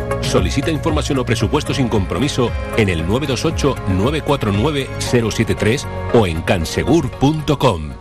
Solicita 0.21 0.71
información 0.71 1.19
o 1.19 1.25
presupuesto 1.25 1.73
sin 1.73 1.89
compromiso 1.89 2.49
en 2.77 2.87
el 2.89 3.07
928-949-073 3.07 5.85
o 6.13 6.27
en 6.27 6.41
cansegur.com. 6.41 7.91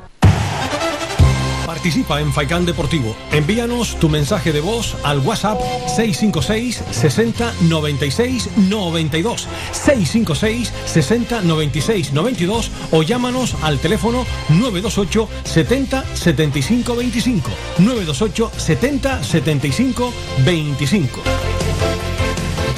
Participa 1.81 2.21
en 2.21 2.31
Faikán 2.31 2.67
Deportivo. 2.67 3.17
Envíanos 3.33 3.99
tu 3.99 4.11
mensaje 4.11 4.53
de 4.53 4.61
voz 4.61 4.99
al 5.03 5.21
WhatsApp 5.21 5.59
656 5.87 6.85
60 6.91 7.55
96 7.63 8.51
92 8.69 9.49
656 9.73 10.75
60 10.85 11.41
96 11.41 12.13
92 12.13 12.71
o 12.91 13.03
llámanos 13.03 13.57
al 13.63 13.79
teléfono 13.79 14.27
928 14.51 15.27
70 15.45 16.17
75 16.17 16.97
25 16.97 17.51
928 17.79 18.51
70 18.59 19.23
75 19.23 20.13
25. 20.45 21.21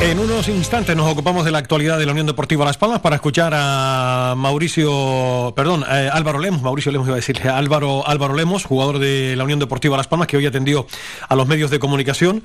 En 0.03 0.19
unos 0.19 0.49
instantes 0.49 0.97
nos 0.97 1.09
ocupamos 1.09 1.45
de 1.45 1.53
la 1.53 1.59
actualidad 1.59 1.97
de 1.97 2.07
la 2.07 2.11
Unión 2.11 2.27
Deportiva 2.27 2.65
Las 2.65 2.77
Palmas 2.77 2.99
para 2.99 3.15
escuchar 3.15 3.53
a 3.55 4.35
Mauricio, 4.37 5.53
perdón, 5.55 5.85
eh, 5.89 6.11
Álvaro 6.13 6.41
Lemos, 6.41 6.61
Mauricio 6.61 6.91
Lemos 6.91 7.07
iba 7.07 7.15
a 7.15 7.21
decirle, 7.21 7.49
Álvaro, 7.49 8.07
Álvaro 8.07 8.35
Lemos, 8.35 8.65
jugador 8.65 8.99
de 8.99 9.37
la 9.37 9.45
Unión 9.45 9.61
Deportiva 9.61 9.97
Las 9.97 10.09
Palmas, 10.09 10.27
que 10.27 10.37
hoy 10.37 10.45
atendió 10.45 10.89
a 11.29 11.37
los 11.37 11.47
medios 11.47 11.71
de 11.71 11.79
comunicación. 11.79 12.43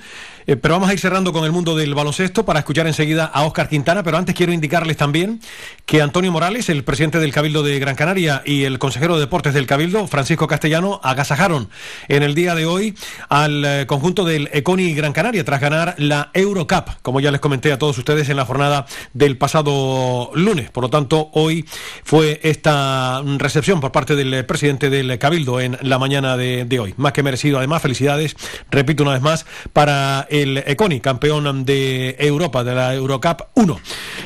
Eh, 0.50 0.56
pero 0.56 0.76
vamos 0.76 0.90
a 0.90 0.94
ir 0.94 1.00
cerrando 1.00 1.34
con 1.34 1.44
el 1.44 1.52
mundo 1.52 1.76
del 1.76 1.94
baloncesto 1.94 2.46
para 2.46 2.60
escuchar 2.60 2.88
enseguida 2.88 3.26
a 3.26 3.44
Óscar 3.44 3.68
Quintana, 3.68 4.02
pero 4.02 4.18
antes 4.18 4.34
quiero 4.34 4.54
indicarles 4.54 4.96
también 4.96 5.42
que 5.86 6.02
Antonio 6.02 6.32
Morales, 6.32 6.70
el 6.70 6.86
presidente 6.86 7.20
del 7.20 7.34
Cabildo 7.34 7.64
de 7.64 7.78
Gran 7.80 7.96
Canaria 7.96 8.44
y 8.46 8.64
el 8.64 8.80
consejero 8.80 9.16
de 9.16 9.22
Deportes 9.22 9.54
del 9.54 9.68
Cabildo, 9.68 10.08
Francisco 10.08 10.48
Castellano, 10.48 11.02
agasajaron 11.04 11.70
en 12.08 12.24
el 12.24 12.34
día 12.34 12.56
de 12.56 12.66
hoy 12.66 12.96
al 13.28 13.66
eh, 13.66 13.86
conjunto 13.88 14.24
del 14.24 14.50
Econi 14.54 14.94
Gran 14.94 15.12
Canaria 15.12 15.44
tras 15.44 15.60
ganar 15.60 15.96
la 15.98 16.32
Eurocup, 16.34 16.92
como 17.02 17.20
ya 17.20 17.30
les 17.32 17.42
comenté 17.42 17.74
a 17.74 17.78
todos 17.78 17.98
ustedes 17.98 18.30
en 18.30 18.38
la 18.38 18.46
jornada 18.46 18.86
del 19.14 19.38
pasado 19.38 20.32
lunes. 20.34 20.70
Por 20.72 20.84
lo 20.84 20.90
tanto, 20.90 21.30
hoy 21.34 21.66
fue 22.06 22.40
esta 22.44 23.22
recepción 23.38 23.82
por 23.82 23.92
parte 23.92 24.16
del 24.16 24.46
presidente 24.46 24.90
del 24.90 25.20
Cabildo 25.20 25.60
en 25.60 25.78
la 25.82 26.00
mañana 26.00 26.38
de, 26.38 26.64
de 26.64 26.80
hoy. 26.80 26.94
Más 26.96 27.12
que 27.12 27.22
merecido, 27.22 27.58
además, 27.58 27.82
felicidades, 27.82 28.38
repito 28.72 29.04
una 29.04 29.12
vez 29.12 29.22
más, 29.22 29.46
para 29.74 30.26
el 30.30 30.37
Econi, 30.42 31.00
campeón 31.00 31.66
de 31.66 32.16
Europa, 32.20 32.64
de 32.64 32.76
la 32.76 32.94
Eurocup 32.94 33.44
1. 33.56 33.80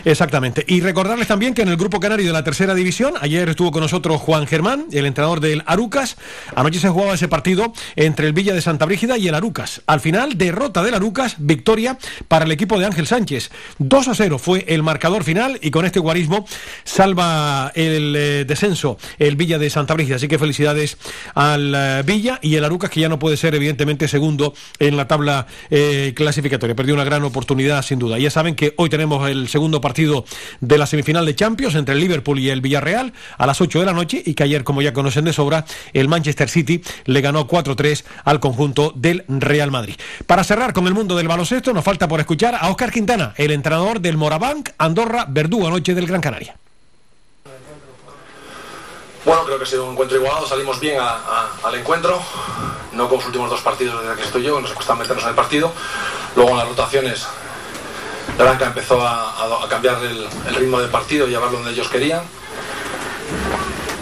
Exactamente. 0.06 0.64
Y 0.68 0.82
recordarles 0.82 1.28
también 1.28 1.54
que 1.54 1.62
en 1.62 1.70
el 1.70 1.78
grupo 1.78 2.00
canario 2.00 2.26
de 2.26 2.34
la 2.34 2.44
tercera 2.44 2.74
división, 2.74 3.14
ayer 3.22 3.48
estuvo 3.50 3.72
con 3.72 3.82
nosotros 3.82 4.20
Juan 4.22 4.48
Germán, 4.48 4.86
el 4.92 5.06
entrenador 5.06 5.40
del 5.40 5.64
Arucas. 5.66 6.18
Anoche 6.56 6.80
se 6.80 6.90
jugaba 6.90 7.14
ese 7.14 7.28
partido 7.28 7.74
entre 7.96 8.28
el 8.28 8.34
Villa 8.34 8.54
de 8.54 8.62
Santa 8.62 8.86
Brígida 8.86 9.18
y 9.18 9.28
el 9.28 9.36
Arucas. 9.36 9.82
Al 9.86 10.00
final, 10.00 10.38
derrota 10.38 10.84
del 10.84 10.96
Arucas, 10.96 11.36
victoria 11.38 11.98
para 12.28 12.46
el 12.46 12.52
equipo 12.52 12.80
de 12.80 12.86
Ángel 12.86 13.08
Sánchez. 13.08 13.52
2 13.80 14.08
a 14.08 14.16
0 14.16 14.40
fue 14.40 14.66
el 14.68 14.84
marcador 14.84 15.24
final 15.24 15.60
y 15.62 15.72
con 15.72 15.86
este 15.86 16.00
guarismo 16.00 16.46
salva 16.84 17.72
el 17.76 18.16
eh, 18.16 18.46
descenso 18.46 18.98
el 19.20 19.36
Villa 19.36 19.60
de 19.60 19.70
Santa 19.70 19.94
Brígida. 19.94 20.16
Así 20.16 20.28
que 20.28 20.40
felicidades 20.40 20.98
al 21.36 21.74
eh, 21.76 22.04
Villa 22.06 22.40
y 22.42 22.56
el 22.56 22.66
Arucas, 22.66 22.90
que 22.90 23.00
ya 23.00 23.10
no 23.10 23.20
puede 23.20 23.38
ser, 23.38 23.56
evidentemente, 23.56 24.08
segundo 24.08 24.54
en 24.80 24.98
la 24.98 25.08
tabla 25.08 25.48
eh, 25.70 26.01
clasificatoria. 26.16 26.76
Perdió 26.76 26.94
una 26.94 27.04
gran 27.04 27.24
oportunidad, 27.24 27.82
sin 27.82 28.00
duda. 28.00 28.18
Ya 28.20 28.30
saben 28.30 28.56
que 28.56 28.74
hoy 28.78 28.90
tenemos 28.90 29.30
el 29.30 29.48
segundo 29.48 29.82
partido 29.82 30.26
de 30.60 30.78
la 30.78 30.86
semifinal 30.86 31.26
de 31.26 31.36
Champions 31.36 31.76
entre 31.76 31.96
el 31.96 32.02
Liverpool 32.02 32.40
y 32.40 32.50
el 32.50 32.62
Villarreal 32.62 33.14
a 33.38 33.46
las 33.46 33.62
8 33.62 33.80
de 33.80 33.86
la 33.86 33.94
noche 33.94 34.22
y 34.26 34.34
que 34.34 34.44
ayer, 34.44 34.64
como 34.64 34.82
ya 34.82 34.94
conocen 34.94 35.26
de 35.26 35.34
sobra, 35.34 35.66
el 35.94 36.08
Manchester 36.08 36.50
City 36.50 36.82
le 37.06 37.22
ganó 37.22 37.48
4-3 37.48 38.04
al 38.24 38.40
conjunto 38.40 38.94
del 38.96 39.24
Real 39.28 39.72
Madrid. 39.72 39.96
Para 40.26 40.44
cerrar 40.44 40.74
con 40.74 40.88
el 40.88 40.94
mundo 40.94 41.16
del 41.16 41.28
baloncesto, 41.28 41.74
nos 41.74 41.84
falta 41.84 42.08
por 42.08 42.20
escuchar 42.20 42.56
a 42.60 42.70
Óscar 42.70 42.92
Quintana, 42.92 43.34
el 43.38 43.52
entrenador 43.52 44.02
del 44.02 44.18
Morabanc 44.18 44.70
Andorra 44.78 45.26
Verdú 45.30 45.66
anoche 45.66 45.94
del 45.94 46.08
Gran 46.08 46.22
Canaria. 46.22 46.56
Bueno, 49.24 49.46
creo 49.46 49.58
que 49.58 49.64
ha 49.66 49.68
sido 49.68 49.86
un 49.86 49.92
encuentro 49.92 50.18
igualado, 50.18 50.48
salimos 50.48 50.80
bien 50.80 51.00
a- 51.00 51.50
al 51.64 51.76
encuentro, 51.76 52.20
no 52.94 53.08
con 53.08 53.18
los 53.20 53.26
últimos 53.28 53.50
dos 53.50 53.62
partidos 53.62 54.02
desde 54.04 54.16
que 54.16 54.24
estoy 54.24 54.44
yo, 54.44 54.60
nos 54.60 54.72
cuesta 54.74 54.96
meternos 54.96 55.24
en 55.24 55.30
el 55.30 55.36
partido. 55.36 55.72
Luego 56.36 56.52
en 56.52 56.58
las 56.58 56.68
rotaciones, 56.68 57.28
la 58.38 58.44
Blanca 58.46 58.66
empezó 58.66 59.00
a, 59.06 59.68
cambiar 59.70 60.04
el, 60.04 60.28
el 60.48 60.56
ritmo 60.56 60.80
del 60.80 60.90
partido 60.90 61.28
y 61.28 61.36
a 61.36 61.40
verlo 61.40 61.58
donde 61.60 61.72
ellos 61.72 61.88
querían. 61.88 62.22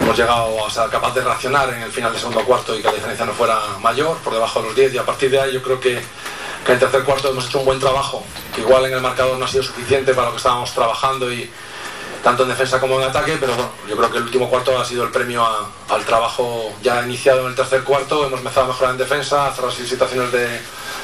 Hemos 0.02 0.18
llegado 0.18 0.66
a 0.66 0.70
ser 0.72 0.90
capaz 0.90 1.14
de 1.14 1.22
reaccionar 1.22 1.70
en 1.74 1.84
el 1.84 1.92
final 1.92 2.12
del 2.12 2.20
segundo 2.20 2.44
cuarto 2.46 2.74
y 2.76 2.80
que 2.82 2.88
la 2.88 2.94
diferencia 2.94 3.26
no 3.26 3.34
fuera 3.34 3.60
mayor, 3.82 4.18
por 4.20 4.34
debajo 4.34 4.62
de 4.62 4.68
los 4.68 4.76
10, 4.76 4.94
y 4.94 4.98
a 4.98 5.06
partir 5.06 5.30
de 5.30 5.40
ahí 5.42 5.52
yo 5.54 5.62
creo 5.62 5.80
que, 5.80 5.96
que 6.66 6.72
en 6.72 6.74
el 6.74 6.80
tercer 6.80 7.04
cuarto 7.04 7.30
hemos 7.30 7.46
hecho 7.46 7.60
un 7.60 7.66
buen 7.66 7.80
trabajo, 7.80 8.24
que 8.56 8.62
igual 8.62 8.86
en 8.86 8.94
el 8.94 9.02
marcador 9.02 9.38
no 9.38 9.46
ha 9.46 9.48
sido 9.48 9.64
suficiente 9.64 10.14
para 10.14 10.28
lo 10.28 10.32
que 10.32 10.38
estábamos 10.38 10.72
trabajando 10.74 11.32
y, 11.32 11.52
tanto 12.24 12.44
en 12.44 12.50
defensa 12.50 12.80
como 12.80 13.00
en 13.02 13.08
ataque, 13.10 13.38
pero 13.40 13.54
bueno, 13.56 13.70
yo 13.88 13.96
creo 13.96 14.12
que 14.12 14.18
el 14.18 14.24
último 14.24 14.50
cuarto 14.50 14.78
ha 14.78 14.84
sido 14.86 15.04
el 15.04 15.12
premio 15.12 15.44
a- 15.46 15.70
al 15.90 16.04
trabajo 16.06 16.74
ya 16.82 17.02
iniciado 17.06 17.42
en 17.42 17.48
el 17.48 17.56
tercer 17.56 17.84
cuarto. 17.84 18.26
Hemos 18.26 18.40
empezado 18.40 18.66
a 18.66 18.70
mejorar 18.70 18.92
en 18.94 18.98
defensa, 18.98 19.52
cerrar 19.54 19.72
situaciones 19.72 20.32
de, 20.32 20.48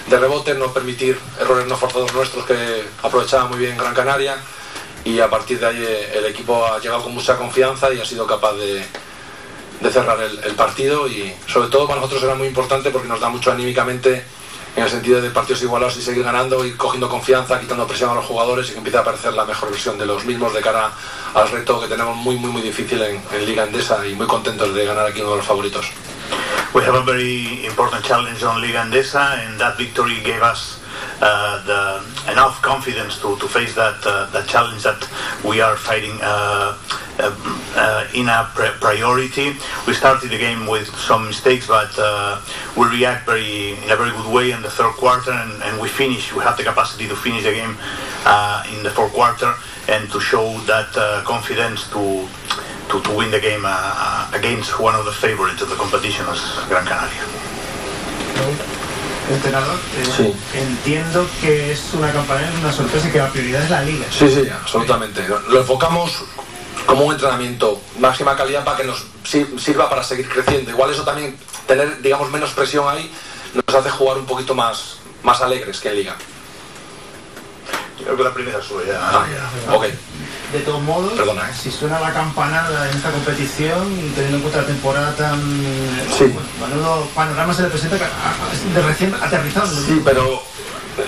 de 0.07 0.19
rebote, 0.19 0.53
no 0.55 0.73
permitir 0.73 1.17
errores 1.39 1.67
no 1.67 1.77
forzados 1.77 2.13
nuestros 2.13 2.45
que 2.45 2.83
aprovechaba 3.01 3.45
muy 3.47 3.57
bien 3.59 3.77
Gran 3.77 3.93
Canaria. 3.93 4.35
Y 5.05 5.19
a 5.19 5.29
partir 5.29 5.59
de 5.59 5.67
ahí 5.67 5.83
eh, 5.87 6.17
el 6.17 6.25
equipo 6.25 6.65
ha 6.65 6.79
llegado 6.79 7.03
con 7.03 7.13
mucha 7.13 7.37
confianza 7.37 7.93
y 7.93 8.01
ha 8.01 8.05
sido 8.05 8.25
capaz 8.25 8.53
de, 8.53 8.83
de 9.81 9.91
cerrar 9.91 10.19
el, 10.19 10.43
el 10.43 10.55
partido. 10.55 11.07
Y 11.07 11.33
sobre 11.47 11.69
todo 11.69 11.87
para 11.87 12.01
nosotros 12.01 12.23
era 12.23 12.35
muy 12.35 12.47
importante 12.47 12.89
porque 12.91 13.07
nos 13.07 13.19
da 13.19 13.29
mucho 13.29 13.51
anímicamente 13.51 14.25
en 14.75 14.83
el 14.83 14.89
sentido 14.89 15.21
de 15.21 15.29
partidos 15.29 15.61
igualados 15.61 15.97
y 15.97 16.01
seguir 16.01 16.23
ganando 16.23 16.65
y 16.65 16.73
cogiendo 16.73 17.07
confianza, 17.07 17.59
quitando 17.59 17.87
presión 17.87 18.09
a 18.09 18.15
los 18.15 18.25
jugadores 18.25 18.67
y 18.69 18.71
que 18.73 18.77
empiece 18.79 18.97
a 18.97 19.01
aparecer 19.01 19.33
la 19.33 19.45
mejor 19.45 19.71
versión 19.71 19.97
de 19.97 20.05
los 20.05 20.25
mismos 20.25 20.53
de 20.53 20.61
cara 20.61 20.91
al 21.33 21.49
reto 21.49 21.79
que 21.79 21.87
tenemos 21.87 22.15
muy 22.17 22.35
muy 22.37 22.51
muy 22.51 22.61
difícil 22.61 23.01
en, 23.01 23.21
en 23.31 23.45
Liga 23.45 23.63
Endesa 23.63 24.05
y 24.05 24.15
muy 24.15 24.27
contentos 24.27 24.73
de 24.73 24.85
ganar 24.85 25.07
aquí 25.07 25.21
uno 25.21 25.31
de 25.31 25.37
los 25.37 25.45
favoritos. 25.45 25.85
We 26.73 26.83
have 26.83 26.95
a 26.95 27.03
very 27.03 27.65
important 27.65 28.03
challenge 28.03 28.43
on 28.43 28.59
Liga 28.61 28.81
Endesa, 28.81 29.39
and 29.47 29.57
that 29.59 29.77
victory 29.77 30.21
gave 30.21 30.41
us 30.43 30.77
the, 31.19 32.31
enough 32.31 32.61
confidence 32.61 33.19
to, 33.21 33.37
to 33.37 33.47
face 33.47 33.75
that 33.75 33.95
uh, 34.05 34.29
that 34.31 34.47
challenge 34.47 34.83
that 34.83 34.99
we 35.43 35.61
are 35.61 35.77
fighting 35.77 36.17
uh, 36.21 36.77
uh, 37.19 37.35
uh, 37.75 38.07
in 38.13 38.27
a 38.27 38.49
pri- 38.53 38.75
priority. 38.81 39.53
We 39.87 39.93
started 39.93 40.29
the 40.31 40.37
game 40.37 40.67
with 40.67 40.87
some 40.95 41.27
mistakes, 41.27 41.67
but 41.67 41.93
uh, 41.97 42.41
we 42.77 42.87
react 42.87 43.25
very 43.25 43.71
in 43.73 43.89
a 43.89 43.95
very 43.95 44.11
good 44.11 44.31
way 44.33 44.51
in 44.51 44.61
the 44.61 44.69
third 44.69 44.93
quarter, 44.93 45.31
and, 45.31 45.63
and 45.63 45.81
we 45.81 45.87
finish. 45.87 46.33
We 46.33 46.43
have 46.43 46.57
the 46.57 46.63
capacity 46.63 47.07
to 47.07 47.15
finish 47.15 47.43
the 47.43 47.53
game 47.53 47.77
uh, 48.25 48.63
in 48.75 48.83
the 48.83 48.89
fourth 48.89 49.13
quarter 49.13 49.53
and 49.87 50.09
to 50.11 50.19
show 50.19 50.57
that 50.65 50.89
uh, 50.97 51.23
confidence 51.25 51.87
to, 51.91 52.27
to 52.89 53.01
to 53.01 53.15
win 53.15 53.31
the 53.31 53.39
game 53.39 53.63
uh, 53.65 53.69
uh, 53.71 54.31
against 54.33 54.79
one 54.79 54.95
of 54.95 55.05
the 55.05 55.11
favorites 55.11 55.61
of 55.61 55.69
the 55.69 55.75
competition 55.75 56.25
as 56.27 56.41
Gran 56.67 56.85
Canaria. 56.85 58.84
Entrenador, 59.29 59.75
eh, 59.97 60.33
entiendo 60.53 61.27
que 61.41 61.71
es 61.71 61.81
una 61.93 62.11
campaña, 62.11 62.51
una 62.59 62.71
sorpresa 62.71 63.07
y 63.07 63.11
que 63.11 63.17
la 63.17 63.29
prioridad 63.31 63.63
es 63.63 63.69
la 63.71 63.81
liga. 63.81 64.05
Sí, 64.11 64.29
sí, 64.29 64.47
absolutamente. 64.49 65.27
Lo- 65.27 65.59
enfocamos 65.59 66.11
como 66.85 67.05
un 67.05 67.13
entrenamiento, 67.13 67.81
máxima 67.99 68.35
calidad 68.35 68.63
para 68.63 68.77
que 68.77 68.83
nos 68.83 69.03
sir- 69.23 69.59
sirva 69.59 69.89
para 69.89 70.03
seguir 70.03 70.29
creciendo. 70.29 70.69
Igual 70.69 70.91
eso 70.91 71.03
también, 71.03 71.35
tener, 71.65 72.01
digamos, 72.01 72.29
menos 72.31 72.51
presión 72.51 72.87
ahí, 72.87 73.11
nos 73.67 73.75
hace 73.75 73.89
jugar 73.89 74.17
un 74.19 74.25
poquito 74.27 74.53
más, 74.53 74.97
más 75.23 75.41
alegres 75.41 75.79
que 75.79 75.89
en 75.89 75.95
liga. 75.95 76.15
Creo 78.03 78.15
que 78.15 78.23
la 78.23 78.33
primera 78.33 78.61
sube 78.61 78.83
ya. 78.87 78.99
Ah, 79.01 79.25
ok. 79.73 79.85
De 80.55 80.61
todos 80.61 80.81
modos, 80.81 81.13
Perdona, 81.13 81.49
¿eh? 81.49 81.53
si 81.53 81.69
suena 81.69 81.99
la 81.99 82.13
campanada 82.13 82.89
en 82.89 82.95
esta 82.95 83.11
competición, 83.11 83.89
teniendo 84.15 84.37
en 84.37 84.41
cuenta 84.41 84.61
la 84.61 84.67
temporada 84.67 85.13
tan... 85.15 85.37
Sí. 86.17 86.23
Bueno, 86.59 86.75
menudo 86.75 87.07
panorama 87.13 87.53
se 87.53 87.63
le 87.63 87.67
presenta 87.67 87.97
a- 87.97 87.99
a- 87.99 88.73
de 88.73 88.81
recién 88.81 89.13
aterrizado. 89.21 89.67
Sí, 89.85 90.01
pero 90.05 90.41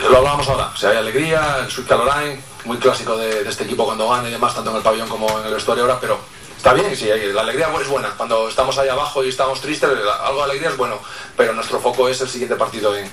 lo 0.09 0.17
hablábamos 0.17 0.47
ahora. 0.49 0.71
O 0.73 0.77
sea, 0.77 0.89
hay 0.89 0.97
alegría, 0.97 1.59
el 1.63 1.71
Sweet 1.71 1.87
Caroline, 1.87 2.41
muy 2.65 2.77
clásico 2.77 3.15
de, 3.15 3.43
de 3.45 3.49
este 3.49 3.63
equipo 3.63 3.85
cuando 3.85 4.09
gana 4.09 4.27
y 4.27 4.31
demás, 4.31 4.53
tanto 4.53 4.69
en 4.71 4.75
el 4.77 4.83
pabellón 4.83 5.07
como 5.07 5.39
en 5.39 5.45
el 5.47 5.53
vestuario 5.53 5.85
ahora, 5.85 5.97
pero 6.01 6.19
está 6.57 6.73
bien, 6.73 6.93
sí, 6.97 7.07
la 7.33 7.41
alegría 7.41 7.69
es 7.81 7.87
buena. 7.87 8.09
Cuando 8.17 8.49
estamos 8.49 8.77
ahí 8.77 8.89
abajo 8.89 9.23
y 9.23 9.29
estamos 9.29 9.61
tristes, 9.61 9.89
algo 10.25 10.39
de 10.39 10.43
alegría 10.43 10.69
es 10.71 10.77
bueno, 10.77 10.99
pero 11.37 11.53
nuestro 11.53 11.79
foco 11.79 12.09
es 12.09 12.19
el 12.19 12.27
siguiente 12.27 12.57
partido 12.57 12.93
en, 12.97 13.09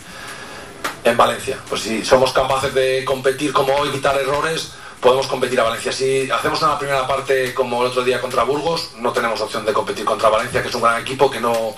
en 1.05 1.16
Valencia. 1.16 1.59
Pues 1.69 1.82
si 1.82 2.05
somos 2.05 2.32
capaces 2.32 2.74
de 2.74 3.05
competir 3.05 3.52
como 3.52 3.73
hoy, 3.77 3.90
quitar 3.90 4.16
errores, 4.19 4.73
podemos 5.05 5.27
competir 5.27 5.61
a 5.61 5.65
Valencia. 5.65 5.93
Si 5.93 6.31
hacemos 6.31 6.63
una 6.63 6.79
primera 6.79 7.07
parte 7.07 7.53
como 7.53 7.83
el 7.83 7.89
otro 7.91 8.03
día 8.03 8.21
contra 8.23 8.43
Burgos, 8.43 8.93
no 8.99 9.13
tenemos 9.13 9.39
opción 9.41 9.65
de 9.67 9.73
competir 9.75 10.05
contra 10.07 10.31
Valencia, 10.31 10.63
que 10.63 10.69
es 10.69 10.75
un 10.75 10.81
gran 10.81 10.99
equipo 11.01 11.31
que 11.31 11.41
no, 11.41 11.75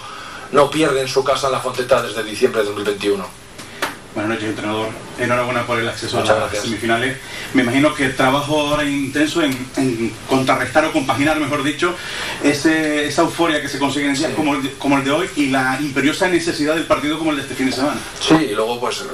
no 0.52 0.70
pierde 0.70 1.00
en 1.00 1.08
su 1.08 1.24
casa 1.24 1.48
en 1.48 1.52
la 1.54 1.60
Fonteta 1.60 2.00
desde 2.02 2.22
diciembre 2.22 2.60
de 2.62 2.68
2021. 2.68 3.26
Buenas 4.14 4.30
noches, 4.30 4.48
entrenador. 4.48 4.88
Enhorabuena 5.18 5.66
por 5.66 5.78
el 5.78 5.88
acceso 5.88 6.16
Muchas 6.16 6.30
a 6.30 6.34
las 6.34 6.42
gracias. 6.44 6.64
semifinales. 6.64 7.18
Me 7.52 7.62
imagino 7.62 7.92
que 7.94 8.08
trabajo 8.10 8.60
ahora 8.60 8.84
intenso 8.84 9.42
en, 9.42 9.52
en 9.76 10.14
contrarrestar 10.28 10.84
o 10.86 10.92
compaginar, 10.92 11.38
mejor 11.40 11.62
dicho, 11.64 11.94
ese- 12.42 13.06
esa 13.08 13.22
euforia 13.22 13.60
que 13.60 13.68
se 13.68 13.78
consigue 13.78 14.06
en 14.06 14.14
días 14.14 14.32
como, 14.36 14.54
el 14.54 14.62
de, 14.62 14.72
como 14.74 14.96
el 14.98 15.04
de 15.04 15.10
hoy 15.10 15.28
y 15.36 15.48
la 15.48 15.78
imperiosa 15.80 16.28
necesidad 16.28 16.74
del 16.76 16.84
partido 16.86 17.18
como 17.18 17.32
el 17.32 17.38
de 17.38 17.42
este 17.42 17.54
fin 17.56 17.66
de 17.66 17.72
semana. 17.72 17.98
Sí, 18.20 18.34
y 18.36 18.54
luego 18.54 18.78
pues 18.80 19.00
eh, 19.00 19.04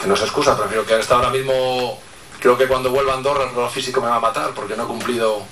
que 0.00 0.06
no 0.06 0.14
se 0.14 0.24
excusa, 0.24 0.56
prefiero 0.56 0.84
que 0.86 0.94
hasta 0.94 1.14
ahora 1.16 1.30
mismo, 1.30 1.98
creo 2.42 2.58
que 2.58 2.66
cuando 2.66 2.90
vuelva 2.90 3.12
a 3.12 3.16
Andorra 3.16 3.44
el 3.44 3.70
físico 3.70 4.00
me 4.00 4.08
va 4.08 4.16
a 4.16 4.20
matar 4.20 4.50
porque 4.50 4.76
no 4.76 4.82
he 4.82 4.86
cumplido 4.86 5.42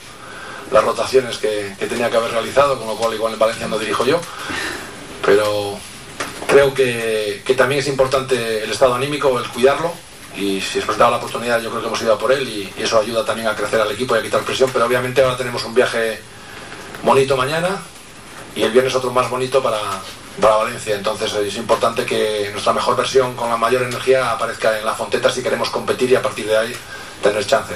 las 0.73 0.85
rotaciones 0.85 1.39
que, 1.39 1.75
que 1.79 1.87
tenía 1.87 2.11
que 2.11 2.17
haber 2.17 2.33
realizado, 2.33 2.79
con 2.79 2.89
lo 2.89 2.97
cual 2.97 3.15
igual 3.15 3.33
en 3.33 3.39
Valencia 3.39 3.69
no 3.69 3.79
dirijo 3.79 4.05
yo, 4.05 4.21
pero 5.25 5.79
creo 6.49 6.75
que, 6.75 7.43
que 7.47 7.55
también 7.55 7.81
es 7.81 7.87
importante 7.87 8.65
el 8.65 8.71
estado 8.71 8.95
anímico, 8.95 9.39
el 9.39 9.49
cuidarlo, 9.49 9.93
y 10.37 10.61
si 10.61 10.79
es 10.79 10.85
presentado 10.85 11.13
la 11.13 11.17
oportunidad 11.19 11.61
yo 11.61 11.71
creo 11.71 11.81
que 11.81 11.89
hemos 11.89 12.03
ido 12.03 12.15
a 12.15 12.19
por 12.19 12.33
él 12.33 12.49
y 12.49 12.73
eso 12.81 12.99
ayuda 12.99 13.25
también 13.25 13.49
a 13.49 13.55
crecer 13.55 13.81
al 13.81 13.91
equipo 13.93 14.17
y 14.17 14.19
a 14.19 14.23
quitar 14.23 14.43
presión, 14.43 14.71
pero 14.73 14.85
obviamente 14.85 15.23
ahora 15.23 15.37
tenemos 15.37 15.65
un 15.65 15.75
viaje 15.75 16.21
bonito 17.05 17.37
mañana 17.37 17.81
y 18.57 18.63
el 18.63 18.73
viernes 18.73 18.95
otro 18.97 19.13
más 19.13 19.31
bonito 19.31 19.63
para, 19.63 19.81
para 20.41 20.57
Valencia. 20.57 20.95
Entonces 20.97 21.33
es 21.35 21.57
importante 21.57 22.05
que 22.05 22.49
nuestra 22.53 22.73
mejor 22.73 22.97
versión 22.97 23.35
con 23.35 23.49
la 23.51 23.57
mayor 23.57 23.83
energía 23.83 24.31
aparezca 24.33 24.79
en 24.79 24.85
la 24.85 24.95
Fonteta 24.95 25.31
si 25.31 25.43
queremos 25.43 25.71
competir 25.71 26.11
y 26.11 26.17
a 26.17 26.23
partir 26.23 26.47
de 26.47 26.57
ahí 26.57 26.73
tener 27.23 27.45
chance. 27.47 27.75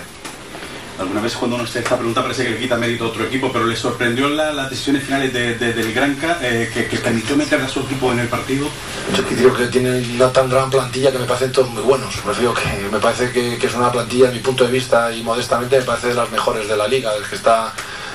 Alguna 0.96 1.20
vez 1.20 1.34
cuando 1.34 1.56
uno 1.56 1.66
se 1.66 1.80
esta 1.80 1.96
pregunta 1.96 2.22
parece 2.22 2.44
que 2.44 2.50
le 2.50 2.58
quita 2.58 2.76
mérito 2.76 3.04
a 3.04 3.08
otro 3.08 3.24
equipo, 3.24 3.50
pero 3.52 3.66
le 3.66 3.74
sorprendió 3.74 4.28
la- 4.28 4.52
las 4.52 4.70
decisiones 4.70 5.02
finales 5.02 5.32
de- 5.32 5.54
de- 5.56 5.72
del 5.72 5.92
Granca 5.92 6.38
eh, 6.40 6.70
que, 6.72 6.86
que 6.86 6.98
permitió 6.98 7.36
meter 7.36 7.60
a 7.60 7.68
su 7.68 7.80
equipo 7.80 8.12
en 8.12 8.20
el 8.20 8.28
partido. 8.28 8.68
Yo 9.16 9.22
digo 9.34 9.52
que 9.54 9.66
tiene 9.66 9.98
una 10.14 10.30
tan 10.32 10.48
gran 10.48 10.70
plantilla 10.70 11.10
que 11.10 11.18
me 11.18 11.24
parecen 11.24 11.50
todos 11.50 11.68
muy 11.70 11.82
buenos. 11.82 12.14
Que, 12.54 12.88
me 12.92 13.00
parece 13.00 13.32
que, 13.32 13.58
que 13.58 13.66
es 13.66 13.74
una 13.74 13.90
plantilla, 13.90 14.28
en 14.28 14.34
mi 14.34 14.38
punto 14.38 14.62
de 14.64 14.70
vista 14.70 15.10
y 15.10 15.24
modestamente, 15.24 15.78
me 15.80 15.84
parece 15.84 16.08
de 16.08 16.14
las 16.14 16.30
mejores 16.30 16.68
de 16.68 16.76
la 16.76 16.86
liga, 16.86 17.12
del 17.12 17.24
que 17.24 17.34
está 17.34 17.72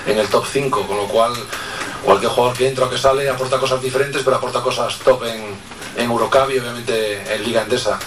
en 0.07 0.17
el 0.17 0.27
top 0.29 0.45
5, 0.49 0.87
con 0.87 0.95
lo 0.95 1.07
cual 1.09 1.33
cualquier 2.03 2.31
jugador 2.31 2.57
que 2.57 2.67
entra 2.67 2.85
o 2.85 2.89
que 2.89 2.97
sale 2.97 3.29
aporta 3.29 3.59
cosas 3.59 3.81
diferentes, 3.81 4.21
pero 4.23 4.37
aporta 4.37 4.61
cosas 4.61 4.97
top 4.99 5.23
en, 5.25 5.55
en 5.97 6.09
Eurocup 6.09 6.49
y 6.49 6.59
obviamente 6.59 7.35
en 7.35 7.43
Liga 7.43 7.61
Endesa. 7.63 7.99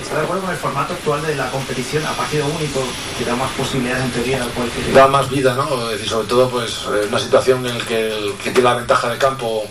¿Está 0.00 0.18
de 0.18 0.24
acuerdo 0.24 0.42
con 0.42 0.52
el 0.52 0.56
formato 0.56 0.92
actual 0.92 1.26
de 1.26 1.34
la 1.34 1.50
competición 1.50 2.06
a 2.06 2.12
partido 2.12 2.46
único, 2.46 2.80
que 3.18 3.24
da 3.24 3.34
más 3.34 3.50
posibilidades 3.52 4.04
en 4.04 4.10
teoría 4.12 4.44
a 4.44 4.46
cualquier 4.46 4.92
da 4.92 5.08
más 5.08 5.28
vida, 5.28 5.54
¿no? 5.54 5.90
Es 5.90 5.98
decir, 5.98 6.08
sobre 6.08 6.28
todo, 6.28 6.48
pues, 6.48 6.84
eh, 6.94 7.06
una 7.08 7.18
situación 7.18 7.66
en 7.66 7.76
la 7.76 7.84
que 7.84 8.16
el 8.16 8.34
que 8.34 8.52
tiene 8.52 8.62
la 8.68 8.74
ventaja 8.74 9.08
de 9.08 9.18
campo 9.18 9.66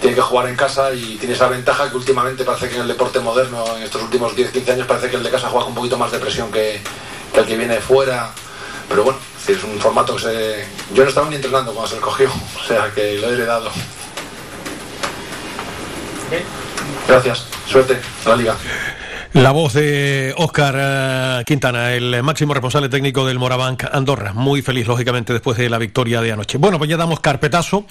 tiene 0.00 0.14
que 0.14 0.20
jugar 0.20 0.48
en 0.48 0.56
casa 0.56 0.92
y 0.92 1.16
tiene 1.16 1.34
esa 1.34 1.48
ventaja 1.48 1.88
que 1.88 1.96
últimamente 1.96 2.44
parece 2.44 2.68
que 2.68 2.74
en 2.74 2.82
el 2.82 2.88
deporte 2.88 3.18
moderno, 3.20 3.64
en 3.78 3.82
estos 3.82 4.02
últimos 4.02 4.36
10-15 4.36 4.72
años, 4.72 4.86
parece 4.86 5.08
que 5.08 5.16
el 5.16 5.22
de 5.22 5.30
casa 5.30 5.48
juega 5.48 5.64
con 5.64 5.72
un 5.72 5.76
poquito 5.76 5.96
más 5.96 6.12
de 6.12 6.18
presión 6.18 6.52
que, 6.52 6.82
que 7.32 7.40
el 7.40 7.46
que 7.46 7.56
viene 7.56 7.74
de 7.74 7.80
fuera. 7.80 8.32
Pero 8.88 9.04
bueno, 9.04 9.18
es, 9.48 9.64
un 9.64 9.78
formato 9.78 10.16
que 10.16 10.22
se... 10.22 10.64
Yo 10.94 11.02
no 11.02 11.08
estaba 11.08 11.28
ni 11.28 11.36
entrenando 11.36 11.72
cuando 11.72 11.88
se 11.88 11.96
recogió, 11.96 12.28
o 12.30 12.66
sea 12.66 12.90
que 12.94 13.18
lo 13.18 13.30
he 13.30 13.32
heredado. 13.34 13.70
Gracias, 17.08 17.46
suerte 17.66 17.94
en 17.94 18.30
la 18.30 18.36
liga. 18.36 18.56
La 19.32 19.52
voz 19.52 19.74
de 19.74 20.32
Óscar 20.38 21.44
Quintana, 21.44 21.92
el 21.92 22.22
máximo 22.22 22.54
responsable 22.54 22.88
técnico 22.88 23.26
del 23.26 23.38
Morabanc 23.38 23.84
Andorra. 23.92 24.32
Muy 24.32 24.62
feliz, 24.62 24.86
lógicamente, 24.86 25.34
después 25.34 25.58
de 25.58 25.68
la 25.68 25.76
victoria 25.76 26.22
de 26.22 26.32
anoche. 26.32 26.56
Bueno, 26.56 26.78
pues 26.78 26.88
ya 26.88 26.96
damos 26.96 27.20
carpetazo. 27.20 27.84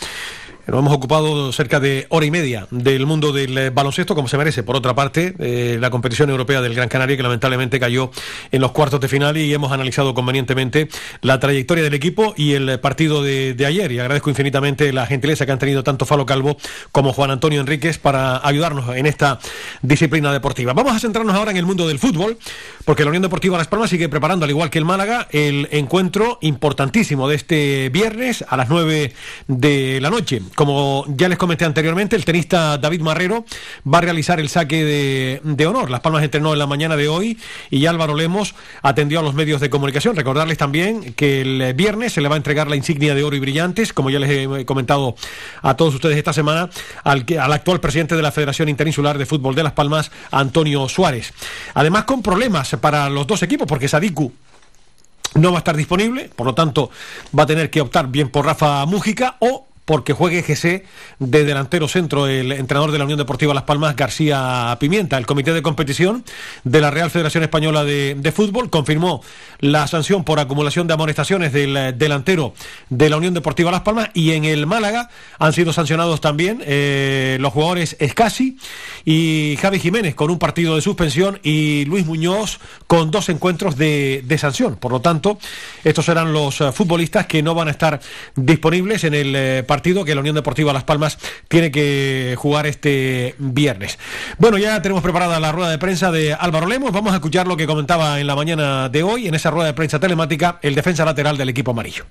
Nos 0.67 0.79
hemos 0.79 0.93
ocupado 0.93 1.53
cerca 1.53 1.79
de 1.79 2.07
hora 2.09 2.25
y 2.25 2.31
media 2.31 2.67
del 2.71 3.05
mundo 3.05 3.31
del 3.31 3.55
eh, 3.55 3.69
baloncesto, 3.69 4.15
como 4.15 4.27
se 4.27 4.35
merece. 4.35 4.63
Por 4.63 4.75
otra 4.75 4.95
parte, 4.95 5.35
eh, 5.37 5.77
la 5.79 5.91
competición 5.91 6.31
europea 6.31 6.59
del 6.59 6.73
Gran 6.73 6.89
Canaria, 6.89 7.15
que 7.15 7.21
lamentablemente 7.21 7.79
cayó 7.79 8.09
en 8.51 8.61
los 8.61 8.71
cuartos 8.71 8.99
de 8.99 9.07
final, 9.07 9.37
y 9.37 9.53
hemos 9.53 9.71
analizado 9.71 10.15
convenientemente 10.15 10.87
la 11.21 11.39
trayectoria 11.39 11.83
del 11.83 11.93
equipo 11.93 12.33
y 12.35 12.53
el 12.53 12.79
partido 12.79 13.21
de, 13.21 13.53
de 13.53 13.65
ayer. 13.67 13.91
Y 13.91 13.99
agradezco 13.99 14.31
infinitamente 14.31 14.91
la 14.91 15.05
gentileza 15.05 15.45
que 15.45 15.51
han 15.51 15.59
tenido 15.59 15.83
tanto 15.83 16.07
Falo 16.07 16.25
Calvo 16.25 16.57
como 16.91 17.13
Juan 17.13 17.29
Antonio 17.29 17.61
Enríquez 17.61 17.99
para 17.99 18.45
ayudarnos 18.45 18.95
en 18.95 19.05
esta 19.05 19.39
disciplina 19.83 20.33
deportiva. 20.33 20.73
Vamos 20.73 20.95
a 20.95 20.99
centrarnos 20.99 21.35
ahora 21.35 21.51
en 21.51 21.57
el 21.57 21.65
mundo 21.65 21.87
del 21.87 21.99
fútbol, 21.99 22.39
porque 22.85 23.03
la 23.03 23.09
Unión 23.09 23.21
Deportiva 23.21 23.55
Las 23.55 23.67
Palmas 23.67 23.91
sigue 23.91 24.09
preparando, 24.09 24.45
al 24.45 24.49
igual 24.49 24.71
que 24.71 24.79
el 24.79 24.85
Málaga, 24.85 25.27
el 25.29 25.67
encuentro 25.71 26.39
importantísimo 26.41 27.27
de 27.27 27.35
este 27.35 27.89
viernes 27.89 28.43
a 28.47 28.57
las 28.57 28.69
9 28.69 29.13
de 29.47 29.99
la 30.01 30.09
noche. 30.09 30.41
Como 30.55 31.05
ya 31.09 31.27
les 31.27 31.37
comenté 31.37 31.65
anteriormente, 31.65 32.15
el 32.15 32.23
tenista 32.23 32.77
David 32.77 33.01
Marrero 33.01 33.45
va 33.91 33.97
a 33.97 34.01
realizar 34.01 34.39
el 34.39 34.47
saque 34.47 34.83
de, 35.43 35.65
honor. 35.67 35.89
Las 35.89 35.99
Palmas 35.99 36.23
entrenó 36.23 36.53
en 36.53 36.59
la 36.59 36.67
mañana 36.67 36.95
de 36.95 37.09
hoy 37.09 37.37
y 37.69 37.85
Álvaro 37.85 38.15
Lemos 38.15 38.55
atendió 38.81 39.19
a 39.19 39.23
los 39.23 39.33
medios 39.33 39.59
de 39.59 39.69
comunicación. 39.69 40.15
Recordarles 40.15 40.57
también 40.57 41.13
que 41.13 41.41
el 41.41 41.73
viernes 41.73 42.13
se 42.13 42.21
le 42.21 42.29
va 42.29 42.35
a 42.35 42.37
entregar 42.37 42.69
la 42.69 42.77
insignia 42.77 43.13
de 43.13 43.23
oro 43.23 43.35
y 43.35 43.39
brillantes, 43.39 43.91
como 43.91 44.09
ya 44.09 44.19
les 44.19 44.29
he 44.29 44.65
comentado 44.65 45.15
a 45.61 45.75
todos 45.75 45.93
ustedes 45.93 46.17
esta 46.17 46.31
semana, 46.31 46.69
al, 47.03 47.25
al 47.39 47.53
actual 47.53 47.81
presidente 47.81 48.15
de 48.15 48.21
la 48.21 48.31
Federación 48.31 48.69
Interinsular 48.69 49.17
de 49.17 49.25
Fútbol 49.25 49.55
de 49.55 49.63
Las 49.63 49.73
Palmas, 49.73 50.09
Antonio 50.31 50.87
Suárez. 50.87 51.33
Además, 51.73 52.05
con 52.05 52.21
problemas 52.21 52.75
para 52.79 53.09
los 53.09 53.27
dos 53.27 53.43
equipos, 53.43 53.67
porque 53.67 53.89
Sadiku 53.89 54.31
no 55.35 55.51
va 55.51 55.57
a 55.57 55.59
estar 55.59 55.75
disponible, 55.75 56.29
por 56.33 56.47
lo 56.47 56.55
tanto 56.55 56.89
va 57.37 57.43
a 57.43 57.45
tener 57.45 57.69
que 57.69 57.81
optar 57.81 58.07
bien 58.07 58.29
por 58.29 58.45
Rafa 58.45 58.85
Mújica 58.85 59.35
o 59.39 59.67
porque 59.85 60.13
juegue 60.13 60.41
GC 60.41 60.83
de 61.19 61.45
delantero 61.45 61.87
centro 61.87 62.27
el 62.27 62.51
entrenador 62.51 62.91
de 62.91 62.97
la 62.97 63.03
Unión 63.03 63.19
Deportiva 63.19 63.53
Las 63.53 63.63
Palmas, 63.63 63.95
García 63.95 64.75
Pimienta. 64.79 65.17
El 65.17 65.27
Comité 65.27 65.53
de 65.53 65.61
Competición 65.61 66.25
de 66.63 66.81
la 66.81 66.89
Real 66.89 67.11
Federación 67.11 67.43
Española 67.43 67.83
de, 67.83 68.15
de 68.15 68.31
Fútbol 68.31 68.71
confirmó 68.71 69.21
la 69.59 69.87
sanción 69.87 70.23
por 70.23 70.39
acumulación 70.39 70.87
de 70.87 70.95
amonestaciones 70.95 71.53
del 71.53 71.77
eh, 71.77 71.93
delantero 71.93 72.53
de 72.89 73.09
la 73.11 73.17
Unión 73.17 73.35
Deportiva 73.35 73.71
Las 73.71 73.81
Palmas 73.81 74.09
y 74.15 74.31
en 74.31 74.45
el 74.45 74.65
Málaga 74.65 75.09
han 75.37 75.53
sido 75.53 75.71
sancionados 75.71 76.19
también 76.19 76.63
eh, 76.65 77.37
los 77.39 77.53
jugadores 77.53 77.95
Escasi 77.99 78.57
y 79.05 79.57
Javi 79.61 79.79
Jiménez 79.79 80.15
con 80.15 80.31
un 80.31 80.39
partido 80.39 80.75
de 80.75 80.81
suspensión 80.81 81.39
y 81.43 81.85
Luis 81.85 82.07
Muñoz 82.07 82.59
con 82.87 83.11
dos 83.11 83.29
encuentros 83.29 83.77
de, 83.77 84.23
de 84.25 84.37
sanción. 84.39 84.77
Por 84.77 84.91
lo 84.91 85.01
tanto, 85.01 85.37
estos 85.83 86.05
serán 86.05 86.33
los 86.33 86.59
eh, 86.61 86.71
futbolistas 86.71 87.27
que 87.27 87.43
no 87.43 87.53
van 87.53 87.67
a 87.67 87.71
estar 87.71 87.99
disponibles 88.35 89.03
en 89.03 89.13
el 89.13 89.63
partido 89.65 89.74
partido 89.75 90.05
que 90.05 90.15
la 90.15 90.21
Unión 90.21 90.35
Deportiva 90.35 90.71
Las 90.71 90.85
Palmas 90.85 91.17
tiene 91.49 91.69
que 91.69 92.35
jugar 92.37 92.65
este 92.65 93.35
viernes. 93.39 93.99
Bueno, 94.37 94.57
ya 94.57 94.81
tenemos 94.81 95.03
preparada 95.03 95.37
la 95.37 95.51
rueda 95.51 95.69
de 95.69 95.77
prensa 95.77 96.11
de 96.11 96.33
Álvaro 96.33 96.65
Lemos. 96.65 96.93
Vamos 96.93 97.11
a 97.11 97.15
escuchar 97.15 97.45
lo 97.45 97.57
que 97.57 97.67
comentaba 97.67 98.21
en 98.21 98.25
la 98.25 98.37
mañana 98.37 98.87
de 98.87 99.03
hoy, 99.03 99.27
en 99.27 99.35
esa 99.35 99.51
rueda 99.51 99.67
de 99.67 99.73
prensa 99.73 99.99
telemática, 99.99 100.59
el 100.61 100.75
defensa 100.75 101.03
lateral 101.03 101.37
del 101.37 101.49
equipo 101.49 101.71
amarillo. 101.71 102.05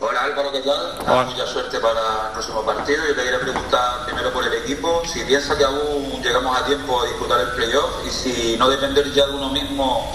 Hola 0.00 0.20
Álvaro, 0.24 0.50
¿qué 0.50 0.60
tal? 0.60 1.26
Mucha 1.26 1.46
suerte 1.46 1.78
para 1.78 2.26
el 2.26 2.32
próximo 2.32 2.66
partido. 2.66 3.06
Yo 3.06 3.14
te 3.14 3.22
quería 3.22 3.38
preguntar 3.38 4.04
primero 4.04 4.32
por 4.32 4.44
el 4.44 4.54
equipo, 4.64 5.02
si 5.06 5.20
piensa 5.20 5.56
que 5.56 5.62
aún 5.62 6.20
llegamos 6.20 6.60
a 6.60 6.66
tiempo 6.66 7.00
a 7.00 7.06
disputar 7.06 7.40
el 7.40 7.50
playoff 7.50 8.04
y 8.04 8.10
si 8.10 8.56
no 8.56 8.68
depender 8.68 9.12
ya 9.12 9.26
de 9.26 9.34
uno 9.34 9.50
mismo 9.50 10.12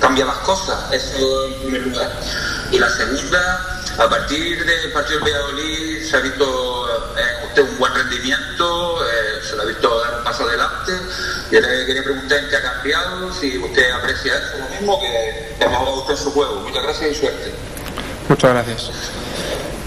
cambia 0.00 0.24
las 0.24 0.38
cosas. 0.38 0.92
Eso 0.92 1.46
en 1.46 1.54
primer 1.62 1.82
lugar. 1.82 2.10
Y 2.70 2.78
la 2.78 2.90
segunda, 2.90 3.80
a 3.98 4.08
partir 4.08 4.64
del 4.64 4.92
partido 4.92 5.20
del 5.20 5.32
Valladolid 5.32 6.02
se 6.08 6.16
ha 6.16 6.20
visto 6.20 6.88
eh, 7.16 7.46
usted 7.46 7.62
un 7.62 7.78
buen 7.78 7.94
rendimiento, 7.94 9.06
eh, 9.06 9.40
se 9.48 9.56
lo 9.56 9.62
ha 9.62 9.66
visto 9.66 10.00
dar 10.00 10.18
un 10.18 10.24
paso 10.24 10.44
adelante. 10.44 10.92
Yo 11.50 11.60
le 11.60 11.86
quería 11.86 12.02
preguntar 12.02 12.38
en 12.38 12.48
qué 12.48 12.56
ha 12.56 12.62
cambiado, 12.62 13.32
si 13.34 13.58
usted 13.58 13.90
aprecia 13.90 14.34
eso, 14.34 14.58
lo 14.58 14.68
mismo 14.70 15.00
que, 15.00 15.56
que 15.58 15.64
ha 15.64 15.80
usted 15.90 16.14
en 16.14 16.18
su 16.18 16.30
juego. 16.32 16.60
Muchas 16.60 16.82
gracias 16.82 17.10
y 17.10 17.14
suerte. 17.14 17.52
Muchas 18.28 18.52
gracias. 18.52 18.90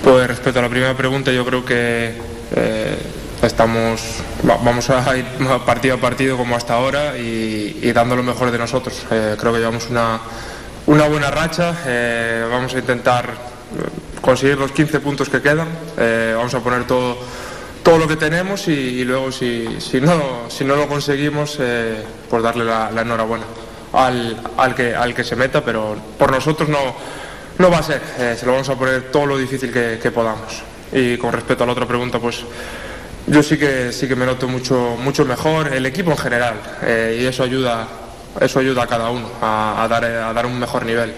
Pues 0.04 0.28
respecto 0.28 0.60
a 0.60 0.62
la 0.62 0.70
primera 0.70 0.96
pregunta, 0.96 1.32
yo 1.32 1.44
creo 1.46 1.66
que 1.66 2.22
eh, 2.56 2.98
estamos, 3.46 4.02
va- 4.48 4.58
vamos 4.64 4.90
a 4.90 5.18
ir 5.18 5.26
partido 5.66 5.96
a 5.96 5.98
partido 5.98 6.38
como 6.38 6.56
hasta 6.56 6.74
ahora 6.76 7.18
y, 7.18 7.80
y 7.82 7.92
dando 7.92 8.16
lo 8.16 8.24
mejor 8.24 8.52
de 8.52 8.58
nosotros. 8.58 9.06
Eh, 9.12 9.36
creo 9.40 9.54
que 9.54 9.60
llevamos 9.60 9.90
una, 9.90 10.20
una 10.88 11.08
buena 11.08 11.32
racha, 11.32 11.76
eh, 11.86 12.46
vamos 12.50 12.74
a 12.76 12.80
intentar 12.80 13.26
eh, 13.30 14.20
conseguir 14.22 14.58
los 14.58 14.72
15 14.72 15.00
puntos 15.00 15.30
que 15.30 15.42
quedan, 15.42 15.68
eh, 15.98 16.34
vamos 16.36 16.54
a 16.54 16.60
poner 16.60 16.86
todo, 16.88 17.18
todo 17.84 17.98
lo 17.98 18.08
que 18.08 18.16
tenemos 18.16 18.68
y, 18.68 19.04
luego 19.04 19.32
si, 19.32 19.80
si, 19.80 20.02
no, 20.02 20.50
si 20.50 20.64
no 20.66 20.76
lo 20.76 20.88
conseguimos, 20.88 21.60
pues 22.30 22.44
darle 22.44 22.66
la, 22.66 22.90
enhorabuena 23.00 23.46
al, 23.94 24.38
al, 24.58 24.76
que, 24.76 24.96
al 24.96 25.14
que 25.14 25.24
se 25.24 25.36
meta, 25.36 25.64
pero 25.64 25.96
por 26.18 26.32
nosotros 26.32 26.68
no, 26.68 26.80
no 27.60 27.70
va 27.72 27.78
a 27.78 27.84
ser, 27.84 28.02
se 28.38 28.46
lo 28.46 28.54
vamos 28.54 28.68
a 28.70 28.76
poner 28.76 29.12
todo 29.12 29.28
lo 29.28 29.38
difícil 29.38 29.72
que 29.72 30.12
podamos. 30.12 30.64
Y 30.92 31.18
con 31.18 31.32
respecto 31.34 31.64
a 31.64 31.68
la 31.68 31.74
otra 31.74 31.86
pregunta, 31.86 32.20
pues 32.20 32.44
yo 33.28 33.42
sí 33.44 33.58
que 33.58 33.92
sí 33.92 34.08
que 34.08 34.16
me 34.16 34.26
noto 34.26 34.48
mucho 34.48 34.96
mucho 35.00 35.26
mejor, 35.26 35.74
el 35.74 35.86
equipo 35.86 36.12
en 36.12 36.18
general, 36.18 36.56
eh, 36.84 37.20
y 37.22 37.26
eso 37.26 37.44
ayuda 37.44 37.88
eso 38.40 38.60
ayuda 38.60 38.84
a 38.84 38.88
cada 38.88 39.10
uno 39.10 39.30
a, 39.42 39.88
dar 39.90 40.04
a 40.06 40.34
dar 40.34 40.46
un 40.46 40.60
mejor 40.60 40.86
nivel. 40.86 41.14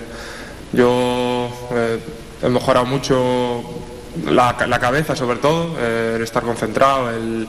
Yo 0.74 1.50
eh, 1.72 2.00
he 2.44 2.50
mejorado 2.50 2.86
mucho 2.86 3.64
la, 4.30 4.56
la 4.68 4.80
cabeza 4.80 5.16
sobre 5.16 5.40
todo, 5.40 5.76
eh, 5.80 6.14
el 6.18 6.22
estar 6.24 6.44
concentrado, 6.44 7.10
el, 7.10 7.48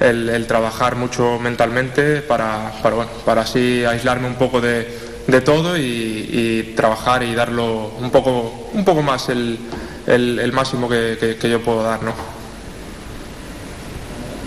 el- 0.00 0.46
trabajar 0.46 0.96
mucho 0.96 1.38
mentalmente 1.38 2.20
para, 2.22 2.72
para, 2.82 2.96
bueno, 2.96 3.10
para 3.24 3.42
así 3.42 3.84
aislarme 3.84 4.26
un 4.26 4.34
poco 4.34 4.60
de, 4.60 4.86
de 5.26 5.40
todo 5.40 5.76
y, 5.78 6.74
trabajar 6.76 7.22
y 7.22 7.34
darlo 7.34 7.92
un 7.98 8.10
poco, 8.10 8.68
un 8.74 8.84
poco 8.84 9.02
más 9.02 9.28
el, 9.30 9.58
el- 10.06 10.38
el 10.38 10.52
máximo 10.52 10.88
que, 10.88 11.16
que- 11.18 11.36
que 11.36 11.50
yo 11.50 11.62
puedo 11.62 11.82
dar. 11.82 12.02
¿no? 12.02 12.35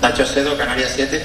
Nacho 0.02 0.24
Acedo, 0.24 0.58
Canarias 0.58 0.94
7. 0.96 1.22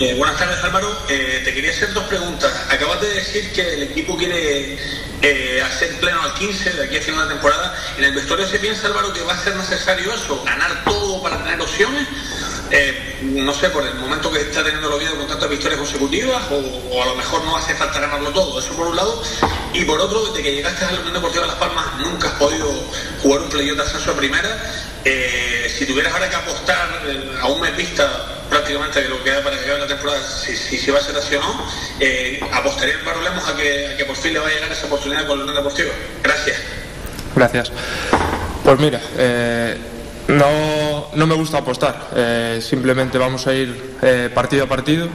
Eh, 0.00 0.14
buenas 0.16 0.38
tardes 0.38 0.62
Álvaro, 0.64 0.88
Eh, 1.08 1.42
te 1.44 1.52
quería 1.52 1.70
hacer 1.72 1.92
dos 1.92 2.04
preguntas. 2.04 2.52
Acabas 2.70 3.00
de 3.00 3.08
decir 3.08 3.52
que 3.52 3.74
el 3.74 3.82
equipo 3.84 4.16
quiere 4.16 4.78
eh, 5.22 5.62
hacer 5.62 5.98
pleno 6.00 6.22
al 6.22 6.34
15 6.34 6.70
de 6.70 6.84
aquí 6.84 6.96
a 6.96 7.02
final 7.02 7.28
de 7.28 7.34
temporada. 7.34 7.74
¿En 7.98 8.04
el 8.04 8.14
vestuario 8.14 8.46
se 8.46 8.58
piensa 8.58 8.86
Álvaro 8.86 9.12
que 9.12 9.22
va 9.22 9.34
a 9.34 9.42
ser 9.42 9.56
necesario 9.56 10.12
eso? 10.12 10.42
¿Ganar 10.44 10.84
todo 10.84 11.22
para 11.22 11.42
tener 11.44 11.60
opciones? 11.60 12.06
Eh, 12.72 13.18
no 13.22 13.52
sé, 13.52 13.68
por 13.70 13.84
el 13.84 13.94
momento 13.96 14.30
que 14.30 14.40
está 14.40 14.62
teniendo 14.62 14.86
el 14.86 14.94
Oviedo 14.94 15.16
con 15.16 15.26
tantas 15.26 15.50
victorias 15.50 15.80
consecutivas 15.80 16.40
o, 16.50 17.02
a 17.02 17.06
lo 17.06 17.16
mejor 17.16 17.42
no 17.44 17.56
hace 17.56 17.74
falta 17.74 17.98
ganarlo 17.98 18.30
todo, 18.30 18.60
eso 18.60 18.72
por 18.74 18.86
un 18.86 18.96
lado. 18.96 19.22
Y 19.72 19.84
por 19.84 20.00
otro, 20.00 20.26
desde 20.26 20.42
que 20.42 20.54
llegaste 20.54 20.84
a 20.84 20.92
la 20.92 21.00
Unión 21.00 21.14
Deportiva 21.14 21.46
Las 21.46 21.56
Palmas 21.56 21.86
nunca 21.98 22.28
has 22.28 22.34
podido 22.34 22.72
jugar 23.22 23.42
un 23.42 23.48
playoff 23.48 23.76
de 23.76 23.82
ascenso 23.82 24.12
a 24.12 24.16
primera. 24.16 24.72
Eh, 25.04 25.74
si 25.76 25.84
tuvieras 25.84 26.12
ahora 26.12 26.30
que 26.30 26.36
apostar 26.36 27.02
eh, 27.06 27.38
a 27.40 27.46
un 27.48 27.60
mes 27.60 27.76
vista 27.76 28.36
prácticamente 28.48 29.02
de 29.02 29.08
lo 29.08 29.18
que 29.18 29.24
queda 29.24 29.42
para 29.42 29.56
que 29.56 29.64
acabe 29.64 29.80
la 29.80 29.86
temporada, 29.86 30.20
si, 30.22 30.56
si, 30.56 30.90
va 30.90 30.98
a 30.98 31.02
ser 31.02 31.16
así 31.16 31.34
o 31.36 31.40
no, 31.40 31.66
apostaría 32.52 32.94
en 32.94 33.04
Barro 33.04 33.22
Lemos 33.22 33.48
a 33.48 33.56
que, 33.56 33.88
a 33.88 33.96
que 33.96 34.04
por 34.04 34.16
fin 34.16 34.32
le 34.32 34.40
va 34.40 34.48
a 34.48 34.50
llegar 34.50 34.70
esa 34.70 34.86
oportunidad 34.86 35.09
con. 35.26 35.46
Gracias. 36.22 36.56
Gracias. 37.34 37.72
Pues 38.64 38.78
mira, 38.78 39.00
eh, 39.16 39.76
no, 40.28 41.08
no 41.14 41.26
me 41.26 41.34
gusta 41.34 41.58
apostar. 41.58 42.08
Eh, 42.14 42.60
simplemente 42.62 43.18
vamos 43.18 43.46
a 43.46 43.54
ir 43.54 43.96
eh, 44.02 44.30
partido 44.34 44.64
a 44.64 44.66
partido, 44.66 45.08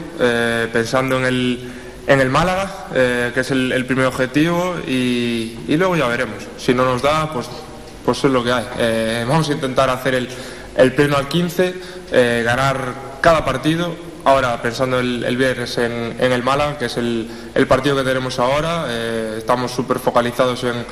pensando 0.72 1.18
en 1.18 1.26
el, 1.26 1.72
en 2.08 2.20
el 2.20 2.30
Málaga, 2.30 2.88
que 3.34 3.40
es 3.40 3.52
el, 3.52 3.86
primer 3.86 4.06
objetivo, 4.08 4.76
y, 4.88 5.60
y 5.68 5.78
luego 5.78 5.96
ya 5.96 6.08
veremos. 6.08 6.44
Si 6.58 6.74
no 6.74 6.86
nos 6.86 7.02
da, 7.02 7.32
pues, 7.32 7.48
pues 8.04 8.24
es 8.24 8.32
lo 8.32 8.44
que 8.44 8.52
hay. 8.52 9.26
Vamos 9.26 9.50
a 9.50 9.54
intentar 9.54 9.90
hacer 9.90 10.16
el, 10.16 10.30
el 10.76 10.94
pleno 10.94 11.18
al 11.18 11.28
15, 11.28 11.76
eh, 12.12 12.42
ganar 12.46 12.94
cada 13.22 13.46
partido. 13.46 13.96
Ahora, 14.26 14.60
pensando 14.60 14.99
el, 14.99 15.23
el 15.23 15.38
viernes 15.38 15.77
en, 15.77 16.15
el 16.19 16.41
Málaga, 16.41 16.80
que 16.80 16.85
es 16.85 16.97
el, 16.97 17.30
partido 17.68 17.95
que 17.95 18.02
tenemos 18.02 18.39
ahora, 18.39 18.88
eh, 18.89 19.35
estamos 19.38 19.72
súper 19.72 19.99
focalizados 19.99 20.64
en, 20.64 20.84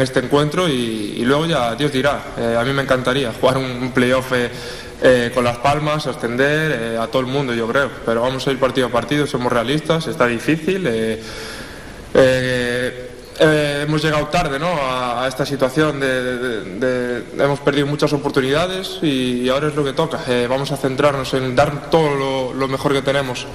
este 0.00 0.18
encuentro 0.18 0.68
y, 0.68 1.22
luego 1.24 1.46
ya 1.46 1.76
Dios 1.76 1.92
dirá. 1.92 2.20
Eh, 2.36 2.56
a 2.58 2.64
mí 2.64 2.72
me 2.72 2.82
encantaría 2.82 3.32
jugar 3.32 3.58
un, 3.58 3.92
playoff 3.92 4.32
eh, 4.32 5.30
con 5.32 5.44
las 5.44 5.58
palmas, 5.58 6.08
ascender 6.08 6.98
a 6.98 7.06
todo 7.06 7.20
el 7.20 7.28
mundo, 7.28 7.54
yo 7.54 7.68
creo. 7.68 7.92
Pero 8.04 8.22
vamos 8.22 8.44
a 8.48 8.50
ir 8.50 8.58
partido 8.58 8.88
a 8.88 8.90
partido, 8.90 9.24
somos 9.24 9.52
realistas, 9.52 10.08
está 10.08 10.26
difícil. 10.26 10.88
Eh, 13.40 13.84
hemos 13.86 14.02
llegado 14.02 14.26
tarde 14.28 14.58
¿no? 14.58 14.68
a, 14.68 15.26
esta 15.26 15.46
situación 15.46 15.98
de, 15.98 16.62
de- 16.78 17.24
hemos 17.42 17.58
perdido 17.60 17.86
muchas 17.86 18.12
oportunidades 18.12 18.98
y, 19.02 19.48
ahora 19.48 19.68
es 19.68 19.74
lo 19.74 19.82
que 19.84 19.92
toca 19.92 20.20
Eh, 20.28 20.46
vamos 20.48 20.70
a 20.72 20.76
centrarnos 20.76 21.32
en 21.34 21.56
dar 21.56 21.90
todo 21.90 22.52
lo, 22.52 22.68
mejor 22.68 22.92
que 22.92 23.02
tenemos 23.02 23.46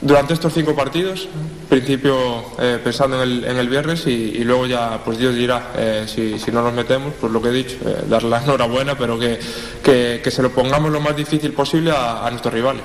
durante 0.00 0.34
estos 0.34 0.52
cinco 0.52 0.74
partidos 0.74 1.28
principio 1.68 2.44
eh, 2.58 2.78
pensando 2.82 3.22
en 3.22 3.56
el, 3.56 3.68
viernes 3.68 4.06
y, 4.06 4.44
luego 4.44 4.66
ya 4.66 5.00
pues 5.04 5.16
Dios 5.18 5.34
dirá 5.34 5.72
si, 6.06 6.36
no 6.52 6.62
nos 6.62 6.74
metemos 6.74 7.14
pues 7.20 7.32
lo 7.32 7.40
que 7.40 7.48
he 7.48 7.52
dicho 7.52 7.76
dar 8.08 8.22
la 8.24 8.38
enhorabuena 8.42 8.96
pero 8.98 9.18
que, 9.18 9.38
que, 9.82 10.20
que 10.22 10.30
se 10.30 10.42
lo 10.42 10.50
pongamos 10.50 10.90
lo 10.92 11.00
más 11.00 11.16
difícil 11.16 11.52
posible 11.52 11.92
a, 11.92 12.26
a 12.26 12.30
nuestros 12.30 12.52
rivales 12.52 12.84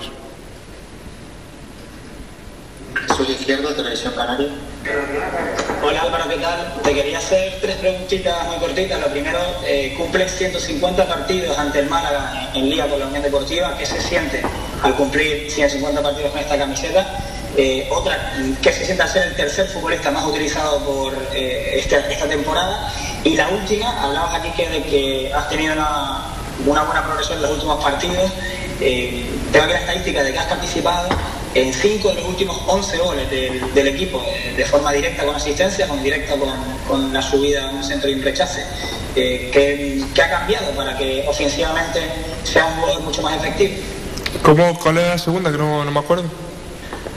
Soy 3.18 3.32
izquierdo, 3.32 3.74
Televisión 3.74 4.14
Canaria. 4.16 4.50
Hola 5.84 6.02
Álvaro, 6.02 6.28
¿qué 6.28 6.38
tal? 6.38 6.74
Te 6.84 6.94
quería 6.94 7.20
hacer 7.20 7.60
tres 7.62 7.76
preguntitas 7.76 8.48
muy 8.48 8.58
cortitas. 8.58 9.00
Lo 9.00 9.08
primero, 9.08 9.40
eh, 9.66 9.94
cumples 9.98 10.32
150 10.32 11.08
partidos 11.08 11.58
ante 11.58 11.80
el 11.80 11.88
Málaga 11.88 12.50
en, 12.54 12.70
Liga 12.70 12.88
con 12.88 13.00
la 13.00 13.06
Unión 13.06 13.22
Deportiva. 13.22 13.78
¿Qué 13.78 13.86
se 13.86 14.02
siente 14.02 14.42
al 14.82 14.96
cumplir 14.96 15.50
150 15.52 16.02
partidos 16.02 16.32
con 16.32 16.40
esta 16.40 16.58
camiseta? 16.58 17.06
Eh, 17.56 17.88
otra, 17.92 18.34
¿qué 18.62 18.74
se 18.74 18.86
siente 18.86 19.04
al 19.04 19.10
ser 19.10 19.28
el 19.28 19.36
tercer 19.36 19.68
futbolista 19.68 20.10
más 20.10 20.26
utilizado 20.26 20.80
por 20.80 21.14
eh, 21.34 21.80
esta, 21.80 21.98
esta 22.10 22.28
temporada? 22.28 22.92
Y 23.24 23.36
la 23.36 23.48
última, 23.50 24.04
hablabas 24.04 24.36
aquí 24.36 24.50
que 24.52 24.70
de 24.70 24.84
que 24.84 25.32
has 25.34 25.48
tenido 25.48 25.74
una, 25.74 26.24
una 26.66 26.84
buena 26.84 27.06
progresión 27.06 27.38
en 27.38 27.44
los 27.44 27.52
últimos 27.52 27.84
partidos. 27.84 28.32
Eh, 28.82 29.26
tengo 29.52 29.66
aquí 29.66 29.74
la 29.74 29.80
estadística 29.80 30.24
de 30.24 30.34
que 30.34 30.40
has 30.40 30.48
participado 30.48 31.10
en 31.54 31.74
5 31.74 32.10
de 32.10 32.16
los 32.16 32.26
últimos 32.26 32.58
11 32.68 32.98
goles 32.98 33.30
del, 33.30 33.74
del 33.74 33.88
equipo, 33.88 34.22
eh, 34.28 34.54
de 34.56 34.66
forma 34.66 34.92
directa 34.92 35.26
con 35.26 35.36
asistencia, 35.36 35.88
con 35.88 36.04
directa 36.04 36.36
con, 36.38 36.50
con 36.88 37.14
la 37.14 37.22
subida 37.22 37.68
a 37.68 37.72
un 37.72 37.84
centro 37.84 38.10
y 38.10 38.14
un 38.14 38.24
rechace. 38.24 38.64
Eh, 39.16 39.50
¿qué, 39.52 40.04
qué 40.14 40.22
ha 40.22 40.30
cambiado 40.30 40.72
para 40.72 40.96
que 40.98 41.26
ofensivamente 41.28 42.02
sea 42.44 42.66
un 42.66 42.74
jugador 42.82 43.02
mucho 43.02 43.22
más 43.22 43.36
efectivo? 43.38 43.74
¿Cómo, 44.44 44.78
¿Cuál 44.80 44.98
era 45.00 45.10
la 45.10 45.18
segunda? 45.18 45.52
Que 45.52 45.58
no, 45.58 45.84
no 45.84 45.92
me 45.92 46.00
acuerdo. 46.00 46.26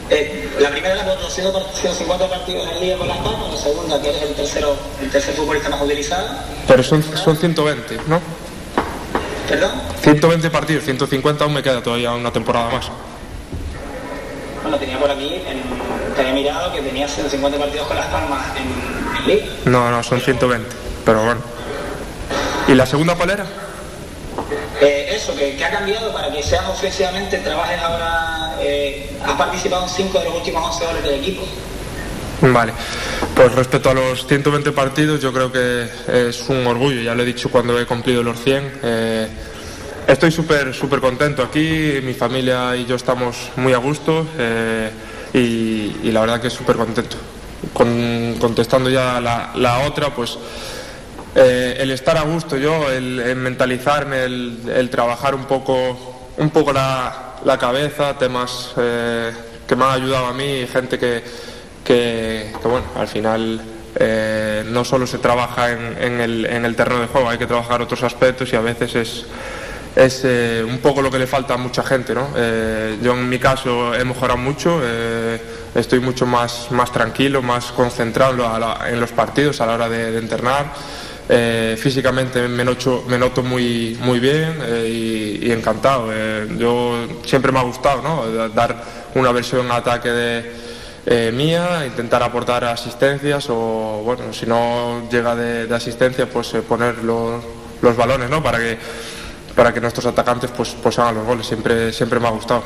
Eh, 0.08 0.48
la 0.58 0.70
primera 0.70 0.94
era 0.94 1.14
los 1.14 1.32
150 1.32 2.28
partidos 2.28 2.68
en 2.72 2.80
Liga 2.80 2.96
con 2.96 3.06
las 3.06 3.18
Palmas, 3.18 3.52
la 3.52 3.56
segunda 3.56 4.02
que 4.02 4.08
eres 4.08 4.22
el 4.22 4.34
tercero, 4.34 4.76
el 5.00 5.10
tercer 5.10 5.34
futbolista 5.34 5.68
más 5.68 5.80
utilizado. 5.80 6.28
Pero 6.66 6.82
son, 6.82 7.02
son 7.02 7.36
120, 7.36 7.98
¿no? 8.08 8.20
¿Perdón? 9.48 9.70
120 10.02 10.50
partidos, 10.50 10.84
150 10.84 11.44
aún 11.44 11.54
me 11.54 11.62
queda 11.62 11.82
todavía 11.82 12.12
una 12.12 12.32
temporada 12.32 12.70
más. 12.70 12.90
Bueno, 14.62 14.78
tenía 14.78 14.98
por 14.98 15.10
aquí, 15.10 15.34
en, 15.46 15.62
tenía 16.14 16.32
mirado 16.32 16.72
que 16.72 16.80
tenía 16.82 17.08
150 17.08 17.58
partidos 17.58 17.86
con 17.86 17.96
las 17.96 18.06
Palmas 18.06 18.46
en, 18.56 19.16
en 19.22 19.28
Liga. 19.28 19.46
No, 19.64 19.90
no, 19.90 20.02
son 20.02 20.20
120, 20.20 20.68
pero 21.04 21.24
bueno. 21.24 21.40
¿Y 22.68 22.74
la 22.74 22.86
segunda 22.86 23.14
cuál 23.14 23.30
era? 23.30 23.46
Eh, 24.80 25.12
eso, 25.14 25.34
que, 25.34 25.56
que 25.56 25.64
ha 25.64 25.70
cambiado 25.70 26.12
para 26.12 26.30
que 26.30 26.42
seas 26.42 26.66
ofensivamente, 26.68 27.38
trabajes 27.38 27.80
ahora, 27.80 28.56
eh, 28.60 29.10
has 29.24 29.32
participado 29.36 29.84
en 29.84 29.88
5 29.90 30.18
de 30.18 30.24
los 30.26 30.34
últimos 30.36 30.74
11 30.74 30.86
goles 30.86 31.02
del 31.04 31.14
equipo. 31.14 31.42
Vale, 32.42 32.72
pues 33.34 33.52
respecto 33.54 33.90
a 33.90 33.94
los 33.94 34.26
120 34.26 34.72
partidos, 34.72 35.20
yo 35.20 35.30
creo 35.32 35.52
que 35.52 35.86
es 36.08 36.48
un 36.48 36.66
orgullo, 36.66 37.02
ya 37.02 37.14
lo 37.14 37.22
he 37.22 37.26
dicho 37.26 37.50
cuando 37.50 37.78
he 37.78 37.84
cumplido 37.86 38.22
los 38.22 38.42
100. 38.42 38.80
eh, 38.82 39.28
estoy 40.12 40.30
súper 40.30 40.74
súper 40.74 41.00
contento 41.00 41.42
aquí, 41.42 42.00
mi 42.02 42.14
familia 42.14 42.76
y 42.76 42.84
yo 42.86 42.96
estamos 42.96 43.50
muy 43.56 43.72
a 43.72 43.78
gusto 43.78 44.26
eh, 44.38 44.90
y, 45.32 46.08
y 46.08 46.10
la 46.12 46.20
verdad 46.22 46.40
que 46.40 46.50
súper 46.50 46.76
contento. 46.76 47.16
Con- 47.72 48.36
contestando 48.40 48.88
ya 48.88 49.20
la, 49.20 49.84
otra, 49.86 50.14
pues 50.14 50.38
eh, 51.34 51.76
el 51.78 51.90
estar 51.90 52.16
a 52.16 52.22
gusto 52.22 52.56
yo, 52.56 52.90
el, 52.90 53.36
mentalizarme, 53.36 54.24
el, 54.24 54.88
trabajar 54.90 55.34
un 55.34 55.44
poco, 55.44 56.30
un 56.38 56.50
poco 56.50 56.72
la, 56.72 57.34
la 57.44 57.58
cabeza, 57.58 58.16
temas 58.16 58.72
eh, 58.78 59.30
que 59.68 59.76
me 59.76 59.84
han 59.84 59.90
ayudado 59.90 60.26
a 60.26 60.32
mí, 60.32 60.66
gente 60.72 60.98
que, 60.98 61.22
que, 61.84 62.50
bueno, 62.64 62.86
al 62.96 63.08
final 63.08 63.60
no 64.72 64.84
solo 64.84 65.06
se 65.06 65.18
trabaja 65.18 65.72
en 65.72 66.20
el, 66.20 66.46
en 66.46 66.64
el 66.64 66.74
terreno 66.74 67.02
de 67.02 67.08
juego, 67.08 67.28
hay 67.28 67.38
que 67.38 67.46
trabajar 67.46 67.82
otros 67.82 68.02
aspectos 68.02 68.50
y 68.52 68.56
a 68.56 68.60
veces 68.60 68.94
es, 68.94 69.26
es 69.96 70.22
eh, 70.24 70.64
un 70.66 70.78
poco 70.78 71.02
lo 71.02 71.10
que 71.10 71.18
le 71.18 71.26
falta 71.26 71.54
a 71.54 71.56
mucha 71.56 71.82
gente. 71.82 72.14
¿no? 72.14 72.28
Eh, 72.36 72.98
yo 73.02 73.12
en 73.12 73.28
mi 73.28 73.38
caso 73.38 73.94
he 73.94 74.04
mejorado 74.04 74.38
mucho, 74.38 74.80
eh, 74.82 75.40
estoy 75.74 76.00
mucho 76.00 76.26
más, 76.26 76.70
más 76.70 76.92
tranquilo, 76.92 77.42
más 77.42 77.66
concentrado 77.72 78.44
en 78.86 79.00
los 79.00 79.10
partidos 79.10 79.60
a 79.60 79.66
la 79.66 79.74
hora 79.74 79.88
de, 79.88 80.12
de 80.12 80.18
entrenar. 80.18 80.66
Físicamente 81.76 82.48
me 82.48 82.64
noto, 82.64 83.42
muy, 83.44 83.96
muy 84.00 84.18
bien 84.18 84.58
y, 84.84 85.52
encantado. 85.52 86.08
Yo 86.58 87.06
siempre 87.24 87.52
me 87.52 87.60
ha 87.60 87.62
gustado 87.62 88.02
¿no? 88.02 88.26
Da- 88.32 88.48
dar 88.48 88.82
una 89.14 89.30
versión 89.30 89.70
ataque 89.70 90.08
de, 90.08 91.30
mía, 91.32 91.84
intentar 91.86 92.22
aportar 92.24 92.64
asistencias 92.64 93.46
o, 93.48 94.02
bueno, 94.04 94.32
si 94.32 94.44
no 94.46 95.08
llega 95.08 95.36
de, 95.36 95.66
de 95.68 95.74
asistencia, 95.74 96.26
pues 96.28 96.48
poner 96.68 96.98
los, 96.98 97.44
los 97.80 97.96
balones, 97.96 98.28
¿no? 98.28 98.42
Para 98.42 98.58
que, 98.58 98.76
para 99.54 99.72
que 99.72 99.80
nuestros 99.80 100.06
atacantes 100.06 100.50
pues, 100.56 100.76
pues 100.82 100.98
hagan 100.98 101.16
los 101.16 101.26
goles. 101.26 101.46
Siempre, 101.46 101.92
siempre 101.92 102.20
me 102.20 102.28
ha 102.28 102.30
gustado. 102.30 102.62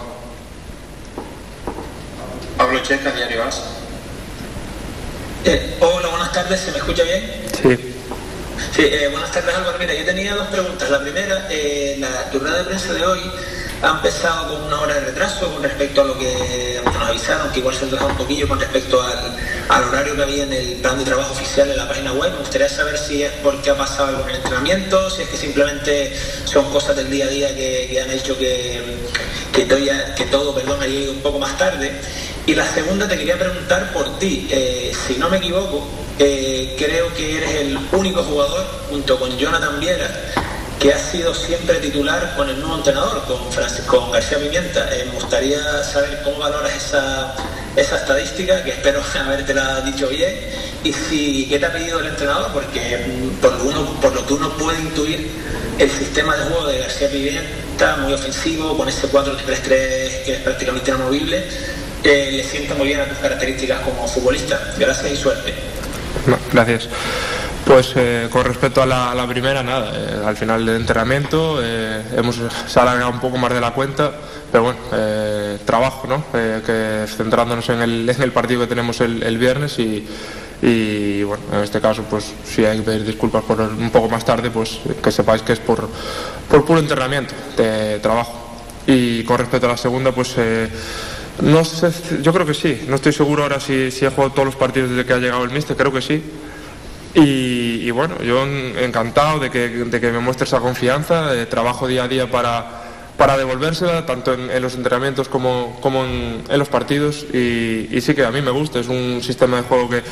Pablo 2.56 2.78
Checa, 2.80 3.10
Diario 3.10 3.44
As. 3.44 3.62
Eh, 5.44 5.76
hola, 5.80 6.08
buenas 6.08 6.32
tardes, 6.32 6.60
¿se 6.60 6.72
me 6.72 6.78
escucha 6.78 7.02
bien? 7.02 7.44
Sí. 7.60 7.93
Sí, 8.74 8.82
eh, 8.82 9.08
buenas 9.10 9.30
tardes 9.32 9.54
Álvaro. 9.54 9.78
Mira, 9.78 9.94
yo 9.94 10.04
tenía 10.04 10.34
dos 10.34 10.48
preguntas. 10.48 10.90
La 10.90 11.00
primera, 11.00 11.46
eh, 11.50 11.96
la 11.98 12.28
jornada 12.32 12.58
de 12.58 12.64
prensa 12.64 12.92
de 12.92 13.04
hoy 13.04 13.20
ha 13.82 13.90
empezado 13.90 14.54
con 14.54 14.64
una 14.64 14.80
hora 14.80 14.94
de 14.94 15.00
retraso 15.00 15.52
con 15.52 15.62
respecto 15.62 16.00
a 16.00 16.04
lo 16.04 16.18
que 16.18 16.80
nos 16.84 16.96
avisaron, 16.96 17.50
que 17.52 17.58
igual 17.58 17.74
se 17.74 17.84
retrasó 17.84 18.06
un 18.06 18.16
poquillo 18.16 18.48
con 18.48 18.58
respecto 18.58 19.02
al, 19.02 19.36
al 19.68 19.84
horario 19.84 20.16
que 20.16 20.22
había 20.22 20.44
en 20.44 20.52
el 20.52 20.72
plan 20.76 20.98
de 20.98 21.04
trabajo 21.04 21.32
oficial 21.32 21.70
en 21.70 21.76
la 21.76 21.88
página 21.88 22.12
web. 22.12 22.32
Me 22.32 22.38
gustaría 22.38 22.68
saber 22.68 22.96
si 22.96 23.22
es 23.22 23.32
porque 23.42 23.70
ha 23.70 23.76
pasado 23.76 24.08
algo 24.08 24.22
en 24.24 24.30
el 24.30 24.36
entrenamiento, 24.36 25.10
si 25.10 25.22
es 25.22 25.28
que 25.28 25.36
simplemente 25.36 26.12
son 26.44 26.70
cosas 26.72 26.96
del 26.96 27.10
día 27.10 27.26
a 27.26 27.28
día 27.28 27.54
que, 27.54 27.88
que 27.90 28.00
han 28.00 28.10
hecho 28.10 28.38
que, 28.38 28.80
que, 29.52 29.64
todo, 29.64 29.78
que 30.16 30.24
todo 30.26 30.54
perdón, 30.54 30.82
haya 30.82 30.94
ido 30.94 31.12
un 31.12 31.20
poco 31.20 31.38
más 31.38 31.56
tarde. 31.58 31.92
Y 32.46 32.54
la 32.54 32.66
segunda 32.72 33.08
te 33.08 33.16
quería 33.16 33.38
preguntar 33.38 33.92
por 33.92 34.18
ti. 34.18 34.46
Eh, 34.50 34.92
si 35.06 35.14
no 35.16 35.28
me 35.28 35.38
equivoco, 35.38 35.86
eh, 36.18 36.74
creo 36.78 37.12
que 37.14 37.36
eres 37.38 37.50
el 37.56 37.78
único 37.92 38.22
jugador, 38.22 38.64
junto 38.90 39.18
con 39.18 39.36
Jonathan 39.36 39.80
Viera, 39.80 40.08
que 40.78 40.92
ha 40.92 40.98
sido 40.98 41.34
siempre 41.34 41.76
titular 41.78 42.34
con 42.36 42.48
el 42.48 42.58
nuevo 42.60 42.76
entrenador, 42.76 43.22
con, 43.26 43.38
Francis- 43.52 43.84
con 43.86 44.10
García 44.12 44.38
Pimienta. 44.38 44.88
Eh, 44.94 45.04
me 45.06 45.12
gustaría 45.20 45.58
saber 45.84 46.20
cómo 46.24 46.38
valoras 46.38 46.74
esa, 46.76 47.34
esa 47.76 47.96
estadística, 47.96 48.62
que 48.62 48.70
espero 48.70 49.00
habértela 49.26 49.80
dicho 49.80 50.08
bien, 50.08 50.34
y 50.84 50.92
si 50.92 51.46
qué 51.48 51.58
te 51.58 51.66
ha 51.66 51.72
pedido 51.72 52.00
el 52.00 52.06
entrenador, 52.06 52.52
porque 52.52 52.98
mm, 53.06 53.40
por 53.40 53.52
lo, 53.54 53.64
uno- 53.64 54.00
por 54.00 54.14
lo 54.14 54.26
que 54.26 54.34
uno 54.34 54.50
puede 54.58 54.80
intuir, 54.80 55.30
el 55.78 55.90
sistema 55.90 56.36
de 56.36 56.44
juego 56.44 56.66
de 56.68 56.78
García 56.78 57.08
Pimienta, 57.10 57.96
muy 57.96 58.12
ofensivo, 58.12 58.76
con 58.76 58.88
ese 58.88 59.08
4-3-3 59.10 59.68
que 60.24 60.32
es 60.34 60.40
prácticamente 60.40 60.90
inamovible, 60.90 61.42
eh, 62.04 62.28
le 62.32 62.44
sienta 62.44 62.74
muy 62.74 62.86
bien 62.88 63.00
a 63.00 63.06
tus 63.08 63.18
características 63.18 63.80
como 63.80 64.06
futbolista. 64.06 64.74
Gracias 64.78 65.10
y 65.12 65.16
suerte. 65.16 65.54
Gracias. 66.52 66.88
Pues 67.64 67.94
eh, 67.96 68.28
con 68.30 68.44
respecto 68.44 68.82
a 68.82 68.86
la, 68.86 69.26
primera, 69.26 69.62
nada, 69.62 69.90
eh, 69.94 70.22
al 70.26 70.36
final 70.36 70.66
del 70.66 70.76
entrenamiento 70.76 71.60
eh, 71.62 72.02
hemos 72.14 72.36
se 72.66 72.80
un 72.80 73.20
poco 73.20 73.38
más 73.38 73.52
de 73.54 73.60
la 73.60 73.72
cuenta, 73.72 74.12
pero 74.52 74.64
bueno, 74.64 74.78
eh, 74.92 75.58
trabajo, 75.64 76.06
¿no? 76.06 76.24
Eh, 76.34 76.60
que 76.64 77.06
centrándonos 77.10 77.66
en 77.70 77.80
el, 77.80 78.32
partido 78.32 78.60
que 78.60 78.66
tenemos 78.66 79.00
el, 79.00 79.22
el 79.22 79.38
viernes 79.38 79.78
y, 79.78 80.06
y, 80.60 81.22
bueno, 81.22 81.42
en 81.52 81.60
este 81.60 81.80
caso, 81.80 82.02
pues 82.08 82.34
si 82.44 82.66
hay 82.66 82.78
que 82.78 82.84
pedir 82.84 83.06
disculpas 83.06 83.42
por 83.44 83.60
un 83.60 83.90
poco 83.90 84.10
más 84.10 84.26
tarde, 84.26 84.50
pues 84.50 84.80
que 85.02 85.10
sepáis 85.10 85.40
que 85.40 85.54
es 85.54 85.58
por, 85.58 85.88
por 86.50 86.64
puro 86.66 86.80
entrenamiento 86.80 87.34
de 87.56 87.98
trabajo. 88.00 88.40
Y 88.86 89.24
con 89.24 89.38
respecto 89.38 89.66
a 89.66 89.70
la 89.70 89.76
segunda, 89.78 90.12
pues 90.12 90.36
no 91.42 91.64
sé, 91.64 91.90
yo 92.22 92.32
creo 92.32 92.46
que 92.46 92.54
sí. 92.54 92.84
No 92.88 92.96
estoy 92.96 93.12
seguro 93.12 93.42
ahora 93.42 93.60
si, 93.60 93.90
si 93.90 94.04
he 94.04 94.10
jugado 94.10 94.32
todos 94.32 94.46
los 94.46 94.56
partidos 94.56 94.90
desde 94.90 95.04
que 95.04 95.12
ha 95.12 95.18
llegado 95.18 95.44
el 95.44 95.50
míster, 95.50 95.76
creo 95.76 95.92
que 95.92 96.02
sí. 96.02 96.22
Y, 97.16 97.90
bueno, 97.92 98.20
yo 98.22 98.42
en- 98.42 98.76
encantado 98.78 99.38
de 99.38 99.50
que, 99.50 99.68
de 99.68 100.00
que 100.00 100.10
me 100.10 100.18
muestre 100.18 100.46
esa 100.46 100.58
confianza, 100.60 101.30
trabajo 101.48 101.86
día 101.86 102.04
a 102.04 102.08
día 102.08 102.28
para, 102.30 102.82
para 103.16 103.36
devolvérsela, 103.36 104.04
tanto 104.04 104.34
en, 104.34 104.60
los 104.60 104.74
entrenamientos 104.74 105.28
como, 105.28 105.78
como 105.80 106.04
en, 106.04 106.42
los 106.48 106.68
partidos. 106.68 107.24
Y, 107.32 108.00
sí 108.00 108.14
que 108.14 108.24
a 108.24 108.30
mí 108.32 108.42
me 108.42 108.50
gusta, 108.50 108.80
es 108.80 108.88
un 108.88 109.22
sistema 109.22 109.58
de 109.58 109.62
juego 109.62 109.88
que, 109.88 110.02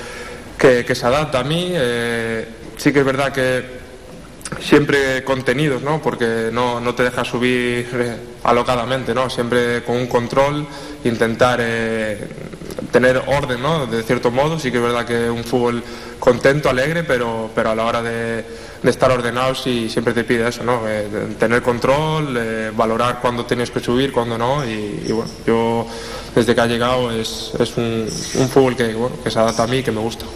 que, 0.58 0.84
que 0.84 0.94
se 0.94 1.06
adapta 1.06 1.40
a 1.40 1.44
mí. 1.44 1.70
eh, 1.72 2.46
sí 2.76 2.92
que 2.92 3.00
es 3.00 3.04
verdad 3.04 3.32
que 3.32 3.81
siempre 4.60 5.24
contenidos, 5.24 5.82
¿no? 5.82 6.02
Porque 6.02 6.50
no, 6.52 6.80
no 6.80 6.94
te 6.94 7.04
deja 7.04 7.24
subir 7.24 7.88
eh, 7.94 8.16
alocadamente, 8.44 9.14
¿no? 9.14 9.30
Siempre 9.30 9.82
con 9.84 9.96
un 9.96 10.06
control, 10.06 10.66
intentar 11.04 11.58
eh, 11.62 12.28
tener 12.90 13.22
orden, 13.26 13.62
¿no? 13.62 13.86
De 13.86 14.02
cierto 14.02 14.30
modo, 14.30 14.58
sí 14.58 14.70
que 14.70 14.78
es 14.78 14.82
verdad 14.82 15.06
que 15.06 15.30
un 15.30 15.44
fútbol 15.44 15.82
contento, 16.18 16.68
alegre, 16.68 17.04
pero, 17.04 17.50
pero 17.54 17.70
a 17.70 17.74
la 17.74 17.84
hora 17.84 18.02
de, 18.02 18.44
de 18.82 18.90
estar 18.90 19.10
ordenado 19.10 19.54
sí 19.54 19.88
siempre 19.88 20.12
te 20.12 20.24
pide 20.24 20.48
eso, 20.48 20.62
¿no? 20.62 20.82
Eh, 20.88 21.34
tener 21.38 21.62
control, 21.62 22.36
eh, 22.38 22.70
valorar 22.74 23.20
cuándo 23.20 23.44
tienes 23.44 23.70
que 23.70 23.80
subir, 23.80 24.12
cuándo 24.12 24.36
no, 24.36 24.64
y, 24.64 25.04
y 25.06 25.12
bueno, 25.12 25.30
yo 25.46 25.86
desde 26.34 26.54
que 26.54 26.60
ha 26.60 26.66
llegado 26.66 27.10
es, 27.10 27.52
es 27.58 27.76
un, 27.76 28.08
un 28.34 28.48
fútbol 28.48 28.76
que, 28.76 28.94
bueno, 28.94 29.16
que 29.22 29.30
se 29.30 29.38
adapta 29.38 29.64
a 29.64 29.66
mí 29.66 29.78
y 29.78 29.82
que 29.82 29.92
me 29.92 30.00
gusta. 30.00 30.26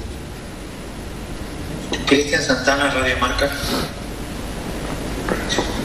Cristian 2.07 2.43
Santana, 2.43 2.91
Radio 2.91 3.17
Marca. 3.21 3.51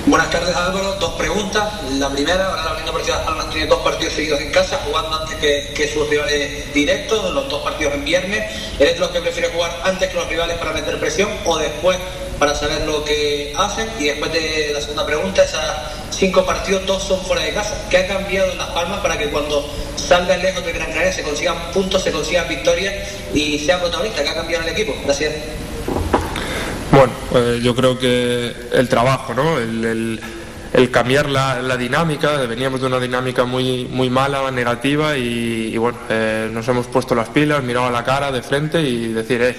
Buenas 0.08 0.32
tardes 0.32 0.56
Álvaro, 0.56 0.96
dos 1.00 1.14
preguntas. 1.14 1.64
La 1.92 2.10
primera, 2.10 2.48
ahora 2.48 2.64
la 2.64 2.72
Unión 2.72 2.86
Deportiva 2.88 3.24
Palmas 3.24 3.50
tiene 3.52 3.68
dos 3.68 3.82
partidos 3.82 4.14
seguidos 4.14 4.42
en 4.42 4.52
casa, 4.52 4.82
jugando 4.84 5.16
antes 5.16 5.36
que, 5.36 5.72
que 5.76 5.88
sus 5.88 6.10
rivales 6.10 6.74
directos, 6.74 7.32
los 7.32 7.48
dos 7.48 7.62
partidos 7.62 7.94
en 7.94 8.04
viernes. 8.04 8.52
¿Eres 8.80 8.96
de 8.96 9.00
los 9.00 9.10
que 9.12 9.22
prefiere 9.22 9.50
jugar 9.50 9.80
antes 9.84 10.10
que 10.10 10.16
los 10.16 10.28
rivales 10.28 10.58
para 10.58 10.74
meter 10.74 11.00
presión 11.00 11.30
o 11.46 11.58
después 11.58 11.98
para 12.40 12.56
saber 12.56 12.82
lo 12.82 13.04
que 13.06 13.54
hacen? 13.56 13.88
Y 14.00 14.06
después 14.06 14.34
de 14.34 14.72
la 14.74 14.82
segunda 14.82 15.06
pregunta, 15.06 15.44
esas 15.44 15.78
cinco 16.10 16.46
partidos, 16.46 16.84
dos 16.88 17.04
son 17.04 17.22
fuera 17.22 17.44
de 17.44 17.54
casa. 17.54 17.78
¿Qué 17.92 17.98
ha 17.98 18.08
cambiado 18.08 18.52
en 18.52 18.58
Las 18.58 18.70
Palmas 18.72 19.02
para 19.02 19.20
que 19.20 19.30
cuando 19.30 19.70
salgan 19.96 20.42
lejos 20.42 20.66
de 20.66 20.74
Gran 20.74 20.88
Canaria 20.90 21.14
se 21.14 21.22
consigan 21.22 21.72
puntos, 21.74 22.02
se 22.04 22.12
consigan 22.12 22.48
victorias 22.50 22.96
y 23.36 23.60
sea 23.60 23.80
protagonista? 23.80 24.24
¿Qué 24.24 24.30
ha 24.30 24.36
cambiado 24.36 24.64
en 24.64 24.70
el 24.70 24.76
equipo? 24.76 24.96
Gracias. 25.06 25.32
Bueno, 26.92 27.14
eh, 27.36 27.60
yo 27.64 27.74
creo 27.76 27.98
que 27.98 28.54
el 28.74 28.90
trabajo, 28.90 29.34
¿no? 29.34 29.58
El, 29.58 30.20
cambiar 30.92 31.30
la, 31.30 31.78
dinámica, 31.78 32.38
veníamos 32.48 32.82
de 32.82 32.88
una 32.88 33.00
dinámica 33.00 33.46
muy, 33.46 33.86
muy 33.86 34.10
mala, 34.10 34.52
negativa 34.52 35.18
y, 35.18 35.78
bueno, 35.78 35.98
eh, 36.10 36.50
nos 36.52 36.68
hemos 36.68 36.88
puesto 36.88 37.16
las 37.16 37.30
pilas, 37.30 37.64
mirado 37.64 37.88
a 37.88 37.92
la 37.92 38.04
cara 38.04 38.32
de 38.32 38.42
frente 38.42 38.82
y 38.82 39.14
decir, 39.14 39.42
eh, 39.42 39.56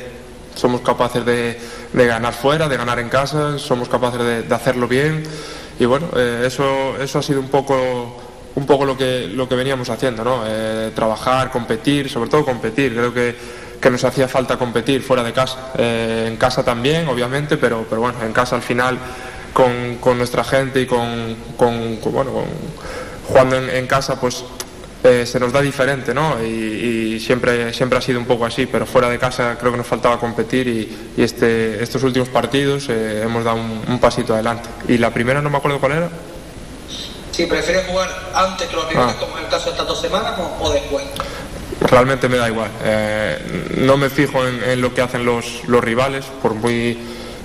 somos 0.55 0.81
capaces 0.81 1.25
de, 1.25 1.59
de 1.93 2.07
ganar 2.07 2.33
fuera, 2.35 2.69
de 2.69 2.77
ganar 2.77 2.99
en 2.99 3.09
casa, 3.09 3.59
somos 3.59 3.89
capaces 3.89 4.21
de, 4.21 4.43
de 4.43 4.55
hacerlo 4.55 4.89
bien 4.89 5.25
y 5.79 5.85
bueno, 5.85 6.09
eh, 6.17 6.45
eso, 6.47 6.97
eso 7.01 7.19
ha 7.19 7.23
sido 7.23 7.41
un 7.41 7.49
poco 7.49 8.21
un 8.55 8.67
poco 8.67 8.85
lo 8.85 8.97
que, 8.97 9.27
lo 9.29 9.49
que 9.49 9.55
veníamos 9.55 9.89
haciendo, 9.89 10.23
¿no? 10.23 10.43
Eh, 10.47 10.93
trabajar, 10.95 11.51
competir, 11.51 12.11
sobre 12.11 12.29
todo 12.29 12.45
competir. 12.45 12.93
Creo 12.93 13.13
que, 13.15 13.35
que 13.83 13.91
nos 13.91 14.03
hacía 14.05 14.29
falta 14.29 14.57
competir 14.57 15.03
fuera 15.03 15.23
de 15.25 15.33
casa. 15.33 15.73
Eh, 15.77 16.27
en 16.29 16.37
casa 16.37 16.65
también, 16.65 17.09
obviamente, 17.09 17.57
pero, 17.59 17.85
pero 17.91 18.01
bueno, 18.01 18.23
en 18.23 18.33
casa 18.33 18.57
al 18.57 18.63
final 18.63 18.97
con, 19.53 19.97
con 20.01 20.17
nuestra 20.17 20.45
gente 20.45 20.81
y 20.81 20.87
con, 20.87 21.37
con- 21.57 21.97
con, 21.97 22.13
bueno, 22.13 22.33
con- 22.33 22.45
jugando 23.29 23.57
en, 23.57 23.69
en 23.69 23.87
casa, 23.89 24.19
pues 24.21 24.45
eh, 25.05 25.27
se 25.27 25.41
nos 25.41 25.53
da 25.53 25.61
diferente, 25.61 26.15
¿no? 26.15 26.41
Y, 26.43 26.47
y 27.17 27.21
siempre, 27.21 27.75
siempre 27.75 27.99
ha 27.99 28.01
sido 28.01 28.21
un 28.21 28.25
poco 28.27 28.47
así, 28.47 28.67
pero 28.67 28.87
fuera 28.87 29.09
de 29.11 29.19
casa 29.19 29.57
creo 29.59 29.73
que 29.73 29.79
nos 29.79 29.87
faltaba 29.87 30.19
competir 30.21 30.69
y, 30.69 31.11
y 31.17 31.23
este, 31.23 31.83
estos 31.83 32.05
últimos 32.05 32.29
partidos 32.29 32.87
eh, 32.89 33.23
hemos 33.25 33.43
dado 33.43 33.57
un, 33.57 33.83
un 33.89 33.99
pasito 33.99 34.33
adelante. 34.33 34.69
Y 34.87 34.99
la 34.99 35.11
primera 35.11 35.43
no 35.43 35.51
me 35.51 35.57
acuerdo 35.59 35.81
cuál 35.81 35.93
era. 35.93 36.09
Si 37.33 37.47
prefieres 37.47 37.87
jugar 37.87 38.09
antes 38.35 38.69
que 38.69 38.77
los 38.77 38.89
rivales, 38.89 39.17
Ah. 39.17 39.21
como 39.21 39.39
en 39.39 39.45
el 39.45 39.51
caso 39.51 39.65
de 39.65 39.71
estas 39.73 39.87
dos 39.89 40.01
semanas, 40.01 40.35
o 40.61 40.71
después. 40.71 41.05
Realmente 41.81 42.29
me 42.29 42.37
da 42.37 42.49
igual. 42.49 42.71
Eh, 42.83 43.69
no 43.79 43.97
me 43.97 44.11
fijo 44.11 44.47
en, 44.47 44.81
lo 44.81 44.95
que 44.95 45.03
hacen 45.03 45.25
los, 45.25 45.65
los 45.67 45.83
rivales, 45.83 46.25
por 46.41 46.55
muy, 46.55 46.99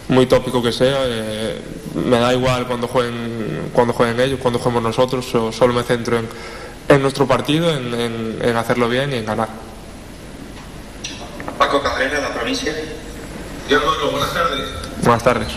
muy 0.08 0.26
tópico 0.26 0.62
que 0.62 0.72
sea. 0.72 0.98
Eh, 1.06 1.62
me 1.96 2.20
da 2.20 2.34
igual 2.34 2.68
cuando 2.68 2.88
jueguen, 2.88 3.70
cuando 3.74 3.94
jueguen 3.94 4.20
ellos, 4.20 4.40
cuando 4.42 4.60
juguemos 4.60 4.84
nosotros. 4.84 5.26
solo 5.26 5.74
me 5.74 5.84
centro 5.84 6.18
en, 6.18 6.28
en 6.88 7.02
nuestro 7.02 7.28
partido, 7.28 7.70
en, 7.76 8.40
en, 8.42 8.56
hacerlo 8.56 8.90
bien 8.90 9.12
y 9.12 9.16
en 9.16 9.26
ganar. 9.26 9.50
Paco 11.58 11.82
Cabrera, 11.82 12.22
la 12.22 12.34
provincia. 12.34 12.74
buenas 13.70 14.34
tardes. 14.34 14.66
Buenas 15.02 15.24
tardes. 15.24 15.48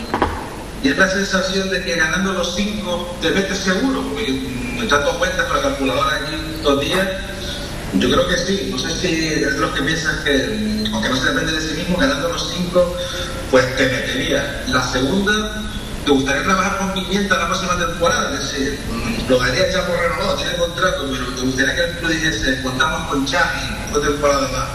Y 0.83 0.89
es 0.89 0.97
la 0.97 1.07
sensación 1.07 1.69
de 1.69 1.83
que 1.83 1.95
ganando 1.95 2.33
los 2.33 2.55
cinco 2.55 3.15
te 3.21 3.29
metes 3.29 3.59
seguro, 3.59 4.01
porque 4.01 4.31
me 4.79 4.87
tanto 4.87 5.17
cuenta 5.19 5.47
con 5.47 5.57
la 5.57 5.61
calculadora 5.61 6.15
aquí 6.15 6.35
estos 6.57 6.81
días 6.81 7.07
yo 7.93 8.09
creo 8.09 8.27
que 8.27 8.37
sí, 8.37 8.69
no 8.71 8.79
sé 8.79 8.89
si 8.95 9.27
es 9.33 9.53
lo 9.53 9.73
que 9.73 9.81
piensas 9.81 10.19
que, 10.21 10.85
aunque 10.93 11.09
no 11.09 11.15
se 11.17 11.33
depende 11.33 11.51
de 11.51 11.61
sí 11.61 11.75
mismo, 11.75 11.97
ganando 11.97 12.29
los 12.29 12.51
cinco, 12.55 12.95
pues 13.49 13.75
te 13.75 13.85
metería. 13.85 14.63
La 14.67 14.87
segunda, 14.87 15.61
¿te 16.05 16.11
gustaría 16.11 16.43
trabajar 16.43 16.77
con 16.77 16.93
Pimienta 16.93 17.37
la 17.37 17.47
próxima 17.47 17.77
temporada? 17.77 18.33
Es 18.33 18.51
decir, 18.51 18.79
lo 19.27 19.37
darías 19.39 19.73
ya 19.73 19.85
por 19.85 19.97
renovado, 19.97 20.35
tiene 20.35 20.55
contrato, 20.55 21.09
pero 21.11 21.25
te 21.35 21.41
gustaría 21.41 21.75
que 21.75 21.83
el 21.83 21.97
club 21.97 22.11
dijese, 22.11 22.61
contamos 22.61 23.09
con 23.09 23.25
Chavi, 23.25 23.59
otra 23.93 24.09
temporada 24.09 24.47
más. 24.47 24.67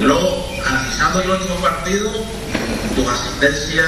Y 0.00 0.04
luego, 0.04 0.46
analizando 0.66 1.22
el 1.22 1.30
último 1.30 1.56
partido, 1.56 2.10
tu 2.94 3.08
asistencia 3.08 3.84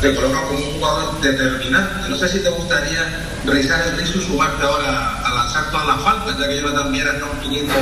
te 0.00 0.14
coloca 0.14 0.42
como 0.42 0.58
un 0.58 0.72
jugador 0.74 1.20
determinante. 1.20 2.08
No 2.08 2.16
sé 2.16 2.28
si 2.28 2.40
te 2.40 2.50
gustaría 2.50 3.04
revisar 3.44 3.86
el 3.88 3.96
riesgo 3.96 4.20
y 4.20 4.24
sumarte 4.24 4.64
ahora 4.64 5.20
a 5.24 5.34
lanzar 5.34 5.70
todas 5.70 5.86
las 5.86 6.00
faltas, 6.02 6.38
ya 6.38 6.48
que 6.48 6.60
Jonathan 6.60 6.92
Viera 6.92 7.12
está 7.12 7.26
pidiendo 7.40 7.74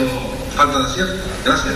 falta 0.54 0.78
de 0.78 0.84
acierto. 0.84 1.14
Gracias. 1.44 1.74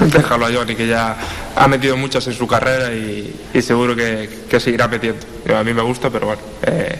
Déjalo 0.00 0.46
a 0.46 0.52
Johnny, 0.52 0.74
que 0.74 0.86
ya 0.86 1.16
ha 1.56 1.68
metido 1.68 1.96
muchas 1.96 2.26
en 2.26 2.34
su 2.34 2.46
carrera 2.46 2.92
y, 2.92 3.62
seguro 3.62 3.94
que, 3.94 4.28
seguirá 4.58 4.88
metiendo. 4.88 5.24
A 5.56 5.62
mí 5.62 5.74
me 5.74 5.82
gusta, 5.82 6.10
pero 6.10 6.26
bueno, 6.26 6.42
eh, 6.62 6.98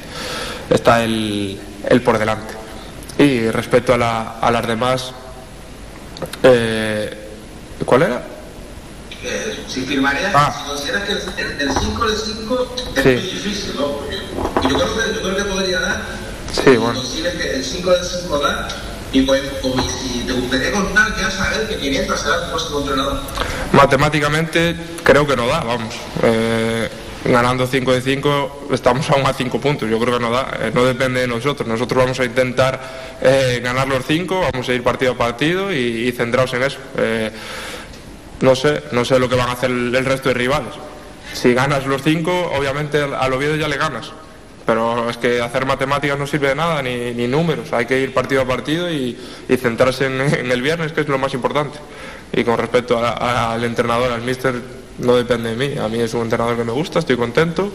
está 0.70 1.02
el, 1.02 1.58
por 2.04 2.18
delante. 2.18 2.54
Y 3.18 3.48
respecto 3.50 3.94
a, 3.94 4.50
las 4.50 4.66
demás, 4.66 5.12
eh, 6.42 7.12
¿cuál 7.84 8.02
era? 8.02 8.33
Si 9.68 9.82
firmarías, 9.82 10.32
ah. 10.34 10.54
si 10.58 10.68
consideras 10.68 11.04
que 11.04 11.12
el 11.12 11.72
5 11.72 12.06
de 12.06 12.16
5 12.16 12.74
es 12.96 13.04
muy 13.04 13.14
difícil, 13.14 13.74
¿no? 13.76 13.86
Porque 13.88 14.16
yo 14.16 14.76
creo 14.76 14.94
que, 14.94 15.14
yo 15.14 15.22
creo 15.22 15.36
que 15.36 15.44
podría 15.44 15.80
dar, 15.80 16.02
sí, 16.52 16.76
bueno. 16.76 17.00
consideras 17.00 17.34
que 17.34 17.56
el 17.56 17.64
5 17.64 17.90
de 17.90 18.04
5 18.04 18.38
da, 18.38 18.68
y 19.12 19.22
pues, 19.22 19.42
como 19.62 19.82
si 19.82 20.24
te 20.26 20.32
gustaría 20.32 20.72
contar, 20.72 21.16
ya 21.16 21.30
saber 21.30 21.68
que 21.68 21.76
500 21.76 22.20
será 22.20 22.44
tu 22.44 22.50
puesto 22.50 22.80
entrenador. 22.80 23.20
Matemáticamente 23.72 24.76
creo 25.02 25.26
que 25.26 25.36
no 25.36 25.46
da, 25.46 25.60
vamos. 25.60 25.94
Eh, 26.22 26.88
ganando 27.24 27.66
5 27.66 27.92
de 27.92 28.00
5 28.00 28.68
estamos 28.72 29.08
aún 29.10 29.26
a 29.26 29.32
5 29.32 29.60
puntos, 29.60 29.88
yo 29.88 29.98
creo 29.98 30.18
que 30.18 30.24
no 30.24 30.30
da, 30.30 30.58
eh, 30.60 30.70
no 30.74 30.84
depende 30.84 31.20
de 31.20 31.28
nosotros, 31.28 31.66
nosotros 31.66 32.02
vamos 32.02 32.20
a 32.20 32.24
intentar 32.24 32.80
eh, 33.22 33.60
ganar 33.62 33.88
los 33.88 34.04
5, 34.04 34.48
vamos 34.52 34.68
a 34.68 34.74
ir 34.74 34.82
partido 34.82 35.12
a 35.12 35.16
partido 35.16 35.72
y, 35.72 36.08
y 36.08 36.12
centrados 36.12 36.52
en 36.54 36.62
eso. 36.62 36.78
Eh, 36.98 37.30
no 38.44 38.54
sé, 38.54 38.82
no 38.92 39.04
sé 39.04 39.18
lo 39.18 39.28
que 39.28 39.34
van 39.34 39.48
a 39.48 39.52
hacer 39.52 39.70
el, 39.70 40.04
resto 40.04 40.28
de 40.28 40.34
rivales. 40.34 40.74
Si 41.32 41.54
ganas 41.54 41.86
los 41.86 42.02
cinco, 42.02 42.52
obviamente 42.56 43.00
al 43.02 43.32
Oviedo 43.32 43.56
ya 43.56 43.66
le 43.66 43.76
ganas. 43.76 44.12
Pero 44.66 45.10
es 45.10 45.16
que 45.16 45.40
hacer 45.42 45.66
matemáticas 45.66 46.18
no 46.18 46.26
sirve 46.26 46.48
de 46.48 46.54
nada, 46.54 46.82
ni, 46.82 47.26
números. 47.26 47.72
Hay 47.72 47.86
que 47.86 48.00
ir 48.00 48.14
partido 48.14 48.42
a 48.42 48.44
partido 48.46 48.90
y, 48.90 49.18
centrarse 49.60 50.06
en, 50.06 50.50
el 50.50 50.62
viernes, 50.62 50.92
que 50.92 51.00
es 51.00 51.08
lo 51.08 51.18
más 51.18 51.34
importante. 51.34 51.78
Y 52.32 52.44
con 52.44 52.58
respecto 52.58 53.02
al 53.02 53.64
entrenador, 53.64 54.12
al 54.12 54.22
míster, 54.22 54.54
no 54.98 55.16
depende 55.16 55.54
de 55.54 55.56
mí. 55.56 55.78
A 55.78 55.88
mí 55.88 56.00
es 56.00 56.14
un 56.14 56.22
entrenador 56.22 56.56
que 56.56 56.64
me 56.64 56.72
gusta, 56.72 56.98
estoy 56.98 57.16
contento. 57.16 57.72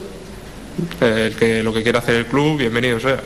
El 1.02 1.36
que 1.36 1.62
lo 1.62 1.74
que 1.74 1.84
quiera 1.84 2.00
hacer 2.00 2.16
el 2.16 2.26
club, 2.28 2.58
bienvenido 2.58 3.00
sea. 3.00 3.20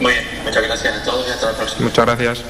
Muy 0.00 0.12
bien, 0.12 0.24
muchas 0.44 0.62
gracias 0.62 0.96
a 0.96 1.04
todos 1.04 1.26
y 1.28 1.30
hasta 1.30 1.52
la 1.52 1.56
próxima. 1.56 1.84
Muchas 1.86 2.06
gracias. 2.06 2.44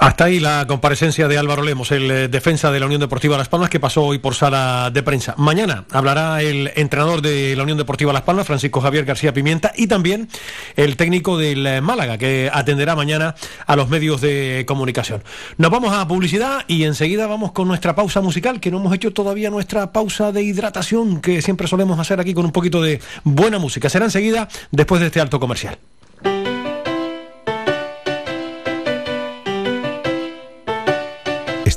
Hasta 0.00 0.24
ahí 0.24 0.40
la 0.40 0.66
comparecencia 0.66 1.28
de 1.28 1.36
Álvaro 1.36 1.62
Lemos, 1.62 1.92
el 1.92 2.10
eh, 2.10 2.28
defensa 2.28 2.72
de 2.72 2.80
la 2.80 2.86
Unión 2.86 3.02
Deportiva 3.02 3.36
Las 3.36 3.50
Palmas, 3.50 3.68
que 3.68 3.78
pasó 3.78 4.02
hoy 4.02 4.16
por 4.16 4.34
sala 4.34 4.90
de 4.90 5.02
prensa. 5.02 5.34
Mañana 5.36 5.84
hablará 5.90 6.40
el 6.40 6.72
entrenador 6.74 7.20
de 7.20 7.54
la 7.54 7.64
Unión 7.64 7.76
Deportiva 7.76 8.10
Las 8.10 8.22
Palmas, 8.22 8.46
Francisco 8.46 8.80
Javier 8.80 9.04
García 9.04 9.34
Pimienta, 9.34 9.72
y 9.76 9.88
también 9.88 10.30
el 10.76 10.96
técnico 10.96 11.36
del 11.36 11.66
eh, 11.66 11.82
Málaga, 11.82 12.16
que 12.16 12.50
atenderá 12.50 12.96
mañana 12.96 13.34
a 13.66 13.76
los 13.76 13.90
medios 13.90 14.22
de 14.22 14.64
comunicación. 14.66 15.22
Nos 15.58 15.70
vamos 15.70 15.92
a 15.92 16.08
publicidad 16.08 16.64
y 16.66 16.84
enseguida 16.84 17.26
vamos 17.26 17.52
con 17.52 17.68
nuestra 17.68 17.94
pausa 17.94 18.22
musical, 18.22 18.58
que 18.58 18.70
no 18.70 18.78
hemos 18.78 18.94
hecho 18.94 19.12
todavía 19.12 19.50
nuestra 19.50 19.92
pausa 19.92 20.32
de 20.32 20.42
hidratación, 20.42 21.20
que 21.20 21.42
siempre 21.42 21.68
solemos 21.68 21.98
hacer 21.98 22.20
aquí 22.20 22.32
con 22.32 22.46
un 22.46 22.52
poquito 22.52 22.80
de 22.80 23.02
buena 23.22 23.58
música. 23.58 23.90
Será 23.90 24.06
enseguida 24.06 24.48
después 24.70 25.02
de 25.02 25.08
este 25.08 25.20
alto 25.20 25.38
comercial. 25.38 25.76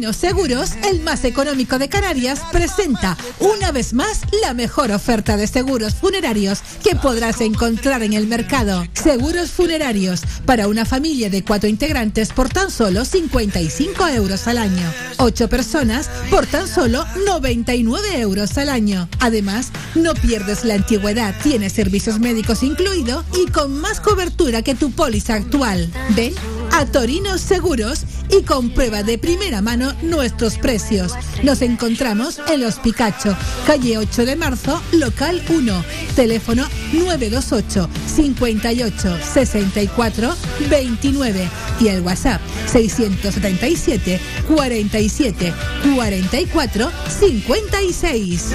Seguros, 0.00 0.70
el 0.90 1.00
más 1.02 1.24
económico 1.24 1.78
de 1.78 1.90
Canarias, 1.90 2.40
presenta 2.50 3.18
una 3.38 3.70
vez 3.70 3.92
más 3.92 4.22
la 4.42 4.54
mejor 4.54 4.90
oferta 4.92 5.36
de 5.36 5.46
seguros 5.46 5.94
funerarios 5.94 6.62
que 6.82 6.96
podrás 6.96 7.40
encontrar 7.42 8.02
en 8.02 8.14
el 8.14 8.26
mercado. 8.26 8.86
Seguros 8.94 9.50
funerarios 9.50 10.22
para 10.46 10.68
una 10.68 10.86
familia 10.86 11.28
de 11.28 11.44
cuatro 11.44 11.68
integrantes 11.68 12.32
por 12.32 12.48
tan 12.48 12.70
solo 12.70 13.04
55 13.04 14.08
euros 14.08 14.48
al 14.48 14.58
año. 14.58 14.90
Ocho 15.18 15.48
personas 15.48 16.08
por 16.30 16.46
tan 16.46 16.66
solo 16.66 17.04
99 17.26 18.20
euros 18.20 18.56
al 18.56 18.70
año. 18.70 19.06
Además, 19.20 19.68
no 19.94 20.14
pierdes 20.14 20.64
la 20.64 20.74
antigüedad, 20.74 21.34
tienes 21.42 21.74
servicios 21.74 22.18
médicos 22.18 22.62
incluido 22.62 23.22
y 23.34 23.50
con 23.50 23.78
más 23.78 24.00
cobertura 24.00 24.62
que 24.62 24.74
tu 24.74 24.90
póliza 24.92 25.34
actual. 25.34 25.90
Ven 26.16 26.32
a 26.72 26.86
Torinos 26.86 27.42
Seguros 27.42 28.04
y 28.30 28.42
comprueba 28.42 29.02
de 29.02 29.18
primera 29.18 29.60
mano 29.60 29.92
nuestros 30.02 30.58
precios. 30.58 31.14
Nos 31.42 31.62
encontramos 31.62 32.40
en 32.48 32.60
Los 32.60 32.76
Picacho, 32.76 33.36
calle 33.66 33.98
8 33.98 34.24
de 34.24 34.36
marzo, 34.36 34.82
local 34.92 35.42
1, 35.48 35.84
teléfono 36.16 36.64
928 36.92 37.88
58 38.06 39.18
64 39.34 40.34
29 40.68 41.48
y 41.80 41.88
el 41.88 42.02
WhatsApp 42.02 42.40
677 42.66 44.20
47 44.48 45.54
44 45.94 46.90
56. 47.08 48.54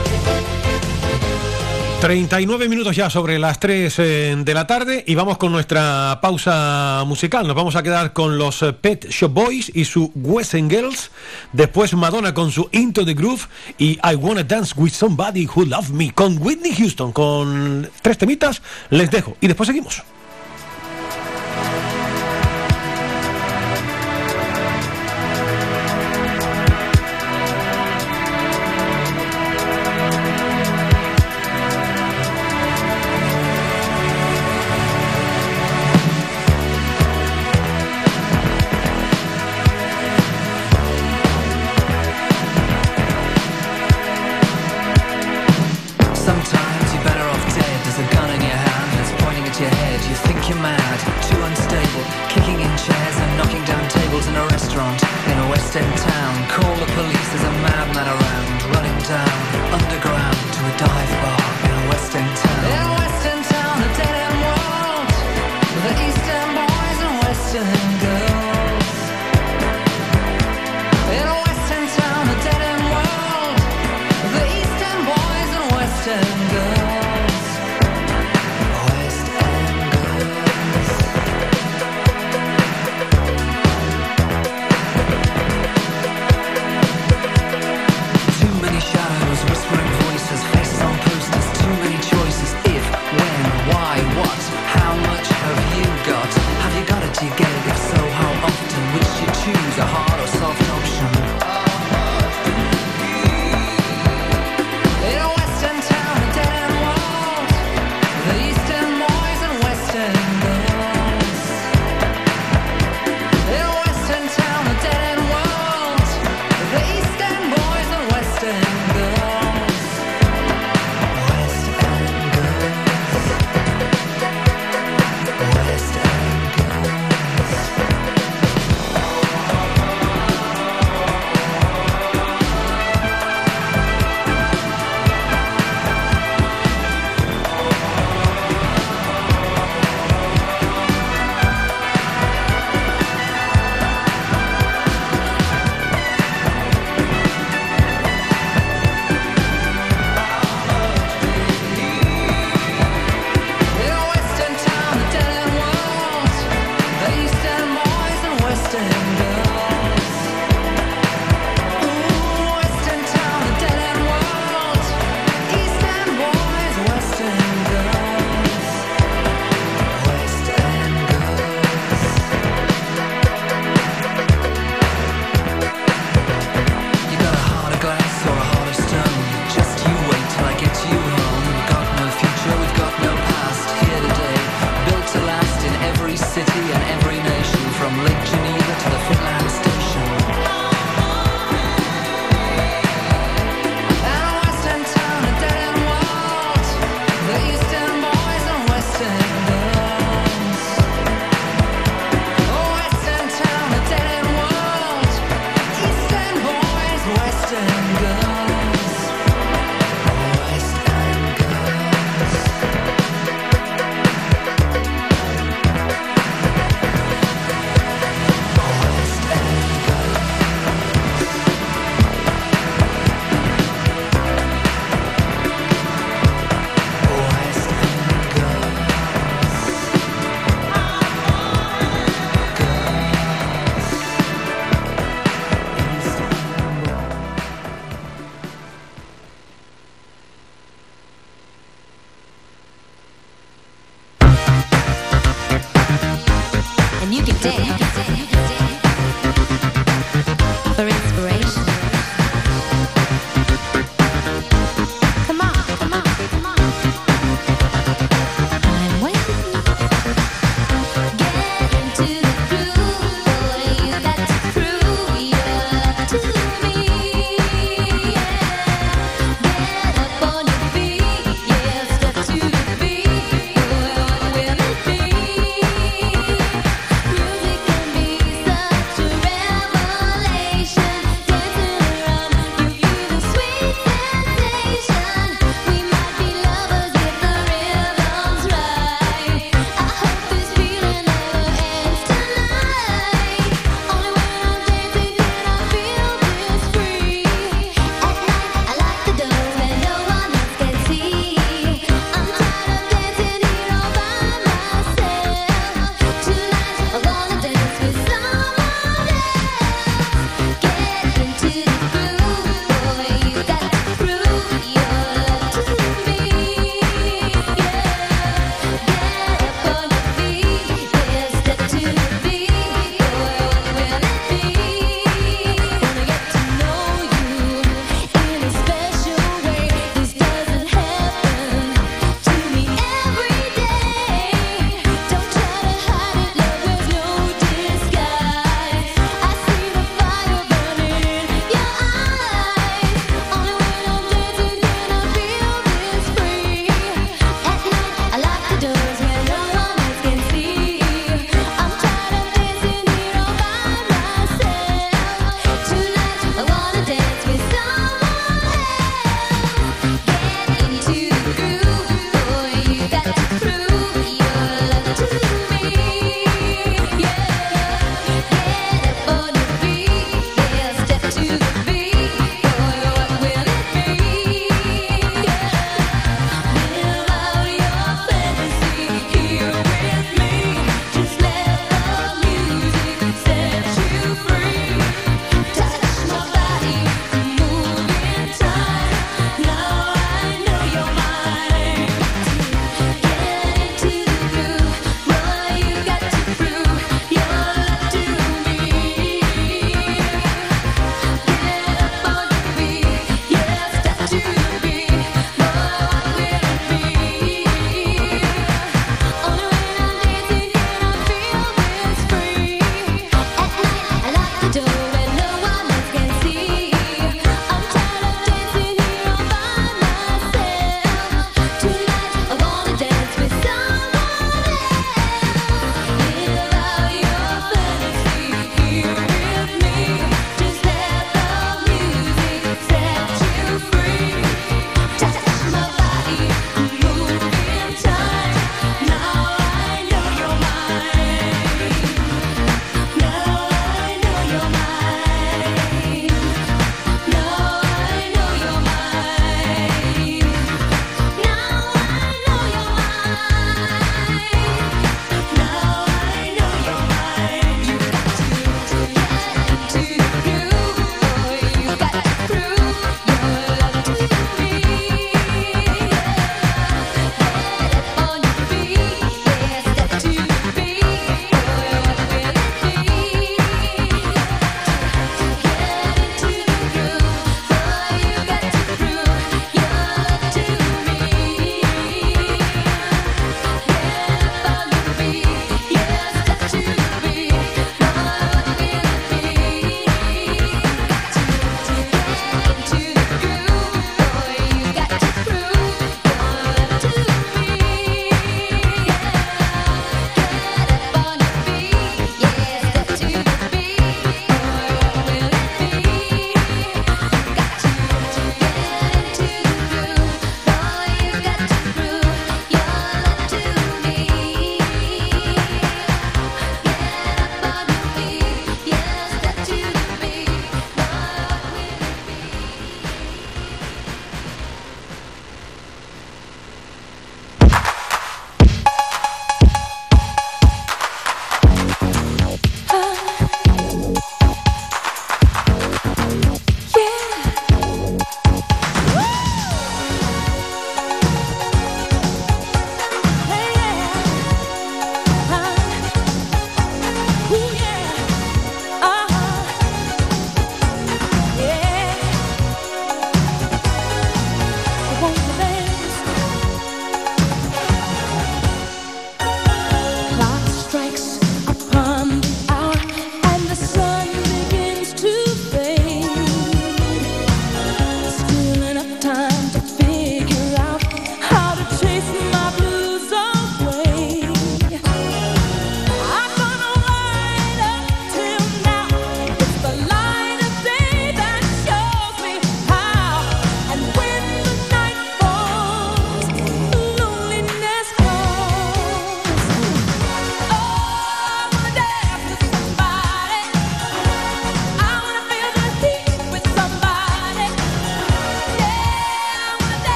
39 2.01 2.67
minutos 2.67 2.95
ya 2.95 3.11
sobre 3.11 3.37
las 3.37 3.59
3 3.59 3.99
eh, 3.99 4.35
de 4.39 4.53
la 4.55 4.65
tarde 4.65 5.03
y 5.05 5.13
vamos 5.13 5.37
con 5.37 5.51
nuestra 5.51 6.17
pausa 6.19 7.03
musical. 7.05 7.45
Nos 7.45 7.55
vamos 7.55 7.75
a 7.75 7.83
quedar 7.83 8.11
con 8.11 8.39
los 8.39 8.63
eh, 8.63 8.73
Pet 8.73 9.07
Shop 9.11 9.31
Boys 9.31 9.71
y 9.75 9.85
su 9.85 10.11
Western 10.15 10.67
Girls. 10.67 11.11
Después 11.53 11.93
Madonna 11.93 12.33
con 12.33 12.51
su 12.51 12.67
Into 12.71 13.05
the 13.05 13.13
Groove 13.13 13.47
y 13.77 13.99
I 14.03 14.15
Wanna 14.15 14.41
Dance 14.41 14.73
with 14.75 14.93
Somebody 14.93 15.45
Who 15.45 15.65
Love 15.65 15.91
Me 15.91 16.11
con 16.11 16.39
Whitney 16.41 16.73
Houston. 16.73 17.11
Con 17.11 17.87
tres 18.01 18.17
temitas 18.17 18.63
les 18.89 19.11
dejo 19.11 19.37
y 19.39 19.45
después 19.45 19.67
seguimos. 19.67 20.01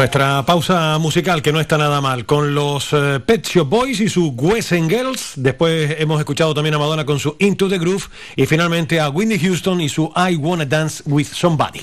Nuestra 0.00 0.42
pausa 0.46 0.96
musical 0.96 1.42
que 1.42 1.52
no 1.52 1.60
está 1.60 1.76
nada 1.76 2.00
mal 2.00 2.24
con 2.24 2.54
los 2.54 2.88
eh, 2.94 3.20
Pet 3.20 3.46
Shop 3.46 3.68
Boys 3.68 4.00
y 4.00 4.08
su 4.08 4.28
Wesen 4.28 4.88
Girls. 4.88 5.32
Después 5.36 5.94
hemos 5.98 6.18
escuchado 6.18 6.54
también 6.54 6.74
a 6.74 6.78
Madonna 6.78 7.04
con 7.04 7.18
su 7.18 7.36
Into 7.38 7.68
the 7.68 7.78
Groove 7.78 8.04
y 8.34 8.46
finalmente 8.46 8.98
a 8.98 9.10
Whitney 9.10 9.38
Houston 9.38 9.78
y 9.82 9.90
su 9.90 10.10
I 10.16 10.36
Wanna 10.36 10.64
Dance 10.64 11.02
with 11.04 11.26
Somebody. 11.26 11.82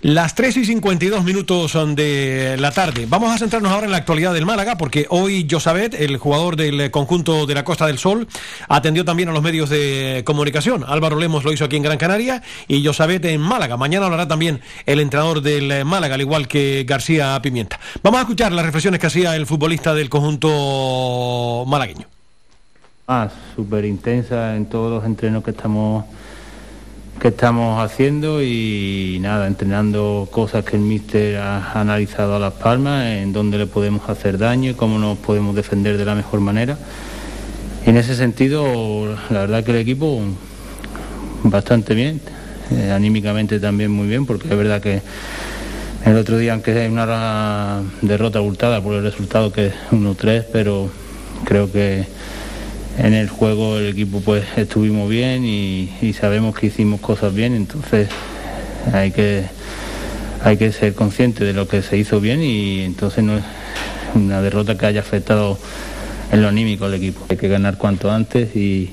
Las 0.00 0.36
3 0.36 0.56
y 0.58 0.64
52 0.64 1.24
minutos 1.24 1.76
de 1.96 2.56
la 2.56 2.70
tarde. 2.70 3.06
Vamos 3.08 3.34
a 3.34 3.38
centrarnos 3.38 3.72
ahora 3.72 3.86
en 3.86 3.90
la 3.90 3.98
actualidad 3.98 4.32
del 4.32 4.46
Málaga, 4.46 4.78
porque 4.78 5.06
hoy 5.10 5.44
Josabet, 5.50 5.94
el 5.94 6.18
jugador 6.18 6.54
del 6.54 6.92
conjunto 6.92 7.46
de 7.46 7.54
la 7.54 7.64
Costa 7.64 7.84
del 7.88 7.98
Sol, 7.98 8.28
atendió 8.68 9.04
también 9.04 9.28
a 9.28 9.32
los 9.32 9.42
medios 9.42 9.70
de 9.70 10.22
comunicación. 10.24 10.84
Álvaro 10.86 11.18
Lemos 11.18 11.44
lo 11.44 11.52
hizo 11.52 11.64
aquí 11.64 11.76
en 11.76 11.82
Gran 11.82 11.98
Canaria 11.98 12.42
y 12.66 12.84
Josabet 12.84 13.24
en 13.24 13.40
Málaga. 13.40 13.76
Mañana 13.76 14.06
hablará 14.06 14.28
también 14.28 14.60
el 14.86 15.00
entrenador 15.00 15.42
del 15.42 15.84
Málaga, 15.84 16.14
al 16.14 16.20
igual 16.20 16.48
que 16.48 16.84
García 16.86 17.40
Pimienta. 17.42 17.78
Vamos 18.02 18.18
a 18.18 18.22
escuchar 18.22 18.52
las 18.52 18.64
reflexiones 18.64 19.00
que 19.00 19.06
hacía 19.06 19.36
el 19.36 19.46
futbolista 19.46 19.94
del 19.94 20.08
conjunto 20.08 21.64
malagueño. 21.66 22.06
Ah, 23.06 23.28
súper 23.56 23.84
intensa 23.86 24.54
en 24.54 24.66
todos 24.66 24.90
los 24.90 25.04
entrenos 25.04 25.42
que 25.42 25.52
estamos 25.52 26.04
que 27.18 27.28
estamos 27.28 27.82
haciendo 27.82 28.42
y 28.42 29.18
nada, 29.20 29.48
entrenando 29.48 30.28
cosas 30.30 30.64
que 30.64 30.76
el 30.76 30.82
míster 30.82 31.38
ha 31.38 31.72
analizado 31.72 32.36
a 32.36 32.38
Las 32.38 32.52
Palmas, 32.52 33.06
en 33.06 33.32
dónde 33.32 33.58
le 33.58 33.66
podemos 33.66 34.08
hacer 34.08 34.38
daño 34.38 34.70
y 34.70 34.74
cómo 34.74 34.98
nos 34.98 35.18
podemos 35.18 35.56
defender 35.56 35.96
de 35.96 36.04
la 36.04 36.14
mejor 36.14 36.40
manera. 36.40 36.78
Y 37.88 37.90
en 37.90 37.96
ese 37.96 38.14
sentido, 38.16 39.16
la 39.30 39.40
verdad 39.40 39.64
que 39.64 39.70
el 39.70 39.78
equipo 39.78 40.20
bastante 41.42 41.94
bien, 41.94 42.20
eh, 42.70 42.90
anímicamente 42.90 43.60
también 43.60 43.90
muy 43.90 44.06
bien, 44.06 44.26
porque 44.26 44.46
es 44.46 44.54
verdad 44.54 44.82
que 44.82 45.00
el 46.04 46.18
otro 46.18 46.36
día, 46.36 46.52
aunque 46.52 46.72
hay 46.72 46.88
una 46.88 47.80
derrota 48.02 48.40
abultada 48.40 48.82
por 48.82 48.94
el 48.94 49.02
resultado 49.02 49.54
que 49.54 49.68
es 49.68 49.72
1-3, 49.90 50.44
pero 50.52 50.90
creo 51.46 51.72
que 51.72 52.04
en 52.98 53.14
el 53.14 53.30
juego 53.30 53.78
el 53.78 53.86
equipo 53.86 54.20
pues 54.20 54.44
estuvimos 54.58 55.08
bien 55.08 55.46
y, 55.46 55.88
sabemos 56.12 56.54
que 56.54 56.66
hicimos 56.66 57.00
cosas 57.00 57.32
bien, 57.32 57.54
entonces 57.54 58.10
hay 58.92 59.12
que 59.12 59.46
hay 60.44 60.58
que 60.58 60.72
ser 60.72 60.92
consciente 60.92 61.42
de 61.42 61.54
lo 61.54 61.66
que 61.66 61.80
se 61.80 61.96
hizo 61.96 62.20
bien 62.20 62.42
y 62.42 62.82
entonces 62.82 63.24
no 63.24 63.38
es 63.38 63.44
una 64.14 64.42
derrota 64.42 64.76
que 64.76 64.84
haya 64.84 65.00
afectado 65.00 65.56
en 66.32 66.42
lo 66.42 66.48
anímico 66.48 66.84
al 66.84 66.94
equipo. 66.94 67.24
Hay 67.28 67.36
que 67.36 67.48
ganar 67.48 67.78
cuanto 67.78 68.10
antes 68.10 68.54
y, 68.54 68.90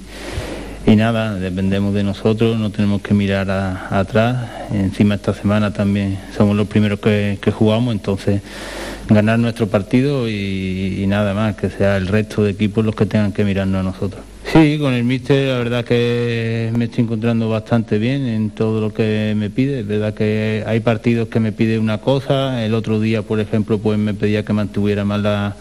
nada, 0.86 1.36
dependemos 1.36 1.94
de 1.94 2.04
nosotros, 2.04 2.58
no 2.58 2.70
tenemos 2.70 3.02
que 3.02 3.14
mirar 3.14 3.50
atrás. 3.50 4.50
Encima 4.72 5.16
esta 5.16 5.34
semana 5.34 5.74
también 5.74 6.18
somos 6.38 6.56
los 6.56 6.68
primeros 6.68 7.00
que, 7.00 7.38
que 7.42 7.52
jugamos, 7.52 7.94
entonces 7.94 8.42
ganar 9.08 9.38
nuestro 9.40 9.68
partido 9.68 10.30
y, 10.30 11.04
nada 11.08 11.34
más, 11.34 11.56
que 11.56 11.70
sea 11.70 11.98
el 11.98 12.08
resto 12.08 12.44
de 12.44 12.52
equipos 12.52 12.86
los 12.86 12.96
que 12.96 13.06
tengan 13.06 13.32
que 13.32 13.44
mirarnos 13.44 13.82
a 13.82 13.84
nosotros. 13.84 14.24
Sí, 14.52 14.78
con 14.80 14.94
el 14.94 15.04
míster 15.04 15.48
la 15.48 15.58
verdad 15.58 15.84
que 15.84 16.72
me 16.78 16.86
estoy 16.86 17.04
encontrando 17.04 17.50
bastante 17.50 17.98
bien 17.98 18.26
en 18.28 18.52
todo 18.52 18.80
lo 18.80 18.94
que 18.94 19.34
me 19.36 19.50
pide. 19.50 19.80
Es 19.80 19.88
verdad 19.88 20.14
que 20.14 20.64
hay 20.66 20.80
partidos 20.80 21.28
que 21.30 21.40
me 21.40 21.52
pide 21.52 21.80
una 21.80 21.98
cosa, 21.98 22.64
el 22.64 22.74
otro 22.74 23.00
día, 23.00 23.24
por 23.24 23.40
ejemplo, 23.40 23.80
pues 23.80 23.98
me 23.98 24.14
pedía 24.14 24.46
que 24.46 24.54
mantuviera 24.54 25.04
más 25.04 25.20
la, 25.22 25.56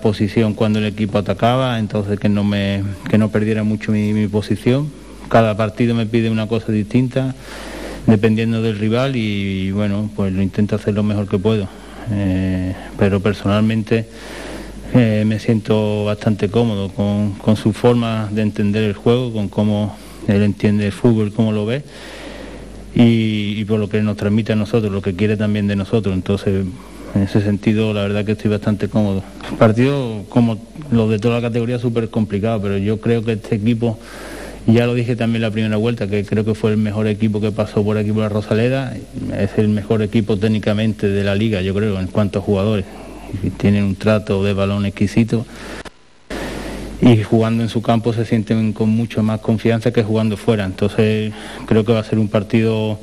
posición 0.00 0.54
cuando 0.54 0.78
el 0.78 0.86
equipo 0.86 1.18
atacaba, 1.18 1.78
entonces 1.78 2.18
que 2.18 2.28
no, 2.28 2.44
me, 2.44 2.82
que 3.10 3.18
no 3.18 3.30
perdiera 3.30 3.62
mucho 3.62 3.92
mi, 3.92 4.12
mi 4.12 4.28
posición. 4.28 4.90
Cada 5.28 5.56
partido 5.56 5.94
me 5.94 6.06
pide 6.06 6.30
una 6.30 6.46
cosa 6.46 6.72
distinta, 6.72 7.34
dependiendo 8.06 8.62
del 8.62 8.78
rival 8.78 9.16
y 9.16 9.70
bueno, 9.72 10.10
pues 10.14 10.32
lo 10.32 10.42
intento 10.42 10.76
hacer 10.76 10.94
lo 10.94 11.02
mejor 11.02 11.28
que 11.28 11.38
puedo. 11.38 11.68
Eh, 12.10 12.74
pero 12.98 13.20
personalmente 13.20 14.06
eh, 14.94 15.24
me 15.26 15.38
siento 15.38 16.04
bastante 16.04 16.48
cómodo 16.48 16.90
con, 16.90 17.56
su 17.56 17.72
forma 17.72 18.28
de 18.30 18.42
entender 18.42 18.84
el 18.84 18.94
juego, 18.94 19.32
con 19.32 19.48
cómo 19.48 19.96
él 20.28 20.42
entiende 20.42 20.86
el 20.86 20.92
fútbol, 20.92 21.32
cómo 21.32 21.52
lo 21.52 21.64
ve 21.66 21.82
y, 22.94 23.64
por 23.64 23.78
lo 23.78 23.88
que 23.88 24.02
nos 24.02 24.16
transmite 24.16 24.52
a 24.52 24.56
nosotros, 24.56 24.92
lo 24.92 25.00
que 25.00 25.14
quiere 25.14 25.36
también 25.36 25.66
de 25.66 25.76
nosotros. 25.76 26.14
Entonces, 26.14 26.66
en 27.14 27.22
ese 27.22 27.40
sentido, 27.40 27.92
la 27.92 28.02
verdad 28.02 28.24
que 28.24 28.32
estoy 28.32 28.50
bastante 28.50 28.88
cómodo. 28.88 29.22
Partido, 29.58 30.24
como 30.28 30.58
los 30.90 31.10
de 31.10 31.18
toda 31.18 31.36
la 31.36 31.42
categoría, 31.42 31.78
súper 31.78 32.08
complicado, 32.08 32.60
pero 32.62 32.78
yo 32.78 33.00
creo 33.00 33.24
que 33.24 33.32
este 33.32 33.56
equipo 33.56 33.98
ya 34.66 34.86
lo 34.86 34.94
dije 34.94 35.16
también 35.16 35.42
la 35.42 35.50
primera 35.50 35.76
vuelta, 35.76 36.06
que 36.06 36.24
creo 36.24 36.44
que 36.44 36.54
fue 36.54 36.70
el 36.70 36.76
mejor 36.76 37.08
equipo 37.08 37.40
que 37.40 37.50
pasó 37.50 37.82
por 37.84 37.98
aquí 37.98 38.12
por 38.12 38.22
la 38.22 38.28
Rosaleda. 38.28 38.94
Es 39.36 39.50
el 39.56 39.68
mejor 39.68 40.02
equipo 40.02 40.36
técnicamente 40.36 41.08
de 41.08 41.24
la 41.24 41.34
liga, 41.34 41.60
yo 41.62 41.74
creo, 41.74 41.98
en 41.98 42.06
cuanto 42.06 42.38
a 42.38 42.42
jugadores. 42.42 42.84
Tienen 43.56 43.84
un 43.84 43.96
trato 43.96 44.44
de 44.44 44.52
balón 44.52 44.86
exquisito. 44.86 45.44
Y 47.00 47.24
jugando 47.24 47.64
en 47.64 47.68
su 47.68 47.82
campo 47.82 48.12
se 48.12 48.24
sienten 48.24 48.72
con 48.72 48.88
mucho 48.88 49.24
más 49.24 49.40
confianza 49.40 49.90
que 49.90 50.04
jugando 50.04 50.36
fuera. 50.36 50.64
Entonces 50.64 51.32
creo 51.66 51.84
que 51.84 51.92
va 51.92 51.98
a 51.98 52.04
ser 52.04 52.20
un 52.20 52.28
partido 52.28 53.00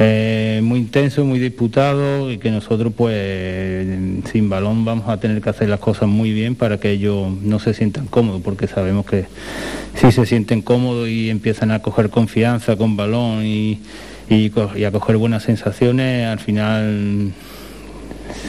eh, 0.00 0.60
muy 0.62 0.78
intenso, 0.78 1.24
muy 1.24 1.40
disputado 1.40 2.30
y 2.30 2.38
que 2.38 2.52
nosotros 2.52 2.92
pues 2.96 3.84
sin 4.30 4.48
balón 4.48 4.84
vamos 4.84 5.08
a 5.08 5.18
tener 5.18 5.42
que 5.42 5.50
hacer 5.50 5.68
las 5.68 5.80
cosas 5.80 6.08
muy 6.08 6.30
bien 6.30 6.54
para 6.54 6.78
que 6.78 6.92
ellos 6.92 7.32
no 7.42 7.58
se 7.58 7.74
sientan 7.74 8.06
cómodos, 8.06 8.40
porque 8.42 8.68
sabemos 8.68 9.06
que 9.06 9.24
si 9.96 10.12
se 10.12 10.24
sienten 10.24 10.62
cómodos 10.62 11.08
y 11.08 11.30
empiezan 11.30 11.72
a 11.72 11.82
coger 11.82 12.10
confianza 12.10 12.76
con 12.76 12.96
balón 12.96 13.44
y, 13.44 13.80
a 14.30 14.90
coger 14.92 15.16
buenas 15.16 15.42
sensaciones, 15.42 16.28
al 16.28 16.38
final 16.38 17.32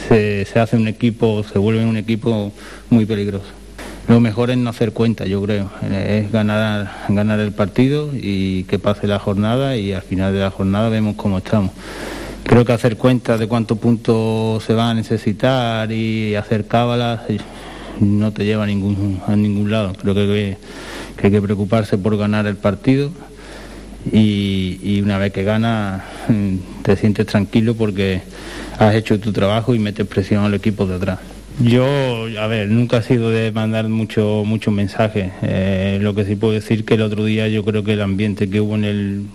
se, 0.08 0.44
se 0.44 0.60
hace 0.60 0.76
un 0.76 0.86
equipo, 0.86 1.42
se 1.42 1.58
vuelve 1.58 1.84
un 1.84 1.96
equipo 1.96 2.52
muy 2.90 3.06
peligroso. 3.06 3.59
Lo 4.08 4.20
mejor 4.20 4.50
es 4.50 4.56
no 4.56 4.70
hacer 4.70 4.92
cuenta, 4.92 5.26
yo 5.26 5.42
creo. 5.42 5.70
Es 5.92 6.32
ganar, 6.32 6.90
ganar 7.08 7.38
el 7.40 7.52
partido 7.52 8.10
y 8.12 8.64
que 8.64 8.78
pase 8.78 9.06
la 9.06 9.18
jornada 9.18 9.76
y 9.76 9.92
al 9.92 10.02
final 10.02 10.32
de 10.32 10.40
la 10.40 10.50
jornada 10.50 10.88
vemos 10.88 11.14
cómo 11.16 11.38
estamos. 11.38 11.70
Creo 12.44 12.64
que 12.64 12.72
hacer 12.72 12.96
cuenta 12.96 13.38
de 13.38 13.46
cuántos 13.46 13.78
puntos 13.78 14.64
se 14.64 14.74
van 14.74 14.88
a 14.88 14.94
necesitar 14.94 15.92
y 15.92 16.34
hacer 16.34 16.66
cábalas 16.66 17.20
eh, 17.28 17.38
no 18.00 18.32
te 18.32 18.44
lleva 18.44 18.64
a 18.64 18.66
ningún, 18.66 19.20
a 19.26 19.36
ningún 19.36 19.70
lado. 19.70 19.92
Creo 19.92 20.14
que, 20.14 20.56
hay 21.22 21.30
que 21.30 21.42
preocuparse 21.42 21.98
por 21.98 22.16
ganar 22.16 22.46
el 22.46 22.56
partido 22.56 23.10
y, 24.10 24.80
y, 24.82 25.00
una 25.02 25.18
vez 25.18 25.32
que 25.32 25.44
gana 25.44 26.04
mm, 26.28 26.82
te 26.82 26.96
sientes 26.96 27.26
tranquilo 27.26 27.74
porque 27.74 28.22
has 28.78 28.94
hecho 28.94 29.20
tu 29.20 29.32
trabajo 29.32 29.74
y 29.74 29.78
metes 29.78 30.06
presión 30.06 30.44
al 30.44 30.54
equipo 30.54 30.86
de 30.86 30.96
atrás. 30.96 31.18
Yo, 31.62 31.84
a 32.40 32.46
ver, 32.46 32.70
nunca 32.70 32.98
he 32.98 33.02
sido 33.02 33.28
de 33.30 33.52
mandar 33.52 33.86
mucho, 33.90 34.44
mucho 34.46 34.70
mensaje. 34.70 35.30
Eh, 35.42 35.98
lo 36.00 36.14
que 36.14 36.24
sí 36.24 36.34
puedo 36.34 36.54
decir 36.54 36.86
que 36.86 36.94
el 36.94 37.02
otro 37.02 37.22
día 37.22 37.48
yo 37.48 37.62
creo 37.64 37.84
que 37.84 37.92
el 37.92 38.00
ambiente 38.00 38.48
que 38.48 38.62
hubo 38.62 38.76
en 38.76 38.84
el, 38.84 39.26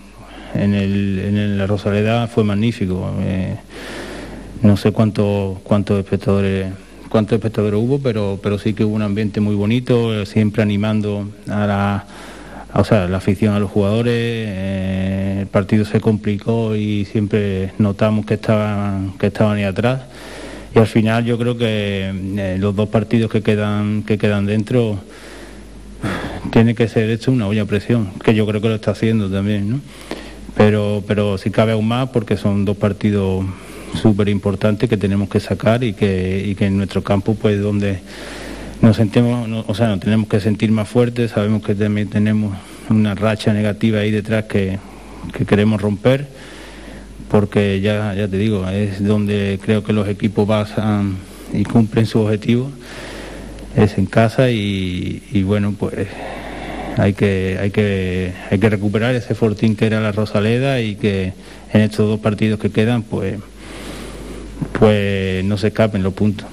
en, 0.54 0.74
el, 0.74 1.20
en 1.20 1.56
la 1.56 1.68
Rosaleda 1.68 2.26
fue 2.26 2.42
magnífico. 2.42 3.12
Eh, 3.20 3.54
no 4.62 4.76
sé 4.76 4.90
cuántos 4.90 5.60
cuántos 5.60 6.00
espectadores 6.00 6.72
cuántos 7.08 7.36
espectadores 7.36 7.78
hubo, 7.78 8.00
pero, 8.00 8.40
pero 8.42 8.58
sí 8.58 8.74
que 8.74 8.84
hubo 8.84 8.96
un 8.96 9.02
ambiente 9.02 9.40
muy 9.40 9.54
bonito, 9.54 10.26
siempre 10.26 10.62
animando 10.62 11.28
a 11.48 11.66
la, 11.66 12.06
o 12.74 12.82
sea, 12.82 13.06
la 13.06 13.18
afición 13.18 13.54
a 13.54 13.60
los 13.60 13.70
jugadores. 13.70 14.12
Eh, 14.12 15.38
el 15.42 15.46
partido 15.46 15.84
se 15.84 16.00
complicó 16.00 16.74
y 16.74 17.04
siempre 17.04 17.70
notamos 17.78 18.26
que 18.26 18.34
estaban, 18.34 19.12
que 19.16 19.28
estaban 19.28 19.58
ahí 19.58 19.64
atrás 19.64 20.00
y 20.74 20.78
al 20.78 20.86
final 20.86 21.24
yo 21.24 21.38
creo 21.38 21.56
que 21.56 22.12
eh, 22.38 22.56
los 22.58 22.74
dos 22.74 22.88
partidos 22.88 23.30
que 23.30 23.42
quedan 23.42 24.02
que 24.02 24.18
quedan 24.18 24.46
dentro 24.46 24.98
tiene 26.50 26.74
que 26.74 26.88
ser 26.88 27.10
hecho 27.10 27.32
una 27.32 27.46
olla 27.46 27.62
a 27.62 27.66
presión 27.66 28.10
que 28.22 28.34
yo 28.34 28.46
creo 28.46 28.60
que 28.60 28.68
lo 28.68 28.74
está 28.74 28.92
haciendo 28.92 29.30
también 29.30 29.70
¿no? 29.70 29.80
pero 30.56 31.02
pero 31.06 31.38
si 31.38 31.50
cabe 31.50 31.72
aún 31.72 31.88
más 31.88 32.10
porque 32.10 32.36
son 32.36 32.64
dos 32.64 32.76
partidos 32.76 33.44
súper 33.94 34.28
importantes 34.28 34.88
que 34.88 34.96
tenemos 34.96 35.28
que 35.28 35.40
sacar 35.40 35.82
y 35.82 35.94
que, 35.94 36.42
y 36.46 36.54
que 36.54 36.66
en 36.66 36.76
nuestro 36.76 37.02
campo 37.02 37.34
pues 37.34 37.60
donde 37.60 38.00
nos 38.82 38.96
sentimos 38.96 39.64
o 39.66 39.74
sea 39.74 39.88
nos 39.88 40.00
tenemos 40.00 40.28
que 40.28 40.40
sentir 40.40 40.70
más 40.70 40.88
fuertes 40.88 41.32
sabemos 41.32 41.62
que 41.62 41.74
también 41.74 42.08
tenemos 42.08 42.56
una 42.90 43.14
racha 43.14 43.52
negativa 43.52 44.00
ahí 44.00 44.10
detrás 44.10 44.44
que, 44.44 44.78
que 45.32 45.44
queremos 45.44 45.80
romper 45.80 46.26
porque 47.30 47.80
ya, 47.80 48.14
ya 48.14 48.28
te 48.28 48.38
digo, 48.38 48.68
es 48.68 49.04
donde 49.04 49.58
creo 49.62 49.82
que 49.82 49.92
los 49.92 50.08
equipos 50.08 50.46
basan 50.46 51.16
y 51.52 51.64
cumplen 51.64 52.06
su 52.06 52.20
objetivo, 52.20 52.70
es 53.76 53.98
en 53.98 54.06
casa 54.06 54.50
y, 54.50 55.42
bueno, 55.44 55.74
pues 55.78 56.08
hay 56.96 57.12
que, 57.12 57.58
hay, 57.60 57.70
que, 57.70 58.32
hay 58.50 58.58
que 58.58 58.70
recuperar 58.70 59.14
ese 59.14 59.34
fortín 59.34 59.76
que 59.76 59.86
era 59.86 60.00
la 60.00 60.12
Rosaleda 60.12 60.80
y 60.80 60.96
que 60.96 61.32
en 61.72 61.80
estos 61.80 62.08
dos 62.08 62.20
partidos 62.20 62.58
que 62.58 62.70
quedan, 62.70 63.02
pues, 63.02 63.38
pues 64.72 65.44
no 65.44 65.58
se 65.58 65.68
escapen 65.68 66.02
los 66.02 66.14
puntos. 66.14 66.46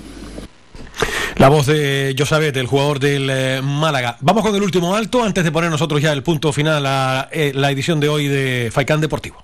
La 1.38 1.50
voz 1.50 1.66
de 1.66 2.16
Josabet, 2.18 2.56
el 2.58 2.68
jugador 2.68 3.00
del 3.00 3.28
eh, 3.30 3.62
Málaga. 3.64 4.18
Vamos 4.22 4.44
con 4.44 4.56
el 4.56 4.62
último 4.62 4.96
alto 4.96 5.24
antes 5.24 5.44
de 5.44 5.52
poner 5.52 5.72
nosotros 5.72 6.02
ya 6.02 6.14
el 6.14 6.22
punto 6.22 6.54
final 6.54 6.86
a 6.86 7.28
eh, 7.32 7.52
la 7.56 7.72
edición 7.72 8.00
de 8.00 8.10
hoy 8.10 8.28
de 8.28 8.70
Faicán 8.72 9.02
Deportivo. 9.02 9.44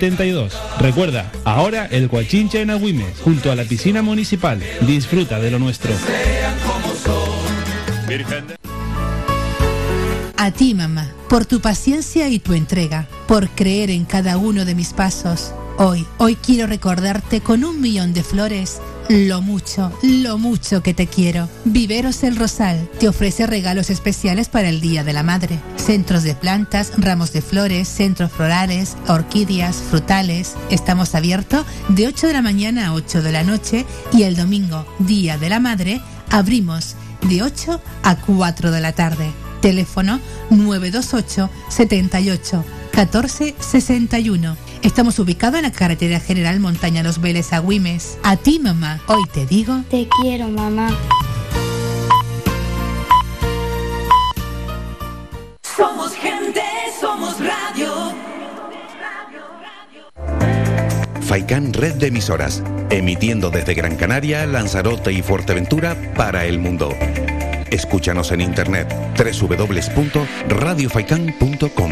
72. 0.01 0.51
Recuerda, 0.79 1.31
ahora 1.45 1.85
el 1.85 2.07
Guachinche 2.07 2.59
en 2.61 2.71
Agüimes, 2.71 3.19
junto 3.23 3.51
a 3.51 3.55
la 3.55 3.63
piscina 3.65 4.01
municipal. 4.01 4.59
Disfruta 4.87 5.39
de 5.39 5.51
lo 5.51 5.59
nuestro. 5.59 5.93
A 10.37 10.51
ti, 10.51 10.73
mamá, 10.73 11.11
por 11.29 11.45
tu 11.45 11.61
paciencia 11.61 12.29
y 12.29 12.39
tu 12.39 12.55
entrega, 12.55 13.07
por 13.27 13.49
creer 13.49 13.91
en 13.91 14.05
cada 14.05 14.37
uno 14.37 14.65
de 14.65 14.73
mis 14.73 14.91
pasos. 14.91 15.53
Hoy, 15.77 16.05
hoy 16.17 16.35
quiero 16.35 16.67
recordarte 16.67 17.41
con 17.41 17.63
un 17.63 17.81
millón 17.81 18.13
de 18.13 18.23
flores 18.23 18.81
lo 19.09 19.41
mucho, 19.41 19.91
lo 20.03 20.37
mucho 20.37 20.81
que 20.81 20.93
te 20.93 21.07
quiero. 21.07 21.49
Viveros 21.65 22.23
El 22.23 22.37
Rosal 22.37 22.89
te 22.97 23.09
ofrece 23.09 23.45
regalos 23.45 23.89
especiales 23.89 24.47
para 24.47 24.69
el 24.69 24.79
Día 24.79 25.03
de 25.03 25.11
la 25.11 25.21
Madre. 25.21 25.59
Centros 25.75 26.23
de 26.23 26.33
plantas, 26.33 26.93
ramos 26.97 27.33
de 27.33 27.41
flores, 27.41 27.89
centros 27.89 28.31
florales, 28.31 28.95
orquídeas, 29.07 29.75
frutales. 29.75 30.55
Estamos 30.69 31.13
abiertos 31.13 31.65
de 31.89 32.07
8 32.07 32.27
de 32.27 32.33
la 32.33 32.41
mañana 32.41 32.87
a 32.87 32.93
8 32.93 33.21
de 33.21 33.31
la 33.33 33.43
noche 33.43 33.85
y 34.13 34.23
el 34.23 34.37
domingo, 34.37 34.85
Día 34.99 35.37
de 35.37 35.49
la 35.49 35.59
Madre, 35.59 36.01
abrimos 36.29 36.95
de 37.27 37.43
8 37.43 37.81
a 38.03 38.15
4 38.15 38.71
de 38.71 38.81
la 38.81 38.93
tarde. 38.93 39.31
Teléfono 39.61 40.21
928 40.51 41.49
78 41.69 42.65
14 42.91 43.55
61. 43.59 44.57
Estamos 44.81 45.19
ubicados 45.19 45.57
en 45.57 45.63
la 45.63 45.71
carretera 45.71 46.19
general 46.19 46.59
Montaña 46.59 47.03
Los 47.03 47.21
Vélez 47.21 47.53
a 47.53 47.59
Güimes. 47.59 48.17
A 48.23 48.35
ti, 48.35 48.59
mamá, 48.59 48.99
hoy 49.07 49.21
te 49.31 49.45
digo. 49.45 49.83
Te 49.89 50.07
quiero, 50.21 50.47
mamá. 50.47 50.89
Somos 55.61 56.13
gente, 56.13 56.63
somos 56.99 57.35
radio. 57.39 58.15
Faikan 61.21 61.71
Red 61.73 61.93
de 61.95 62.07
emisoras, 62.07 62.63
emitiendo 62.89 63.51
desde 63.51 63.75
Gran 63.75 63.95
Canaria, 63.95 64.45
Lanzarote 64.47 65.13
y 65.13 65.21
Fuerteventura 65.21 65.95
para 66.15 66.45
el 66.45 66.59
mundo. 66.59 66.89
Escúchanos 67.69 68.31
en 68.31 68.41
internet 68.41 68.91
www.radiofaikan.com. 69.15 71.91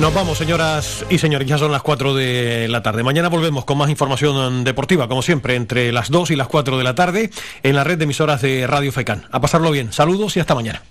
nos 0.00 0.14
vamos, 0.14 0.38
señoras 0.38 1.04
y 1.10 1.18
señores, 1.18 1.48
ya 1.48 1.58
son 1.58 1.72
las 1.72 1.82
4 1.82 2.14
de 2.14 2.68
la 2.68 2.82
tarde. 2.82 3.02
Mañana 3.02 3.28
volvemos 3.28 3.64
con 3.64 3.78
más 3.78 3.90
información 3.90 4.62
deportiva, 4.62 5.08
como 5.08 5.22
siempre, 5.22 5.56
entre 5.56 5.92
las 5.92 6.10
2 6.10 6.30
y 6.30 6.36
las 6.36 6.46
4 6.46 6.78
de 6.78 6.84
la 6.84 6.94
tarde, 6.94 7.30
en 7.62 7.74
la 7.74 7.84
red 7.84 7.98
de 7.98 8.04
emisoras 8.04 8.40
de 8.40 8.66
Radio 8.66 8.92
FECAN. 8.92 9.26
A 9.30 9.40
pasarlo 9.40 9.70
bien. 9.70 9.92
Saludos 9.92 10.36
y 10.36 10.40
hasta 10.40 10.54
mañana. 10.54 10.82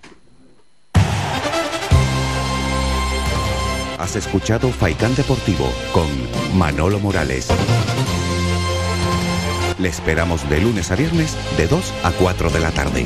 Has 3.97 4.15
escuchado 4.15 4.69
Faikán 4.69 5.15
Deportivo 5.15 5.71
con 5.93 6.07
Manolo 6.57 6.99
Morales. 6.99 7.47
Le 9.79 9.89
esperamos 9.89 10.49
de 10.49 10.61
lunes 10.61 10.91
a 10.91 10.95
viernes 10.95 11.35
de 11.55 11.67
2 11.67 11.93
a 12.03 12.11
4 12.11 12.49
de 12.49 12.59
la 12.59 12.71
tarde. 12.71 13.05